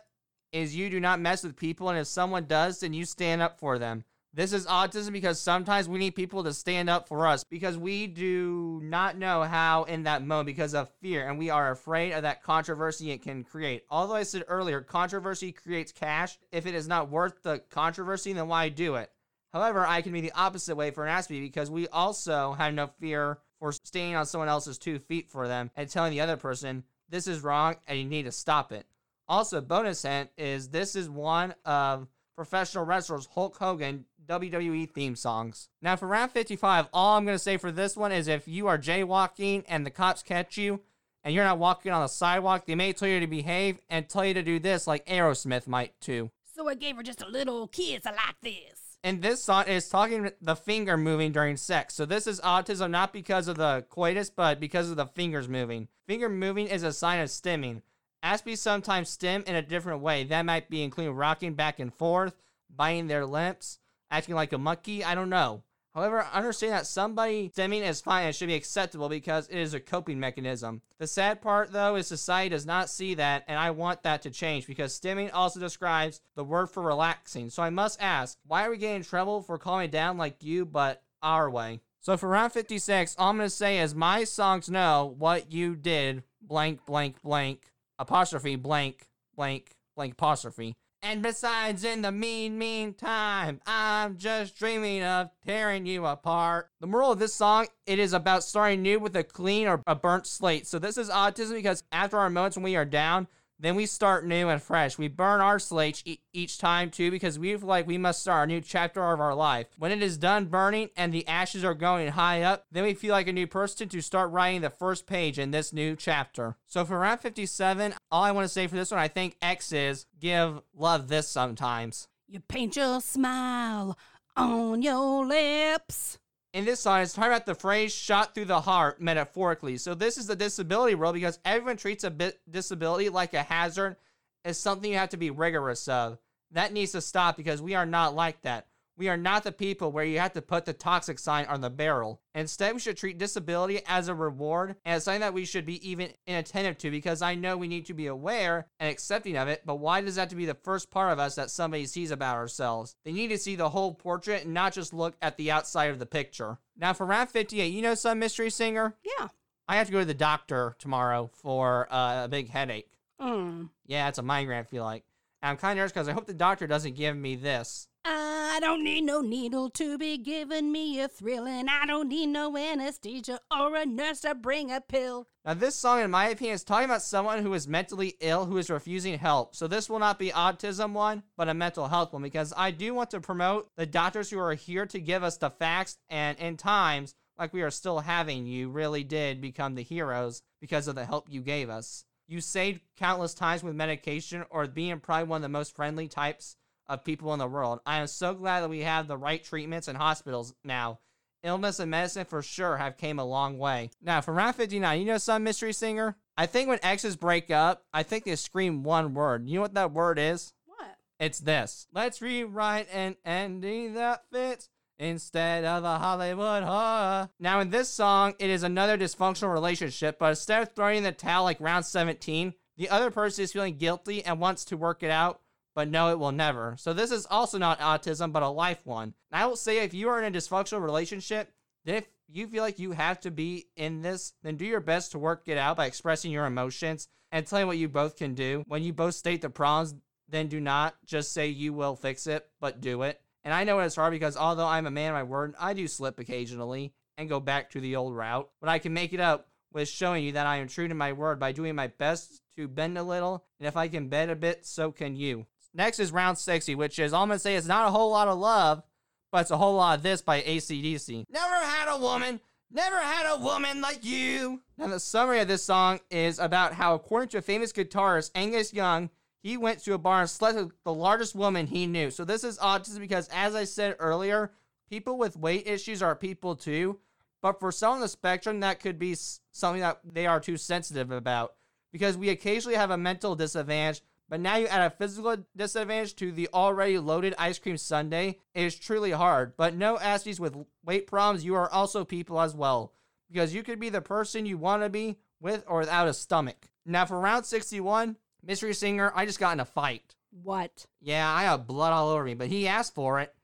is 0.51 0.75
you 0.75 0.89
do 0.89 0.99
not 0.99 1.19
mess 1.19 1.43
with 1.43 1.55
people, 1.55 1.89
and 1.89 1.99
if 1.99 2.07
someone 2.07 2.45
does, 2.45 2.79
then 2.79 2.93
you 2.93 3.05
stand 3.05 3.41
up 3.41 3.59
for 3.59 3.79
them. 3.79 4.03
This 4.35 4.51
is 4.51 4.65
autism 4.65 5.11
because 5.11 5.39
sometimes 5.39 5.87
we 5.87 5.99
need 5.99 6.15
people 6.15 6.43
to 6.43 6.53
stand 6.53 6.89
up 6.89 7.07
for 7.07 7.27
us 7.27 7.43
because 7.43 7.77
we 7.77 8.07
do 8.07 8.81
not 8.83 9.15
know 9.15 9.43
how 9.43 9.83
in 9.83 10.03
that 10.03 10.25
moment 10.25 10.47
because 10.47 10.73
of 10.73 10.89
fear 11.01 11.29
and 11.29 11.37
we 11.37 11.51
are 11.51 11.69
afraid 11.69 12.13
of 12.13 12.23
that 12.23 12.41
controversy 12.41 13.11
it 13.11 13.21
can 13.21 13.43
create. 13.43 13.83
Although 13.91 14.15
I 14.15 14.23
said 14.23 14.45
earlier, 14.47 14.81
controversy 14.81 15.51
creates 15.51 15.91
cash. 15.91 16.39
If 16.51 16.65
it 16.65 16.73
is 16.73 16.87
not 16.87 17.11
worth 17.11 17.43
the 17.43 17.59
controversy, 17.69 18.33
then 18.33 18.47
why 18.47 18.69
do 18.69 18.95
it? 18.95 19.11
However, 19.51 19.85
I 19.85 20.01
can 20.01 20.13
be 20.13 20.21
the 20.21 20.31
opposite 20.31 20.75
way 20.75 20.89
for 20.89 21.05
an 21.05 21.15
Aspie 21.15 21.39
because 21.39 21.69
we 21.69 21.87
also 21.89 22.53
have 22.53 22.73
no 22.73 22.87
fear 22.87 23.37
for 23.59 23.71
standing 23.71 24.15
on 24.15 24.25
someone 24.25 24.49
else's 24.49 24.79
two 24.79 24.97
feet 24.97 25.29
for 25.29 25.47
them 25.47 25.69
and 25.75 25.87
telling 25.87 26.09
the 26.09 26.21
other 26.21 26.37
person, 26.37 26.83
this 27.07 27.27
is 27.27 27.43
wrong 27.43 27.75
and 27.87 27.99
you 27.99 28.05
need 28.05 28.23
to 28.23 28.31
stop 28.31 28.71
it. 28.71 28.87
Also, 29.27 29.61
bonus 29.61 30.01
hint 30.01 30.31
is 30.39 30.69
this 30.69 30.95
is 30.95 31.07
one 31.07 31.53
of 31.65 32.07
professional 32.35 32.85
wrestlers 32.85 33.27
Hulk 33.33 33.57
Hogan 33.57 34.05
WWE 34.25 34.91
theme 34.91 35.15
songs. 35.15 35.69
Now, 35.81 35.95
for 35.95 36.07
round 36.07 36.31
55, 36.31 36.87
all 36.93 37.17
I'm 37.17 37.25
going 37.25 37.35
to 37.35 37.43
say 37.43 37.57
for 37.57 37.71
this 37.71 37.95
one 37.97 38.11
is 38.11 38.27
if 38.27 38.47
you 38.47 38.67
are 38.67 38.77
jaywalking 38.77 39.63
and 39.67 39.85
the 39.85 39.91
cops 39.91 40.23
catch 40.23 40.57
you 40.57 40.81
and 41.23 41.33
you're 41.33 41.43
not 41.43 41.59
walking 41.59 41.91
on 41.91 42.01
the 42.01 42.07
sidewalk, 42.07 42.65
they 42.65 42.75
may 42.75 42.93
tell 42.93 43.07
you 43.07 43.19
to 43.19 43.27
behave 43.27 43.79
and 43.89 44.09
tell 44.09 44.25
you 44.25 44.33
to 44.33 44.43
do 44.43 44.59
this 44.59 44.87
like 44.87 45.05
Aerosmith 45.05 45.67
might 45.67 45.99
too. 45.99 46.31
So 46.55 46.67
I 46.67 46.75
gave 46.75 46.97
her 46.97 47.03
just 47.03 47.21
a 47.21 47.27
little 47.27 47.67
kiss 47.67 48.05
like 48.05 48.35
this. 48.41 48.97
And 49.05 49.21
this 49.21 49.43
song 49.43 49.67
is 49.67 49.89
talking 49.89 50.31
the 50.41 50.55
finger 50.55 50.95
moving 50.95 51.33
during 51.33 51.57
sex. 51.57 51.93
So 51.93 52.05
this 52.05 52.25
is 52.25 52.39
autism 52.39 52.89
not 52.89 53.11
because 53.11 53.49
of 53.49 53.57
the 53.57 53.85
coitus, 53.89 54.29
but 54.29 54.61
because 54.61 54.89
of 54.89 54.95
the 54.95 55.07
fingers 55.07 55.49
moving. 55.49 55.89
Finger 56.07 56.29
moving 56.29 56.67
is 56.67 56.83
a 56.83 56.93
sign 56.93 57.19
of 57.19 57.27
stimming. 57.27 57.81
Aspies 58.23 58.59
sometimes 58.59 59.09
stim 59.09 59.43
in 59.45 59.55
a 59.55 59.61
different 59.61 60.01
way. 60.01 60.23
That 60.23 60.45
might 60.45 60.69
be 60.69 60.81
including 60.81 61.13
rocking 61.13 61.55
back 61.55 61.79
and 61.79 61.93
forth, 61.93 62.35
biting 62.73 63.07
their 63.07 63.25
lips, 63.25 63.79
acting 64.09 64.35
like 64.35 64.53
a 64.53 64.57
monkey. 64.57 65.03
I 65.03 65.13
don't 65.13 65.29
know. 65.29 65.63
However, 65.93 66.23
I 66.23 66.37
understand 66.37 66.73
that 66.73 66.87
somebody 66.87 67.49
stimming 67.49 67.87
is 67.87 68.01
fine 68.01 68.25
and 68.25 68.35
should 68.35 68.47
be 68.47 68.55
acceptable 68.55 69.09
because 69.09 69.47
it 69.49 69.59
is 69.59 69.75
a 69.75 69.79
coping 69.79 70.19
mechanism. 70.19 70.81
The 70.97 71.05
sad 71.05 71.39
part, 71.39 71.71
though, 71.71 71.95
is 71.97 72.07
society 72.07 72.49
does 72.49 72.65
not 72.65 72.89
see 72.89 73.13
that, 73.15 73.43
and 73.47 73.59
I 73.59 73.69
want 73.69 74.01
that 74.01 74.23
to 74.23 74.31
change 74.31 74.65
because 74.65 74.99
stimming 74.99 75.29
also 75.31 75.59
describes 75.59 76.19
the 76.35 76.43
word 76.43 76.67
for 76.67 76.81
relaxing. 76.81 77.51
So 77.51 77.61
I 77.61 77.69
must 77.69 78.01
ask, 78.01 78.39
why 78.47 78.65
are 78.65 78.71
we 78.71 78.77
getting 78.77 78.97
in 78.97 79.03
trouble 79.03 79.43
for 79.43 79.59
calling 79.59 79.85
it 79.85 79.91
down 79.91 80.17
like 80.17 80.41
you, 80.41 80.65
but 80.65 81.03
our 81.21 81.47
way? 81.47 81.81
So 81.99 82.17
for 82.17 82.27
round 82.27 82.53
56, 82.53 83.15
all 83.19 83.29
I'm 83.29 83.37
going 83.37 83.45
to 83.45 83.55
say 83.55 83.79
is 83.79 83.93
my 83.93 84.23
songs 84.23 84.69
know 84.69 85.13
what 85.17 85.51
you 85.51 85.75
did, 85.75 86.23
blank, 86.41 86.85
blank, 86.85 87.21
blank, 87.21 87.71
apostrophe, 87.99 88.55
blank, 88.55 89.07
blank, 89.35 89.75
blank, 89.95 90.13
apostrophe. 90.13 90.73
And 91.01 91.21
besides, 91.21 91.83
in 91.83 92.01
the 92.01 92.13
mean, 92.13 92.57
mean 92.57 92.93
time, 92.93 93.59
I'm 93.67 94.17
just 94.17 94.57
dreaming 94.57 95.03
of 95.03 95.31
tearing 95.45 95.85
you 95.85 96.05
apart. 96.05 96.69
The 96.79 96.87
moral 96.87 97.11
of 97.11 97.19
this 97.19 97.35
song, 97.35 97.67
it 97.85 97.99
is 97.99 98.13
about 98.13 98.45
starting 98.45 98.81
new 98.81 98.99
with 98.99 99.13
a 99.17 99.23
clean 99.23 99.67
or 99.67 99.83
a 99.85 99.95
burnt 99.95 100.25
slate. 100.25 100.65
So 100.65 100.79
this 100.79 100.97
is 100.97 101.09
autism 101.09 101.55
because 101.55 101.83
after 101.91 102.17
our 102.17 102.29
moments 102.29 102.55
when 102.55 102.63
we 102.63 102.77
are 102.77 102.85
down, 102.85 103.27
then 103.59 103.75
we 103.75 103.85
start 103.85 104.25
new 104.25 104.49
and 104.49 104.61
fresh. 104.61 104.97
We 104.97 105.07
burn 105.07 105.41
our 105.41 105.59
slates 105.59 106.01
e- 106.05 106.19
each 106.33 106.57
time 106.57 106.89
too 106.89 107.11
because 107.11 107.39
we 107.39 107.55
feel 107.55 107.67
like 107.67 107.87
we 107.87 107.97
must 107.97 108.21
start 108.21 108.49
a 108.49 108.51
new 108.51 108.61
chapter 108.61 109.11
of 109.11 109.19
our 109.19 109.35
life. 109.35 109.67
When 109.77 109.91
it 109.91 110.01
is 110.01 110.17
done 110.17 110.45
burning 110.45 110.89
and 110.97 111.13
the 111.13 111.27
ashes 111.27 111.63
are 111.63 111.73
going 111.73 112.09
high 112.09 112.41
up, 112.41 112.65
then 112.71 112.83
we 112.83 112.93
feel 112.93 113.11
like 113.11 113.27
a 113.27 113.33
new 113.33 113.47
person 113.47 113.89
to 113.89 114.01
start 114.01 114.31
writing 114.31 114.61
the 114.61 114.69
first 114.69 115.05
page 115.05 115.39
in 115.39 115.51
this 115.51 115.71
new 115.71 115.95
chapter. 115.95 116.57
So 116.67 116.83
for 116.85 116.99
round 116.99 117.21
57, 117.21 117.93
all 118.11 118.23
I 118.23 118.31
want 118.31 118.45
to 118.45 118.53
say 118.53 118.67
for 118.67 118.75
this 118.75 118.91
one, 118.91 118.99
I 118.99 119.07
think 119.07 119.37
X 119.41 119.71
is 119.71 120.05
give 120.19 120.61
love 120.75 121.07
this 121.07 121.27
sometimes. 121.27 122.07
You 122.27 122.39
paint 122.39 122.75
your 122.75 122.99
smile 123.01 123.97
on 124.35 124.81
your 124.81 125.25
lips. 125.25 126.17
In 126.53 126.65
this 126.65 126.79
song, 126.79 127.01
it's 127.01 127.13
talking 127.13 127.31
about 127.31 127.47
the 127.47 127.55
phrase 127.55 127.93
shot 127.93 128.33
through 128.33 128.45
the 128.45 128.61
heart 128.61 129.01
metaphorically. 129.01 129.77
So 129.77 129.95
this 129.95 130.17
is 130.17 130.27
the 130.27 130.35
disability 130.35 130.93
role 130.93 131.11
because 131.11 131.39
everyone 131.43 131.77
treats 131.77 132.03
a 132.03 132.11
bit 132.11 132.39
disability 132.49 133.09
like 133.09 133.33
a 133.33 133.41
hazard 133.41 133.97
as 134.45 134.59
something 134.59 134.91
you 134.91 134.97
have 134.97 135.09
to 135.09 135.17
be 135.17 135.31
rigorous 135.31 135.87
of. 135.87 136.19
That 136.51 136.71
needs 136.71 136.91
to 136.91 137.01
stop 137.01 137.37
because 137.37 137.61
we 137.61 137.73
are 137.73 137.87
not 137.87 138.13
like 138.13 138.41
that. 138.43 138.67
We 138.97 139.09
are 139.09 139.17
not 139.17 139.43
the 139.43 139.51
people 139.51 139.91
where 139.91 140.05
you 140.05 140.19
have 140.19 140.33
to 140.33 140.41
put 140.41 140.65
the 140.65 140.73
toxic 140.73 141.17
sign 141.17 141.45
on 141.45 141.61
the 141.61 141.69
barrel. 141.69 142.21
Instead, 142.35 142.73
we 142.73 142.79
should 142.79 142.97
treat 142.97 143.17
disability 143.17 143.81
as 143.87 144.07
a 144.07 144.15
reward 144.15 144.75
and 144.85 144.95
as 144.95 145.03
something 145.03 145.21
that 145.21 145.33
we 145.33 145.45
should 145.45 145.65
be 145.65 145.87
even 145.87 146.11
inattentive 146.27 146.77
to 146.79 146.91
because 146.91 147.21
I 147.21 147.35
know 147.35 147.57
we 147.57 147.67
need 147.67 147.87
to 147.87 147.93
be 147.93 148.07
aware 148.07 148.67
and 148.79 148.89
accepting 148.89 149.35
of 149.35 149.47
it, 149.47 149.63
but 149.65 149.75
why 149.75 150.01
does 150.01 150.15
that 150.15 150.21
have 150.21 150.29
to 150.29 150.35
be 150.35 150.45
the 150.45 150.53
first 150.53 150.91
part 150.91 151.11
of 151.11 151.19
us 151.19 151.35
that 151.35 151.49
somebody 151.49 151.85
sees 151.85 152.11
about 152.11 152.35
ourselves? 152.35 152.95
They 153.03 153.11
need 153.11 153.29
to 153.29 153.37
see 153.37 153.55
the 153.55 153.69
whole 153.69 153.93
portrait 153.93 154.45
and 154.45 154.53
not 154.53 154.73
just 154.73 154.93
look 154.93 155.15
at 155.21 155.37
the 155.37 155.51
outside 155.51 155.89
of 155.89 155.99
the 155.99 156.05
picture. 156.05 156.59
Now, 156.77 156.93
for 156.93 157.05
round 157.05 157.29
58, 157.29 157.67
you 157.67 157.81
know 157.81 157.95
some 157.95 158.19
mystery 158.19 158.49
singer? 158.49 158.95
Yeah. 159.03 159.29
I 159.67 159.77
have 159.77 159.87
to 159.87 159.93
go 159.93 159.99
to 159.99 160.05
the 160.05 160.13
doctor 160.13 160.75
tomorrow 160.77 161.31
for 161.33 161.87
uh, 161.91 162.25
a 162.25 162.27
big 162.27 162.49
headache. 162.49 162.89
Mm. 163.19 163.69
Yeah, 163.85 164.07
it's 164.09 164.17
a 164.17 164.23
migraine, 164.23 164.59
I 164.59 164.63
feel 164.63 164.83
like. 164.83 165.03
I'm 165.41 165.57
kind 165.57 165.73
of 165.73 165.77
nervous 165.77 165.91
because 165.91 166.07
I 166.07 166.13
hope 166.13 166.25
the 166.25 166.33
doctor 166.33 166.67
doesn't 166.67 166.95
give 166.95 167.15
me 167.15 167.35
this. 167.35 167.87
I 168.05 168.59
don't 168.59 168.83
need 168.83 169.01
no 169.01 169.21
needle 169.21 169.69
to 169.71 169.97
be 169.97 170.17
giving 170.17 170.71
me 170.71 170.99
a 170.99 171.07
thrill, 171.07 171.47
and 171.47 171.69
I 171.69 171.85
don't 171.85 172.09
need 172.09 172.27
no 172.27 172.55
anesthesia 172.55 173.39
or 173.49 173.75
a 173.75 173.85
nurse 173.85 174.21
to 174.21 174.35
bring 174.35 174.71
a 174.71 174.79
pill. 174.79 175.27
Now, 175.45 175.53
this 175.53 175.75
song, 175.75 176.01
in 176.01 176.11
my 176.11 176.27
opinion, 176.27 176.55
is 176.55 176.63
talking 176.63 176.85
about 176.85 177.01
someone 177.01 177.41
who 177.41 177.53
is 177.53 177.67
mentally 177.67 178.15
ill 178.19 178.45
who 178.45 178.57
is 178.57 178.69
refusing 178.69 179.17
help. 179.17 179.55
So, 179.55 179.67
this 179.67 179.89
will 179.89 179.99
not 179.99 180.19
be 180.19 180.29
autism 180.29 180.93
one, 180.93 181.23
but 181.35 181.49
a 181.49 181.53
mental 181.53 181.87
health 181.87 182.13
one, 182.13 182.21
because 182.21 182.53
I 182.55 182.71
do 182.71 182.93
want 182.93 183.09
to 183.11 183.21
promote 183.21 183.69
the 183.75 183.85
doctors 183.85 184.29
who 184.29 184.39
are 184.39 184.53
here 184.53 184.85
to 184.85 184.99
give 184.99 185.23
us 185.23 185.37
the 185.37 185.49
facts. 185.49 185.97
And 186.09 186.37
in 186.37 186.57
times 186.57 187.15
like 187.39 187.53
we 187.53 187.63
are 187.63 187.71
still 187.71 188.01
having, 188.01 188.45
you 188.45 188.69
really 188.69 189.03
did 189.03 189.41
become 189.41 189.75
the 189.75 189.81
heroes 189.81 190.43
because 190.61 190.87
of 190.87 190.95
the 190.95 191.05
help 191.05 191.27
you 191.29 191.41
gave 191.41 191.69
us. 191.69 192.05
You 192.27 192.39
saved 192.39 192.81
countless 192.97 193.33
times 193.33 193.63
with 193.63 193.75
medication 193.75 194.45
or 194.49 194.67
being 194.67 194.99
probably 194.99 195.27
one 195.27 195.37
of 195.37 195.41
the 195.41 195.49
most 195.49 195.75
friendly 195.75 196.07
types 196.07 196.55
of 196.87 197.03
people 197.03 197.33
in 197.33 197.39
the 197.39 197.47
world. 197.47 197.79
I 197.85 197.99
am 197.99 198.07
so 198.07 198.33
glad 198.33 198.61
that 198.61 198.69
we 198.69 198.81
have 198.81 199.07
the 199.07 199.17
right 199.17 199.43
treatments 199.43 199.87
and 199.87 199.97
hospitals 199.97 200.53
now. 200.63 200.99
Illness 201.43 201.79
and 201.79 201.91
medicine 201.91 202.25
for 202.25 202.41
sure 202.41 202.77
have 202.77 202.97
came 202.97 203.19
a 203.19 203.25
long 203.25 203.57
way. 203.57 203.89
Now, 204.01 204.21
for 204.21 204.33
round 204.33 204.55
59, 204.55 204.99
you 204.99 205.05
know 205.05 205.17
some 205.17 205.43
mystery 205.43 205.73
singer? 205.73 206.15
I 206.37 206.45
think 206.45 206.69
when 206.69 206.79
exes 206.81 207.15
break 207.15 207.51
up, 207.51 207.83
I 207.93 208.03
think 208.03 208.23
they 208.23 208.35
scream 208.35 208.83
one 208.83 209.13
word. 209.13 209.47
You 209.47 209.55
know 209.55 209.61
what 209.61 209.73
that 209.73 209.91
word 209.91 210.17
is? 210.17 210.53
What? 210.65 210.95
It's 211.19 211.39
this. 211.39 211.87
Let's 211.93 212.21
rewrite 212.21 212.87
an 212.93 213.17
ending 213.25 213.93
that 213.95 214.23
fits 214.31 214.69
instead 214.97 215.65
of 215.65 215.83
a 215.83 215.99
Hollywood 215.99 216.63
horror. 216.63 217.29
Now, 217.39 217.59
in 217.59 217.69
this 217.69 217.89
song, 217.89 218.35
it 218.39 218.49
is 218.49 218.63
another 218.63 218.97
dysfunctional 218.97 219.51
relationship, 219.51 220.17
but 220.17 220.29
instead 220.29 220.61
of 220.61 220.73
throwing 220.73 220.99
in 220.99 221.03
the 221.03 221.11
towel 221.11 221.43
like 221.43 221.59
round 221.59 221.85
17, 221.85 222.53
the 222.77 222.89
other 222.89 223.11
person 223.11 223.43
is 223.43 223.51
feeling 223.51 223.77
guilty 223.77 224.23
and 224.23 224.39
wants 224.39 224.65
to 224.65 224.77
work 224.77 225.03
it 225.03 225.11
out, 225.11 225.41
but 225.75 225.89
no, 225.89 226.11
it 226.11 226.19
will 226.19 226.31
never. 226.31 226.75
So, 226.77 226.93
this 226.93 227.11
is 227.11 227.25
also 227.29 227.57
not 227.57 227.79
autism, 227.79 228.31
but 228.31 228.43
a 228.43 228.49
life 228.49 228.85
one. 228.85 229.13
And 229.31 229.41
I 229.41 229.45
will 229.45 229.55
say, 229.55 229.79
if 229.79 229.93
you 229.93 230.09
are 230.09 230.21
in 230.21 230.33
a 230.33 230.37
dysfunctional 230.37 230.81
relationship, 230.81 231.51
then 231.85 231.95
if 231.95 232.05
you 232.27 232.47
feel 232.47 232.63
like 232.63 232.79
you 232.79 232.91
have 232.91 233.19
to 233.21 233.31
be 233.31 233.67
in 233.75 234.01
this, 234.01 234.33
then 234.43 234.57
do 234.57 234.65
your 234.65 234.79
best 234.79 235.11
to 235.11 235.19
work 235.19 235.43
it 235.47 235.57
out 235.57 235.77
by 235.77 235.85
expressing 235.85 236.31
your 236.31 236.45
emotions 236.45 237.07
and 237.31 237.45
telling 237.45 237.67
what 237.67 237.77
you 237.77 237.89
both 237.89 238.15
can 238.15 238.33
do. 238.35 238.63
When 238.67 238.83
you 238.83 238.93
both 238.93 239.15
state 239.15 239.41
the 239.41 239.49
problems, 239.49 239.95
then 240.29 240.47
do 240.47 240.59
not 240.59 240.95
just 241.05 241.33
say 241.33 241.47
you 241.47 241.73
will 241.73 241.95
fix 241.95 242.27
it, 242.27 242.47
but 242.59 242.81
do 242.81 243.03
it. 243.03 243.21
And 243.43 243.53
I 243.53 243.65
know 243.65 243.79
it's 243.79 243.95
hard 243.95 244.11
because 244.11 244.37
although 244.37 244.67
I'm 244.67 244.87
a 244.87 244.91
man 244.91 245.09
of 245.09 245.15
my 245.15 245.23
word, 245.23 245.53
I 245.59 245.73
do 245.73 245.87
slip 245.87 246.19
occasionally 246.19 246.93
and 247.17 247.29
go 247.29 247.39
back 247.39 247.71
to 247.71 247.81
the 247.81 247.95
old 247.95 248.15
route. 248.15 248.49
But 248.61 248.69
I 248.69 248.79
can 248.79 248.93
make 248.93 249.13
it 249.13 249.19
up 249.19 249.47
with 249.73 249.89
showing 249.89 250.23
you 250.23 250.31
that 250.33 250.47
I 250.47 250.57
am 250.57 250.67
true 250.67 250.87
to 250.87 250.95
my 250.95 251.13
word 251.13 251.39
by 251.39 251.51
doing 251.51 251.75
my 251.75 251.87
best 251.87 252.41
to 252.55 252.67
bend 252.67 252.97
a 252.97 253.03
little. 253.03 253.45
And 253.59 253.67
if 253.67 253.75
I 253.75 253.87
can 253.87 254.07
bend 254.07 254.31
a 254.31 254.35
bit, 254.35 254.65
so 254.65 254.91
can 254.91 255.15
you. 255.15 255.45
Next 255.73 255.99
is 255.99 256.11
round 256.11 256.37
60, 256.37 256.75
which 256.75 256.99
is 256.99 257.13
I'm 257.13 257.27
going 257.27 257.37
to 257.37 257.39
say 257.39 257.55
it's 257.55 257.67
not 257.67 257.87
a 257.87 257.91
whole 257.91 258.11
lot 258.11 258.27
of 258.27 258.37
love, 258.37 258.83
but 259.31 259.41
it's 259.41 259.51
a 259.51 259.57
whole 259.57 259.75
lot 259.75 259.97
of 259.97 260.03
this 260.03 260.21
by 260.21 260.41
ACDC. 260.41 261.25
Never 261.29 261.55
had 261.55 261.87
a 261.87 261.97
woman, 261.97 262.39
never 262.71 262.99
had 262.99 263.25
a 263.25 263.39
woman 263.39 263.81
like 263.81 264.05
you. 264.05 264.61
Now, 264.77 264.87
the 264.87 264.99
summary 264.99 265.39
of 265.39 265.47
this 265.47 265.63
song 265.63 265.99
is 266.11 266.39
about 266.39 266.73
how, 266.73 266.93
according 266.93 267.29
to 267.29 267.39
a 267.39 267.41
famous 267.41 267.73
guitarist, 267.73 268.31
Angus 268.35 268.73
Young, 268.73 269.09
he 269.41 269.57
went 269.57 269.79
to 269.83 269.93
a 269.93 269.97
bar 269.97 270.21
and 270.21 270.29
slept 270.29 270.57
with 270.57 270.71
the 270.83 270.93
largest 270.93 271.35
woman 271.35 271.67
he 271.67 271.85
knew. 271.85 272.11
So 272.11 272.23
this 272.23 272.43
is 272.43 272.57
autism 272.59 272.99
because, 272.99 273.27
as 273.33 273.55
I 273.55 273.65
said 273.65 273.95
earlier, 273.99 274.51
people 274.89 275.17
with 275.17 275.35
weight 275.35 275.67
issues 275.67 276.01
are 276.01 276.15
people 276.15 276.55
too. 276.55 276.99
But 277.41 277.59
for 277.59 277.71
some 277.71 277.95
on 277.95 277.99
the 277.99 278.07
spectrum, 278.07 278.61
that 278.61 278.79
could 278.79 278.97
be 278.97 279.15
something 279.51 279.81
that 279.81 279.99
they 280.05 280.25
are 280.27 280.39
too 280.39 280.55
sensitive 280.55 281.11
about. 281.11 281.55
Because 281.91 282.15
we 282.15 282.29
occasionally 282.29 282.77
have 282.77 282.89
a 282.89 282.97
mental 282.97 283.35
disadvantage, 283.35 284.01
but 284.33 284.39
now 284.39 284.55
you 284.55 284.65
add 284.65 284.81
a 284.81 284.89
physical 284.89 285.37
disadvantage 285.55 286.15
to 286.15 286.31
the 286.31 286.49
already 286.55 286.97
loaded 286.97 287.35
ice 287.37 287.59
cream 287.59 287.77
sundae. 287.77 288.29
It 288.55 288.63
is 288.63 288.73
truly 288.73 289.11
hard. 289.11 289.55
But 289.55 289.75
no 289.75 289.97
Aspies 289.97 290.39
with 290.39 290.57
weight 290.83 291.05
problems, 291.05 291.45
you 291.45 291.53
are 291.53 291.71
also 291.71 292.03
people 292.03 292.41
as 292.41 292.55
well. 292.55 292.93
Because 293.31 293.53
you 293.53 293.61
could 293.61 293.79
be 293.79 293.89
the 293.89 294.01
person 294.01 294.47
you 294.47 294.57
want 294.57 294.81
to 294.81 294.89
be 294.89 295.19
with 295.39 295.63
or 295.67 295.81
without 295.81 296.07
a 296.07 296.15
stomach. 296.15 296.67
Now 296.83 297.05
for 297.05 297.19
round 297.19 297.45
61, 297.45 298.17
Mystery 298.43 298.73
Singer, 298.73 299.13
I 299.15 299.27
just 299.27 299.39
got 299.39 299.53
in 299.53 299.59
a 299.59 299.65
fight. 299.65 300.15
What? 300.31 300.87
Yeah, 300.99 301.31
I 301.31 301.43
have 301.43 301.67
blood 301.67 301.93
all 301.93 302.09
over 302.09 302.23
me, 302.23 302.33
but 302.33 302.47
he 302.47 302.67
asked 302.67 302.95
for 302.95 303.19
it. 303.19 303.35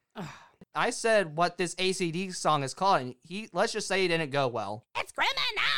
I 0.74 0.90
said 0.90 1.36
what 1.36 1.60
this 1.60 1.76
ACD 1.76 2.34
song 2.34 2.64
is 2.64 2.74
called, 2.74 3.02
and 3.02 3.16
he 3.22 3.48
let's 3.54 3.74
just 3.74 3.88
say 3.88 4.06
it 4.06 4.08
didn't 4.08 4.32
go 4.32 4.48
well. 4.48 4.86
It's 4.98 5.12
criminal! 5.12 5.70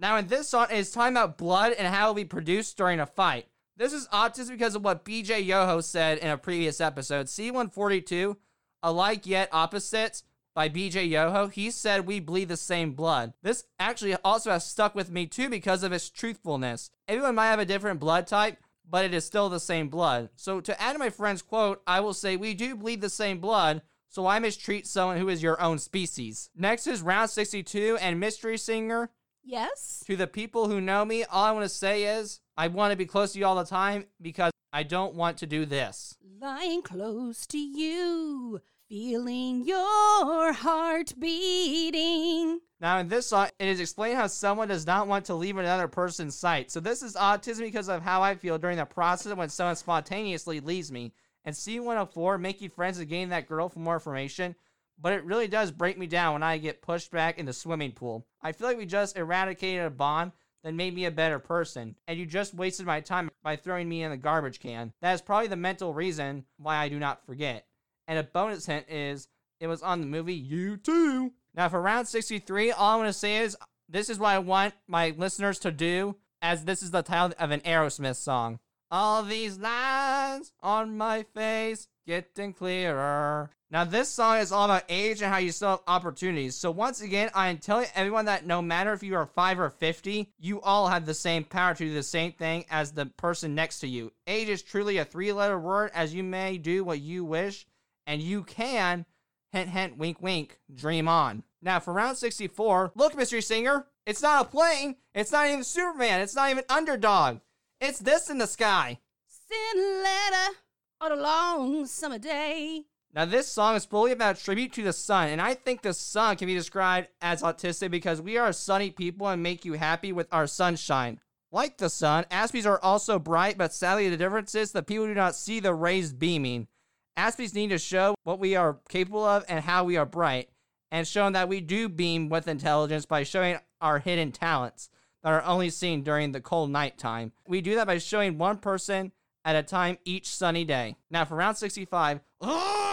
Now, 0.00 0.16
in 0.16 0.28
this 0.28 0.48
song, 0.48 0.68
it's 0.70 0.92
talking 0.92 1.12
about 1.12 1.36
blood 1.36 1.74
and 1.74 1.86
how 1.86 2.04
it'll 2.04 2.14
be 2.14 2.24
produced 2.24 2.78
during 2.78 3.00
a 3.00 3.06
fight. 3.06 3.46
This 3.80 3.94
is 3.94 4.08
autism 4.08 4.50
because 4.50 4.74
of 4.74 4.84
what 4.84 5.06
BJ 5.06 5.42
Yoho 5.42 5.80
said 5.80 6.18
in 6.18 6.28
a 6.28 6.36
previous 6.36 6.82
episode. 6.82 7.28
C142, 7.28 8.36
alike 8.82 9.24
yet 9.24 9.48
opposites 9.52 10.22
by 10.54 10.68
BJ 10.68 11.08
Yoho, 11.08 11.46
he 11.46 11.70
said 11.70 12.06
we 12.06 12.20
bleed 12.20 12.48
the 12.48 12.58
same 12.58 12.92
blood. 12.92 13.32
This 13.42 13.64
actually 13.78 14.16
also 14.16 14.50
has 14.50 14.66
stuck 14.66 14.94
with 14.94 15.10
me 15.10 15.24
too 15.24 15.48
because 15.48 15.82
of 15.82 15.92
its 15.92 16.10
truthfulness. 16.10 16.90
Everyone 17.08 17.36
might 17.36 17.46
have 17.46 17.58
a 17.58 17.64
different 17.64 18.00
blood 18.00 18.26
type, 18.26 18.58
but 18.86 19.06
it 19.06 19.14
is 19.14 19.24
still 19.24 19.48
the 19.48 19.58
same 19.58 19.88
blood. 19.88 20.28
So 20.36 20.60
to 20.60 20.78
add 20.78 20.92
to 20.92 20.98
my 20.98 21.08
friend's 21.08 21.40
quote, 21.40 21.80
I 21.86 22.00
will 22.00 22.12
say 22.12 22.36
we 22.36 22.52
do 22.52 22.76
bleed 22.76 23.00
the 23.00 23.08
same 23.08 23.38
blood, 23.38 23.80
so 24.10 24.24
why 24.24 24.40
mistreat 24.40 24.86
someone 24.86 25.16
who 25.16 25.30
is 25.30 25.42
your 25.42 25.58
own 25.58 25.78
species. 25.78 26.50
Next 26.54 26.86
is 26.86 27.00
round 27.00 27.30
62 27.30 27.96
and 27.98 28.20
Mystery 28.20 28.58
Singer. 28.58 29.08
Yes? 29.42 30.04
To 30.06 30.16
the 30.16 30.26
people 30.26 30.68
who 30.68 30.82
know 30.82 31.06
me, 31.06 31.24
all 31.24 31.46
I 31.46 31.52
want 31.52 31.64
to 31.64 31.70
say 31.70 32.04
is 32.04 32.40
I 32.60 32.68
want 32.68 32.90
to 32.90 32.96
be 32.96 33.06
close 33.06 33.32
to 33.32 33.38
you 33.38 33.46
all 33.46 33.54
the 33.54 33.64
time 33.64 34.04
because 34.20 34.52
I 34.70 34.82
don't 34.82 35.14
want 35.14 35.38
to 35.38 35.46
do 35.46 35.64
this. 35.64 36.18
Lying 36.42 36.82
close 36.82 37.46
to 37.46 37.56
you, 37.56 38.60
feeling 38.86 39.64
your 39.64 40.52
heart 40.52 41.14
beating. 41.18 42.60
Now, 42.78 42.98
in 42.98 43.08
this 43.08 43.28
song, 43.28 43.48
it 43.58 43.66
is 43.66 43.80
explained 43.80 44.18
how 44.18 44.26
someone 44.26 44.68
does 44.68 44.86
not 44.86 45.08
want 45.08 45.24
to 45.24 45.34
leave 45.34 45.56
another 45.56 45.88
person's 45.88 46.36
sight. 46.36 46.70
So, 46.70 46.80
this 46.80 47.02
is 47.02 47.14
autism 47.14 47.60
because 47.60 47.88
of 47.88 48.02
how 48.02 48.20
I 48.20 48.34
feel 48.34 48.58
during 48.58 48.76
the 48.76 48.84
process 48.84 49.34
when 49.34 49.48
someone 49.48 49.76
spontaneously 49.76 50.60
leaves 50.60 50.92
me. 50.92 51.14
And 51.46 51.56
C104, 51.56 52.38
making 52.38 52.68
friends 52.68 52.98
and 52.98 53.08
getting 53.08 53.30
that 53.30 53.48
girl 53.48 53.70
for 53.70 53.78
more 53.78 53.94
information, 53.94 54.54
but 55.00 55.14
it 55.14 55.24
really 55.24 55.48
does 55.48 55.70
break 55.70 55.96
me 55.96 56.06
down 56.06 56.34
when 56.34 56.42
I 56.42 56.58
get 56.58 56.82
pushed 56.82 57.10
back 57.10 57.38
in 57.38 57.46
the 57.46 57.54
swimming 57.54 57.92
pool. 57.92 58.26
I 58.42 58.52
feel 58.52 58.66
like 58.66 58.76
we 58.76 58.84
just 58.84 59.16
eradicated 59.16 59.86
a 59.86 59.88
bond 59.88 60.32
that 60.62 60.74
made 60.74 60.94
me 60.94 61.04
a 61.04 61.10
better 61.10 61.38
person, 61.38 61.96
and 62.06 62.18
you 62.18 62.26
just 62.26 62.54
wasted 62.54 62.86
my 62.86 63.00
time 63.00 63.30
by 63.42 63.56
throwing 63.56 63.88
me 63.88 64.02
in 64.02 64.10
the 64.10 64.16
garbage 64.16 64.60
can. 64.60 64.92
That 65.00 65.14
is 65.14 65.20
probably 65.22 65.48
the 65.48 65.56
mental 65.56 65.94
reason 65.94 66.44
why 66.58 66.76
I 66.76 66.88
do 66.88 66.98
not 66.98 67.24
forget. 67.24 67.66
And 68.06 68.18
a 68.18 68.22
bonus 68.22 68.66
hint 68.66 68.86
is 68.88 69.28
it 69.60 69.66
was 69.66 69.82
on 69.82 70.00
the 70.00 70.06
movie 70.06 70.34
You 70.34 70.76
Too. 70.76 71.32
Now, 71.54 71.68
for 71.68 71.80
round 71.80 72.08
63, 72.08 72.72
all 72.72 72.94
I 72.94 72.96
want 72.96 73.08
to 73.08 73.12
say 73.12 73.38
is 73.38 73.56
this 73.88 74.08
is 74.08 74.18
what 74.18 74.30
I 74.30 74.38
want 74.38 74.74
my 74.86 75.14
listeners 75.16 75.58
to 75.60 75.70
do, 75.70 76.16
as 76.42 76.64
this 76.64 76.82
is 76.82 76.90
the 76.90 77.02
title 77.02 77.36
of 77.38 77.50
an 77.50 77.60
Aerosmith 77.60 78.16
song. 78.16 78.58
All 78.90 79.22
these 79.22 79.58
lines 79.58 80.52
on 80.62 80.96
my 80.96 81.24
face 81.34 81.88
getting 82.06 82.52
clearer. 82.52 83.50
Now, 83.72 83.84
this 83.84 84.08
song 84.08 84.38
is 84.38 84.50
all 84.50 84.64
about 84.64 84.82
age 84.88 85.22
and 85.22 85.32
how 85.32 85.38
you 85.38 85.52
still 85.52 85.70
have 85.70 85.80
opportunities. 85.86 86.56
So, 86.56 86.72
once 86.72 87.02
again, 87.02 87.30
I 87.34 87.48
am 87.48 87.58
telling 87.58 87.86
everyone 87.94 88.24
that 88.24 88.44
no 88.44 88.60
matter 88.60 88.92
if 88.92 89.04
you 89.04 89.14
are 89.14 89.26
5 89.26 89.60
or 89.60 89.70
50, 89.70 90.32
you 90.40 90.60
all 90.62 90.88
have 90.88 91.06
the 91.06 91.14
same 91.14 91.44
power 91.44 91.74
to 91.74 91.84
do 91.84 91.94
the 91.94 92.02
same 92.02 92.32
thing 92.32 92.64
as 92.68 92.90
the 92.90 93.06
person 93.06 93.54
next 93.54 93.78
to 93.80 93.86
you. 93.86 94.12
Age 94.26 94.48
is 94.48 94.62
truly 94.62 94.98
a 94.98 95.04
three 95.04 95.32
letter 95.32 95.58
word, 95.58 95.92
as 95.94 96.12
you 96.12 96.24
may 96.24 96.58
do 96.58 96.82
what 96.82 97.00
you 97.00 97.24
wish, 97.24 97.64
and 98.08 98.20
you 98.20 98.42
can, 98.42 99.06
hint, 99.52 99.70
hint, 99.70 99.96
wink, 99.96 100.20
wink, 100.20 100.58
dream 100.74 101.06
on. 101.06 101.44
Now, 101.62 101.78
for 101.78 101.92
round 101.92 102.16
64, 102.16 102.92
look, 102.96 103.16
Mystery 103.16 103.42
Singer, 103.42 103.86
it's 104.04 104.22
not 104.22 104.46
a 104.46 104.48
plane, 104.48 104.96
it's 105.14 105.30
not 105.30 105.46
even 105.46 105.62
Superman, 105.62 106.20
it's 106.20 106.34
not 106.34 106.50
even 106.50 106.64
Underdog. 106.68 107.38
It's 107.80 108.00
this 108.00 108.30
in 108.30 108.38
the 108.38 108.48
sky. 108.48 108.98
Send 109.28 109.80
a 109.80 110.02
letter 110.02 110.56
on 111.00 111.12
a 111.12 111.22
long 111.22 111.86
summer 111.86 112.18
day. 112.18 112.86
Now, 113.12 113.24
this 113.24 113.48
song 113.48 113.74
is 113.74 113.84
fully 113.84 114.12
about 114.12 114.38
tribute 114.38 114.72
to 114.74 114.84
the 114.84 114.92
sun, 114.92 115.30
and 115.30 115.40
I 115.40 115.54
think 115.54 115.82
the 115.82 115.92
sun 115.92 116.36
can 116.36 116.46
be 116.46 116.54
described 116.54 117.08
as 117.20 117.42
autistic 117.42 117.90
because 117.90 118.22
we 118.22 118.38
are 118.38 118.52
sunny 118.52 118.90
people 118.90 119.26
and 119.26 119.42
make 119.42 119.64
you 119.64 119.72
happy 119.72 120.12
with 120.12 120.28
our 120.32 120.46
sunshine. 120.46 121.18
Like 121.50 121.78
the 121.78 121.90
sun, 121.90 122.24
Aspies 122.30 122.66
are 122.66 122.78
also 122.80 123.18
bright, 123.18 123.58
but 123.58 123.72
sadly, 123.72 124.08
the 124.08 124.16
difference 124.16 124.54
is 124.54 124.70
that 124.72 124.86
people 124.86 125.06
do 125.06 125.14
not 125.14 125.34
see 125.34 125.58
the 125.58 125.74
rays 125.74 126.12
beaming. 126.12 126.68
Aspies 127.16 127.52
need 127.52 127.70
to 127.70 127.78
show 127.78 128.14
what 128.22 128.38
we 128.38 128.54
are 128.54 128.78
capable 128.88 129.24
of 129.24 129.44
and 129.48 129.64
how 129.64 129.82
we 129.82 129.96
are 129.96 130.06
bright, 130.06 130.48
and 130.92 131.06
showing 131.06 131.32
that 131.32 131.48
we 131.48 131.60
do 131.60 131.88
beam 131.88 132.28
with 132.28 132.46
intelligence 132.46 133.06
by 133.06 133.24
showing 133.24 133.58
our 133.80 133.98
hidden 133.98 134.30
talents 134.30 134.88
that 135.24 135.32
are 135.32 135.42
only 135.42 135.70
seen 135.70 136.04
during 136.04 136.30
the 136.30 136.40
cold 136.40 136.70
night 136.70 136.96
time. 136.96 137.32
We 137.48 137.60
do 137.60 137.74
that 137.74 137.88
by 137.88 137.98
showing 137.98 138.38
one 138.38 138.58
person 138.58 139.10
at 139.44 139.56
a 139.56 139.64
time 139.64 139.98
each 140.04 140.28
sunny 140.28 140.64
day. 140.64 140.94
Now, 141.10 141.24
for 141.24 141.34
round 141.34 141.56
65, 141.56 142.20
ugh, 142.40 142.48
oh! 142.48 142.89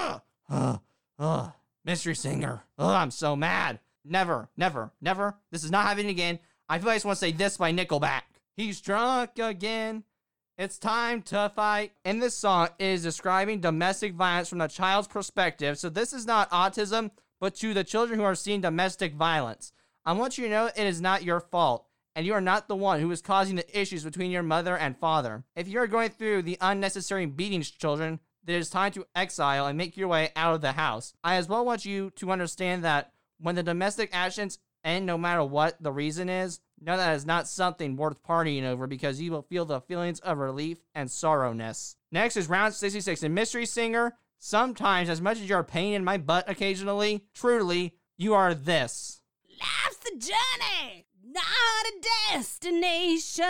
Ugh, 0.50 0.80
ugh, 1.20 1.52
mystery 1.84 2.16
singer. 2.16 2.64
Ugh, 2.78 2.96
I'm 2.96 3.12
so 3.12 3.36
mad. 3.36 3.80
Never, 4.06 4.50
never, 4.56 4.92
never. 5.02 5.36
This 5.52 5.64
is 5.64 5.72
not 5.72 5.86
happening 5.86 6.10
again. 6.10 6.40
I 6.70 6.80
feel 6.80 6.88
like 6.88 6.94
I 6.94 6.98
just 6.98 7.06
want 7.06 7.18
to 7.18 7.26
say 7.26 7.32
this 7.32 7.58
by 7.58 7.72
Nickelback. 7.72 8.22
He's 8.56 8.82
drunk 8.82 9.32
again. 9.38 10.04
It's 10.58 10.80
time 10.80 11.22
to 11.24 11.52
fight. 11.56 11.92
And 12.04 12.22
this 12.22 12.36
song, 12.36 12.70
is 12.80 13.04
describing 13.04 13.60
domestic 13.60 14.14
violence 14.14 14.50
from 14.50 14.58
the 14.58 14.68
child's 14.68 15.08
perspective. 15.08 15.78
So 15.78 15.90
this 15.90 16.14
is 16.14 16.26
not 16.26 16.50
autism, 16.50 17.12
but 17.40 17.56
to 17.56 17.74
the 17.74 17.84
children 17.84 18.20
who 18.20 18.26
are 18.26 18.36
seeing 18.36 18.62
domestic 18.62 19.14
violence. 19.14 19.72
I 20.04 20.14
want 20.14 20.38
you 20.38 20.46
to 20.46 20.50
know 20.50 20.66
it 20.68 20.78
is 20.78 21.02
not 21.02 21.24
your 21.24 21.40
fault, 21.40 21.86
and 22.16 22.26
you 22.26 22.34
are 22.34 22.42
not 22.42 22.68
the 22.68 22.76
one 22.76 23.00
who 23.02 23.12
is 23.12 23.22
causing 23.22 23.58
the 23.58 23.80
issues 23.80 24.04
between 24.04 24.32
your 24.32 24.42
mother 24.42 24.76
and 24.76 24.98
father. 24.98 25.44
If 25.56 25.68
you 25.68 25.80
are 25.80 25.88
going 25.88 26.10
through 26.10 26.44
the 26.44 26.58
unnecessary 26.62 27.26
beatings, 27.26 27.70
children, 27.70 28.20
it 28.56 28.60
is 28.60 28.70
time 28.70 28.92
to 28.94 29.06
exile 29.16 29.68
and 29.68 29.78
make 29.78 29.98
your 29.98 30.08
way 30.08 30.32
out 30.36 30.56
of 30.56 30.62
the 30.62 30.74
house. 30.74 31.14
I 31.24 31.36
as 31.36 31.50
well 31.50 31.66
want 31.66 31.86
you 31.86 32.12
to 32.12 32.32
understand 32.32 32.84
that 32.84 33.12
when 33.40 33.56
the 33.56 33.64
domestic 33.64 34.10
actions 34.14 34.60
end, 34.84 35.06
no 35.06 35.18
matter 35.18 35.44
what 35.44 35.82
the 35.82 35.92
reason 35.92 36.30
is, 36.30 36.60
know 36.82 36.98
that 36.98 37.16
is 37.16 37.26
not 37.26 37.48
something 37.48 37.96
worth 37.96 38.22
partying 38.24 38.64
over 38.64 38.88
because 38.88 39.22
you 39.22 39.32
will 39.32 39.42
feel 39.42 39.66
the 39.66 39.82
feelings 39.82 40.20
of 40.20 40.38
relief 40.38 40.80
and 40.94 41.10
sorrowness. 41.10 41.96
Next 42.12 42.38
is 42.38 42.50
round 42.50 42.74
66. 42.74 43.24
A 43.24 43.30
mystery 43.30 43.66
singer, 43.66 44.14
sometimes 44.40 45.10
as 45.10 45.22
much 45.22 45.40
as 45.40 45.50
you're 45.50 45.60
a 45.60 45.64
pain 45.64 45.94
in 45.94 46.04
my 46.04 46.18
butt 46.18 46.50
occasionally, 46.50 47.26
truly, 47.34 47.96
you 48.18 48.34
are 48.34 48.54
this. 48.54 49.22
Life's 49.60 49.98
the 49.98 50.18
journey, 50.18 51.07
not 51.38 51.86
a 51.88 51.94
destination. 52.34 53.46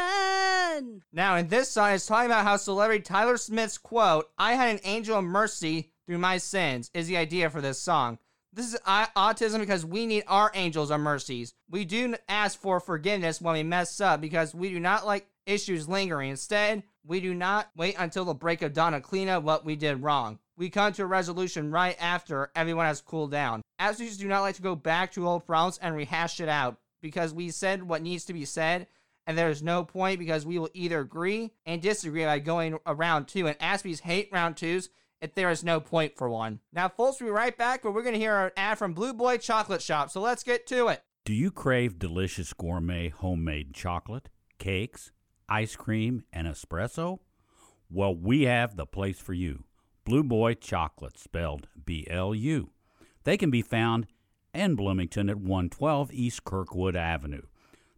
Now, 1.14 1.38
in 1.38 1.48
this 1.48 1.72
song, 1.72 1.92
it's 1.92 2.06
talking 2.06 2.30
about 2.30 2.46
how 2.46 2.58
celebrity 2.58 3.02
Tyler 3.02 3.38
Smith's 3.38 3.78
quote, 3.78 4.30
I 4.38 4.54
had 4.54 4.70
an 4.70 4.82
angel 4.84 5.18
of 5.18 5.24
mercy 5.24 5.92
through 6.06 6.18
my 6.18 6.38
sins, 6.38 6.92
is 6.94 7.08
the 7.08 7.18
idea 7.18 7.50
for 7.50 7.62
this 7.62 7.80
song. 7.80 8.20
This 8.54 8.74
is 8.74 8.80
autism 8.86 9.60
because 9.60 9.86
we 9.86 10.06
need 10.06 10.24
our 10.28 10.52
angels 10.54 10.90
of 10.90 11.00
mercies. 11.00 11.54
We 11.70 11.86
do 11.86 12.16
ask 12.28 12.60
for 12.60 12.80
forgiveness 12.80 13.40
when 13.42 13.54
we 13.54 13.64
mess 13.64 14.02
up 14.02 14.20
because 14.20 14.56
we 14.56 14.70
do 14.70 14.80
not 14.80 15.06
like 15.06 15.28
issues 15.46 15.88
lingering. 15.88 16.32
Instead, 16.32 16.84
we 17.06 17.20
do 17.20 17.34
not 17.34 17.70
wait 17.76 17.96
until 18.00 18.26
the 18.26 18.34
break 18.34 18.62
of 18.62 18.74
dawn 18.74 18.94
to 18.94 19.02
clean 19.02 19.30
up 19.30 19.44
what 19.44 19.64
we 19.64 19.76
did 19.76 20.02
wrong. 20.02 20.40
We 20.58 20.70
come 20.70 20.92
to 20.94 21.04
a 21.04 21.08
resolution 21.08 21.72
right 21.72 21.96
after 22.02 22.50
everyone 22.56 22.88
has 22.88 23.00
cooled 23.00 23.32
down. 23.32 23.62
Absolutes 23.80 24.18
do 24.18 24.28
not 24.28 24.42
like 24.42 24.56
to 24.56 24.62
go 24.62 24.76
back 24.76 25.12
to 25.12 25.28
old 25.28 25.46
problems 25.46 25.78
and 25.80 25.96
rehash 25.96 26.40
it 26.40 26.50
out 26.50 26.78
because 27.02 27.34
we 27.34 27.50
said 27.50 27.84
what 27.84 28.02
needs 28.02 28.26
to 28.26 28.34
be 28.34 28.46
said 28.46 28.88
and 29.28 29.38
there 29.38 29.50
is 29.50 29.62
no 29.62 29.84
point 29.84 30.20
because 30.20 30.46
we 30.46 30.58
will 30.58 30.70
either 30.74 31.02
agree 31.02 31.52
and 31.66 31.82
disagree 31.82 32.24
by 32.24 32.40
going 32.40 32.80
around 32.88 33.28
two. 33.28 33.46
And 33.46 33.60
Aspies 33.60 34.00
hate 34.00 34.30
round 34.32 34.56
twos 34.56 34.90
if 35.22 35.36
there 35.36 35.52
is 35.52 35.66
no 35.66 35.82
point 35.82 36.16
for 36.16 36.30
one. 36.30 36.62
Now, 36.72 36.88
folks, 36.88 37.20
we'll 37.20 37.30
be 37.30 37.34
right 37.34 37.56
back, 37.56 37.84
but 37.84 37.94
we're 37.94 38.04
going 38.04 38.14
to 38.14 38.20
hear 38.20 38.38
an 38.38 38.52
ad 38.56 38.78
from 38.78 38.94
BLU 38.94 39.14
Boy 39.14 39.38
Chocolate 39.38 39.82
Shop, 39.82 40.10
so 40.10 40.22
let's 40.22 40.44
get 40.44 40.66
to 40.68 40.88
it. 40.88 41.04
Do 41.26 41.34
you 41.34 41.52
crave 41.52 42.00
delicious 42.00 42.54
gourmet 42.54 43.10
homemade 43.10 43.74
chocolate, 43.74 44.30
cakes, 44.60 45.12
ice 45.50 45.76
cream, 45.76 46.24
and 46.32 46.48
espresso? 46.48 47.20
Well, 47.90 48.16
we 48.16 48.44
have 48.44 48.78
the 48.78 48.86
place 48.86 49.20
for 49.20 49.34
you. 49.34 49.66
BLU 50.06 50.24
Boy 50.24 50.54
Chocolate, 50.54 51.20
spelled 51.20 51.68
B 51.84 52.08
L 52.10 52.34
U. 52.34 52.70
They 53.26 53.36
can 53.36 53.52
be 53.52 53.62
found 53.62 54.08
in 54.58 54.76
Bloomington 54.76 55.30
at 55.30 55.38
112 55.38 56.12
East 56.12 56.44
Kirkwood 56.44 56.96
Avenue. 56.96 57.44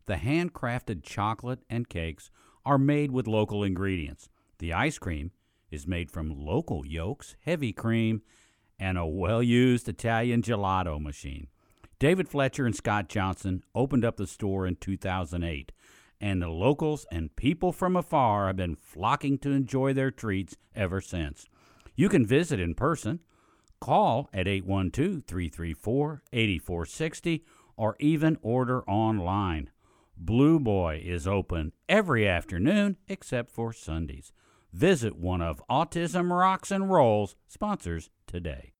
The 0.07 0.15
handcrafted 0.15 1.03
chocolate 1.03 1.59
and 1.69 1.87
cakes 1.87 2.29
are 2.65 2.77
made 2.77 3.11
with 3.11 3.27
local 3.27 3.63
ingredients. 3.63 4.29
The 4.59 4.73
ice 4.73 4.97
cream 4.97 5.31
is 5.71 5.87
made 5.87 6.11
from 6.11 6.45
local 6.45 6.85
yolks, 6.85 7.37
heavy 7.45 7.71
cream, 7.71 8.23
and 8.77 8.97
a 8.97 9.05
well 9.05 9.41
used 9.41 9.87
Italian 9.87 10.41
gelato 10.41 11.01
machine. 11.01 11.47
David 11.97 12.27
Fletcher 12.27 12.65
and 12.65 12.75
Scott 12.75 13.07
Johnson 13.07 13.63
opened 13.73 14.03
up 14.03 14.17
the 14.17 14.27
store 14.27 14.65
in 14.67 14.75
2008, 14.75 15.71
and 16.19 16.41
the 16.41 16.49
locals 16.49 17.05
and 17.11 17.35
people 17.35 17.71
from 17.71 17.95
afar 17.95 18.47
have 18.47 18.57
been 18.57 18.75
flocking 18.75 19.37
to 19.39 19.51
enjoy 19.51 19.93
their 19.93 20.11
treats 20.11 20.57
ever 20.75 20.99
since. 20.99 21.45
You 21.95 22.09
can 22.09 22.25
visit 22.25 22.59
in 22.59 22.75
person, 22.75 23.19
call 23.79 24.29
at 24.33 24.47
812 24.47 25.23
334 25.25 26.23
8460, 26.31 27.45
or 27.77 27.95
even 27.99 28.37
order 28.41 28.83
online. 28.83 29.69
BLU 30.17 30.59
Boy 30.59 31.01
is 31.03 31.27
open 31.27 31.71
every 31.87 32.27
afternoon 32.27 32.97
except 33.07 33.51
for 33.51 33.71
Sundays. 33.71 34.33
Visit 34.73 35.15
one 35.15 35.41
of 35.41 35.63
Autism 35.69 36.29
Rocks 36.29 36.71
and 36.71 36.91
Rolls 36.91 37.35
sponsors 37.47 38.09
today. 38.27 38.73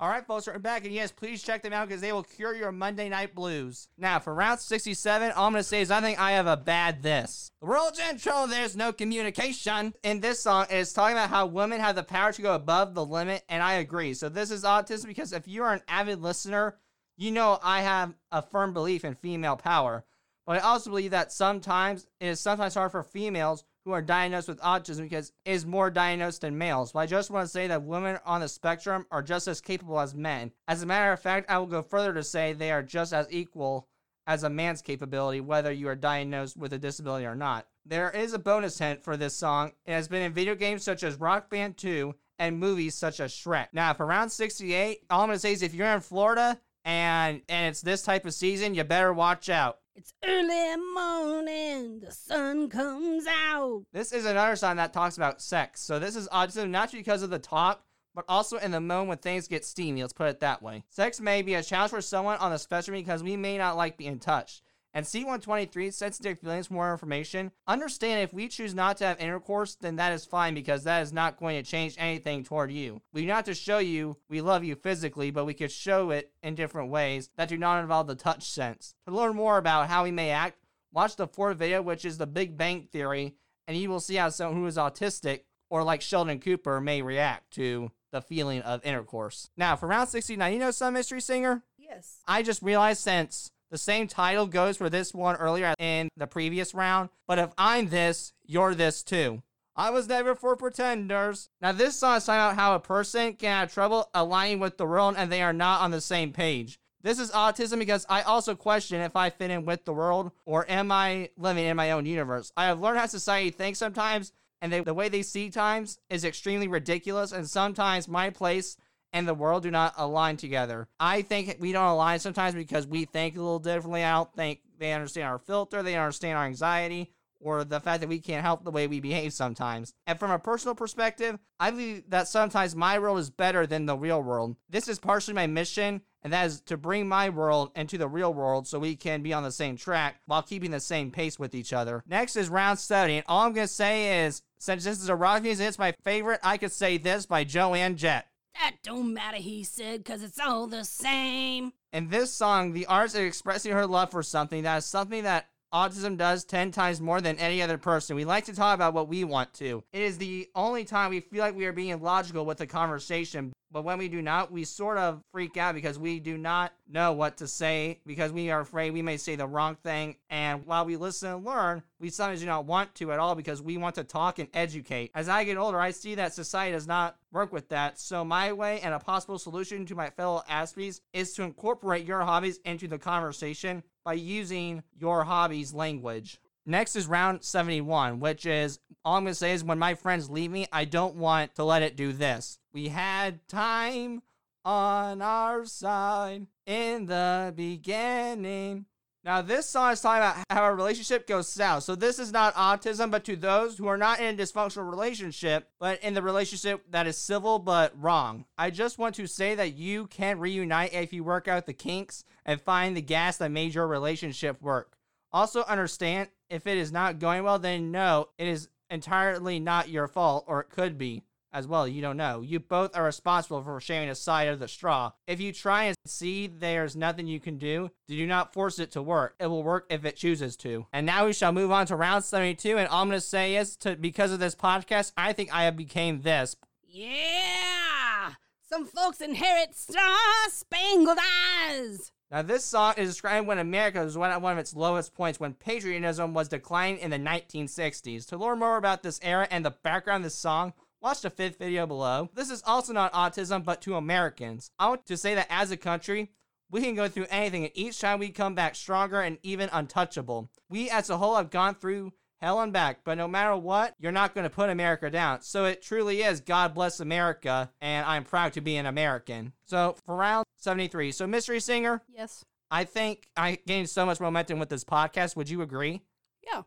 All 0.00 0.08
right, 0.08 0.24
folks, 0.24 0.46
we're 0.46 0.60
back, 0.60 0.84
and 0.84 0.94
yes, 0.94 1.10
please 1.10 1.42
check 1.42 1.60
them 1.60 1.72
out 1.72 1.88
because 1.88 2.00
they 2.00 2.12
will 2.12 2.22
cure 2.22 2.54
your 2.54 2.70
Monday 2.70 3.08
night 3.08 3.34
blues. 3.34 3.88
Now, 3.98 4.20
for 4.20 4.32
round 4.32 4.60
67, 4.60 5.32
all 5.32 5.46
I'm 5.46 5.52
going 5.52 5.58
to 5.60 5.68
say 5.68 5.80
is 5.80 5.90
I 5.90 6.00
think 6.00 6.20
I 6.20 6.32
have 6.32 6.46
a 6.46 6.56
bad 6.56 7.02
this. 7.02 7.50
The 7.60 7.66
world's 7.66 7.98
in 7.98 8.16
trouble, 8.16 8.46
there's 8.46 8.76
no 8.76 8.92
communication. 8.92 9.92
In 10.04 10.20
this 10.20 10.38
song, 10.38 10.66
it's 10.70 10.92
talking 10.92 11.16
about 11.16 11.30
how 11.30 11.46
women 11.46 11.80
have 11.80 11.96
the 11.96 12.04
power 12.04 12.30
to 12.30 12.42
go 12.42 12.54
above 12.54 12.94
the 12.94 13.04
limit, 13.04 13.42
and 13.48 13.60
I 13.60 13.74
agree. 13.74 14.14
So, 14.14 14.28
this 14.28 14.52
is 14.52 14.62
autism 14.62 15.06
because 15.06 15.32
if 15.32 15.48
you 15.48 15.64
are 15.64 15.72
an 15.72 15.82
avid 15.88 16.22
listener, 16.22 16.76
you 17.16 17.32
know 17.32 17.58
I 17.60 17.80
have 17.80 18.14
a 18.30 18.40
firm 18.40 18.72
belief 18.72 19.04
in 19.04 19.16
female 19.16 19.56
power. 19.56 20.04
But 20.46 20.58
I 20.58 20.60
also 20.60 20.90
believe 20.90 21.10
that 21.10 21.32
sometimes 21.32 22.06
it 22.20 22.28
is 22.28 22.40
sometimes 22.40 22.74
hard 22.74 22.92
for 22.92 23.02
females 23.02 23.64
who 23.88 23.94
are 23.94 24.02
diagnosed 24.02 24.48
with 24.48 24.60
autism 24.60 25.04
because 25.04 25.32
is 25.46 25.64
more 25.64 25.90
diagnosed 25.90 26.42
than 26.42 26.58
males. 26.58 26.92
But 26.92 26.98
I 27.00 27.06
just 27.06 27.30
want 27.30 27.46
to 27.46 27.50
say 27.50 27.68
that 27.68 27.82
women 27.82 28.18
on 28.26 28.42
the 28.42 28.48
spectrum 28.48 29.06
are 29.10 29.22
just 29.22 29.48
as 29.48 29.62
capable 29.62 29.98
as 29.98 30.14
men. 30.14 30.52
As 30.68 30.82
a 30.82 30.86
matter 30.86 31.10
of 31.10 31.20
fact, 31.20 31.50
I 31.50 31.56
will 31.56 31.66
go 31.66 31.80
further 31.80 32.12
to 32.12 32.22
say 32.22 32.52
they 32.52 32.70
are 32.70 32.82
just 32.82 33.14
as 33.14 33.26
equal 33.30 33.88
as 34.26 34.42
a 34.42 34.50
man's 34.50 34.82
capability, 34.82 35.40
whether 35.40 35.72
you 35.72 35.88
are 35.88 35.94
diagnosed 35.94 36.58
with 36.58 36.74
a 36.74 36.78
disability 36.78 37.24
or 37.24 37.34
not. 37.34 37.66
There 37.86 38.10
is 38.10 38.34
a 38.34 38.38
bonus 38.38 38.78
hint 38.78 39.02
for 39.02 39.16
this 39.16 39.34
song. 39.34 39.72
It 39.86 39.92
has 39.92 40.06
been 40.06 40.20
in 40.20 40.34
video 40.34 40.54
games 40.54 40.84
such 40.84 41.02
as 41.02 41.18
Rock 41.18 41.48
Band 41.48 41.78
2 41.78 42.14
and 42.38 42.58
movies 42.58 42.94
such 42.94 43.20
as 43.20 43.32
Shrek. 43.32 43.68
Now, 43.72 43.94
for 43.94 44.04
round 44.04 44.30
68, 44.30 44.98
all 45.08 45.22
I'm 45.22 45.28
going 45.28 45.36
to 45.36 45.40
say 45.40 45.52
is 45.52 45.62
if 45.62 45.72
you're 45.72 45.86
in 45.86 46.00
Florida 46.00 46.60
and 46.84 47.40
and 47.48 47.70
it's 47.70 47.80
this 47.80 48.02
type 48.02 48.26
of 48.26 48.34
season, 48.34 48.74
you 48.74 48.84
better 48.84 49.14
watch 49.14 49.48
out. 49.48 49.78
It's 49.98 50.14
early 50.24 50.76
morning, 50.94 51.98
the 51.98 52.12
sun 52.12 52.68
comes 52.68 53.26
out. 53.26 53.82
This 53.92 54.12
is 54.12 54.26
another 54.26 54.54
song 54.54 54.76
that 54.76 54.92
talks 54.92 55.16
about 55.16 55.42
sex. 55.42 55.80
So 55.80 55.98
this 55.98 56.14
is 56.14 56.28
autism 56.28 56.70
not 56.70 56.92
just 56.92 57.04
because 57.04 57.24
of 57.24 57.30
the 57.30 57.40
talk, 57.40 57.82
but 58.14 58.24
also 58.28 58.58
in 58.58 58.70
the 58.70 58.80
moment 58.80 59.08
when 59.08 59.18
things 59.18 59.48
get 59.48 59.64
steamy. 59.64 60.02
Let's 60.02 60.12
put 60.12 60.28
it 60.28 60.38
that 60.38 60.62
way. 60.62 60.84
Sex 60.88 61.20
may 61.20 61.42
be 61.42 61.54
a 61.54 61.64
challenge 61.64 61.90
for 61.90 62.00
someone 62.00 62.38
on 62.38 62.52
the 62.52 62.58
spectrum 62.60 62.96
because 62.96 63.24
we 63.24 63.36
may 63.36 63.58
not 63.58 63.76
like 63.76 63.98
being 63.98 64.20
touched 64.20 64.62
and 64.94 65.04
C123 65.04 65.92
sensitive 65.92 66.38
feelings 66.38 66.66
for 66.66 66.74
more 66.74 66.92
information. 66.92 67.52
Understand 67.66 68.22
if 68.22 68.32
we 68.32 68.48
choose 68.48 68.74
not 68.74 68.96
to 68.98 69.06
have 69.06 69.20
intercourse, 69.20 69.76
then 69.76 69.96
that 69.96 70.12
is 70.12 70.24
fine 70.24 70.54
because 70.54 70.84
that 70.84 71.02
is 71.02 71.12
not 71.12 71.38
going 71.38 71.62
to 71.62 71.68
change 71.68 71.94
anything 71.98 72.44
toward 72.44 72.72
you. 72.72 73.00
We 73.12 73.22
do 73.22 73.28
not 73.28 73.44
to 73.46 73.54
show 73.54 73.78
you 73.78 74.16
we 74.28 74.40
love 74.40 74.64
you 74.64 74.74
physically, 74.74 75.30
but 75.30 75.44
we 75.44 75.54
could 75.54 75.72
show 75.72 76.10
it 76.10 76.32
in 76.42 76.54
different 76.54 76.90
ways 76.90 77.30
that 77.36 77.48
do 77.48 77.58
not 77.58 77.80
involve 77.80 78.06
the 78.06 78.14
touch 78.14 78.50
sense. 78.50 78.94
To 79.06 79.14
learn 79.14 79.36
more 79.36 79.58
about 79.58 79.88
how 79.88 80.04
we 80.04 80.10
may 80.10 80.30
act, 80.30 80.58
watch 80.92 81.16
the 81.16 81.26
fourth 81.26 81.58
video, 81.58 81.82
which 81.82 82.04
is 82.04 82.18
the 82.18 82.26
Big 82.26 82.56
Bang 82.56 82.88
Theory, 82.90 83.34
and 83.66 83.76
you 83.76 83.90
will 83.90 84.00
see 84.00 84.16
how 84.16 84.30
someone 84.30 84.60
who 84.60 84.66
is 84.66 84.76
autistic 84.76 85.42
or 85.70 85.82
like 85.82 86.00
Sheldon 86.00 86.40
Cooper 86.40 86.80
may 86.80 87.02
react 87.02 87.52
to 87.52 87.90
the 88.10 88.22
feeling 88.22 88.62
of 88.62 88.84
intercourse. 88.84 89.50
Now, 89.56 89.76
for 89.76 89.86
round 89.86 90.08
69, 90.08 90.52
you 90.52 90.58
know 90.58 90.70
some 90.70 90.94
mystery 90.94 91.20
singer? 91.20 91.62
Yes. 91.76 92.20
I 92.26 92.42
just 92.42 92.62
realized 92.62 93.02
since 93.02 93.50
the 93.70 93.78
same 93.78 94.06
title 94.06 94.46
goes 94.46 94.76
for 94.76 94.88
this 94.88 95.12
one 95.12 95.36
earlier 95.36 95.74
in 95.78 96.08
the 96.16 96.26
previous 96.26 96.74
round, 96.74 97.10
but 97.26 97.38
if 97.38 97.50
I'm 97.58 97.88
this, 97.88 98.32
you're 98.44 98.74
this 98.74 99.02
too. 99.02 99.42
I 99.76 99.90
was 99.90 100.08
never 100.08 100.34
for 100.34 100.56
pretenders. 100.56 101.50
Now, 101.60 101.70
this 101.70 101.94
song 101.96 102.16
is 102.16 102.26
talking 102.26 102.40
about 102.40 102.56
how 102.56 102.74
a 102.74 102.80
person 102.80 103.34
can 103.34 103.60
have 103.60 103.72
trouble 103.72 104.10
aligning 104.12 104.58
with 104.58 104.76
the 104.76 104.86
world 104.86 105.14
and 105.16 105.30
they 105.30 105.42
are 105.42 105.52
not 105.52 105.82
on 105.82 105.92
the 105.92 106.00
same 106.00 106.32
page. 106.32 106.80
This 107.02 107.20
is 107.20 107.30
autism 107.30 107.78
because 107.78 108.04
I 108.08 108.22
also 108.22 108.56
question 108.56 109.00
if 109.00 109.14
I 109.14 109.30
fit 109.30 109.52
in 109.52 109.64
with 109.64 109.84
the 109.84 109.92
world 109.92 110.32
or 110.44 110.68
am 110.68 110.90
I 110.90 111.30
living 111.36 111.64
in 111.64 111.76
my 111.76 111.92
own 111.92 112.06
universe. 112.06 112.52
I 112.56 112.64
have 112.64 112.80
learned 112.80 112.98
how 112.98 113.06
society 113.06 113.50
thinks 113.50 113.78
sometimes, 113.78 114.32
and 114.60 114.72
they, 114.72 114.80
the 114.80 114.94
way 114.94 115.08
they 115.08 115.22
see 115.22 115.48
times 115.48 116.00
is 116.10 116.24
extremely 116.24 116.66
ridiculous, 116.66 117.30
and 117.30 117.48
sometimes 117.48 118.08
my 118.08 118.30
place 118.30 118.76
and 119.12 119.26
the 119.26 119.34
world 119.34 119.62
do 119.62 119.70
not 119.70 119.94
align 119.96 120.36
together. 120.36 120.88
I 121.00 121.22
think 121.22 121.56
we 121.60 121.72
don't 121.72 121.86
align 121.86 122.18
sometimes 122.18 122.54
because 122.54 122.86
we 122.86 123.04
think 123.04 123.36
a 123.36 123.40
little 123.40 123.58
differently. 123.58 124.04
I 124.04 124.12
don't 124.12 124.32
think 124.34 124.60
they 124.78 124.92
understand 124.92 125.28
our 125.28 125.38
filter, 125.38 125.82
they 125.82 125.96
understand 125.96 126.38
our 126.38 126.46
anxiety, 126.46 127.12
or 127.40 127.64
the 127.64 127.80
fact 127.80 128.00
that 128.00 128.08
we 128.08 128.20
can't 128.20 128.44
help 128.44 128.64
the 128.64 128.70
way 128.70 128.86
we 128.86 129.00
behave 129.00 129.32
sometimes. 129.32 129.94
And 130.06 130.18
from 130.18 130.30
a 130.30 130.38
personal 130.38 130.74
perspective, 130.74 131.38
I 131.60 131.70
believe 131.70 132.04
that 132.08 132.28
sometimes 132.28 132.74
my 132.74 132.98
world 132.98 133.18
is 133.18 133.30
better 133.30 133.66
than 133.66 133.86
the 133.86 133.96
real 133.96 134.22
world. 134.22 134.56
This 134.68 134.88
is 134.88 134.98
partially 134.98 135.34
my 135.34 135.46
mission, 135.46 136.02
and 136.22 136.32
that 136.32 136.46
is 136.46 136.60
to 136.62 136.76
bring 136.76 137.08
my 137.08 137.28
world 137.28 137.70
into 137.76 137.96
the 137.98 138.08
real 138.08 138.34
world 138.34 138.66
so 138.66 138.78
we 138.78 138.96
can 138.96 139.22
be 139.22 139.32
on 139.32 139.44
the 139.44 139.52
same 139.52 139.76
track 139.76 140.20
while 140.26 140.42
keeping 140.42 140.70
the 140.70 140.80
same 140.80 141.10
pace 141.10 141.38
with 141.38 141.54
each 141.54 141.72
other. 141.72 142.02
Next 142.06 142.36
is 142.36 142.48
round 142.48 142.78
70, 142.78 143.18
and 143.18 143.24
all 143.28 143.46
I'm 143.46 143.54
to 143.54 143.68
say 143.68 144.24
is 144.24 144.42
since 144.58 144.84
this 144.84 145.00
is 145.00 145.08
a 145.08 145.14
rock 145.14 145.42
music, 145.42 145.68
it's 145.68 145.78
my 145.78 145.94
favorite, 146.02 146.40
I 146.42 146.58
could 146.58 146.72
say 146.72 146.98
this 146.98 147.26
by 147.26 147.44
Joan 147.44 147.96
Jett. 147.96 148.26
That 148.58 148.76
don't 148.82 149.14
matter, 149.14 149.36
he 149.36 149.62
said, 149.62 150.04
cause 150.04 150.22
it's 150.22 150.40
all 150.40 150.66
the 150.66 150.84
same. 150.84 151.72
In 151.92 152.08
this 152.08 152.32
song, 152.32 152.72
the 152.72 152.86
artist 152.86 153.14
is 153.14 153.26
expressing 153.26 153.72
her 153.72 153.86
love 153.86 154.10
for 154.10 154.22
something 154.22 154.64
that 154.64 154.78
is 154.78 154.84
something 154.84 155.22
that 155.22 155.48
autism 155.72 156.16
does 156.16 156.44
10 156.44 156.70
times 156.70 157.00
more 157.00 157.20
than 157.20 157.38
any 157.38 157.62
other 157.62 157.78
person. 157.78 158.16
We 158.16 158.24
like 158.24 158.44
to 158.46 158.54
talk 158.54 158.74
about 158.74 158.94
what 158.94 159.08
we 159.08 159.24
want 159.24 159.54
to. 159.54 159.82
It 159.92 160.02
is 160.02 160.18
the 160.18 160.48
only 160.54 160.84
time 160.84 161.10
we 161.10 161.20
feel 161.20 161.40
like 161.40 161.56
we 161.56 161.66
are 161.66 161.72
being 161.72 162.00
logical 162.00 162.44
with 162.44 162.58
the 162.58 162.66
conversation. 162.66 163.52
But 163.70 163.84
when 163.84 163.98
we 163.98 164.08
do 164.08 164.22
not, 164.22 164.50
we 164.50 164.64
sort 164.64 164.96
of 164.96 165.20
freak 165.30 165.58
out 165.58 165.74
because 165.74 165.98
we 165.98 166.20
do 166.20 166.38
not 166.38 166.72
know 166.88 167.12
what 167.12 167.36
to 167.38 167.46
say 167.46 168.00
because 168.06 168.32
we 168.32 168.50
are 168.50 168.60
afraid 168.60 168.92
we 168.92 169.02
may 169.02 169.18
say 169.18 169.36
the 169.36 169.46
wrong 169.46 169.76
thing. 169.76 170.16
And 170.30 170.64
while 170.64 170.86
we 170.86 170.96
listen 170.96 171.30
and 171.30 171.44
learn, 171.44 171.82
we 172.00 172.08
sometimes 172.08 172.40
do 172.40 172.46
not 172.46 172.64
want 172.64 172.94
to 172.96 173.12
at 173.12 173.18
all 173.18 173.34
because 173.34 173.60
we 173.60 173.76
want 173.76 173.96
to 173.96 174.04
talk 174.04 174.38
and 174.38 174.48
educate. 174.54 175.10
As 175.14 175.28
I 175.28 175.44
get 175.44 175.58
older, 175.58 175.78
I 175.78 175.90
see 175.90 176.14
that 176.14 176.32
society 176.32 176.72
does 176.72 176.86
not 176.86 177.16
work 177.30 177.52
with 177.52 177.68
that. 177.68 177.98
So 177.98 178.24
my 178.24 178.52
way 178.54 178.80
and 178.80 178.94
a 178.94 178.98
possible 178.98 179.38
solution 179.38 179.84
to 179.86 179.94
my 179.94 180.08
fellow 180.08 180.42
Aspies 180.48 181.00
is 181.12 181.34
to 181.34 181.42
incorporate 181.42 182.06
your 182.06 182.22
hobbies 182.22 182.60
into 182.64 182.88
the 182.88 182.98
conversation 182.98 183.82
by 184.08 184.14
using 184.14 184.82
your 184.98 185.22
hobbies 185.22 185.74
language. 185.74 186.40
Next 186.64 186.96
is 186.96 187.06
round 187.06 187.44
71, 187.44 188.20
which 188.20 188.46
is 188.46 188.78
all 189.04 189.16
I'm 189.16 189.24
going 189.24 189.32
to 189.32 189.34
say 189.34 189.52
is 189.52 189.62
when 189.62 189.78
my 189.78 189.96
friends 189.96 190.30
leave 190.30 190.50
me, 190.50 190.66
I 190.72 190.86
don't 190.86 191.16
want 191.16 191.54
to 191.56 191.64
let 191.64 191.82
it 191.82 191.94
do 191.94 192.14
this. 192.14 192.58
We 192.72 192.88
had 192.88 193.46
time 193.48 194.22
on 194.64 195.20
our 195.20 195.66
side 195.66 196.46
in 196.64 197.04
the 197.04 197.52
beginning. 197.54 198.86
Now, 199.28 199.42
this 199.42 199.68
song 199.68 199.92
is 199.92 200.00
talking 200.00 200.22
about 200.22 200.42
how 200.48 200.64
a 200.64 200.74
relationship 200.74 201.26
goes 201.26 201.50
south. 201.50 201.82
So, 201.82 201.94
this 201.94 202.18
is 202.18 202.32
not 202.32 202.54
autism, 202.54 203.10
but 203.10 203.24
to 203.24 203.36
those 203.36 203.76
who 203.76 203.86
are 203.86 203.98
not 203.98 204.20
in 204.20 204.34
a 204.34 204.42
dysfunctional 204.42 204.88
relationship, 204.88 205.68
but 205.78 206.02
in 206.02 206.14
the 206.14 206.22
relationship 206.22 206.82
that 206.92 207.06
is 207.06 207.18
civil 207.18 207.58
but 207.58 207.92
wrong. 208.00 208.46
I 208.56 208.70
just 208.70 208.96
want 208.96 209.16
to 209.16 209.26
say 209.26 209.54
that 209.54 209.74
you 209.74 210.06
can 210.06 210.38
reunite 210.38 210.94
if 210.94 211.12
you 211.12 211.24
work 211.24 211.46
out 211.46 211.66
the 211.66 211.74
kinks 211.74 212.24
and 212.46 212.58
find 212.58 212.96
the 212.96 213.02
gas 213.02 213.36
that 213.36 213.50
made 213.50 213.74
your 213.74 213.86
relationship 213.86 214.62
work. 214.62 214.96
Also, 215.30 215.62
understand 215.64 216.30
if 216.48 216.66
it 216.66 216.78
is 216.78 216.90
not 216.90 217.18
going 217.18 217.44
well, 217.44 217.58
then 217.58 217.90
no, 217.90 218.30
it 218.38 218.48
is 218.48 218.70
entirely 218.88 219.60
not 219.60 219.90
your 219.90 220.08
fault, 220.08 220.46
or 220.48 220.62
it 220.62 220.70
could 220.70 220.96
be 220.96 221.22
as 221.52 221.66
well. 221.66 221.86
You 221.88 222.02
don't 222.02 222.16
know. 222.16 222.40
You 222.40 222.60
both 222.60 222.96
are 222.96 223.04
responsible 223.04 223.62
for 223.62 223.80
sharing 223.80 224.08
a 224.08 224.14
side 224.14 224.48
of 224.48 224.58
the 224.58 224.68
straw. 224.68 225.12
If 225.26 225.40
you 225.40 225.52
try 225.52 225.84
and 225.84 225.96
see 226.06 226.46
there's 226.46 226.96
nothing 226.96 227.26
you 227.26 227.40
can 227.40 227.58
do, 227.58 227.90
do 228.06 228.26
not 228.26 228.52
force 228.52 228.78
it 228.78 228.90
to 228.92 229.02
work. 229.02 229.34
It 229.38 229.46
will 229.46 229.62
work 229.62 229.86
if 229.90 230.04
it 230.04 230.16
chooses 230.16 230.56
to. 230.58 230.86
And 230.92 231.06
now 231.06 231.26
we 231.26 231.32
shall 231.32 231.52
move 231.52 231.70
on 231.70 231.86
to 231.86 231.96
round 231.96 232.24
72. 232.24 232.78
And 232.78 232.88
all 232.88 233.02
I'm 233.02 233.08
going 233.08 233.20
to 233.20 233.26
say 233.26 233.56
is, 233.56 233.76
to 233.78 233.96
because 233.96 234.32
of 234.32 234.40
this 234.40 234.54
podcast, 234.54 235.12
I 235.16 235.32
think 235.32 235.54
I 235.54 235.64
have 235.64 235.76
became 235.76 236.22
this. 236.22 236.56
Yeah! 236.82 238.32
Some 238.68 238.84
folks 238.84 239.20
inherit 239.20 239.74
star 239.74 240.18
spangled 240.50 241.18
eyes. 241.18 242.12
Now, 242.30 242.42
this 242.42 242.62
song 242.62 242.92
is 242.98 243.08
described 243.08 243.46
when 243.46 243.58
America 243.58 244.04
was 244.04 244.14
at 244.14 244.42
one 244.42 244.52
of 244.52 244.58
its 244.58 244.76
lowest 244.76 245.14
points 245.14 245.40
when 245.40 245.54
patriotism 245.54 246.34
was 246.34 246.48
declining 246.48 247.00
in 247.00 247.10
the 247.10 247.18
1960s. 247.18 248.26
To 248.26 248.36
learn 248.36 248.58
more 248.58 248.76
about 248.76 249.02
this 249.02 249.18
era 249.22 249.48
and 249.50 249.64
the 249.64 249.70
background 249.70 250.22
of 250.22 250.24
this 250.24 250.34
song, 250.34 250.74
watch 251.00 251.20
the 251.22 251.30
fifth 251.30 251.58
video 251.58 251.86
below. 251.86 252.28
This 252.34 252.50
is 252.50 252.62
also 252.66 252.92
not 252.92 253.12
autism, 253.12 253.64
but 253.64 253.80
to 253.82 253.96
Americans. 253.96 254.70
I 254.78 254.88
want 254.88 255.06
to 255.06 255.16
say 255.16 255.34
that 255.34 255.46
as 255.50 255.70
a 255.70 255.76
country, 255.76 256.30
we 256.70 256.82
can 256.82 256.94
go 256.94 257.08
through 257.08 257.26
anything, 257.30 257.64
and 257.64 257.72
each 257.74 258.00
time 258.00 258.18
we 258.18 258.28
come 258.30 258.54
back 258.54 258.74
stronger 258.74 259.20
and 259.20 259.38
even 259.42 259.70
untouchable. 259.72 260.50
We 260.68 260.90
as 260.90 261.08
a 261.08 261.16
whole 261.16 261.36
have 261.36 261.50
gone 261.50 261.74
through 261.74 262.12
hell 262.40 262.60
and 262.60 262.72
back, 262.72 263.00
but 263.04 263.16
no 263.16 263.26
matter 263.26 263.56
what, 263.56 263.94
you're 263.98 264.12
not 264.12 264.34
going 264.34 264.44
to 264.44 264.50
put 264.50 264.70
America 264.70 265.10
down. 265.10 265.40
So 265.42 265.64
it 265.64 265.82
truly 265.82 266.22
is 266.22 266.40
God 266.40 266.74
bless 266.74 267.00
America, 267.00 267.70
and 267.80 268.04
I'm 268.06 268.24
proud 268.24 268.52
to 268.52 268.60
be 268.60 268.76
an 268.76 268.86
American. 268.86 269.52
So 269.64 269.96
for 270.04 270.14
round 270.16 270.44
73, 270.58 271.12
so 271.12 271.26
Mystery 271.26 271.60
Singer, 271.60 272.02
Yes. 272.14 272.44
I 272.70 272.84
think 272.84 273.28
I 273.34 273.58
gained 273.66 273.88
so 273.88 274.04
much 274.04 274.20
momentum 274.20 274.58
with 274.58 274.68
this 274.68 274.84
podcast. 274.84 275.36
Would 275.36 275.48
you 275.48 275.62
agree? 275.62 276.02
Yeah. 276.46 276.62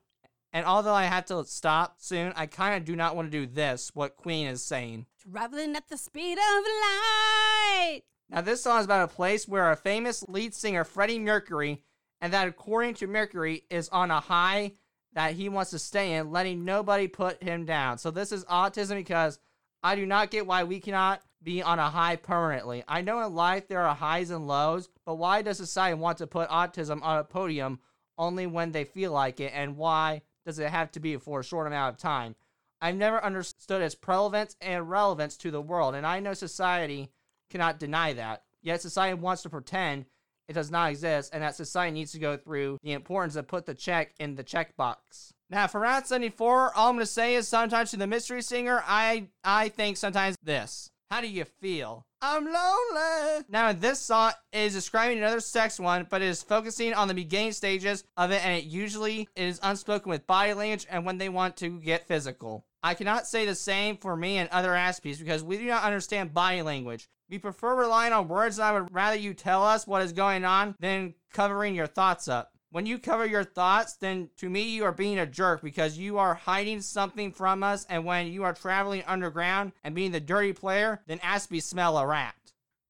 And 0.54 0.66
although 0.66 0.94
I 0.94 1.04
have 1.04 1.26
to 1.26 1.46
stop 1.46 1.96
soon, 2.00 2.34
I 2.36 2.46
kind 2.46 2.76
of 2.76 2.86
do 2.86 2.96
not 2.96 3.16
want 3.16 3.32
to 3.32 3.46
do 3.46 3.46
this, 3.46 3.92
what 3.94 4.18
Queen 4.18 4.48
is 4.48 4.64
saying. 4.64 5.06
Traveling 5.32 5.76
at 5.76 5.88
the 5.88 5.98
speed 5.98 6.38
of 6.38 6.66
light. 6.66 8.02
Now, 8.30 8.42
this 8.42 8.64
song 8.64 8.80
is 8.80 8.86
about 8.86 9.10
a 9.10 9.14
place 9.14 9.48
where 9.48 9.72
a 9.72 9.76
famous 9.76 10.24
lead 10.28 10.54
singer, 10.54 10.84
Freddie 10.84 11.20
Mercury, 11.20 11.84
and 12.20 12.34
that 12.34 12.48
according 12.48 12.96
to 12.96 13.08
Mercury, 13.08 13.64
is 13.70 13.88
on 13.90 14.12
a 14.12 14.20
high 14.20 14.74
that 15.14 15.34
he 15.34 15.50
wants 15.50 15.72
to 15.72 15.80
stay 15.80 16.14
in, 16.14 16.32
letting 16.32 16.64
nobody 16.64 17.08
put 17.08 17.42
him 17.44 17.66
down. 17.66 17.98
So, 17.98 18.12
this 18.12 18.32
is 18.32 18.46
autism 18.46 18.96
because 18.96 19.40
I 19.84 19.96
do 19.96 20.06
not 20.06 20.32
get 20.32 20.48
why 20.48 20.64
we 20.64 20.80
cannot 20.80 21.22
be 21.44 21.62
on 21.64 21.80
a 21.80 21.90
high 21.90 22.18
permanently. 22.18 22.84
I 22.88 23.02
know 23.02 23.26
in 23.26 23.34
life 23.34 23.68
there 23.68 23.82
are 23.82 23.96
highs 23.96 24.30
and 24.30 24.48
lows, 24.48 24.90
but 25.06 25.16
why 25.16 25.42
does 25.42 25.58
society 25.58 25.96
want 25.96 26.18
to 26.20 26.28
put 26.28 26.50
autism 26.50 27.02
on 27.02 27.18
a 27.18 27.24
podium 27.24 27.80
only 28.18 28.48
when 28.48 28.72
they 28.72 28.84
feel 28.84 29.12
like 29.12 29.40
it, 29.40 29.52
and 29.56 29.78
why 29.78 30.22
does 30.46 30.60
it 30.60 30.70
have 30.70 30.92
to 30.92 31.00
be 31.00 31.18
for 31.18 31.40
a 31.40 31.44
short 31.44 31.68
amount 31.68 31.94
of 31.94 32.00
time? 32.00 32.36
I've 32.82 32.96
never 32.96 33.24
understood 33.24 33.82
its 33.82 33.96
prevalence 33.96 34.56
and 34.60 34.90
relevance 34.90 35.38
to 35.38 35.52
the 35.52 35.62
world, 35.62 35.94
and 35.94 36.06
I 36.06 36.20
know 36.20 36.34
society 36.34 37.12
cannot 37.50 37.80
deny 37.80 38.14
that. 38.14 38.44
Yet 38.64 38.82
society 38.82 39.14
wants 39.14 39.44
to 39.44 39.50
pretend 39.50 40.06
it 40.48 40.54
does 40.54 40.72
not 40.72 40.90
exist, 40.90 41.32
and 41.34 41.44
that 41.44 41.56
society 41.56 41.94
needs 41.94 42.12
to 42.14 42.20
go 42.20 42.38
through 42.38 42.78
the 42.84 42.94
importance 42.94 43.36
of 43.36 43.48
put 43.48 43.66
the 43.66 43.74
check 43.74 44.14
in 44.20 44.36
the 44.36 44.44
checkbox. 44.44 45.32
Now, 45.50 45.68
for 45.68 45.82
round 45.82 46.08
74, 46.08 46.76
all 46.76 46.90
I'm 46.90 47.00
to 47.00 47.06
say 47.06 47.36
is 47.36 47.48
sometimes 47.48 47.92
to 47.92 47.98
the 47.98 48.08
mystery 48.08 48.42
singer, 48.42 48.84
I 48.86 49.28
I 49.44 49.70
think 49.70 49.98
sometimes 49.98 50.36
this. 50.44 50.90
How 51.10 51.22
do 51.22 51.28
you 51.28 51.46
feel? 51.46 52.06
I'm 52.24 52.46
lonely. 52.46 53.46
Now, 53.50 53.74
this 53.74 54.00
song 54.00 54.34
is 54.54 54.74
describing 54.74 55.18
another 55.18 55.40
sex 55.40 55.80
one, 55.80 56.06
but 56.08 56.22
it 56.22 56.28
is 56.28 56.44
focusing 56.44 56.94
on 56.94 57.08
the 57.08 57.16
beginning 57.16 57.52
stages 57.52 58.04
of 58.16 58.30
it, 58.30 58.46
and 58.46 58.56
it 58.56 58.66
usually 58.66 59.28
is 59.36 59.60
unspoken 59.64 60.12
with 60.12 60.28
body 60.28 60.54
language 60.54 60.86
and 60.90 61.04
when 61.04 61.18
they 61.18 61.30
want 61.30 61.58
to 61.58 61.80
get 61.80 62.08
physical. 62.08 62.64
I 62.84 62.94
cannot 62.94 63.26
say 63.26 63.46
the 63.48 63.56
same 63.56 63.98
for 63.98 64.16
me 64.16 64.38
and 64.38 64.50
other 64.50 64.70
Aspies 64.70 65.18
because 65.18 65.44
we 65.44 65.58
do 65.58 65.66
not 65.66 65.84
understand 65.84 66.34
body 66.34 66.62
language. 66.62 67.10
We 67.28 67.40
prefer 67.40 67.76
relying 67.76 68.14
on 68.14 68.28
words, 68.28 68.60
and 68.60 68.66
I 68.66 68.74
would 68.74 68.94
rather 68.94 69.18
you 69.18 69.34
tell 69.34 69.64
us 69.64 69.88
what 69.88 70.04
is 70.04 70.14
going 70.14 70.46
on 70.46 70.76
than 70.80 71.16
covering 71.34 71.74
your 71.74 71.88
thoughts 71.88 72.28
up. 72.28 72.52
When 72.74 72.86
you 72.86 73.00
cover 73.00 73.26
your 73.26 73.44
thoughts, 73.44 73.98
then 73.98 74.30
to 74.38 74.50
me 74.50 74.62
you 74.62 74.86
are 74.86 74.94
being 74.94 75.20
a 75.20 75.26
jerk 75.26 75.62
because 75.62 75.98
you 75.98 76.18
are 76.18 76.34
hiding 76.34 76.80
something 76.80 77.34
from 77.34 77.64
us, 77.64 77.86
and 77.90 78.06
when 78.06 78.28
you 78.28 78.44
are 78.44 78.54
traveling 78.54 79.04
underground 79.06 79.74
and 79.84 79.94
being 79.94 80.14
the 80.14 80.22
dirty 80.22 80.54
player, 80.54 81.02
then 81.06 81.20
Aspie 81.20 81.62
smell 81.62 81.98
a 81.98 82.08
rat. 82.08 82.34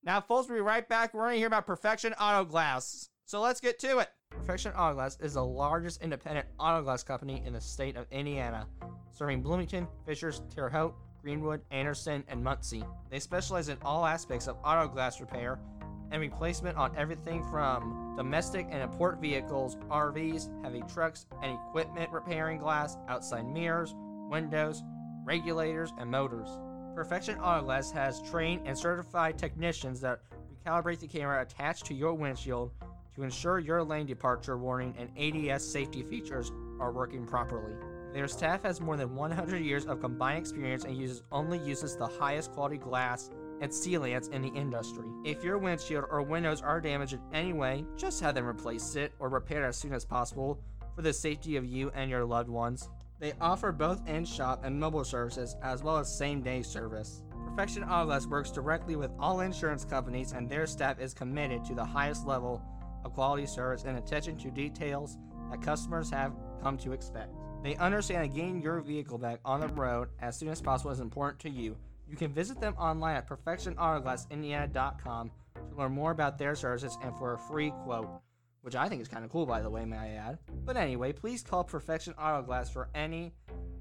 Now, 0.04 0.22
folks, 0.22 0.48
we'll 0.48 0.60
be 0.60 0.62
right 0.62 0.88
back. 0.88 1.16
We're 1.16 1.24
going 1.24 1.34
to 1.34 1.40
hear 1.40 1.48
about 1.48 1.66
Perfection 1.66 2.14
Auto 2.14 2.46
Glass. 2.46 3.10
So 3.26 3.42
let's 3.42 3.60
get 3.60 3.80
to 3.80 3.98
it. 3.98 4.10
Perfection 4.30 4.72
Auto 4.74 4.94
Glass 4.94 5.18
is 5.20 5.34
the 5.34 5.44
largest 5.44 6.04
independent 6.04 6.46
auto 6.60 6.84
glass 6.84 7.02
company 7.02 7.42
in 7.44 7.54
the 7.54 7.62
state 7.62 7.98
of 7.98 8.06
Indiana, 8.12 8.68
serving 9.10 9.42
Bloomington, 9.42 9.88
Fishers, 10.06 10.44
Terre 10.54 10.70
Haute, 10.70 10.94
Greenwood, 11.24 11.62
Anderson, 11.72 12.24
and 12.28 12.44
Muncie. 12.44 12.84
They 13.10 13.20
specialize 13.20 13.70
in 13.70 13.80
all 13.82 14.06
aspects 14.06 14.48
of 14.48 14.58
auto 14.64 14.88
glass 14.88 15.20
repair 15.20 15.58
and 16.12 16.22
replacement 16.22 16.78
on 16.78 16.96
everything 16.98 17.44
from 17.50 18.14
domestic 18.18 18.68
and 18.70 18.82
import 18.84 19.20
vehicles, 19.20 19.78
RVs, 19.90 20.50
heavy 20.64 20.84
trucks, 20.94 21.26
and 21.42 21.54
equipment 21.54 22.12
repairing 22.12 22.60
glass, 22.60 22.98
outside 23.08 23.46
mirrors, 23.46 23.96
windows, 24.30 24.84
regulators, 25.24 25.92
and 25.98 26.12
motors. 26.12 26.50
Perfection 26.96 27.40
Auto 27.40 27.66
Glass 27.66 27.92
has 27.92 28.22
trained 28.22 28.62
and 28.66 28.78
certified 28.78 29.38
technicians 29.38 30.02
that 30.02 30.20
recalibrate 30.66 31.00
the 31.00 31.08
camera 31.08 31.42
attached 31.42 31.86
to 31.86 31.94
your 31.94 32.14
windshield 32.14 32.72
to 33.16 33.24
ensure 33.24 33.60
your 33.60 33.84
lane 33.84 34.06
departure 34.06 34.58
warning 34.58 34.94
and 34.98 35.10
ADS 35.18 35.66
safety 35.66 36.04
features 36.04 36.52
are 36.80 36.92
working 36.92 37.26
properly. 37.26 37.74
Their 38.14 38.28
staff 38.28 38.64
has 38.64 38.82
more 38.82 38.98
than 38.98 39.16
100 39.16 39.60
years 39.60 39.86
of 39.86 40.02
combined 40.02 40.40
experience 40.40 40.84
and 40.84 40.98
uses 40.98 41.24
only 41.32 41.60
uses 41.60 41.96
the 41.96 42.08
highest 42.08 42.52
quality 42.52 42.78
glass 42.78 43.30
and 43.62 43.72
sealants 43.72 44.32
in 44.32 44.42
the 44.42 44.50
industry. 44.50 45.08
If 45.24 45.44
your 45.44 45.58
windshield 45.58 46.06
or 46.10 46.22
windows 46.22 46.62
are 46.62 46.82
damaged 46.82 47.14
in 47.14 47.22
any 47.32 47.54
way, 47.54 47.86
just 47.96 48.20
have 48.22 48.36
them 48.36 48.46
replace 48.46 48.96
it 48.96 49.14
or 49.20 49.30
repaired 49.30 49.64
as 49.64 49.78
soon 49.78 49.94
as 49.94 50.04
possible 50.04 50.60
for 50.96 51.02
the 51.02 51.14
safety 51.14 51.56
of 51.56 51.66
you 51.66 51.92
and 51.96 52.10
your 52.10 52.26
loved 52.26 52.50
ones. 52.50 52.90
They 53.20 53.34
offer 53.40 53.72
both 53.72 54.08
in-shop 54.10 54.66
and 54.66 54.80
mobile 54.80 55.06
services 55.06 55.56
as 55.62 55.84
well 55.84 55.98
as 55.98 56.18
same-day 56.18 56.64
service. 56.64 57.24
Perfection 57.46 57.84
Auto 57.84 58.08
Glass 58.08 58.26
works 58.26 58.52
directly 58.52 58.96
with 58.96 59.12
all 59.20 59.42
insurance 59.42 59.86
companies 59.86 60.32
and 60.32 60.50
their 60.50 60.66
staff 60.66 61.00
is 61.00 61.14
committed 61.14 61.64
to 61.66 61.76
the 61.76 61.86
highest 61.86 62.26
level 62.26 62.64
of 63.06 63.14
quality 63.14 63.46
service 63.46 63.84
and 63.84 63.98
attention 63.98 64.38
to 64.38 64.50
details 64.50 65.18
that 65.52 65.62
customers 65.62 66.10
have 66.10 66.34
come 66.64 66.78
to 66.78 66.94
expect. 66.94 67.32
They 67.64 67.76
understand 67.76 68.24
that 68.24 68.36
getting 68.36 68.62
your 68.62 68.82
vehicle 68.82 69.20
back 69.20 69.40
on 69.46 69.60
the 69.60 69.68
road 69.68 70.10
as 70.20 70.38
soon 70.38 70.50
as 70.50 70.62
possible 70.62 70.92
is 70.92 71.00
important 71.00 71.40
to 71.42 71.50
you. 71.50 71.78
You 72.12 72.18
can 72.18 72.34
visit 72.34 72.60
them 72.60 72.76
online 72.78 73.16
at 73.16 73.26
perfectionautoglassindiana.com 73.28 75.32
to 75.56 75.76
learn 75.78 75.94
more 75.94 76.12
about 76.12 76.38
their 76.38 76.56
services 76.56 76.98
and 77.02 77.18
for 77.18 77.36
a 77.36 77.40
free 77.40 77.72
quote, 77.86 78.10
which 78.64 78.76
I 78.76 78.90
think 78.90 79.02
is 79.02 79.08
kind 79.08 79.24
of 79.24 79.32
cool, 79.32 79.46
by 79.46 79.62
the 79.62 79.70
way, 79.70 79.86
may 79.86 79.96
I 79.96 80.10
add. 80.10 80.40
But 80.66 80.76
anyway, 80.76 81.14
please 81.14 81.42
call 81.42 81.64
Perfection 81.64 82.14
Auto 82.20 82.42
Glass 82.42 82.70
for 82.70 82.90
any 82.94 83.32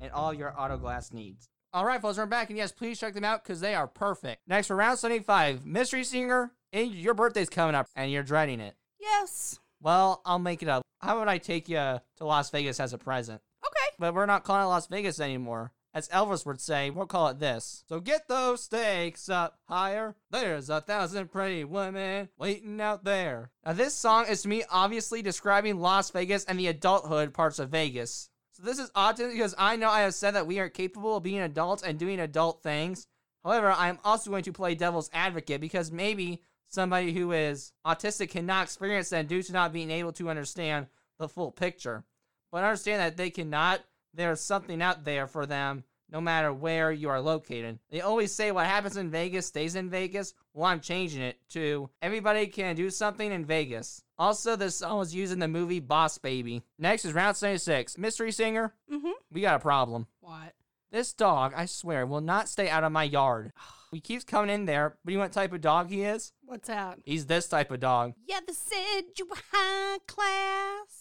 and 0.01 0.13
all 0.13 0.33
your 0.33 0.55
auto 0.57 0.79
glass 0.79 1.13
needs. 1.13 1.49
All 1.73 1.85
right, 1.85 2.01
folks, 2.01 2.19
we're 2.19 2.27
back, 2.27 2.51
and 2.51 2.57
yes, 2.57 2.71
please 2.71 3.01
check 3.01 3.15
them 3.15 3.25
out 3.25 3.43
because 3.43 3.59
they 3.59 3.75
are 3.75 3.89
perfect. 3.89 4.43
Next, 4.47 4.69
for 4.69 4.77
round 4.77 5.01
75, 5.01 5.67
Mystery 5.67 6.05
Singer, 6.05 6.53
and 6.73 6.95
your 6.95 7.15
birthday's 7.15 7.51
coming 7.51 7.75
up, 7.75 7.89
and 7.97 8.13
you're 8.13 8.23
dreading 8.23 8.61
it. 8.61 8.77
Yes. 9.01 9.59
Well, 9.81 10.23
I'll 10.25 10.39
make 10.39 10.63
it 10.63 10.69
up. 10.69 10.85
How 11.01 11.17
about 11.17 11.29
I 11.29 11.39
take 11.39 11.69
you 11.69 11.77
to 11.77 12.01
Las 12.21 12.51
Vegas 12.51 12.79
as 12.79 12.93
a 12.93 12.99
present? 12.99 13.43
Okay. 13.67 13.97
But 13.99 14.15
we're 14.15 14.27
not 14.27 14.45
calling 14.45 14.63
it 14.63 14.67
Las 14.67 14.87
Vegas 14.87 15.19
anymore. 15.19 15.73
As 15.93 16.09
Elvis 16.11 16.47
would 16.47 16.61
say, 16.61 16.91
we'll 16.91 17.07
call 17.07 17.29
it 17.29 17.41
this. 17.41 17.83
So 17.89 17.99
get 17.99 18.29
those 18.29 18.63
stakes 18.63 19.29
up 19.29 19.59
higher. 19.65 20.15
There's 20.31 20.71
a 20.71 20.81
thousand 20.81 21.33
pretty 21.33 21.65
women 21.65 22.29
waiting 22.39 22.81
out 22.81 23.03
there. 23.03 23.51
Now, 23.67 23.73
this 23.73 23.95
song 23.95 24.27
is 24.29 24.43
to 24.43 24.49
me 24.49 24.63
obviously 24.71 25.21
describing 25.21 25.81
Las 25.81 26.11
Vegas 26.11 26.45
and 26.45 26.61
the 26.61 26.69
adulthood 26.69 27.35
parts 27.35 27.59
of 27.59 27.71
Vegas. 27.71 28.31
So 28.53 28.63
this 28.63 28.79
is 28.79 28.93
odd 28.95 29.17
because 29.17 29.55
I 29.59 29.75
know 29.77 29.91
I 29.91 30.03
have 30.03 30.15
said 30.15 30.35
that 30.37 30.47
we 30.47 30.61
are 30.61 30.69
capable 30.69 31.17
of 31.17 31.25
being 31.25 31.41
adults 31.41 31.83
and 31.83 31.99
doing 31.99 32.21
adult 32.21 32.63
things. 32.63 33.09
However, 33.43 33.73
I 33.73 33.89
am 33.89 33.99
also 34.05 34.31
going 34.31 34.45
to 34.45 34.53
play 34.53 34.77
devil's 34.77 35.11
advocate 35.13 35.61
because 35.61 35.91
maybe 35.91 36.43
somebody 36.69 37.13
who 37.13 37.33
is 37.33 37.73
autistic 37.85 38.31
cannot 38.31 38.65
experience 38.65 39.11
that 39.11 39.27
due 39.27 39.43
to 39.43 39.53
not 39.53 39.73
being 39.73 39.91
able 39.91 40.13
to 40.13 40.31
understand 40.31 40.87
the 41.19 41.29
full 41.29 41.51
picture. 41.51 42.05
But 42.53 42.65
understand 42.65 43.01
that 43.01 43.17
they 43.17 43.31
cannot 43.31 43.81
there's 44.15 44.41
something 44.41 44.81
out 44.83 45.05
there 45.05 45.27
for 45.27 45.47
them 45.47 45.85
no 46.13 46.21
matter 46.21 46.53
where 46.53 46.91
you 46.91 47.09
are 47.09 47.21
located. 47.21 47.79
They 47.89 48.01
always 48.01 48.35
say 48.35 48.51
what 48.51 48.67
happens 48.67 48.97
in 48.97 49.11
Vegas 49.13 49.47
stays 49.47 49.77
in 49.77 49.89
Vegas. 49.91 50.35
Well, 50.53 50.67
I'm 50.67 50.81
changing 50.81 51.23
it 51.23 51.39
to 51.51 51.89
everybody 52.03 52.49
can 52.49 52.75
do 52.75 52.91
something 52.91 53.31
in 53.31 53.45
Vegas. 53.45 54.03
Also, 54.19 54.57
this 54.57 54.75
song 54.77 54.99
was 54.99 55.15
used 55.15 55.33
in 55.33 55.39
the 55.39 55.47
movie 55.47 55.79
Boss 55.79 56.19
Baby. 56.19 56.63
Next 56.79 57.05
is 57.05 57.13
round 57.13 57.37
76. 57.37 57.97
Mystery 57.97 58.33
singer, 58.33 58.75
Mm-hmm. 58.93 59.11
we 59.31 59.41
got 59.41 59.55
a 59.55 59.61
problem. 59.61 60.09
What? 60.21 60.55
This 60.91 61.13
dog, 61.13 61.53
I 61.57 61.67
swear, 61.67 62.05
will 62.05 62.21
not 62.21 62.49
stay 62.49 62.69
out 62.69 62.83
of 62.85 62.91
my 62.93 63.05
yard. 63.05 63.53
He 63.93 63.99
keeps 64.01 64.23
coming 64.23 64.51
in 64.55 64.67
there, 64.67 64.97
but 65.05 65.11
you 65.11 65.19
know 65.19 65.25
what 65.25 65.33
type 65.33 65.53
of 65.53 65.61
dog 65.63 65.91
he 65.91 66.03
is? 66.05 66.33
What's 66.45 66.69
that? 66.69 67.01
He's 67.05 67.27
this 67.27 67.49
type 67.49 67.73
of 67.73 67.81
dog. 67.81 68.15
Yeah, 68.25 68.39
they 68.47 68.53
said 68.53 69.01
you 69.19 69.27
were 69.27 69.35
high 69.53 69.99
class. 70.07 71.00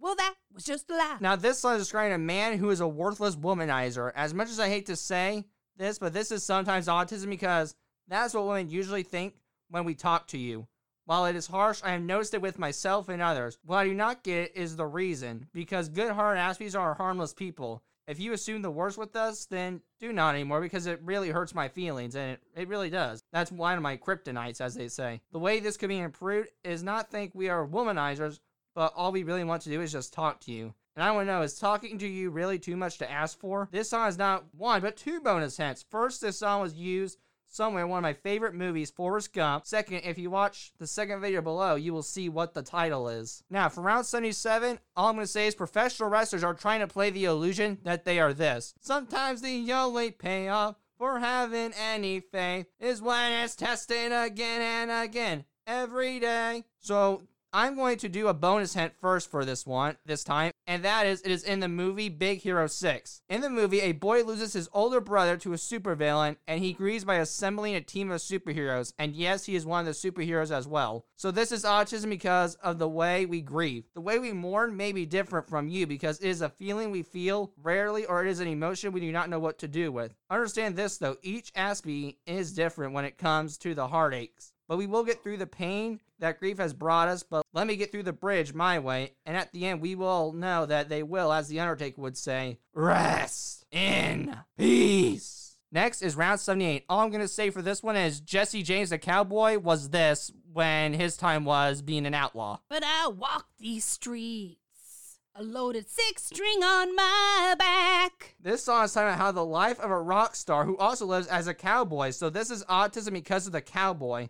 Well, 0.00 0.14
that 0.16 0.34
was 0.52 0.64
just 0.64 0.90
a 0.90 0.94
lie. 0.94 1.18
Now, 1.20 1.36
this 1.36 1.58
song 1.58 1.74
is 1.74 1.82
describing 1.82 2.14
a 2.14 2.18
man 2.18 2.56
who 2.56 2.70
is 2.70 2.80
a 2.80 2.88
worthless 2.88 3.36
womanizer. 3.36 4.12
As 4.14 4.32
much 4.32 4.48
as 4.48 4.58
I 4.58 4.68
hate 4.68 4.86
to 4.86 4.96
say 4.96 5.44
this, 5.76 5.98
but 5.98 6.14
this 6.14 6.32
is 6.32 6.42
sometimes 6.42 6.88
autism 6.88 7.28
because 7.28 7.74
that's 8.08 8.32
what 8.32 8.46
women 8.46 8.70
usually 8.70 9.02
think 9.02 9.34
when 9.68 9.84
we 9.84 9.94
talk 9.94 10.26
to 10.28 10.38
you. 10.38 10.66
While 11.04 11.26
it 11.26 11.36
is 11.36 11.46
harsh, 11.46 11.82
I 11.84 11.90
have 11.90 12.02
noticed 12.02 12.34
it 12.34 12.42
with 12.42 12.58
myself 12.58 13.08
and 13.08 13.20
others. 13.20 13.58
What 13.64 13.78
I 13.78 13.84
do 13.84 13.94
not 13.94 14.22
get 14.22 14.56
is 14.56 14.76
the 14.76 14.86
reason, 14.86 15.48
because 15.52 15.88
good 15.88 16.12
hearted 16.12 16.40
Aspies 16.40 16.78
are 16.78 16.94
harmless 16.94 17.34
people. 17.34 17.82
If 18.06 18.18
you 18.18 18.32
assume 18.32 18.62
the 18.62 18.70
worst 18.70 18.96
with 18.96 19.14
us, 19.16 19.44
then 19.44 19.82
do 20.00 20.12
not 20.12 20.34
anymore 20.34 20.60
because 20.60 20.86
it 20.86 21.00
really 21.04 21.30
hurts 21.30 21.54
my 21.54 21.68
feelings, 21.68 22.16
and 22.16 22.32
it, 22.32 22.40
it 22.56 22.68
really 22.68 22.90
does. 22.90 23.22
That's 23.32 23.52
one 23.52 23.76
of 23.76 23.82
my 23.82 23.96
kryptonites, 23.96 24.60
as 24.60 24.74
they 24.74 24.88
say. 24.88 25.20
The 25.32 25.38
way 25.38 25.60
this 25.60 25.76
could 25.76 25.88
be 25.88 25.98
improved 25.98 26.48
is 26.64 26.82
not 26.82 27.10
think 27.10 27.32
we 27.34 27.48
are 27.48 27.66
womanizers, 27.66 28.40
but 28.80 28.94
all 28.96 29.12
we 29.12 29.24
really 29.24 29.44
want 29.44 29.60
to 29.60 29.68
do 29.68 29.82
is 29.82 29.92
just 29.92 30.10
talk 30.10 30.40
to 30.40 30.50
you. 30.50 30.72
And 30.96 31.04
I 31.04 31.10
want 31.10 31.28
to 31.28 31.32
know, 31.34 31.42
is 31.42 31.58
talking 31.58 31.98
to 31.98 32.08
you 32.08 32.30
really 32.30 32.58
too 32.58 32.78
much 32.78 32.96
to 32.96 33.10
ask 33.10 33.38
for? 33.38 33.68
This 33.70 33.90
song 33.90 34.08
is 34.08 34.16
not 34.16 34.46
one, 34.56 34.80
but 34.80 34.96
two 34.96 35.20
bonus 35.20 35.58
hints. 35.58 35.84
First, 35.90 36.22
this 36.22 36.38
song 36.38 36.62
was 36.62 36.72
used 36.72 37.18
somewhere 37.46 37.84
in 37.84 37.90
one 37.90 37.98
of 37.98 38.02
my 38.02 38.14
favorite 38.14 38.54
movies, 38.54 38.90
Forrest 38.90 39.34
Gump. 39.34 39.66
Second, 39.66 40.00
if 40.04 40.16
you 40.16 40.30
watch 40.30 40.72
the 40.78 40.86
second 40.86 41.20
video 41.20 41.42
below, 41.42 41.74
you 41.74 41.92
will 41.92 42.02
see 42.02 42.30
what 42.30 42.54
the 42.54 42.62
title 42.62 43.10
is. 43.10 43.44
Now, 43.50 43.68
for 43.68 43.82
round 43.82 44.06
77, 44.06 44.78
all 44.96 45.08
I'm 45.08 45.14
going 45.16 45.26
to 45.26 45.30
say 45.30 45.46
is 45.46 45.54
professional 45.54 46.08
wrestlers 46.08 46.42
are 46.42 46.54
trying 46.54 46.80
to 46.80 46.86
play 46.86 47.10
the 47.10 47.26
illusion 47.26 47.80
that 47.82 48.06
they 48.06 48.18
are 48.18 48.32
this. 48.32 48.72
Sometimes 48.80 49.42
the 49.42 49.70
only 49.74 50.10
payoff 50.10 50.76
for 50.96 51.18
having 51.18 51.74
any 51.74 52.20
faith 52.20 52.68
is 52.78 53.02
when 53.02 53.30
it's 53.30 53.56
tested 53.56 54.10
again 54.10 54.62
and 54.62 54.90
again 54.90 55.44
every 55.66 56.18
day. 56.18 56.64
So 56.78 57.24
I'm 57.52 57.74
going 57.74 57.98
to 57.98 58.08
do 58.08 58.28
a 58.28 58.34
bonus 58.34 58.74
hint 58.74 58.92
first 59.00 59.28
for 59.28 59.44
this 59.44 59.66
one, 59.66 59.96
this 60.06 60.22
time, 60.22 60.52
and 60.68 60.84
that 60.84 61.06
is 61.06 61.20
it 61.22 61.32
is 61.32 61.42
in 61.42 61.58
the 61.58 61.68
movie 61.68 62.08
Big 62.08 62.38
Hero 62.38 62.68
6. 62.68 63.22
In 63.28 63.40
the 63.40 63.50
movie, 63.50 63.80
a 63.80 63.90
boy 63.90 64.22
loses 64.22 64.52
his 64.52 64.68
older 64.72 65.00
brother 65.00 65.36
to 65.38 65.52
a 65.52 65.56
supervillain, 65.56 66.36
and 66.46 66.60
he 66.60 66.72
grieves 66.72 67.04
by 67.04 67.16
assembling 67.16 67.74
a 67.74 67.80
team 67.80 68.12
of 68.12 68.20
superheroes, 68.20 68.92
and 69.00 69.16
yes, 69.16 69.46
he 69.46 69.56
is 69.56 69.66
one 69.66 69.80
of 69.80 69.86
the 69.86 70.10
superheroes 70.10 70.52
as 70.56 70.68
well. 70.68 71.06
So 71.16 71.32
this 71.32 71.50
is 71.50 71.64
autism 71.64 72.10
because 72.10 72.54
of 72.56 72.78
the 72.78 72.88
way 72.88 73.26
we 73.26 73.40
grieve. 73.40 73.84
The 73.94 74.00
way 74.00 74.20
we 74.20 74.32
mourn 74.32 74.76
may 74.76 74.92
be 74.92 75.04
different 75.04 75.48
from 75.48 75.68
you 75.68 75.88
because 75.88 76.20
it 76.20 76.28
is 76.28 76.42
a 76.42 76.48
feeling 76.48 76.92
we 76.92 77.02
feel 77.02 77.52
rarely 77.60 78.06
or 78.06 78.24
it 78.24 78.30
is 78.30 78.38
an 78.38 78.46
emotion 78.46 78.92
we 78.92 79.00
do 79.00 79.10
not 79.10 79.28
know 79.28 79.40
what 79.40 79.58
to 79.58 79.68
do 79.68 79.90
with. 79.90 80.14
Understand 80.30 80.76
this 80.76 80.98
though, 80.98 81.16
each 81.22 81.52
Aspie 81.54 82.16
is 82.26 82.52
different 82.52 82.92
when 82.92 83.04
it 83.04 83.18
comes 83.18 83.58
to 83.58 83.74
the 83.74 83.88
heartaches. 83.88 84.52
But 84.70 84.76
we 84.76 84.86
will 84.86 85.02
get 85.02 85.20
through 85.24 85.38
the 85.38 85.48
pain 85.48 85.98
that 86.20 86.38
grief 86.38 86.58
has 86.58 86.72
brought 86.72 87.08
us, 87.08 87.24
but 87.24 87.44
let 87.52 87.66
me 87.66 87.74
get 87.74 87.90
through 87.90 88.04
the 88.04 88.12
bridge 88.12 88.54
my 88.54 88.78
way, 88.78 89.14
and 89.26 89.36
at 89.36 89.50
the 89.50 89.66
end 89.66 89.80
we 89.80 89.96
will 89.96 90.32
know 90.32 90.64
that 90.64 90.88
they 90.88 91.02
will, 91.02 91.32
as 91.32 91.48
the 91.48 91.58
Undertaker 91.58 92.00
would 92.00 92.16
say, 92.16 92.60
rest 92.72 93.66
in 93.72 94.36
peace. 94.56 95.56
Next 95.72 96.02
is 96.02 96.14
round 96.14 96.38
78. 96.38 96.84
All 96.88 97.00
I'm 97.00 97.10
going 97.10 97.20
to 97.20 97.26
say 97.26 97.50
for 97.50 97.62
this 97.62 97.82
one 97.82 97.96
is 97.96 98.20
Jesse 98.20 98.62
James 98.62 98.90
the 98.90 98.98
Cowboy 98.98 99.58
was 99.58 99.88
this 99.88 100.30
when 100.52 100.92
his 100.92 101.16
time 101.16 101.44
was 101.44 101.82
being 101.82 102.06
an 102.06 102.14
outlaw. 102.14 102.60
But 102.68 102.84
I 102.84 103.08
walk 103.08 103.48
these 103.58 103.84
streets, 103.84 105.18
a 105.34 105.42
loaded 105.42 105.90
six 105.90 106.22
string 106.22 106.62
on 106.62 106.94
my 106.94 107.56
back. 107.58 108.36
This 108.40 108.62
song 108.62 108.84
is 108.84 108.92
talking 108.92 109.08
about 109.08 109.18
how 109.18 109.32
the 109.32 109.44
life 109.44 109.80
of 109.80 109.90
a 109.90 110.00
rock 110.00 110.36
star 110.36 110.64
who 110.64 110.76
also 110.76 111.06
lives 111.06 111.26
as 111.26 111.48
a 111.48 111.54
cowboy. 111.54 112.10
So 112.10 112.30
this 112.30 112.52
is 112.52 112.64
autism 112.66 113.14
because 113.14 113.48
of 113.48 113.52
the 113.52 113.60
cowboy. 113.60 114.28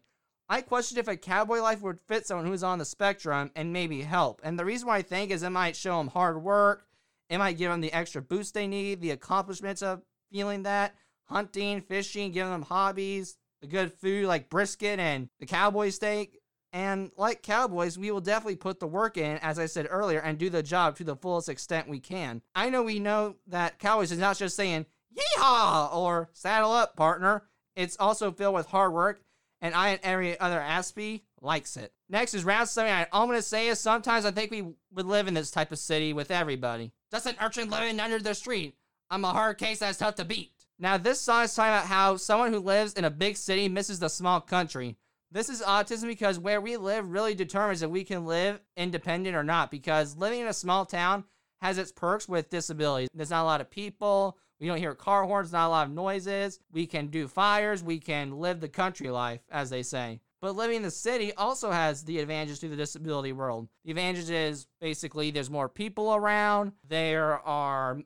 I 0.50 0.62
questioned 0.62 0.98
if 0.98 1.06
a 1.06 1.16
cowboy 1.16 1.60
life 1.60 1.80
would 1.80 2.00
fit 2.00 2.26
someone 2.26 2.44
who's 2.44 2.64
on 2.64 2.80
the 2.80 2.84
spectrum 2.84 3.52
and 3.54 3.72
maybe 3.72 4.02
help. 4.02 4.40
And 4.42 4.58
the 4.58 4.64
reason 4.64 4.88
why 4.88 4.96
I 4.96 5.02
think 5.02 5.30
is 5.30 5.44
it 5.44 5.50
might 5.50 5.76
show 5.76 5.96
them 5.98 6.08
hard 6.08 6.42
work, 6.42 6.88
it 7.28 7.38
might 7.38 7.56
give 7.56 7.70
them 7.70 7.80
the 7.80 7.92
extra 7.92 8.20
boost 8.20 8.52
they 8.52 8.66
need, 8.66 9.00
the 9.00 9.12
accomplishments 9.12 9.80
of 9.80 10.02
feeling 10.32 10.64
that, 10.64 10.96
hunting, 11.26 11.80
fishing, 11.80 12.32
giving 12.32 12.50
them 12.50 12.62
hobbies, 12.62 13.36
the 13.60 13.68
good 13.68 13.92
food 13.92 14.26
like 14.26 14.50
brisket 14.50 14.98
and 14.98 15.28
the 15.38 15.46
cowboy 15.46 15.90
steak. 15.90 16.40
And 16.72 17.12
like 17.16 17.42
cowboys, 17.42 17.96
we 17.96 18.10
will 18.10 18.20
definitely 18.20 18.56
put 18.56 18.80
the 18.80 18.88
work 18.88 19.16
in, 19.16 19.38
as 19.38 19.56
I 19.56 19.66
said 19.66 19.86
earlier, 19.88 20.18
and 20.18 20.36
do 20.36 20.50
the 20.50 20.64
job 20.64 20.96
to 20.96 21.04
the 21.04 21.16
fullest 21.16 21.48
extent 21.48 21.88
we 21.88 22.00
can. 22.00 22.42
I 22.56 22.70
know 22.70 22.82
we 22.82 22.98
know 22.98 23.36
that 23.46 23.78
cowboys 23.78 24.10
is 24.10 24.18
not 24.18 24.36
just 24.36 24.56
saying, 24.56 24.86
yeehaw, 25.16 25.94
or 25.94 26.28
saddle 26.32 26.72
up, 26.72 26.96
partner. 26.96 27.44
It's 27.76 27.96
also 28.00 28.32
filled 28.32 28.54
with 28.56 28.66
hard 28.66 28.92
work 28.92 29.22
and 29.60 29.74
I 29.74 29.90
and 29.90 30.00
every 30.02 30.38
other 30.38 30.58
Aspie 30.58 31.22
likes 31.40 31.76
it. 31.76 31.92
Next 32.08 32.34
is 32.34 32.44
round 32.44 32.68
79. 32.68 33.06
All 33.12 33.24
I'm 33.24 33.32
to 33.32 33.42
say 33.42 33.68
is 33.68 33.78
sometimes 33.78 34.24
I 34.24 34.30
think 34.30 34.50
we 34.50 34.66
would 34.92 35.06
live 35.06 35.28
in 35.28 35.34
this 35.34 35.50
type 35.50 35.72
of 35.72 35.78
city 35.78 36.12
with 36.12 36.30
everybody. 36.30 36.92
Just 37.10 37.26
an 37.26 37.36
urchin 37.40 37.70
living 37.70 38.00
under 38.00 38.18
the 38.18 38.34
street. 38.34 38.76
I'm 39.10 39.24
a 39.24 39.32
hard 39.32 39.58
case 39.58 39.80
that's 39.80 39.98
tough 39.98 40.14
to 40.16 40.24
beat. 40.24 40.52
Now, 40.78 40.96
this 40.96 41.20
song 41.20 41.44
is 41.44 41.54
talking 41.54 41.72
about 41.72 41.86
how 41.86 42.16
someone 42.16 42.52
who 42.52 42.60
lives 42.60 42.94
in 42.94 43.04
a 43.04 43.10
big 43.10 43.36
city 43.36 43.68
misses 43.68 43.98
the 43.98 44.08
small 44.08 44.40
country. 44.40 44.96
This 45.30 45.48
is 45.48 45.62
autism 45.62 46.06
because 46.08 46.38
where 46.38 46.60
we 46.60 46.76
live 46.76 47.10
really 47.10 47.34
determines 47.34 47.82
if 47.82 47.90
we 47.90 48.02
can 48.02 48.24
live 48.24 48.60
independent 48.76 49.36
or 49.36 49.44
not. 49.44 49.70
Because 49.70 50.16
living 50.16 50.40
in 50.40 50.46
a 50.46 50.52
small 50.52 50.86
town 50.86 51.24
has 51.60 51.76
its 51.76 51.92
perks 51.92 52.28
with 52.28 52.50
disabilities. 52.50 53.08
There's 53.12 53.30
not 53.30 53.42
a 53.42 53.44
lot 53.44 53.60
of 53.60 53.70
people. 53.70 54.38
We 54.60 54.66
don't 54.66 54.78
hear 54.78 54.94
car 54.94 55.24
horns, 55.24 55.52
not 55.52 55.68
a 55.68 55.70
lot 55.70 55.86
of 55.86 55.92
noises. 55.94 56.60
We 56.70 56.86
can 56.86 57.06
do 57.06 57.26
fires. 57.28 57.82
We 57.82 57.98
can 57.98 58.38
live 58.38 58.60
the 58.60 58.68
country 58.68 59.10
life, 59.10 59.40
as 59.50 59.70
they 59.70 59.82
say. 59.82 60.20
But 60.42 60.56
living 60.56 60.76
in 60.76 60.82
the 60.82 60.90
city 60.90 61.34
also 61.34 61.70
has 61.70 62.04
the 62.04 62.18
advantages 62.18 62.60
to 62.60 62.68
the 62.68 62.76
disability 62.76 63.32
world. 63.32 63.68
The 63.84 63.90
advantage 63.90 64.30
is 64.30 64.66
basically 64.80 65.30
there's 65.30 65.50
more 65.50 65.68
people 65.68 66.14
around. 66.14 66.72
There 66.88 67.40
are 67.40 68.00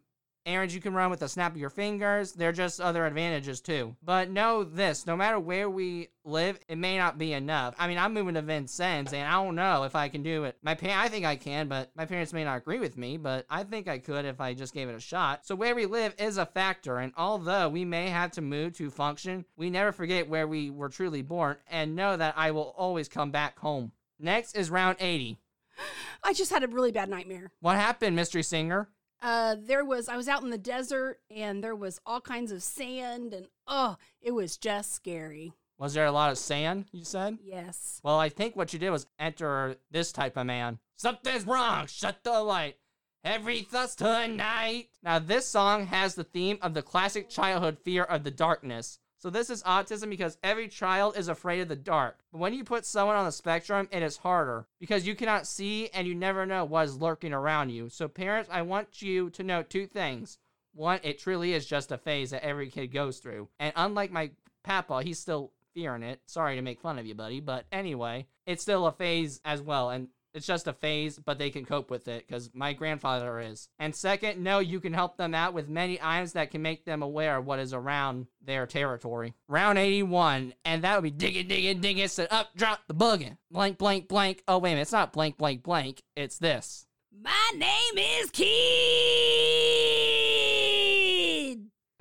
errands 0.47 0.75
you 0.75 0.81
can 0.81 0.95
run 0.95 1.11
with 1.11 1.23
a 1.23 1.29
snap 1.29 1.53
of 1.53 1.61
your 1.61 1.71
fingers. 1.71 2.33
There 2.33 2.49
are 2.49 2.53
just 2.53 2.81
other 2.81 3.07
advantages 3.07 3.61
too. 3.61 3.97
But 4.03 4.31
know 4.31 4.65
this 4.65 5.07
no 5.07 5.17
matter 5.17 5.39
where 5.39 5.69
we 5.69 6.09
live, 6.25 6.59
it 6.69 6.79
may 6.79 6.97
not 6.97 7.19
be 7.19 7.33
enough. 7.33 7.75
I 7.79 7.89
mean, 7.89 7.99
I'm 7.99 8.15
moving 8.15 8.35
to 8.35 8.43
Vincennes 8.43 9.13
and 9.13 9.27
I 9.27 9.33
don't 9.33 9.55
know 9.55 9.85
if 9.85 9.95
I 9.97 10.09
can 10.09 10.23
do 10.23 10.45
it. 10.45 10.57
My 10.63 10.75
pa- 10.75 11.01
I 11.01 11.09
think 11.09 11.25
I 11.25 11.37
can, 11.37 11.69
but 11.69 11.91
my 11.97 12.07
parents 12.07 12.33
may 12.33 12.45
not 12.45 12.59
agree 12.59 12.79
with 12.79 12.97
me, 12.97 13.17
but 13.17 13.47
I 13.49 13.65
think 13.65 13.89
I 13.89 13.99
could 13.99 14.25
if 14.25 14.41
I 14.41 14.55
just 14.55 14.75
gave 14.75 14.89
it 14.89 14.95
a 14.95 15.01
shot. 15.01 15.47
So 15.47 15.55
where 15.55 15.75
we 15.75 15.87
live 15.87 16.15
is 16.19 16.39
a 16.39 16.47
factor, 16.47 16.99
and 16.99 17.13
although 17.17 17.69
we 17.69 17.85
may 17.85 18.09
have 18.09 18.33
to 18.33 18.41
move 18.41 18.75
to 18.75 18.91
function, 18.91 19.45
we 19.57 19.71
never 19.71 19.93
forget 19.93 20.29
where 20.29 20.47
we 20.47 20.71
were 20.71 20.89
truly 20.89 21.23
born 21.23 21.57
and 21.71 21.97
know 21.97 22.17
that 22.17 22.35
I 22.37 22.51
will 22.51 22.75
always 22.77 23.09
come 23.09 23.31
back 23.31 23.59
home. 23.59 23.93
Next 24.19 24.57
is 24.57 24.71
round 24.71 24.97
80. 25.01 25.39
I 26.25 26.33
just 26.33 26.51
had 26.51 26.65
a 26.65 26.69
really 26.69 26.93
bad 26.93 27.09
nightmare. 27.11 27.53
What 27.61 27.77
happened, 27.77 28.17
Mystery 28.17 28.43
Singer? 28.43 28.89
Uh, 29.25 29.57
there 29.59 29.87
was 29.87 30.07
I 30.11 30.19
was 30.19 30.29
out 30.29 30.43
in 30.43 30.51
the 30.51 30.59
desert 30.59 31.19
and 31.35 31.65
there 31.65 31.75
was 31.75 31.99
all 32.05 32.21
kinds 32.21 32.53
of 32.53 32.63
sand 32.63 33.33
and 33.33 33.47
oh, 33.67 33.97
it 34.21 34.33
was 34.33 34.59
just 34.59 34.93
scary. 34.93 35.55
Was 35.79 35.95
there 35.95 36.05
a 36.05 36.13
lot 36.13 36.31
of 36.31 36.37
sand, 36.37 36.85
you 36.93 37.05
said? 37.05 37.39
Yes. 37.43 38.01
Well, 38.05 38.19
I 38.19 38.29
think 38.29 38.55
what 38.55 38.75
you 38.75 38.79
did 38.79 38.91
was 38.91 39.07
enter 39.19 39.77
this 39.91 40.13
type 40.13 40.37
of 40.37 40.47
man. 40.47 40.79
Something's 40.97 41.47
wrong. 41.47 41.87
Shut 41.87 42.23
the 42.23 42.39
light. 42.43 42.77
Every 43.25 43.67
tonight. 43.97 44.89
Now, 45.03 45.19
this 45.19 45.49
song 45.49 45.87
has 45.87 46.15
the 46.15 46.25
theme 46.25 46.59
of 46.61 46.75
the 46.75 46.83
classic 46.83 47.31
childhood 47.31 47.79
fear 47.83 48.05
of 48.05 48.23
the 48.23 48.31
darkness. 48.31 48.99
So 49.25 49.31
this 49.31 49.49
is 49.49 49.63
autism 49.63 50.11
because 50.11 50.37
every 50.43 50.69
child 50.69 51.17
is 51.17 51.29
afraid 51.29 51.61
of 51.61 51.69
the 51.69 51.77
dark. 51.77 52.19
But 52.31 52.41
when 52.41 52.53
you 52.53 52.63
put 52.63 52.85
someone 52.85 53.17
on 53.17 53.25
the 53.25 53.33
spectrum, 53.33 53.89
it 53.91 54.03
is 54.03 54.19
harder 54.19 54.67
because 54.79 55.07
you 55.07 55.15
cannot 55.15 55.47
see 55.47 55.89
and 55.95 56.07
you 56.07 56.15
never 56.15 56.45
know 56.45 56.67
what 56.67 56.85
is 56.85 57.01
lurking 57.01 57.33
around 57.33 57.71
you. 57.71 57.89
So 57.89 58.07
parents, 58.07 58.51
I 58.53 58.61
want 58.61 59.01
you 59.01 59.31
to 59.31 59.43
know 59.43 59.63
two 59.63 59.87
things. 59.87 60.37
One, 60.75 61.01
it 61.03 61.19
truly 61.19 61.55
is 61.55 61.65
just 61.65 61.91
a 61.91 61.97
phase 61.97 62.33
that 62.33 62.45
every 62.45 62.69
kid 62.69 62.89
goes 62.89 63.17
through. 63.17 63.49
And 63.59 63.73
unlike 63.77 64.13
my 64.13 64.33
papa, 64.63 65.03
he's 65.03 65.21
still 65.21 65.53
fearing 65.73 66.03
it. 66.03 66.21
Sorry 66.27 66.57
to 66.57 66.63
make 66.63 66.83
fun 66.83 66.99
of 66.99 67.07
you, 67.07 67.15
buddy, 67.15 67.41
but 67.41 67.65
anyway, 67.73 68.27
it's 68.45 68.61
still 68.61 68.87
a 68.87 68.93
phase 68.93 69.41
as 69.47 69.63
well. 69.63 69.89
And 69.89 70.09
it's 70.35 70.47
just 70.47 70.67
a 70.67 70.73
phase, 70.73 71.19
but 71.19 71.39
they 71.39 71.51
can 71.51 71.65
cope 71.65 71.91
with 71.91 72.09
it 72.09 72.27
because 72.27 72.51
my 72.53 72.73
grandfather 72.73 73.39
is. 73.41 73.69
And 73.79 73.95
second, 73.95 74.43
no, 74.43 74.59
you 74.59 74.81
can 74.81 74.93
help 74.93 75.17
them 75.17 75.33
out 75.35 75.55
with 75.55 75.69
many 75.69 75.99
items 76.03 76.33
that 76.33 76.51
can 76.51 76.61
make 76.61 76.85
them 76.85 77.03
aware 77.03 77.37
of 77.37 77.47
what 77.47 77.61
is 77.61 77.73
around 77.73 78.27
their 78.43 78.67
territory. 78.67 79.35
Round 79.49 79.79
81, 79.79 80.55
and 80.65 80.83
that 80.83 80.97
would 80.97 81.05
be 81.05 81.11
digging, 81.11 81.47
digging, 81.47 81.81
digging, 81.81 82.09
said 82.09 82.29
up, 82.31 82.49
drop 82.57 82.81
the 82.89 82.95
buggin'. 82.95 83.39
Blank, 83.51 83.79
blank, 83.79 84.09
blank. 84.09 84.43
Oh, 84.49 84.59
wait 84.59 84.71
a 84.71 84.73
minute, 84.73 84.83
it's 84.83 84.93
not 84.93 85.13
blank, 85.13 85.39
blank, 85.39 85.63
blank. 85.63 86.03
It's 86.17 86.39
this. 86.39 86.87
My 87.23 87.51
name 87.55 87.97
is 87.97 88.31
Kid. 88.31 88.45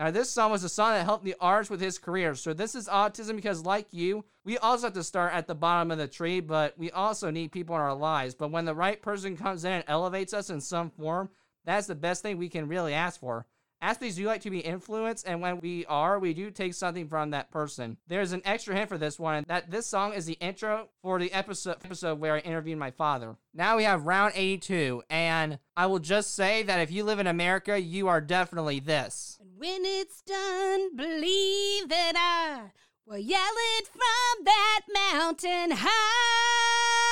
Now, 0.04 0.12
this 0.12 0.30
song 0.30 0.52
was 0.52 0.66
a 0.66 0.70
song 0.70 0.92
that 0.92 1.06
helped 1.06 1.24
the 1.24 1.38
artist 1.40 1.72
with 1.72 1.80
his 1.80 1.98
career. 1.98 2.36
So, 2.36 2.52
this 2.52 2.76
is 2.76 2.90
autism 2.90 3.38
because, 3.38 3.64
like 3.64 3.88
you, 3.92 4.26
we 4.44 4.58
also 4.58 4.88
have 4.88 4.94
to 4.96 5.04
start 5.04 5.32
at 5.34 5.48
the 5.48 5.56
bottom 5.56 5.92
of 5.92 5.98
the 5.98 6.10
tree, 6.10 6.42
but 6.42 6.78
we 6.78 6.92
also 6.92 7.32
need 7.32 7.54
people 7.54 7.74
in 7.76 7.82
our 7.82 7.96
lives. 7.96 8.36
But 8.36 8.52
when 8.52 8.66
the 8.66 8.76
right 8.76 9.02
person 9.02 9.38
comes 9.38 9.64
in 9.64 9.72
and 9.72 9.86
elevates 9.88 10.34
us 10.34 10.50
in 10.50 10.60
some 10.60 10.90
form, 10.90 11.30
that's 11.64 11.88
the 11.88 11.96
best 11.96 12.22
thing 12.22 12.38
we 12.38 12.50
can 12.50 12.68
really 12.68 12.94
ask 12.94 13.18
for. 13.22 13.46
Aspies 13.84 14.16
do 14.16 14.26
like 14.26 14.40
to 14.44 14.50
be 14.50 14.60
influenced, 14.60 15.28
and 15.28 15.42
when 15.42 15.60
we 15.60 15.86
are, 15.88 16.18
we 16.18 16.34
do 16.34 16.50
take 16.52 16.74
something 16.74 17.10
from 17.10 17.32
that 17.32 17.52
person. 17.52 17.98
There's 18.08 18.32
an 18.32 18.42
extra 18.46 18.74
hint 18.74 18.88
for 18.88 18.98
this 18.98 19.20
one 19.20 19.44
that 19.50 19.72
this 19.72 19.86
song 19.86 20.14
is 20.14 20.26
the 20.26 20.38
intro 20.40 20.88
for 21.02 21.20
the 21.20 21.34
episode, 21.34 21.76
episode 21.84 22.18
where 22.18 22.36
I 22.36 22.40
interviewed 22.40 22.80
my 22.80 22.92
father. 22.92 23.36
Now 23.54 23.76
we 23.76 23.84
have 23.84 24.06
round 24.06 24.34
82, 24.38 25.04
and 25.10 25.60
I 25.76 25.88
will 25.88 26.00
just 26.00 26.34
say 26.34 26.64
that 26.64 26.80
if 26.80 26.92
you 26.92 27.04
live 27.04 27.20
in 27.20 27.28
America, 27.28 27.78
you 27.78 28.08
are 28.08 28.22
definitely 28.22 28.80
this. 28.80 29.38
When 29.58 29.82
it's 29.84 30.22
done, 30.22 30.96
believe 30.96 31.90
that 31.90 32.14
I 32.16 32.72
will 33.06 33.18
yell 33.18 33.42
it 33.78 33.88
from 33.88 34.46
that 34.46 34.82
mountain 35.12 35.72
high. 35.78 37.03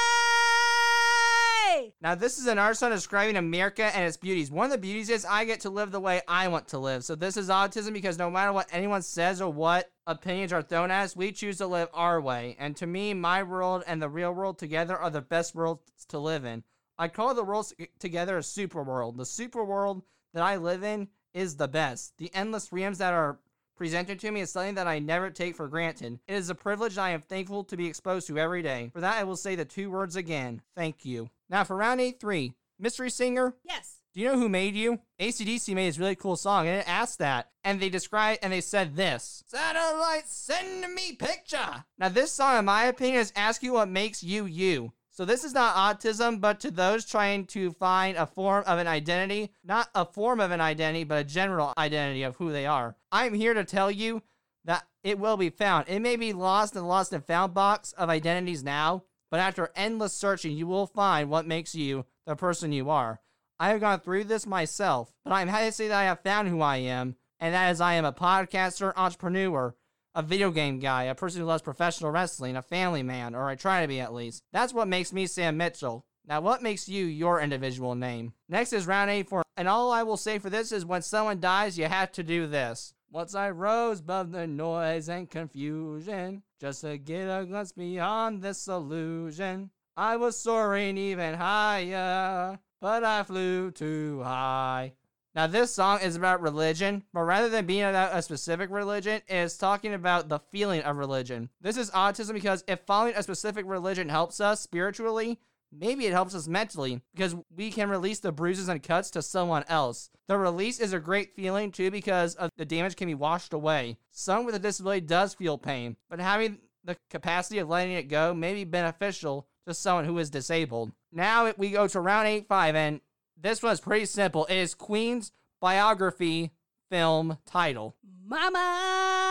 Now, 2.01 2.15
this 2.15 2.37
is 2.37 2.47
an 2.47 2.59
art 2.59 2.77
song 2.77 2.91
describing 2.91 3.37
America 3.37 3.83
and 3.83 4.05
its 4.05 4.17
beauties. 4.17 4.51
One 4.51 4.65
of 4.65 4.71
the 4.71 4.77
beauties 4.77 5.09
is 5.09 5.25
I 5.25 5.45
get 5.45 5.61
to 5.61 5.69
live 5.69 5.91
the 5.91 5.99
way 5.99 6.21
I 6.27 6.47
want 6.47 6.67
to 6.69 6.79
live. 6.79 7.03
So, 7.03 7.15
this 7.15 7.37
is 7.37 7.49
autism 7.49 7.93
because 7.93 8.17
no 8.17 8.29
matter 8.29 8.53
what 8.53 8.69
anyone 8.71 9.01
says 9.01 9.41
or 9.41 9.51
what 9.51 9.91
opinions 10.07 10.53
are 10.53 10.61
thrown 10.61 10.91
at 10.91 11.03
us, 11.03 11.15
we 11.15 11.31
choose 11.31 11.57
to 11.57 11.67
live 11.67 11.89
our 11.93 12.19
way. 12.21 12.55
And 12.59 12.75
to 12.77 12.87
me, 12.87 13.13
my 13.13 13.43
world 13.43 13.83
and 13.87 14.01
the 14.01 14.09
real 14.09 14.33
world 14.33 14.59
together 14.59 14.97
are 14.97 15.09
the 15.09 15.21
best 15.21 15.55
worlds 15.55 16.05
to 16.09 16.19
live 16.19 16.45
in. 16.45 16.63
I 16.97 17.07
call 17.07 17.33
the 17.33 17.43
worlds 17.43 17.73
together 17.99 18.37
a 18.37 18.43
super 18.43 18.83
world. 18.83 19.17
The 19.17 19.25
super 19.25 19.63
world 19.63 20.03
that 20.33 20.43
I 20.43 20.57
live 20.57 20.83
in 20.83 21.07
is 21.33 21.55
the 21.55 21.67
best. 21.67 22.17
The 22.17 22.33
endless 22.33 22.71
realms 22.71 22.99
that 22.99 23.13
are 23.13 23.39
presented 23.75 24.19
to 24.19 24.31
me 24.31 24.41
is 24.41 24.51
something 24.51 24.75
that 24.75 24.87
I 24.87 24.99
never 24.99 25.29
take 25.29 25.55
for 25.55 25.67
granted. 25.67 26.19
It 26.27 26.35
is 26.35 26.49
a 26.49 26.55
privilege 26.55 26.97
I 26.97 27.11
am 27.11 27.21
thankful 27.21 27.63
to 27.65 27.77
be 27.77 27.87
exposed 27.87 28.27
to 28.27 28.37
every 28.37 28.61
day. 28.61 28.91
For 28.93 29.01
that, 29.01 29.17
I 29.17 29.23
will 29.23 29.35
say 29.35 29.55
the 29.55 29.65
two 29.65 29.89
words 29.89 30.15
again 30.15 30.61
thank 30.75 31.05
you. 31.05 31.29
Now, 31.49 31.63
for 31.63 31.75
round 31.75 32.01
8 32.01 32.19
3, 32.19 32.53
Mystery 32.79 33.09
Singer. 33.09 33.55
Yes. 33.63 33.97
Do 34.13 34.19
you 34.19 34.27
know 34.27 34.37
who 34.37 34.49
made 34.49 34.75
you? 34.75 34.99
ACDC 35.21 35.73
made 35.73 35.87
this 35.87 35.97
really 35.97 36.15
cool 36.15 36.35
song, 36.35 36.67
and 36.67 36.79
it 36.79 36.89
asked 36.89 37.19
that. 37.19 37.49
And 37.63 37.79
they 37.79 37.89
described, 37.89 38.39
and 38.43 38.51
they 38.51 38.59
said 38.59 38.95
this 38.95 39.43
Satellite, 39.47 40.27
send 40.27 40.93
me 40.93 41.13
picture. 41.13 41.85
Now, 41.97 42.09
this 42.09 42.33
song, 42.33 42.59
in 42.59 42.65
my 42.65 42.85
opinion, 42.85 43.21
is 43.21 43.31
asking 43.35 43.67
you 43.67 43.73
what 43.73 43.87
makes 43.87 44.21
you 44.21 44.45
you. 44.45 44.91
So 45.21 45.25
this 45.25 45.43
is 45.43 45.53
not 45.53 45.75
autism, 45.75 46.41
but 46.41 46.59
to 46.61 46.71
those 46.71 47.05
trying 47.05 47.45
to 47.45 47.73
find 47.73 48.17
a 48.17 48.25
form 48.25 48.63
of 48.65 48.79
an 48.79 48.87
identity, 48.87 49.51
not 49.63 49.87
a 49.93 50.03
form 50.03 50.39
of 50.39 50.49
an 50.49 50.59
identity, 50.59 51.03
but 51.03 51.19
a 51.19 51.23
general 51.23 51.73
identity 51.77 52.23
of 52.23 52.37
who 52.37 52.51
they 52.51 52.65
are. 52.65 52.95
I'm 53.11 53.35
here 53.35 53.53
to 53.53 53.63
tell 53.63 53.91
you 53.91 54.23
that 54.65 54.83
it 55.03 55.19
will 55.19 55.37
be 55.37 55.51
found. 55.51 55.87
It 55.87 55.99
may 55.99 56.15
be 56.15 56.33
lost 56.33 56.73
in 56.75 56.81
the 56.81 56.87
lost 56.87 57.13
and 57.13 57.23
found 57.23 57.53
box 57.53 57.91
of 57.91 58.09
identities 58.09 58.63
now, 58.63 59.03
but 59.29 59.39
after 59.39 59.69
endless 59.75 60.13
searching, 60.13 60.57
you 60.57 60.65
will 60.65 60.87
find 60.87 61.29
what 61.29 61.45
makes 61.45 61.75
you 61.75 62.07
the 62.25 62.35
person 62.35 62.71
you 62.71 62.89
are. 62.89 63.21
I 63.59 63.69
have 63.69 63.79
gone 63.79 63.99
through 63.99 64.23
this 64.23 64.47
myself, 64.47 65.13
but 65.23 65.33
I'm 65.33 65.49
happy 65.49 65.67
to 65.67 65.71
say 65.71 65.87
that 65.89 65.99
I 65.99 66.05
have 66.05 66.21
found 66.21 66.47
who 66.47 66.61
I 66.61 66.77
am, 66.77 67.15
and 67.39 67.53
that 67.53 67.69
is 67.69 67.79
I 67.79 67.93
am 67.93 68.05
a 68.05 68.11
podcaster, 68.11 68.91
entrepreneur, 68.95 69.75
a 70.13 70.21
video 70.21 70.51
game 70.51 70.79
guy, 70.79 71.03
a 71.03 71.15
person 71.15 71.41
who 71.41 71.47
loves 71.47 71.61
professional 71.61 72.11
wrestling, 72.11 72.55
a 72.55 72.61
family 72.61 73.03
man, 73.03 73.33
or 73.35 73.47
I 73.47 73.55
try 73.55 73.81
to 73.81 73.87
be 73.87 73.99
at 73.99 74.13
least. 74.13 74.43
That's 74.51 74.73
what 74.73 74.87
makes 74.87 75.13
me 75.13 75.25
Sam 75.25 75.57
Mitchell. 75.57 76.05
Now, 76.27 76.41
what 76.41 76.61
makes 76.61 76.87
you 76.87 77.05
your 77.05 77.41
individual 77.41 77.95
name? 77.95 78.33
Next 78.47 78.73
is 78.73 78.87
round 78.87 79.09
84, 79.09 79.43
and 79.57 79.67
all 79.67 79.91
I 79.91 80.03
will 80.03 80.17
say 80.17 80.37
for 80.39 80.49
this 80.49 80.71
is 80.71 80.85
when 80.85 81.01
someone 81.01 81.39
dies, 81.39 81.77
you 81.77 81.85
have 81.85 82.11
to 82.13 82.23
do 82.23 82.47
this. 82.47 82.93
Once 83.11 83.35
I 83.35 83.49
rose 83.49 83.99
above 83.99 84.31
the 84.31 84.47
noise 84.47 85.09
and 85.09 85.29
confusion, 85.29 86.43
just 86.59 86.81
to 86.81 86.97
get 86.97 87.27
a 87.27 87.45
glimpse 87.45 87.71
beyond 87.71 88.41
this 88.41 88.67
illusion. 88.67 89.71
I 89.97 90.15
was 90.15 90.39
soaring 90.39 90.97
even 90.97 91.33
higher, 91.33 92.59
but 92.79 93.03
I 93.03 93.23
flew 93.23 93.71
too 93.71 94.21
high. 94.23 94.93
Now, 95.33 95.47
this 95.47 95.73
song 95.73 95.99
is 96.01 96.17
about 96.17 96.41
religion, 96.41 97.03
but 97.13 97.21
rather 97.21 97.47
than 97.47 97.65
being 97.65 97.83
about 97.83 98.15
a 98.15 98.21
specific 98.21 98.69
religion, 98.69 99.21
it 99.27 99.33
is 99.33 99.57
talking 99.57 99.93
about 99.93 100.27
the 100.27 100.39
feeling 100.39 100.81
of 100.81 100.97
religion. 100.97 101.49
This 101.61 101.77
is 101.77 101.89
autism 101.91 102.33
because 102.33 102.65
if 102.67 102.81
following 102.81 103.13
a 103.15 103.23
specific 103.23 103.65
religion 103.65 104.09
helps 104.09 104.41
us 104.41 104.59
spiritually, 104.59 105.39
maybe 105.71 106.05
it 106.05 106.11
helps 106.11 106.35
us 106.35 106.49
mentally 106.49 107.01
because 107.15 107.33
we 107.55 107.71
can 107.71 107.89
release 107.89 108.19
the 108.19 108.33
bruises 108.33 108.67
and 108.67 108.83
cuts 108.83 109.09
to 109.11 109.21
someone 109.21 109.63
else. 109.69 110.09
The 110.27 110.37
release 110.37 110.81
is 110.81 110.91
a 110.91 110.99
great 110.99 111.33
feeling 111.33 111.71
too 111.71 111.91
because 111.91 112.35
the 112.57 112.65
damage 112.65 112.97
can 112.97 113.07
be 113.07 113.15
washed 113.15 113.53
away. 113.53 113.97
Someone 114.11 114.47
with 114.47 114.55
a 114.55 114.59
disability 114.59 115.01
does 115.01 115.33
feel 115.33 115.57
pain, 115.57 115.95
but 116.09 116.19
having 116.19 116.57
the 116.83 116.97
capacity 117.09 117.59
of 117.59 117.69
letting 117.69 117.93
it 117.93 118.09
go 118.09 118.33
may 118.33 118.53
be 118.53 118.65
beneficial 118.65 119.47
to 119.65 119.73
someone 119.73 120.05
who 120.05 120.17
is 120.17 120.29
disabled. 120.29 120.91
Now 121.13 121.53
we 121.57 121.69
go 121.69 121.87
to 121.87 122.01
round 122.01 122.27
8 122.27 122.47
5, 122.47 122.75
and 122.75 123.01
this 123.41 123.63
one's 123.63 123.79
pretty 123.79 124.05
simple. 124.05 124.45
It 124.45 124.57
is 124.57 124.73
Queen's 124.75 125.31
biography 125.59 126.51
film 126.89 127.37
title. 127.45 127.95
Mama 128.25 129.21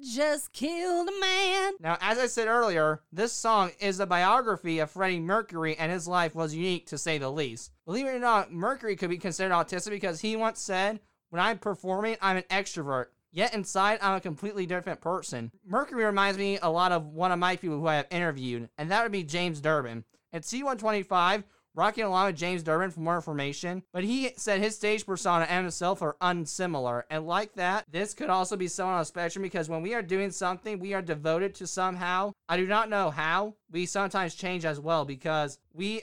just 0.00 0.52
killed 0.52 1.08
a 1.08 1.20
man. 1.20 1.72
Now, 1.80 1.98
as 2.00 2.18
I 2.18 2.26
said 2.26 2.48
earlier, 2.48 3.02
this 3.12 3.32
song 3.32 3.72
is 3.80 4.00
a 4.00 4.06
biography 4.06 4.78
of 4.78 4.90
Freddie 4.90 5.20
Mercury, 5.20 5.76
and 5.76 5.90
his 5.92 6.08
life 6.08 6.34
was 6.34 6.54
unique 6.54 6.86
to 6.86 6.98
say 6.98 7.18
the 7.18 7.30
least. 7.30 7.72
Believe 7.84 8.06
it 8.06 8.14
or 8.14 8.18
not, 8.18 8.52
Mercury 8.52 8.96
could 8.96 9.10
be 9.10 9.18
considered 9.18 9.52
autistic 9.52 9.90
because 9.90 10.20
he 10.20 10.36
once 10.36 10.60
said, 10.60 11.00
When 11.30 11.42
I'm 11.42 11.58
performing, 11.58 12.16
I'm 12.20 12.36
an 12.36 12.44
extrovert. 12.44 13.06
Yet 13.30 13.52
inside, 13.52 13.98
I'm 14.00 14.16
a 14.16 14.20
completely 14.20 14.64
different 14.64 15.00
person. 15.00 15.52
Mercury 15.66 16.04
reminds 16.04 16.38
me 16.38 16.58
a 16.62 16.70
lot 16.70 16.92
of 16.92 17.06
one 17.08 17.30
of 17.30 17.38
my 17.38 17.56
people 17.56 17.78
who 17.78 17.86
I 17.86 17.96
have 17.96 18.06
interviewed, 18.10 18.70
and 18.78 18.90
that 18.90 19.02
would 19.02 19.12
be 19.12 19.22
James 19.22 19.60
Durbin. 19.60 20.04
At 20.32 20.42
C125, 20.42 21.44
rocking 21.78 22.02
along 22.02 22.26
with 22.26 22.36
James 22.36 22.64
Durbin 22.64 22.90
for 22.90 22.98
more 22.98 23.14
information, 23.14 23.84
but 23.92 24.02
he 24.02 24.32
said 24.36 24.60
his 24.60 24.74
stage 24.74 25.06
persona 25.06 25.44
and 25.44 25.64
himself 25.64 26.02
are 26.02 26.16
unsimilar. 26.20 27.06
And 27.08 27.24
like 27.24 27.54
that, 27.54 27.84
this 27.88 28.14
could 28.14 28.30
also 28.30 28.56
be 28.56 28.66
someone 28.66 28.96
on 28.96 29.02
a 29.02 29.04
spectrum 29.04 29.44
because 29.44 29.68
when 29.68 29.80
we 29.80 29.94
are 29.94 30.02
doing 30.02 30.32
something, 30.32 30.80
we 30.80 30.92
are 30.92 31.00
devoted 31.00 31.54
to 31.54 31.68
somehow. 31.68 32.32
I 32.48 32.56
do 32.56 32.66
not 32.66 32.90
know 32.90 33.10
how. 33.10 33.54
We 33.70 33.86
sometimes 33.86 34.34
change 34.34 34.64
as 34.64 34.80
well 34.80 35.04
because 35.04 35.60
we 35.72 36.02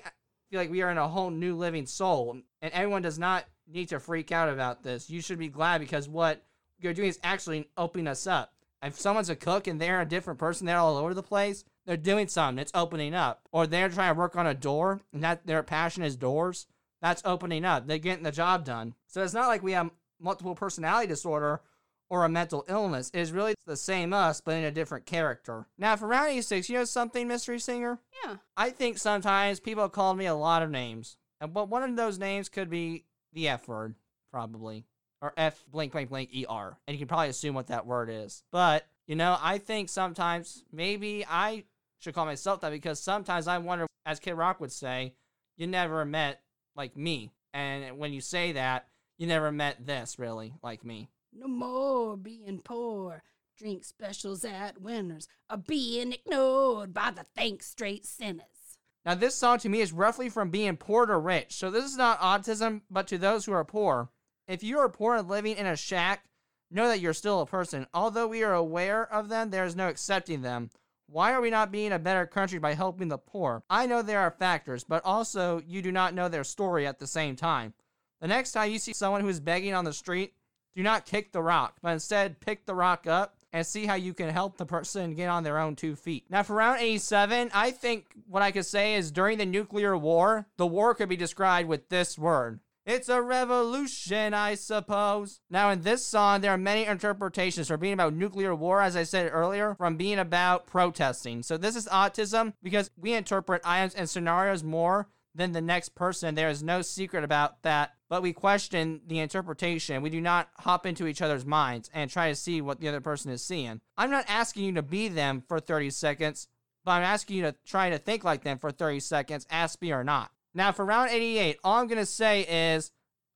feel 0.50 0.62
like 0.62 0.72
we 0.72 0.82
are 0.82 0.92
in 0.92 0.98
a 0.98 1.10
whole 1.10 1.30
new 1.30 1.56
living 1.58 1.86
soul, 1.86 2.38
and 2.62 2.74
everyone 2.74 3.02
does 3.02 3.20
not 3.20 3.44
need 3.68 3.90
to 3.90 4.00
freak 4.00 4.32
out 4.32 4.48
about 4.48 4.82
this. 4.82 5.10
You 5.10 5.20
should 5.20 5.40
be 5.40 5.50
glad 5.50 5.82
because 5.82 6.08
what 6.08 6.42
you're 6.80 6.94
doing 6.94 7.10
is 7.10 7.20
actually 7.22 7.68
opening 7.76 8.08
us 8.08 8.28
up. 8.28 8.54
If 8.82 9.00
someone's 9.00 9.30
a 9.30 9.36
cook 9.36 9.68
and 9.68 9.82
they're 9.82 10.02
a 10.02 10.06
different 10.06 10.40
person, 10.40 10.68
they're 10.68 10.78
all 10.78 10.98
over 10.98 11.14
the 11.14 11.24
place, 11.24 11.66
they're 11.86 11.98
doing 11.98 12.28
something, 12.28 12.62
it's 12.62 12.72
opening 12.74 13.14
up. 13.14 13.42
Or 13.52 13.68
they're 13.68 13.90
trying 13.90 14.14
to 14.14 14.20
work 14.20 14.36
on 14.36 14.48
a 14.48 14.54
door 14.54 15.02
and 15.14 15.24
that 15.24 15.46
their 15.46 15.64
passion 15.64 16.04
is 16.04 16.16
doors, 16.16 16.68
that's 17.02 17.22
opening 17.26 17.66
up. 17.66 17.88
They're 17.88 17.98
getting 17.98 18.24
the 18.24 18.32
job 18.32 18.66
done. 18.66 18.96
So 19.08 19.24
it's 19.24 19.34
not 19.34 19.48
like 19.48 19.64
we 19.64 19.74
have 19.74 19.92
multiple 20.20 20.56
personality 20.56 21.08
disorder 21.08 21.62
or 22.10 22.24
a 22.24 22.30
mental 22.30 22.66
illness. 22.68 23.10
It 23.14 23.20
is 23.20 23.32
really 23.32 23.56
the 23.66 23.78
same 23.78 24.14
us, 24.14 24.42
but 24.42 24.56
in 24.56 24.64
a 24.64 24.72
different 24.72 25.06
character. 25.06 25.68
Now, 25.78 25.96
for 25.96 26.08
round 26.08 26.30
86, 26.30 26.70
you 26.70 26.78
know 26.78 26.86
something, 26.86 27.28
Mystery 27.28 27.60
Singer? 27.60 28.00
Yeah. 28.24 28.36
I 28.56 28.70
think 28.70 28.98
sometimes 28.98 29.60
people 29.60 29.84
have 29.84 29.92
called 29.92 30.18
me 30.18 30.26
a 30.26 30.36
lot 30.36 30.64
of 30.64 30.70
names. 30.70 31.18
And 31.42 31.54
but 31.54 31.70
one 31.70 31.84
of 31.84 31.96
those 31.96 32.18
names 32.20 32.50
could 32.50 32.70
be 32.70 33.06
the 33.34 33.50
F 33.50 33.68
word, 33.68 33.96
probably. 34.32 34.86
Or 35.22 35.34
F 35.38 35.64
blank 35.72 35.94
blank 35.94 36.10
blank 36.10 36.30
ER. 36.34 36.78
And 36.88 36.96
you 36.96 37.00
can 37.00 37.08
probably 37.08 37.30
assume 37.30 37.56
what 37.56 37.68
that 37.68 37.86
word 37.86 38.10
is. 38.12 38.44
But, 38.52 38.86
you 39.08 39.16
know, 39.16 39.38
I 39.42 39.58
think 39.58 39.90
sometimes 39.90 40.64
maybe 40.72 41.26
I 41.28 41.64
should 42.06 42.14
call 42.14 42.26
myself 42.26 42.62
that 42.62 42.72
because 42.72 43.02
sometimes 43.02 43.48
I 43.48 43.58
wonder, 43.58 43.88
as 44.06 44.20
Kid 44.20 44.36
Rock 44.36 44.60
would 44.60 44.72
say, 44.72 45.16
you 45.58 45.66
never 45.66 46.06
met 46.06 46.42
like 46.76 46.96
me. 46.96 47.32
And 47.52 47.98
when 47.98 48.14
you 48.14 48.22
say 48.22 48.52
that, 48.52 48.88
you 49.18 49.26
never 49.26 49.52
met 49.52 49.88
this 49.88 50.20
really 50.20 50.54
like 50.62 50.86
me. 50.86 51.10
No 51.34 51.48
more 51.48 52.16
being 52.16 52.60
poor. 52.64 53.24
Drink 53.58 53.84
specials 53.84 54.46
at 54.46 54.82
winners 54.82 55.28
are 55.50 55.58
being 55.58 56.12
ignored 56.12 56.94
by 56.94 57.10
the 57.10 57.24
thanks 57.36 57.66
straight 57.66 58.06
sinners. 58.06 58.78
Now, 59.04 59.16
this 59.16 59.34
song 59.34 59.58
to 59.60 59.70
me 59.70 59.82
is 59.82 59.92
roughly 59.92 60.30
from 60.30 60.52
being 60.52 60.78
poor 60.78 61.08
to 61.08 61.18
rich. 61.18 61.56
So, 61.56 61.72
this 61.72 61.86
is 61.86 61.98
not 61.98 62.20
autism, 62.20 62.82
but 62.90 63.08
to 63.08 63.18
those 63.18 63.46
who 63.46 63.54
are 63.54 63.66
poor. 63.66 64.10
If 64.48 64.62
you 64.62 64.78
are 64.78 64.90
poor 64.90 65.16
and 65.16 65.28
living 65.28 65.58
in 65.58 65.66
a 65.66 65.76
shack, 65.76 66.26
know 66.70 66.88
that 66.88 67.00
you're 67.00 67.14
still 67.14 67.42
a 67.42 67.46
person. 67.48 67.88
Although 67.94 68.28
we 68.28 68.44
are 68.44 68.54
aware 68.54 69.12
of 69.12 69.30
them, 69.30 69.50
there 69.50 69.66
is 69.66 69.76
no 69.76 69.88
accepting 69.88 70.42
them. 70.42 70.70
Why 71.08 71.34
are 71.34 71.42
we 71.42 71.50
not 71.50 71.72
being 71.72 71.92
a 71.92 72.00
better 72.00 72.26
country 72.26 72.60
by 72.60 72.74
helping 72.74 73.08
the 73.08 73.18
poor? 73.18 73.64
I 73.70 73.86
know 73.86 74.02
there 74.02 74.20
are 74.20 74.32
factors, 74.32 74.84
but 74.84 75.06
also 75.06 75.62
you 75.68 75.82
do 75.82 75.92
not 75.92 76.14
know 76.14 76.30
their 76.30 76.44
story 76.44 76.88
at 76.88 77.00
the 77.00 77.08
same 77.08 77.36
time. 77.36 77.74
The 78.22 78.28
next 78.28 78.54
time 78.54 78.72
you 78.72 78.80
see 78.80 78.94
someone 78.94 79.22
who 79.22 79.30
is 79.30 79.40
begging 79.40 79.74
on 79.74 79.86
the 79.86 79.94
street, 79.94 80.34
do 80.76 80.84
not 80.84 81.06
kick 81.06 81.32
the 81.32 81.42
rock, 81.42 81.78
but 81.82 81.94
instead 81.94 82.40
pick 82.40 82.66
the 82.66 82.76
rock 82.76 83.08
up 83.08 83.38
and 83.54 83.66
see 83.66 83.86
how 83.86 83.96
you 83.96 84.14
can 84.14 84.30
help 84.30 84.58
the 84.58 84.66
person 84.66 85.16
get 85.16 85.30
on 85.30 85.44
their 85.44 85.60
own 85.60 85.76
two 85.76 85.96
feet. 85.96 86.26
Now, 86.30 86.44
for 86.44 86.56
round 86.56 86.82
87, 86.82 87.52
I 87.54 87.72
think 87.72 88.08
what 88.28 88.44
I 88.44 88.52
could 88.52 88.66
say 88.66 88.96
is 88.96 89.12
during 89.12 89.38
the 89.38 89.46
nuclear 89.46 89.96
war, 89.96 90.48
the 90.58 90.68
war 90.68 90.94
could 90.94 91.08
be 91.08 91.16
described 91.16 91.70
with 91.70 91.88
this 91.88 92.18
word. 92.20 92.60
It's 92.86 93.10
a 93.10 93.20
revolution, 93.20 94.36
I 94.36 94.54
suppose. 94.54 95.42
Now, 95.50 95.72
in 95.72 95.82
this 95.82 96.06
song, 96.06 96.42
there 96.42 96.52
are 96.52 96.58
many 96.58 96.86
interpretations 96.86 97.68
from 97.68 97.80
being 97.80 97.94
about 97.94 98.14
nuclear 98.14 98.54
war, 98.54 98.80
as 98.80 98.96
I 98.96 99.02
said 99.02 99.32
earlier, 99.34 99.74
from 99.74 99.98
being 99.98 100.20
about 100.20 100.68
protesting. 100.68 101.42
So, 101.42 101.58
this 101.58 101.76
is 101.76 101.88
autism 101.88 102.54
because 102.62 102.92
we 102.96 103.14
interpret 103.14 103.64
items 103.66 103.96
and 103.96 104.08
scenarios 104.08 104.64
more 104.64 105.08
than 105.34 105.52
the 105.52 105.62
next 105.62 105.96
person. 105.96 106.36
There 106.36 106.50
is 106.50 106.62
no 106.62 106.84
secret 106.84 107.24
about 107.24 107.64
that, 107.64 107.96
but 108.08 108.22
we 108.22 108.34
question 108.34 109.02
the 109.08 109.18
interpretation. 109.18 110.04
We 110.04 110.12
do 110.12 110.22
not 110.22 110.50
hop 110.60 110.86
into 110.86 111.08
each 111.08 111.24
other's 111.24 111.46
minds 111.46 111.90
and 111.92 112.10
try 112.10 112.30
to 112.30 112.36
see 112.36 112.62
what 112.62 112.80
the 112.80 112.88
other 112.88 113.02
person 113.02 113.32
is 113.32 113.44
seeing. 113.44 113.82
I'm 113.98 114.12
not 114.12 114.26
asking 114.28 114.64
you 114.64 114.74
to 114.74 114.84
be 114.84 115.08
them 115.08 115.44
for 115.48 115.60
30 115.60 115.90
seconds, 115.90 116.48
but 116.84 116.92
I'm 116.92 117.04
asking 117.04 117.38
you 117.38 117.44
to 117.44 117.56
try 117.66 117.90
to 117.90 117.98
think 117.98 118.24
like 118.24 118.44
them 118.44 118.60
for 118.60 118.70
30 118.70 119.00
seconds, 119.00 119.48
ask 119.50 119.82
me 119.82 119.92
or 119.92 120.04
not. 120.04 120.32
Now, 120.56 120.72
for 120.72 120.86
round 120.86 121.12
88, 121.12 121.60
all 121.66 121.82
I'm 121.82 121.88
going 121.88 122.00
to 122.00 122.06
say 122.06 122.42
is, 122.74 122.92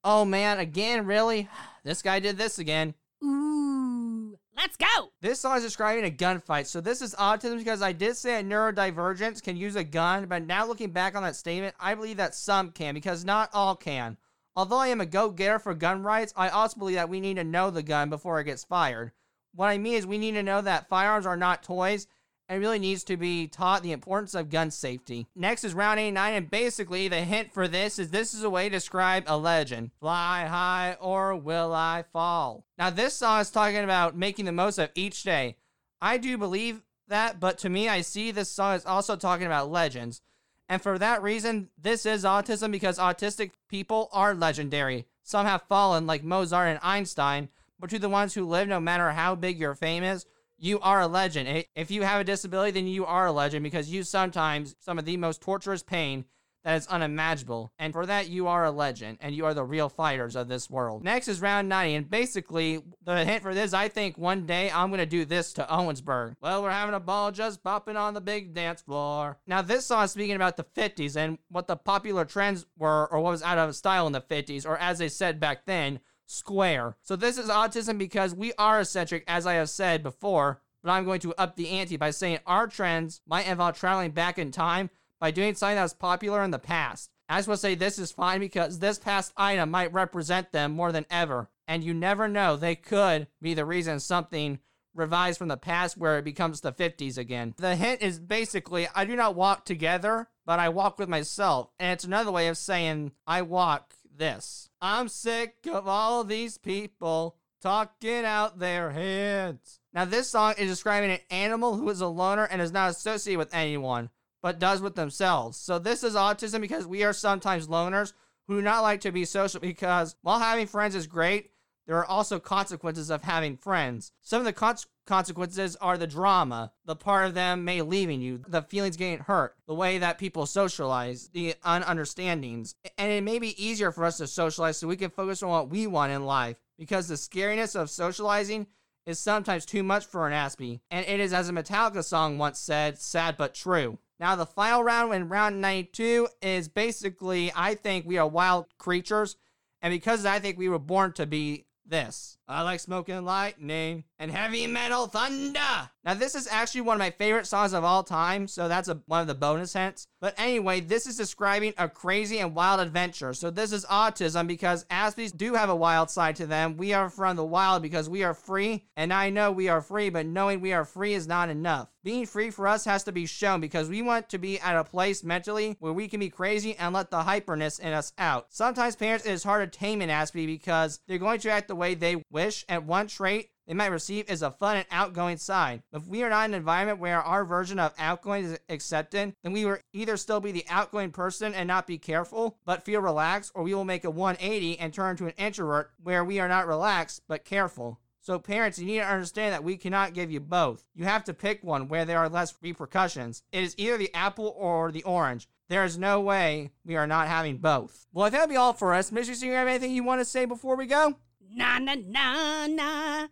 oh 0.05 0.23
man, 0.23 0.57
again, 0.59 1.05
really? 1.05 1.49
This 1.81 2.01
guy 2.01 2.19
did 2.19 2.37
this 2.37 2.59
again. 2.59 2.93
Ooh, 3.23 4.37
let's 4.55 4.75
go! 4.75 5.11
This 5.21 5.39
song 5.39 5.57
is 5.57 5.63
describing 5.63 6.03
a 6.03 6.11
gunfight. 6.11 6.65
So 6.67 6.81
this 6.81 7.01
is 7.01 7.15
autism 7.15 7.57
because 7.57 7.81
I 7.81 7.93
did 7.93 8.17
say 8.17 8.37
a 8.37 8.43
neurodivergence 8.43 9.41
can 9.41 9.55
use 9.55 9.77
a 9.77 9.83
gun, 9.83 10.25
but 10.25 10.45
now 10.45 10.67
looking 10.67 10.91
back 10.91 11.15
on 11.15 11.23
that 11.23 11.37
statement, 11.37 11.73
I 11.79 11.95
believe 11.95 12.17
that 12.17 12.35
some 12.35 12.71
can 12.71 12.93
because 12.93 13.23
not 13.23 13.49
all 13.53 13.77
can. 13.77 14.17
Although 14.57 14.77
I 14.77 14.89
am 14.89 14.99
a 14.99 15.05
go-getter 15.05 15.57
for 15.57 15.73
gun 15.73 16.03
rights, 16.03 16.33
I 16.35 16.49
also 16.49 16.77
believe 16.77 16.97
that 16.97 17.09
we 17.09 17.21
need 17.21 17.37
to 17.37 17.45
know 17.45 17.69
the 17.69 17.81
gun 17.81 18.09
before 18.09 18.41
it 18.41 18.43
gets 18.43 18.65
fired. 18.65 19.13
What 19.55 19.67
I 19.67 19.77
mean 19.77 19.93
is 19.93 20.05
we 20.05 20.17
need 20.17 20.33
to 20.33 20.43
know 20.43 20.61
that 20.61 20.89
firearms 20.89 21.25
are 21.25 21.37
not 21.37 21.63
toys 21.63 22.07
and 22.49 22.59
really 22.59 22.79
needs 22.79 23.03
to 23.03 23.15
be 23.15 23.47
taught 23.47 23.83
the 23.83 23.91
importance 23.91 24.33
of 24.33 24.49
gun 24.49 24.71
safety. 24.71 25.27
Next 25.35 25.63
is 25.63 25.75
round 25.75 25.99
89, 25.99 26.33
and 26.33 26.49
basically 26.49 27.07
the 27.07 27.21
hint 27.21 27.53
for 27.53 27.67
this 27.67 27.99
is 27.99 28.09
this 28.09 28.33
is 28.33 28.43
a 28.43 28.49
way 28.49 28.67
to 28.67 28.75
describe 28.75 29.23
a 29.27 29.37
legend. 29.37 29.91
Fly 29.99 30.45
high 30.45 30.97
or 30.99 31.35
will 31.35 31.73
I 31.73 32.03
fall? 32.11 32.65
Now 32.77 32.89
this 32.89 33.13
song 33.13 33.41
is 33.41 33.51
talking 33.51 33.83
about 33.83 34.17
making 34.17 34.45
the 34.45 34.51
most 34.51 34.79
of 34.79 34.89
each 34.95 35.21
day. 35.21 35.57
I 36.01 36.17
do 36.17 36.39
believe 36.39 36.81
that, 37.07 37.39
but 37.39 37.59
to 37.59 37.69
me 37.69 37.87
I 37.87 38.01
see 38.01 38.31
this 38.31 38.51
song 38.51 38.75
is 38.75 38.85
also 38.85 39.15
talking 39.15 39.45
about 39.45 39.71
legends. 39.71 40.21
And 40.67 40.81
for 40.81 40.97
that 40.97 41.21
reason, 41.21 41.69
this 41.79 42.05
is 42.05 42.23
autism 42.23 42.71
because 42.71 42.97
autistic 42.97 43.51
people 43.69 44.09
are 44.11 44.35
legendary. 44.35 45.05
Some 45.23 45.45
have 45.45 45.63
fallen 45.63 46.07
like 46.07 46.23
Mozart 46.23 46.69
and 46.69 46.79
Einstein, 46.81 47.49
but 47.79 47.91
to 47.91 47.99
the 47.99 48.09
ones 48.09 48.33
who 48.33 48.45
live 48.45 48.67
no 48.67 48.79
matter 48.79 49.11
how 49.11 49.35
big 49.35 49.59
your 49.59 49.75
fame 49.75 50.03
is, 50.03 50.25
you 50.59 50.79
are 50.81 51.01
a 51.01 51.07
legend. 51.07 51.65
If 51.75 51.91
you 51.91 52.03
have 52.03 52.21
a 52.21 52.23
disability, 52.23 52.71
then 52.71 52.87
you 52.87 53.05
are 53.05 53.27
a 53.27 53.31
legend 53.31 53.63
because 53.63 53.89
you 53.89 54.03
sometimes 54.03 54.75
some 54.79 54.99
of 54.99 55.05
the 55.05 55.17
most 55.17 55.41
torturous 55.41 55.83
pain 55.83 56.25
that 56.63 56.75
is 56.75 56.87
unimaginable. 56.87 57.71
And 57.79 57.93
for 57.93 58.05
that, 58.05 58.27
you 58.27 58.47
are 58.47 58.65
a 58.65 58.71
legend 58.71 59.19
and 59.21 59.33
you 59.33 59.45
are 59.45 59.53
the 59.53 59.63
real 59.63 59.87
fighters 59.87 60.35
of 60.35 60.49
this 60.49 60.69
world. 60.69 61.03
Next 61.03 61.29
is 61.29 61.39
round 61.41 61.69
90. 61.69 61.95
And 61.95 62.09
basically, 62.09 62.83
the 63.03 63.23
hint 63.23 63.43
for 63.43 63.53
this, 63.53 63.73
I 63.73 63.87
think 63.87 64.17
one 64.17 64.45
day 64.45 64.69
I'm 64.69 64.89
going 64.89 64.99
to 64.99 65.05
do 65.05 65.23
this 65.23 65.53
to 65.53 65.63
Owensboro. 65.63 66.35
Well, 66.41 66.61
we're 66.61 66.71
having 66.71 66.95
a 66.95 66.99
ball 66.99 67.31
just 67.31 67.63
popping 67.63 67.95
on 67.95 68.13
the 68.13 68.21
big 68.21 68.53
dance 68.53 68.81
floor. 68.81 69.37
Now, 69.47 69.61
this 69.61 69.85
song 69.85 70.03
is 70.03 70.11
speaking 70.11 70.35
about 70.35 70.57
the 70.57 70.65
50s 70.65 71.15
and 71.15 71.37
what 71.47 71.67
the 71.67 71.77
popular 71.77 72.25
trends 72.25 72.65
were 72.77 73.07
or 73.09 73.21
what 73.21 73.31
was 73.31 73.43
out 73.43 73.57
of 73.57 73.73
style 73.75 74.05
in 74.07 74.13
the 74.13 74.21
50s, 74.21 74.67
or 74.67 74.77
as 74.77 74.99
they 74.99 75.09
said 75.09 75.39
back 75.39 75.65
then, 75.65 76.01
square. 76.29 76.95
So 77.01 77.15
this 77.15 77.37
is 77.37 77.49
autism 77.49 77.97
because 77.97 78.35
we 78.35 78.53
are 78.57 78.79
eccentric, 78.79 79.23
as 79.27 79.47
I 79.47 79.53
have 79.55 79.69
said 79.69 80.03
before, 80.03 80.61
but 80.83 80.91
I'm 80.91 81.03
going 81.03 81.19
to 81.21 81.33
up 81.35 81.55
the 81.55 81.69
ante 81.69 81.97
by 81.97 82.11
saying 82.11 82.39
our 82.45 82.67
trends 82.67 83.21
might 83.27 83.47
involve 83.47 83.77
traveling 83.77 84.11
back 84.11 84.37
in 84.37 84.51
time 84.51 84.91
by 85.19 85.31
doing 85.31 85.55
something 85.55 85.75
that 85.75 85.83
was 85.83 85.93
popular 85.93 86.43
in 86.43 86.51
the 86.51 86.59
past. 86.59 87.09
I 87.27 87.37
just 87.37 87.47
want 87.47 87.57
to 87.57 87.61
say 87.61 87.75
this 87.75 87.99
is 87.99 88.11
fine 88.11 88.39
because 88.39 88.79
this 88.79 88.99
past 88.99 89.33
item 89.37 89.71
might 89.71 89.91
represent 89.91 90.51
them 90.51 90.71
more 90.71 90.91
than 90.91 91.05
ever. 91.09 91.49
And 91.67 91.83
you 91.83 91.93
never 91.93 92.27
know, 92.27 92.55
they 92.55 92.75
could 92.75 93.27
be 93.41 93.53
the 93.53 93.65
reason 93.65 93.99
something 93.99 94.59
revised 94.95 95.37
from 95.37 95.47
the 95.47 95.57
past 95.57 95.97
where 95.97 96.17
it 96.17 96.25
becomes 96.25 96.61
the 96.61 96.71
50s 96.71 97.17
again. 97.17 97.53
The 97.57 97.75
hint 97.75 98.01
is 98.01 98.19
basically 98.19 98.87
I 98.93 99.05
do 99.05 99.15
not 99.15 99.35
walk 99.35 99.65
together, 99.65 100.27
but 100.45 100.59
I 100.59 100.69
walk 100.69 100.99
with 100.99 101.09
myself. 101.09 101.69
And 101.79 101.91
it's 101.93 102.03
another 102.03 102.31
way 102.31 102.47
of 102.47 102.57
saying 102.57 103.11
I 103.27 103.41
walk 103.43 103.93
this. 104.19 104.69
I'm 104.79 105.07
sick 105.07 105.55
of 105.71 105.87
all 105.87 106.23
these 106.23 106.57
people 106.59 107.37
talking 107.61 108.23
out 108.25 108.59
their 108.59 108.91
heads. 108.91 109.79
Now, 109.93 110.05
this 110.05 110.29
song 110.29 110.53
is 110.57 110.69
describing 110.69 111.11
an 111.11 111.19
animal 111.31 111.75
who 111.75 111.89
is 111.89 112.01
a 112.01 112.07
loner 112.07 112.45
and 112.45 112.61
is 112.61 112.71
not 112.71 112.91
associated 112.91 113.39
with 113.39 113.53
anyone, 113.53 114.09
but 114.43 114.59
does 114.59 114.81
with 114.81 114.95
themselves. 114.95 115.57
So, 115.57 115.79
this 115.79 116.03
is 116.03 116.15
autism 116.15 116.61
because 116.61 116.85
we 116.85 117.03
are 117.03 117.13
sometimes 117.13 117.67
loners 117.67 118.13
who 118.47 118.57
do 118.57 118.61
not 118.61 118.81
like 118.81 119.01
to 119.01 119.11
be 119.11 119.25
social 119.25 119.59
because 119.59 120.15
while 120.21 120.39
having 120.39 120.67
friends 120.67 120.95
is 120.95 121.07
great, 121.07 121.51
there 121.89 121.97
are 121.97 122.05
also 122.05 122.39
consequences 122.39 123.09
of 123.09 123.23
having 123.23 123.57
friends. 123.57 124.11
Some 124.21 124.37
of 124.37 124.45
the 124.45 124.53
con- 124.53 124.75
consequences 125.07 125.75
are 125.77 125.97
the 125.97 126.05
drama, 126.05 126.71
the 126.85 126.95
part 126.95 127.25
of 127.25 127.33
them 127.33 127.65
may 127.65 127.81
leaving 127.81 128.21
you, 128.21 128.43
the 128.47 128.61
feelings 128.61 128.95
getting 128.95 129.17
hurt, 129.17 129.55
the 129.65 129.73
way 129.73 129.97
that 129.97 130.19
people 130.19 130.45
socialize, 130.45 131.29
the 131.29 131.55
ununderstandings. 131.65 132.75
And 132.99 133.11
it 133.11 133.23
may 133.23 133.39
be 133.39 133.59
easier 133.59 133.91
for 133.91 134.05
us 134.05 134.17
to 134.17 134.27
socialize 134.27 134.77
so 134.77 134.87
we 134.87 134.97
can 134.97 135.09
focus 135.09 135.41
on 135.41 135.49
what 135.49 135.71
we 135.71 135.87
want 135.87 136.11
in 136.11 136.27
life 136.27 136.61
because 136.77 137.07
the 137.07 137.15
scariness 137.15 137.75
of 137.75 137.89
socializing 137.89 138.67
is 139.07 139.17
sometimes 139.17 139.65
too 139.65 139.81
much 139.81 140.05
for 140.05 140.27
an 140.27 140.33
Aspie. 140.33 140.81
And 140.91 141.07
it 141.07 141.19
is, 141.19 141.33
as 141.33 141.49
a 141.49 141.53
Metallica 141.53 142.03
song 142.03 142.37
once 142.37 142.59
said, 142.59 142.99
sad 142.99 143.35
but 143.35 143.55
true. 143.55 143.97
Now, 144.19 144.35
the 144.35 144.45
final 144.45 144.83
round 144.83 145.11
in 145.15 145.27
round 145.27 145.59
92 145.59 146.27
is 146.43 146.67
basically, 146.67 147.51
I 147.55 147.73
think 147.73 148.05
we 148.05 148.19
are 148.19 148.27
wild 148.27 148.67
creatures. 148.77 149.37
And 149.81 149.91
because 149.91 150.25
I 150.25 150.39
think 150.39 150.57
we 150.57 150.69
were 150.69 150.77
born 150.77 151.13
to 151.13 151.25
be 151.25 151.65
this. 151.89 152.38
I 152.51 152.63
like 152.63 152.79
smoking 152.79 153.23
lightning 153.25 154.05
and 154.17 154.31
heavy 154.31 154.65
metal 154.65 155.05
thunder. 155.05 155.59
Now, 156.03 156.15
this 156.15 156.33
is 156.33 156.47
actually 156.47 156.81
one 156.81 156.95
of 156.95 156.99
my 156.99 157.11
favorite 157.11 157.45
songs 157.45 157.73
of 157.73 157.83
all 157.83 158.03
time, 158.03 158.47
so 158.47 158.67
that's 158.67 158.87
a, 158.87 158.99
one 159.05 159.21
of 159.21 159.27
the 159.27 159.35
bonus 159.35 159.73
hints. 159.73 160.07
But 160.19 160.33
anyway, 160.37 160.79
this 160.79 161.05
is 161.05 161.15
describing 161.15 161.73
a 161.77 161.87
crazy 161.87 162.39
and 162.39 162.55
wild 162.55 162.79
adventure. 162.79 163.33
So 163.33 163.51
this 163.51 163.71
is 163.71 163.85
autism 163.85 164.47
because 164.47 164.85
Aspies 164.85 165.35
do 165.35 165.53
have 165.53 165.69
a 165.69 165.75
wild 165.75 166.09
side 166.09 166.37
to 166.37 166.47
them. 166.47 166.77
We 166.77 166.93
are 166.93 167.09
from 167.09 167.35
the 167.35 167.45
wild 167.45 167.83
because 167.83 168.09
we 168.09 168.23
are 168.23 168.33
free, 168.33 168.85
and 168.97 169.13
I 169.13 169.29
know 169.29 169.51
we 169.51 169.69
are 169.69 169.81
free, 169.81 170.09
but 170.09 170.25
knowing 170.25 170.59
we 170.59 170.73
are 170.73 170.85
free 170.85 171.13
is 171.13 171.27
not 171.27 171.49
enough. 171.49 171.89
Being 172.01 172.25
free 172.25 172.49
for 172.49 172.65
us 172.65 172.85
has 172.85 173.03
to 173.03 173.11
be 173.11 173.25
shown 173.25 173.59
because 173.59 173.89
we 173.89 174.01
want 174.01 174.29
to 174.29 174.37
be 174.37 174.57
at 174.59 174.77
a 174.77 174.85
place 174.85 175.21
mentally 175.21 175.75
where 175.79 175.91
we 175.91 176.07
can 176.07 176.21
be 176.21 176.29
crazy 176.29 176.75
and 176.77 176.93
let 176.93 177.11
the 177.11 177.23
hyperness 177.23 177.79
in 177.79 177.91
us 177.91 178.13
out. 178.17 178.47
Sometimes 178.49 178.95
parents, 178.95 179.25
it 179.25 179.33
is 179.33 179.43
hard 179.43 179.69
to 179.71 179.79
tame 179.79 180.01
an 180.01 180.09
Aspie 180.09 180.47
because 180.47 181.01
they're 181.07 181.17
going 181.17 181.41
to 181.41 181.51
act 181.51 181.67
the 181.67 181.75
way 181.75 181.95
they 181.95 182.23
wish, 182.39 182.63
and 182.69 182.87
one 182.87 183.07
trait 183.07 183.49
they 183.67 183.73
might 183.73 183.87
receive 183.87 184.29
is 184.29 184.41
a 184.41 184.49
fun 184.49 184.77
and 184.77 184.85
outgoing 184.91 185.35
side. 185.35 185.83
If 185.91 186.07
we 186.07 186.23
are 186.23 186.29
not 186.29 186.45
in 186.45 186.53
an 186.53 186.59
environment 186.59 186.99
where 186.99 187.21
our 187.21 187.43
version 187.43 187.79
of 187.79 187.93
outgoing 187.99 188.45
is 188.45 188.59
accepted, 188.69 189.35
then 189.43 189.51
we 189.51 189.65
will 189.65 189.77
either 189.91 190.15
still 190.15 190.39
be 190.39 190.53
the 190.53 190.65
outgoing 190.69 191.11
person 191.11 191.53
and 191.53 191.67
not 191.67 191.85
be 191.85 191.97
careful, 191.97 192.57
but 192.65 192.85
feel 192.85 193.01
relaxed, 193.01 193.51
or 193.53 193.63
we 193.63 193.73
will 193.73 193.83
make 193.83 194.05
a 194.05 194.09
180 194.09 194.79
and 194.79 194.93
turn 194.93 195.11
into 195.11 195.27
an 195.27 195.33
introvert 195.37 195.91
where 196.01 196.23
we 196.23 196.39
are 196.39 196.47
not 196.47 196.65
relaxed, 196.65 197.21
but 197.27 197.43
careful. 197.43 197.99
So, 198.21 198.39
parents, 198.39 198.79
you 198.79 198.85
need 198.85 198.99
to 198.99 199.05
understand 199.05 199.53
that 199.53 199.63
we 199.63 199.75
cannot 199.75 200.13
give 200.13 200.31
you 200.31 200.39
both. 200.39 200.85
You 200.95 201.03
have 201.03 201.25
to 201.25 201.33
pick 201.33 201.61
one 201.61 201.89
where 201.89 202.05
there 202.05 202.19
are 202.19 202.29
less 202.29 202.53
repercussions. 202.61 203.43
It 203.51 203.63
is 203.63 203.75
either 203.77 203.97
the 203.97 204.13
apple 204.13 204.55
or 204.57 204.91
the 204.91 205.03
orange. 205.03 205.47
There 205.67 205.83
is 205.83 205.97
no 205.97 206.21
way 206.21 206.71
we 206.85 206.95
are 206.95 207.07
not 207.07 207.27
having 207.27 207.57
both. 207.57 208.07
Well, 208.13 208.25
I 208.25 208.29
think 208.29 208.41
that'll 208.41 208.53
be 208.53 208.57
all 208.57 208.73
for 208.73 208.93
us, 208.93 209.11
Mr. 209.11 209.35
Singer, 209.35 209.55
have 209.55 209.67
anything 209.67 209.91
you 209.91 210.03
want 210.03 210.21
to 210.21 210.25
say 210.25 210.45
before 210.45 210.75
we 210.75 210.85
go? 210.85 211.15
Na 211.51 211.79
na 211.79 211.95
na 211.95 212.67
na. 212.67 213.27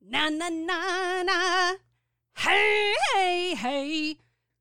Na 0.00 0.28
na 0.30 0.48
na 0.48 1.22
na. 1.22 1.74
Hey, 2.38 2.94
hey, 3.12 3.54
hey. 3.54 4.16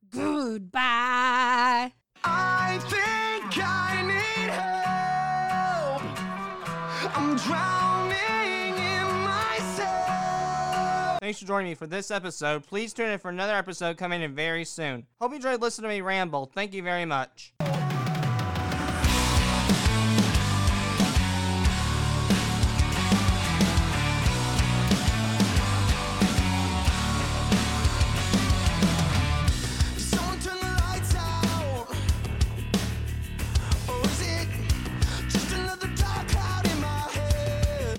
Goodbye. 0.09 1.93
I 2.23 2.79
think 2.81 3.57
I 3.65 4.01
need 4.03 4.49
help. 4.51 6.01
I'm 7.15 7.37
drowning 7.37 8.77
in 8.77 9.07
my 9.23 9.57
Thanks 11.21 11.39
for 11.39 11.45
joining 11.45 11.69
me 11.71 11.75
for 11.75 11.87
this 11.87 12.11
episode. 12.11 12.67
Please 12.67 12.91
tune 12.93 13.09
in 13.09 13.19
for 13.19 13.29
another 13.29 13.55
episode 13.55 13.97
coming 13.97 14.21
in 14.21 14.35
very 14.35 14.65
soon. 14.65 15.07
Hope 15.21 15.31
you 15.31 15.37
enjoyed 15.37 15.61
listening 15.61 15.89
to 15.89 15.95
me 15.95 16.01
ramble. 16.01 16.51
Thank 16.53 16.73
you 16.73 16.83
very 16.83 17.05
much. 17.05 17.53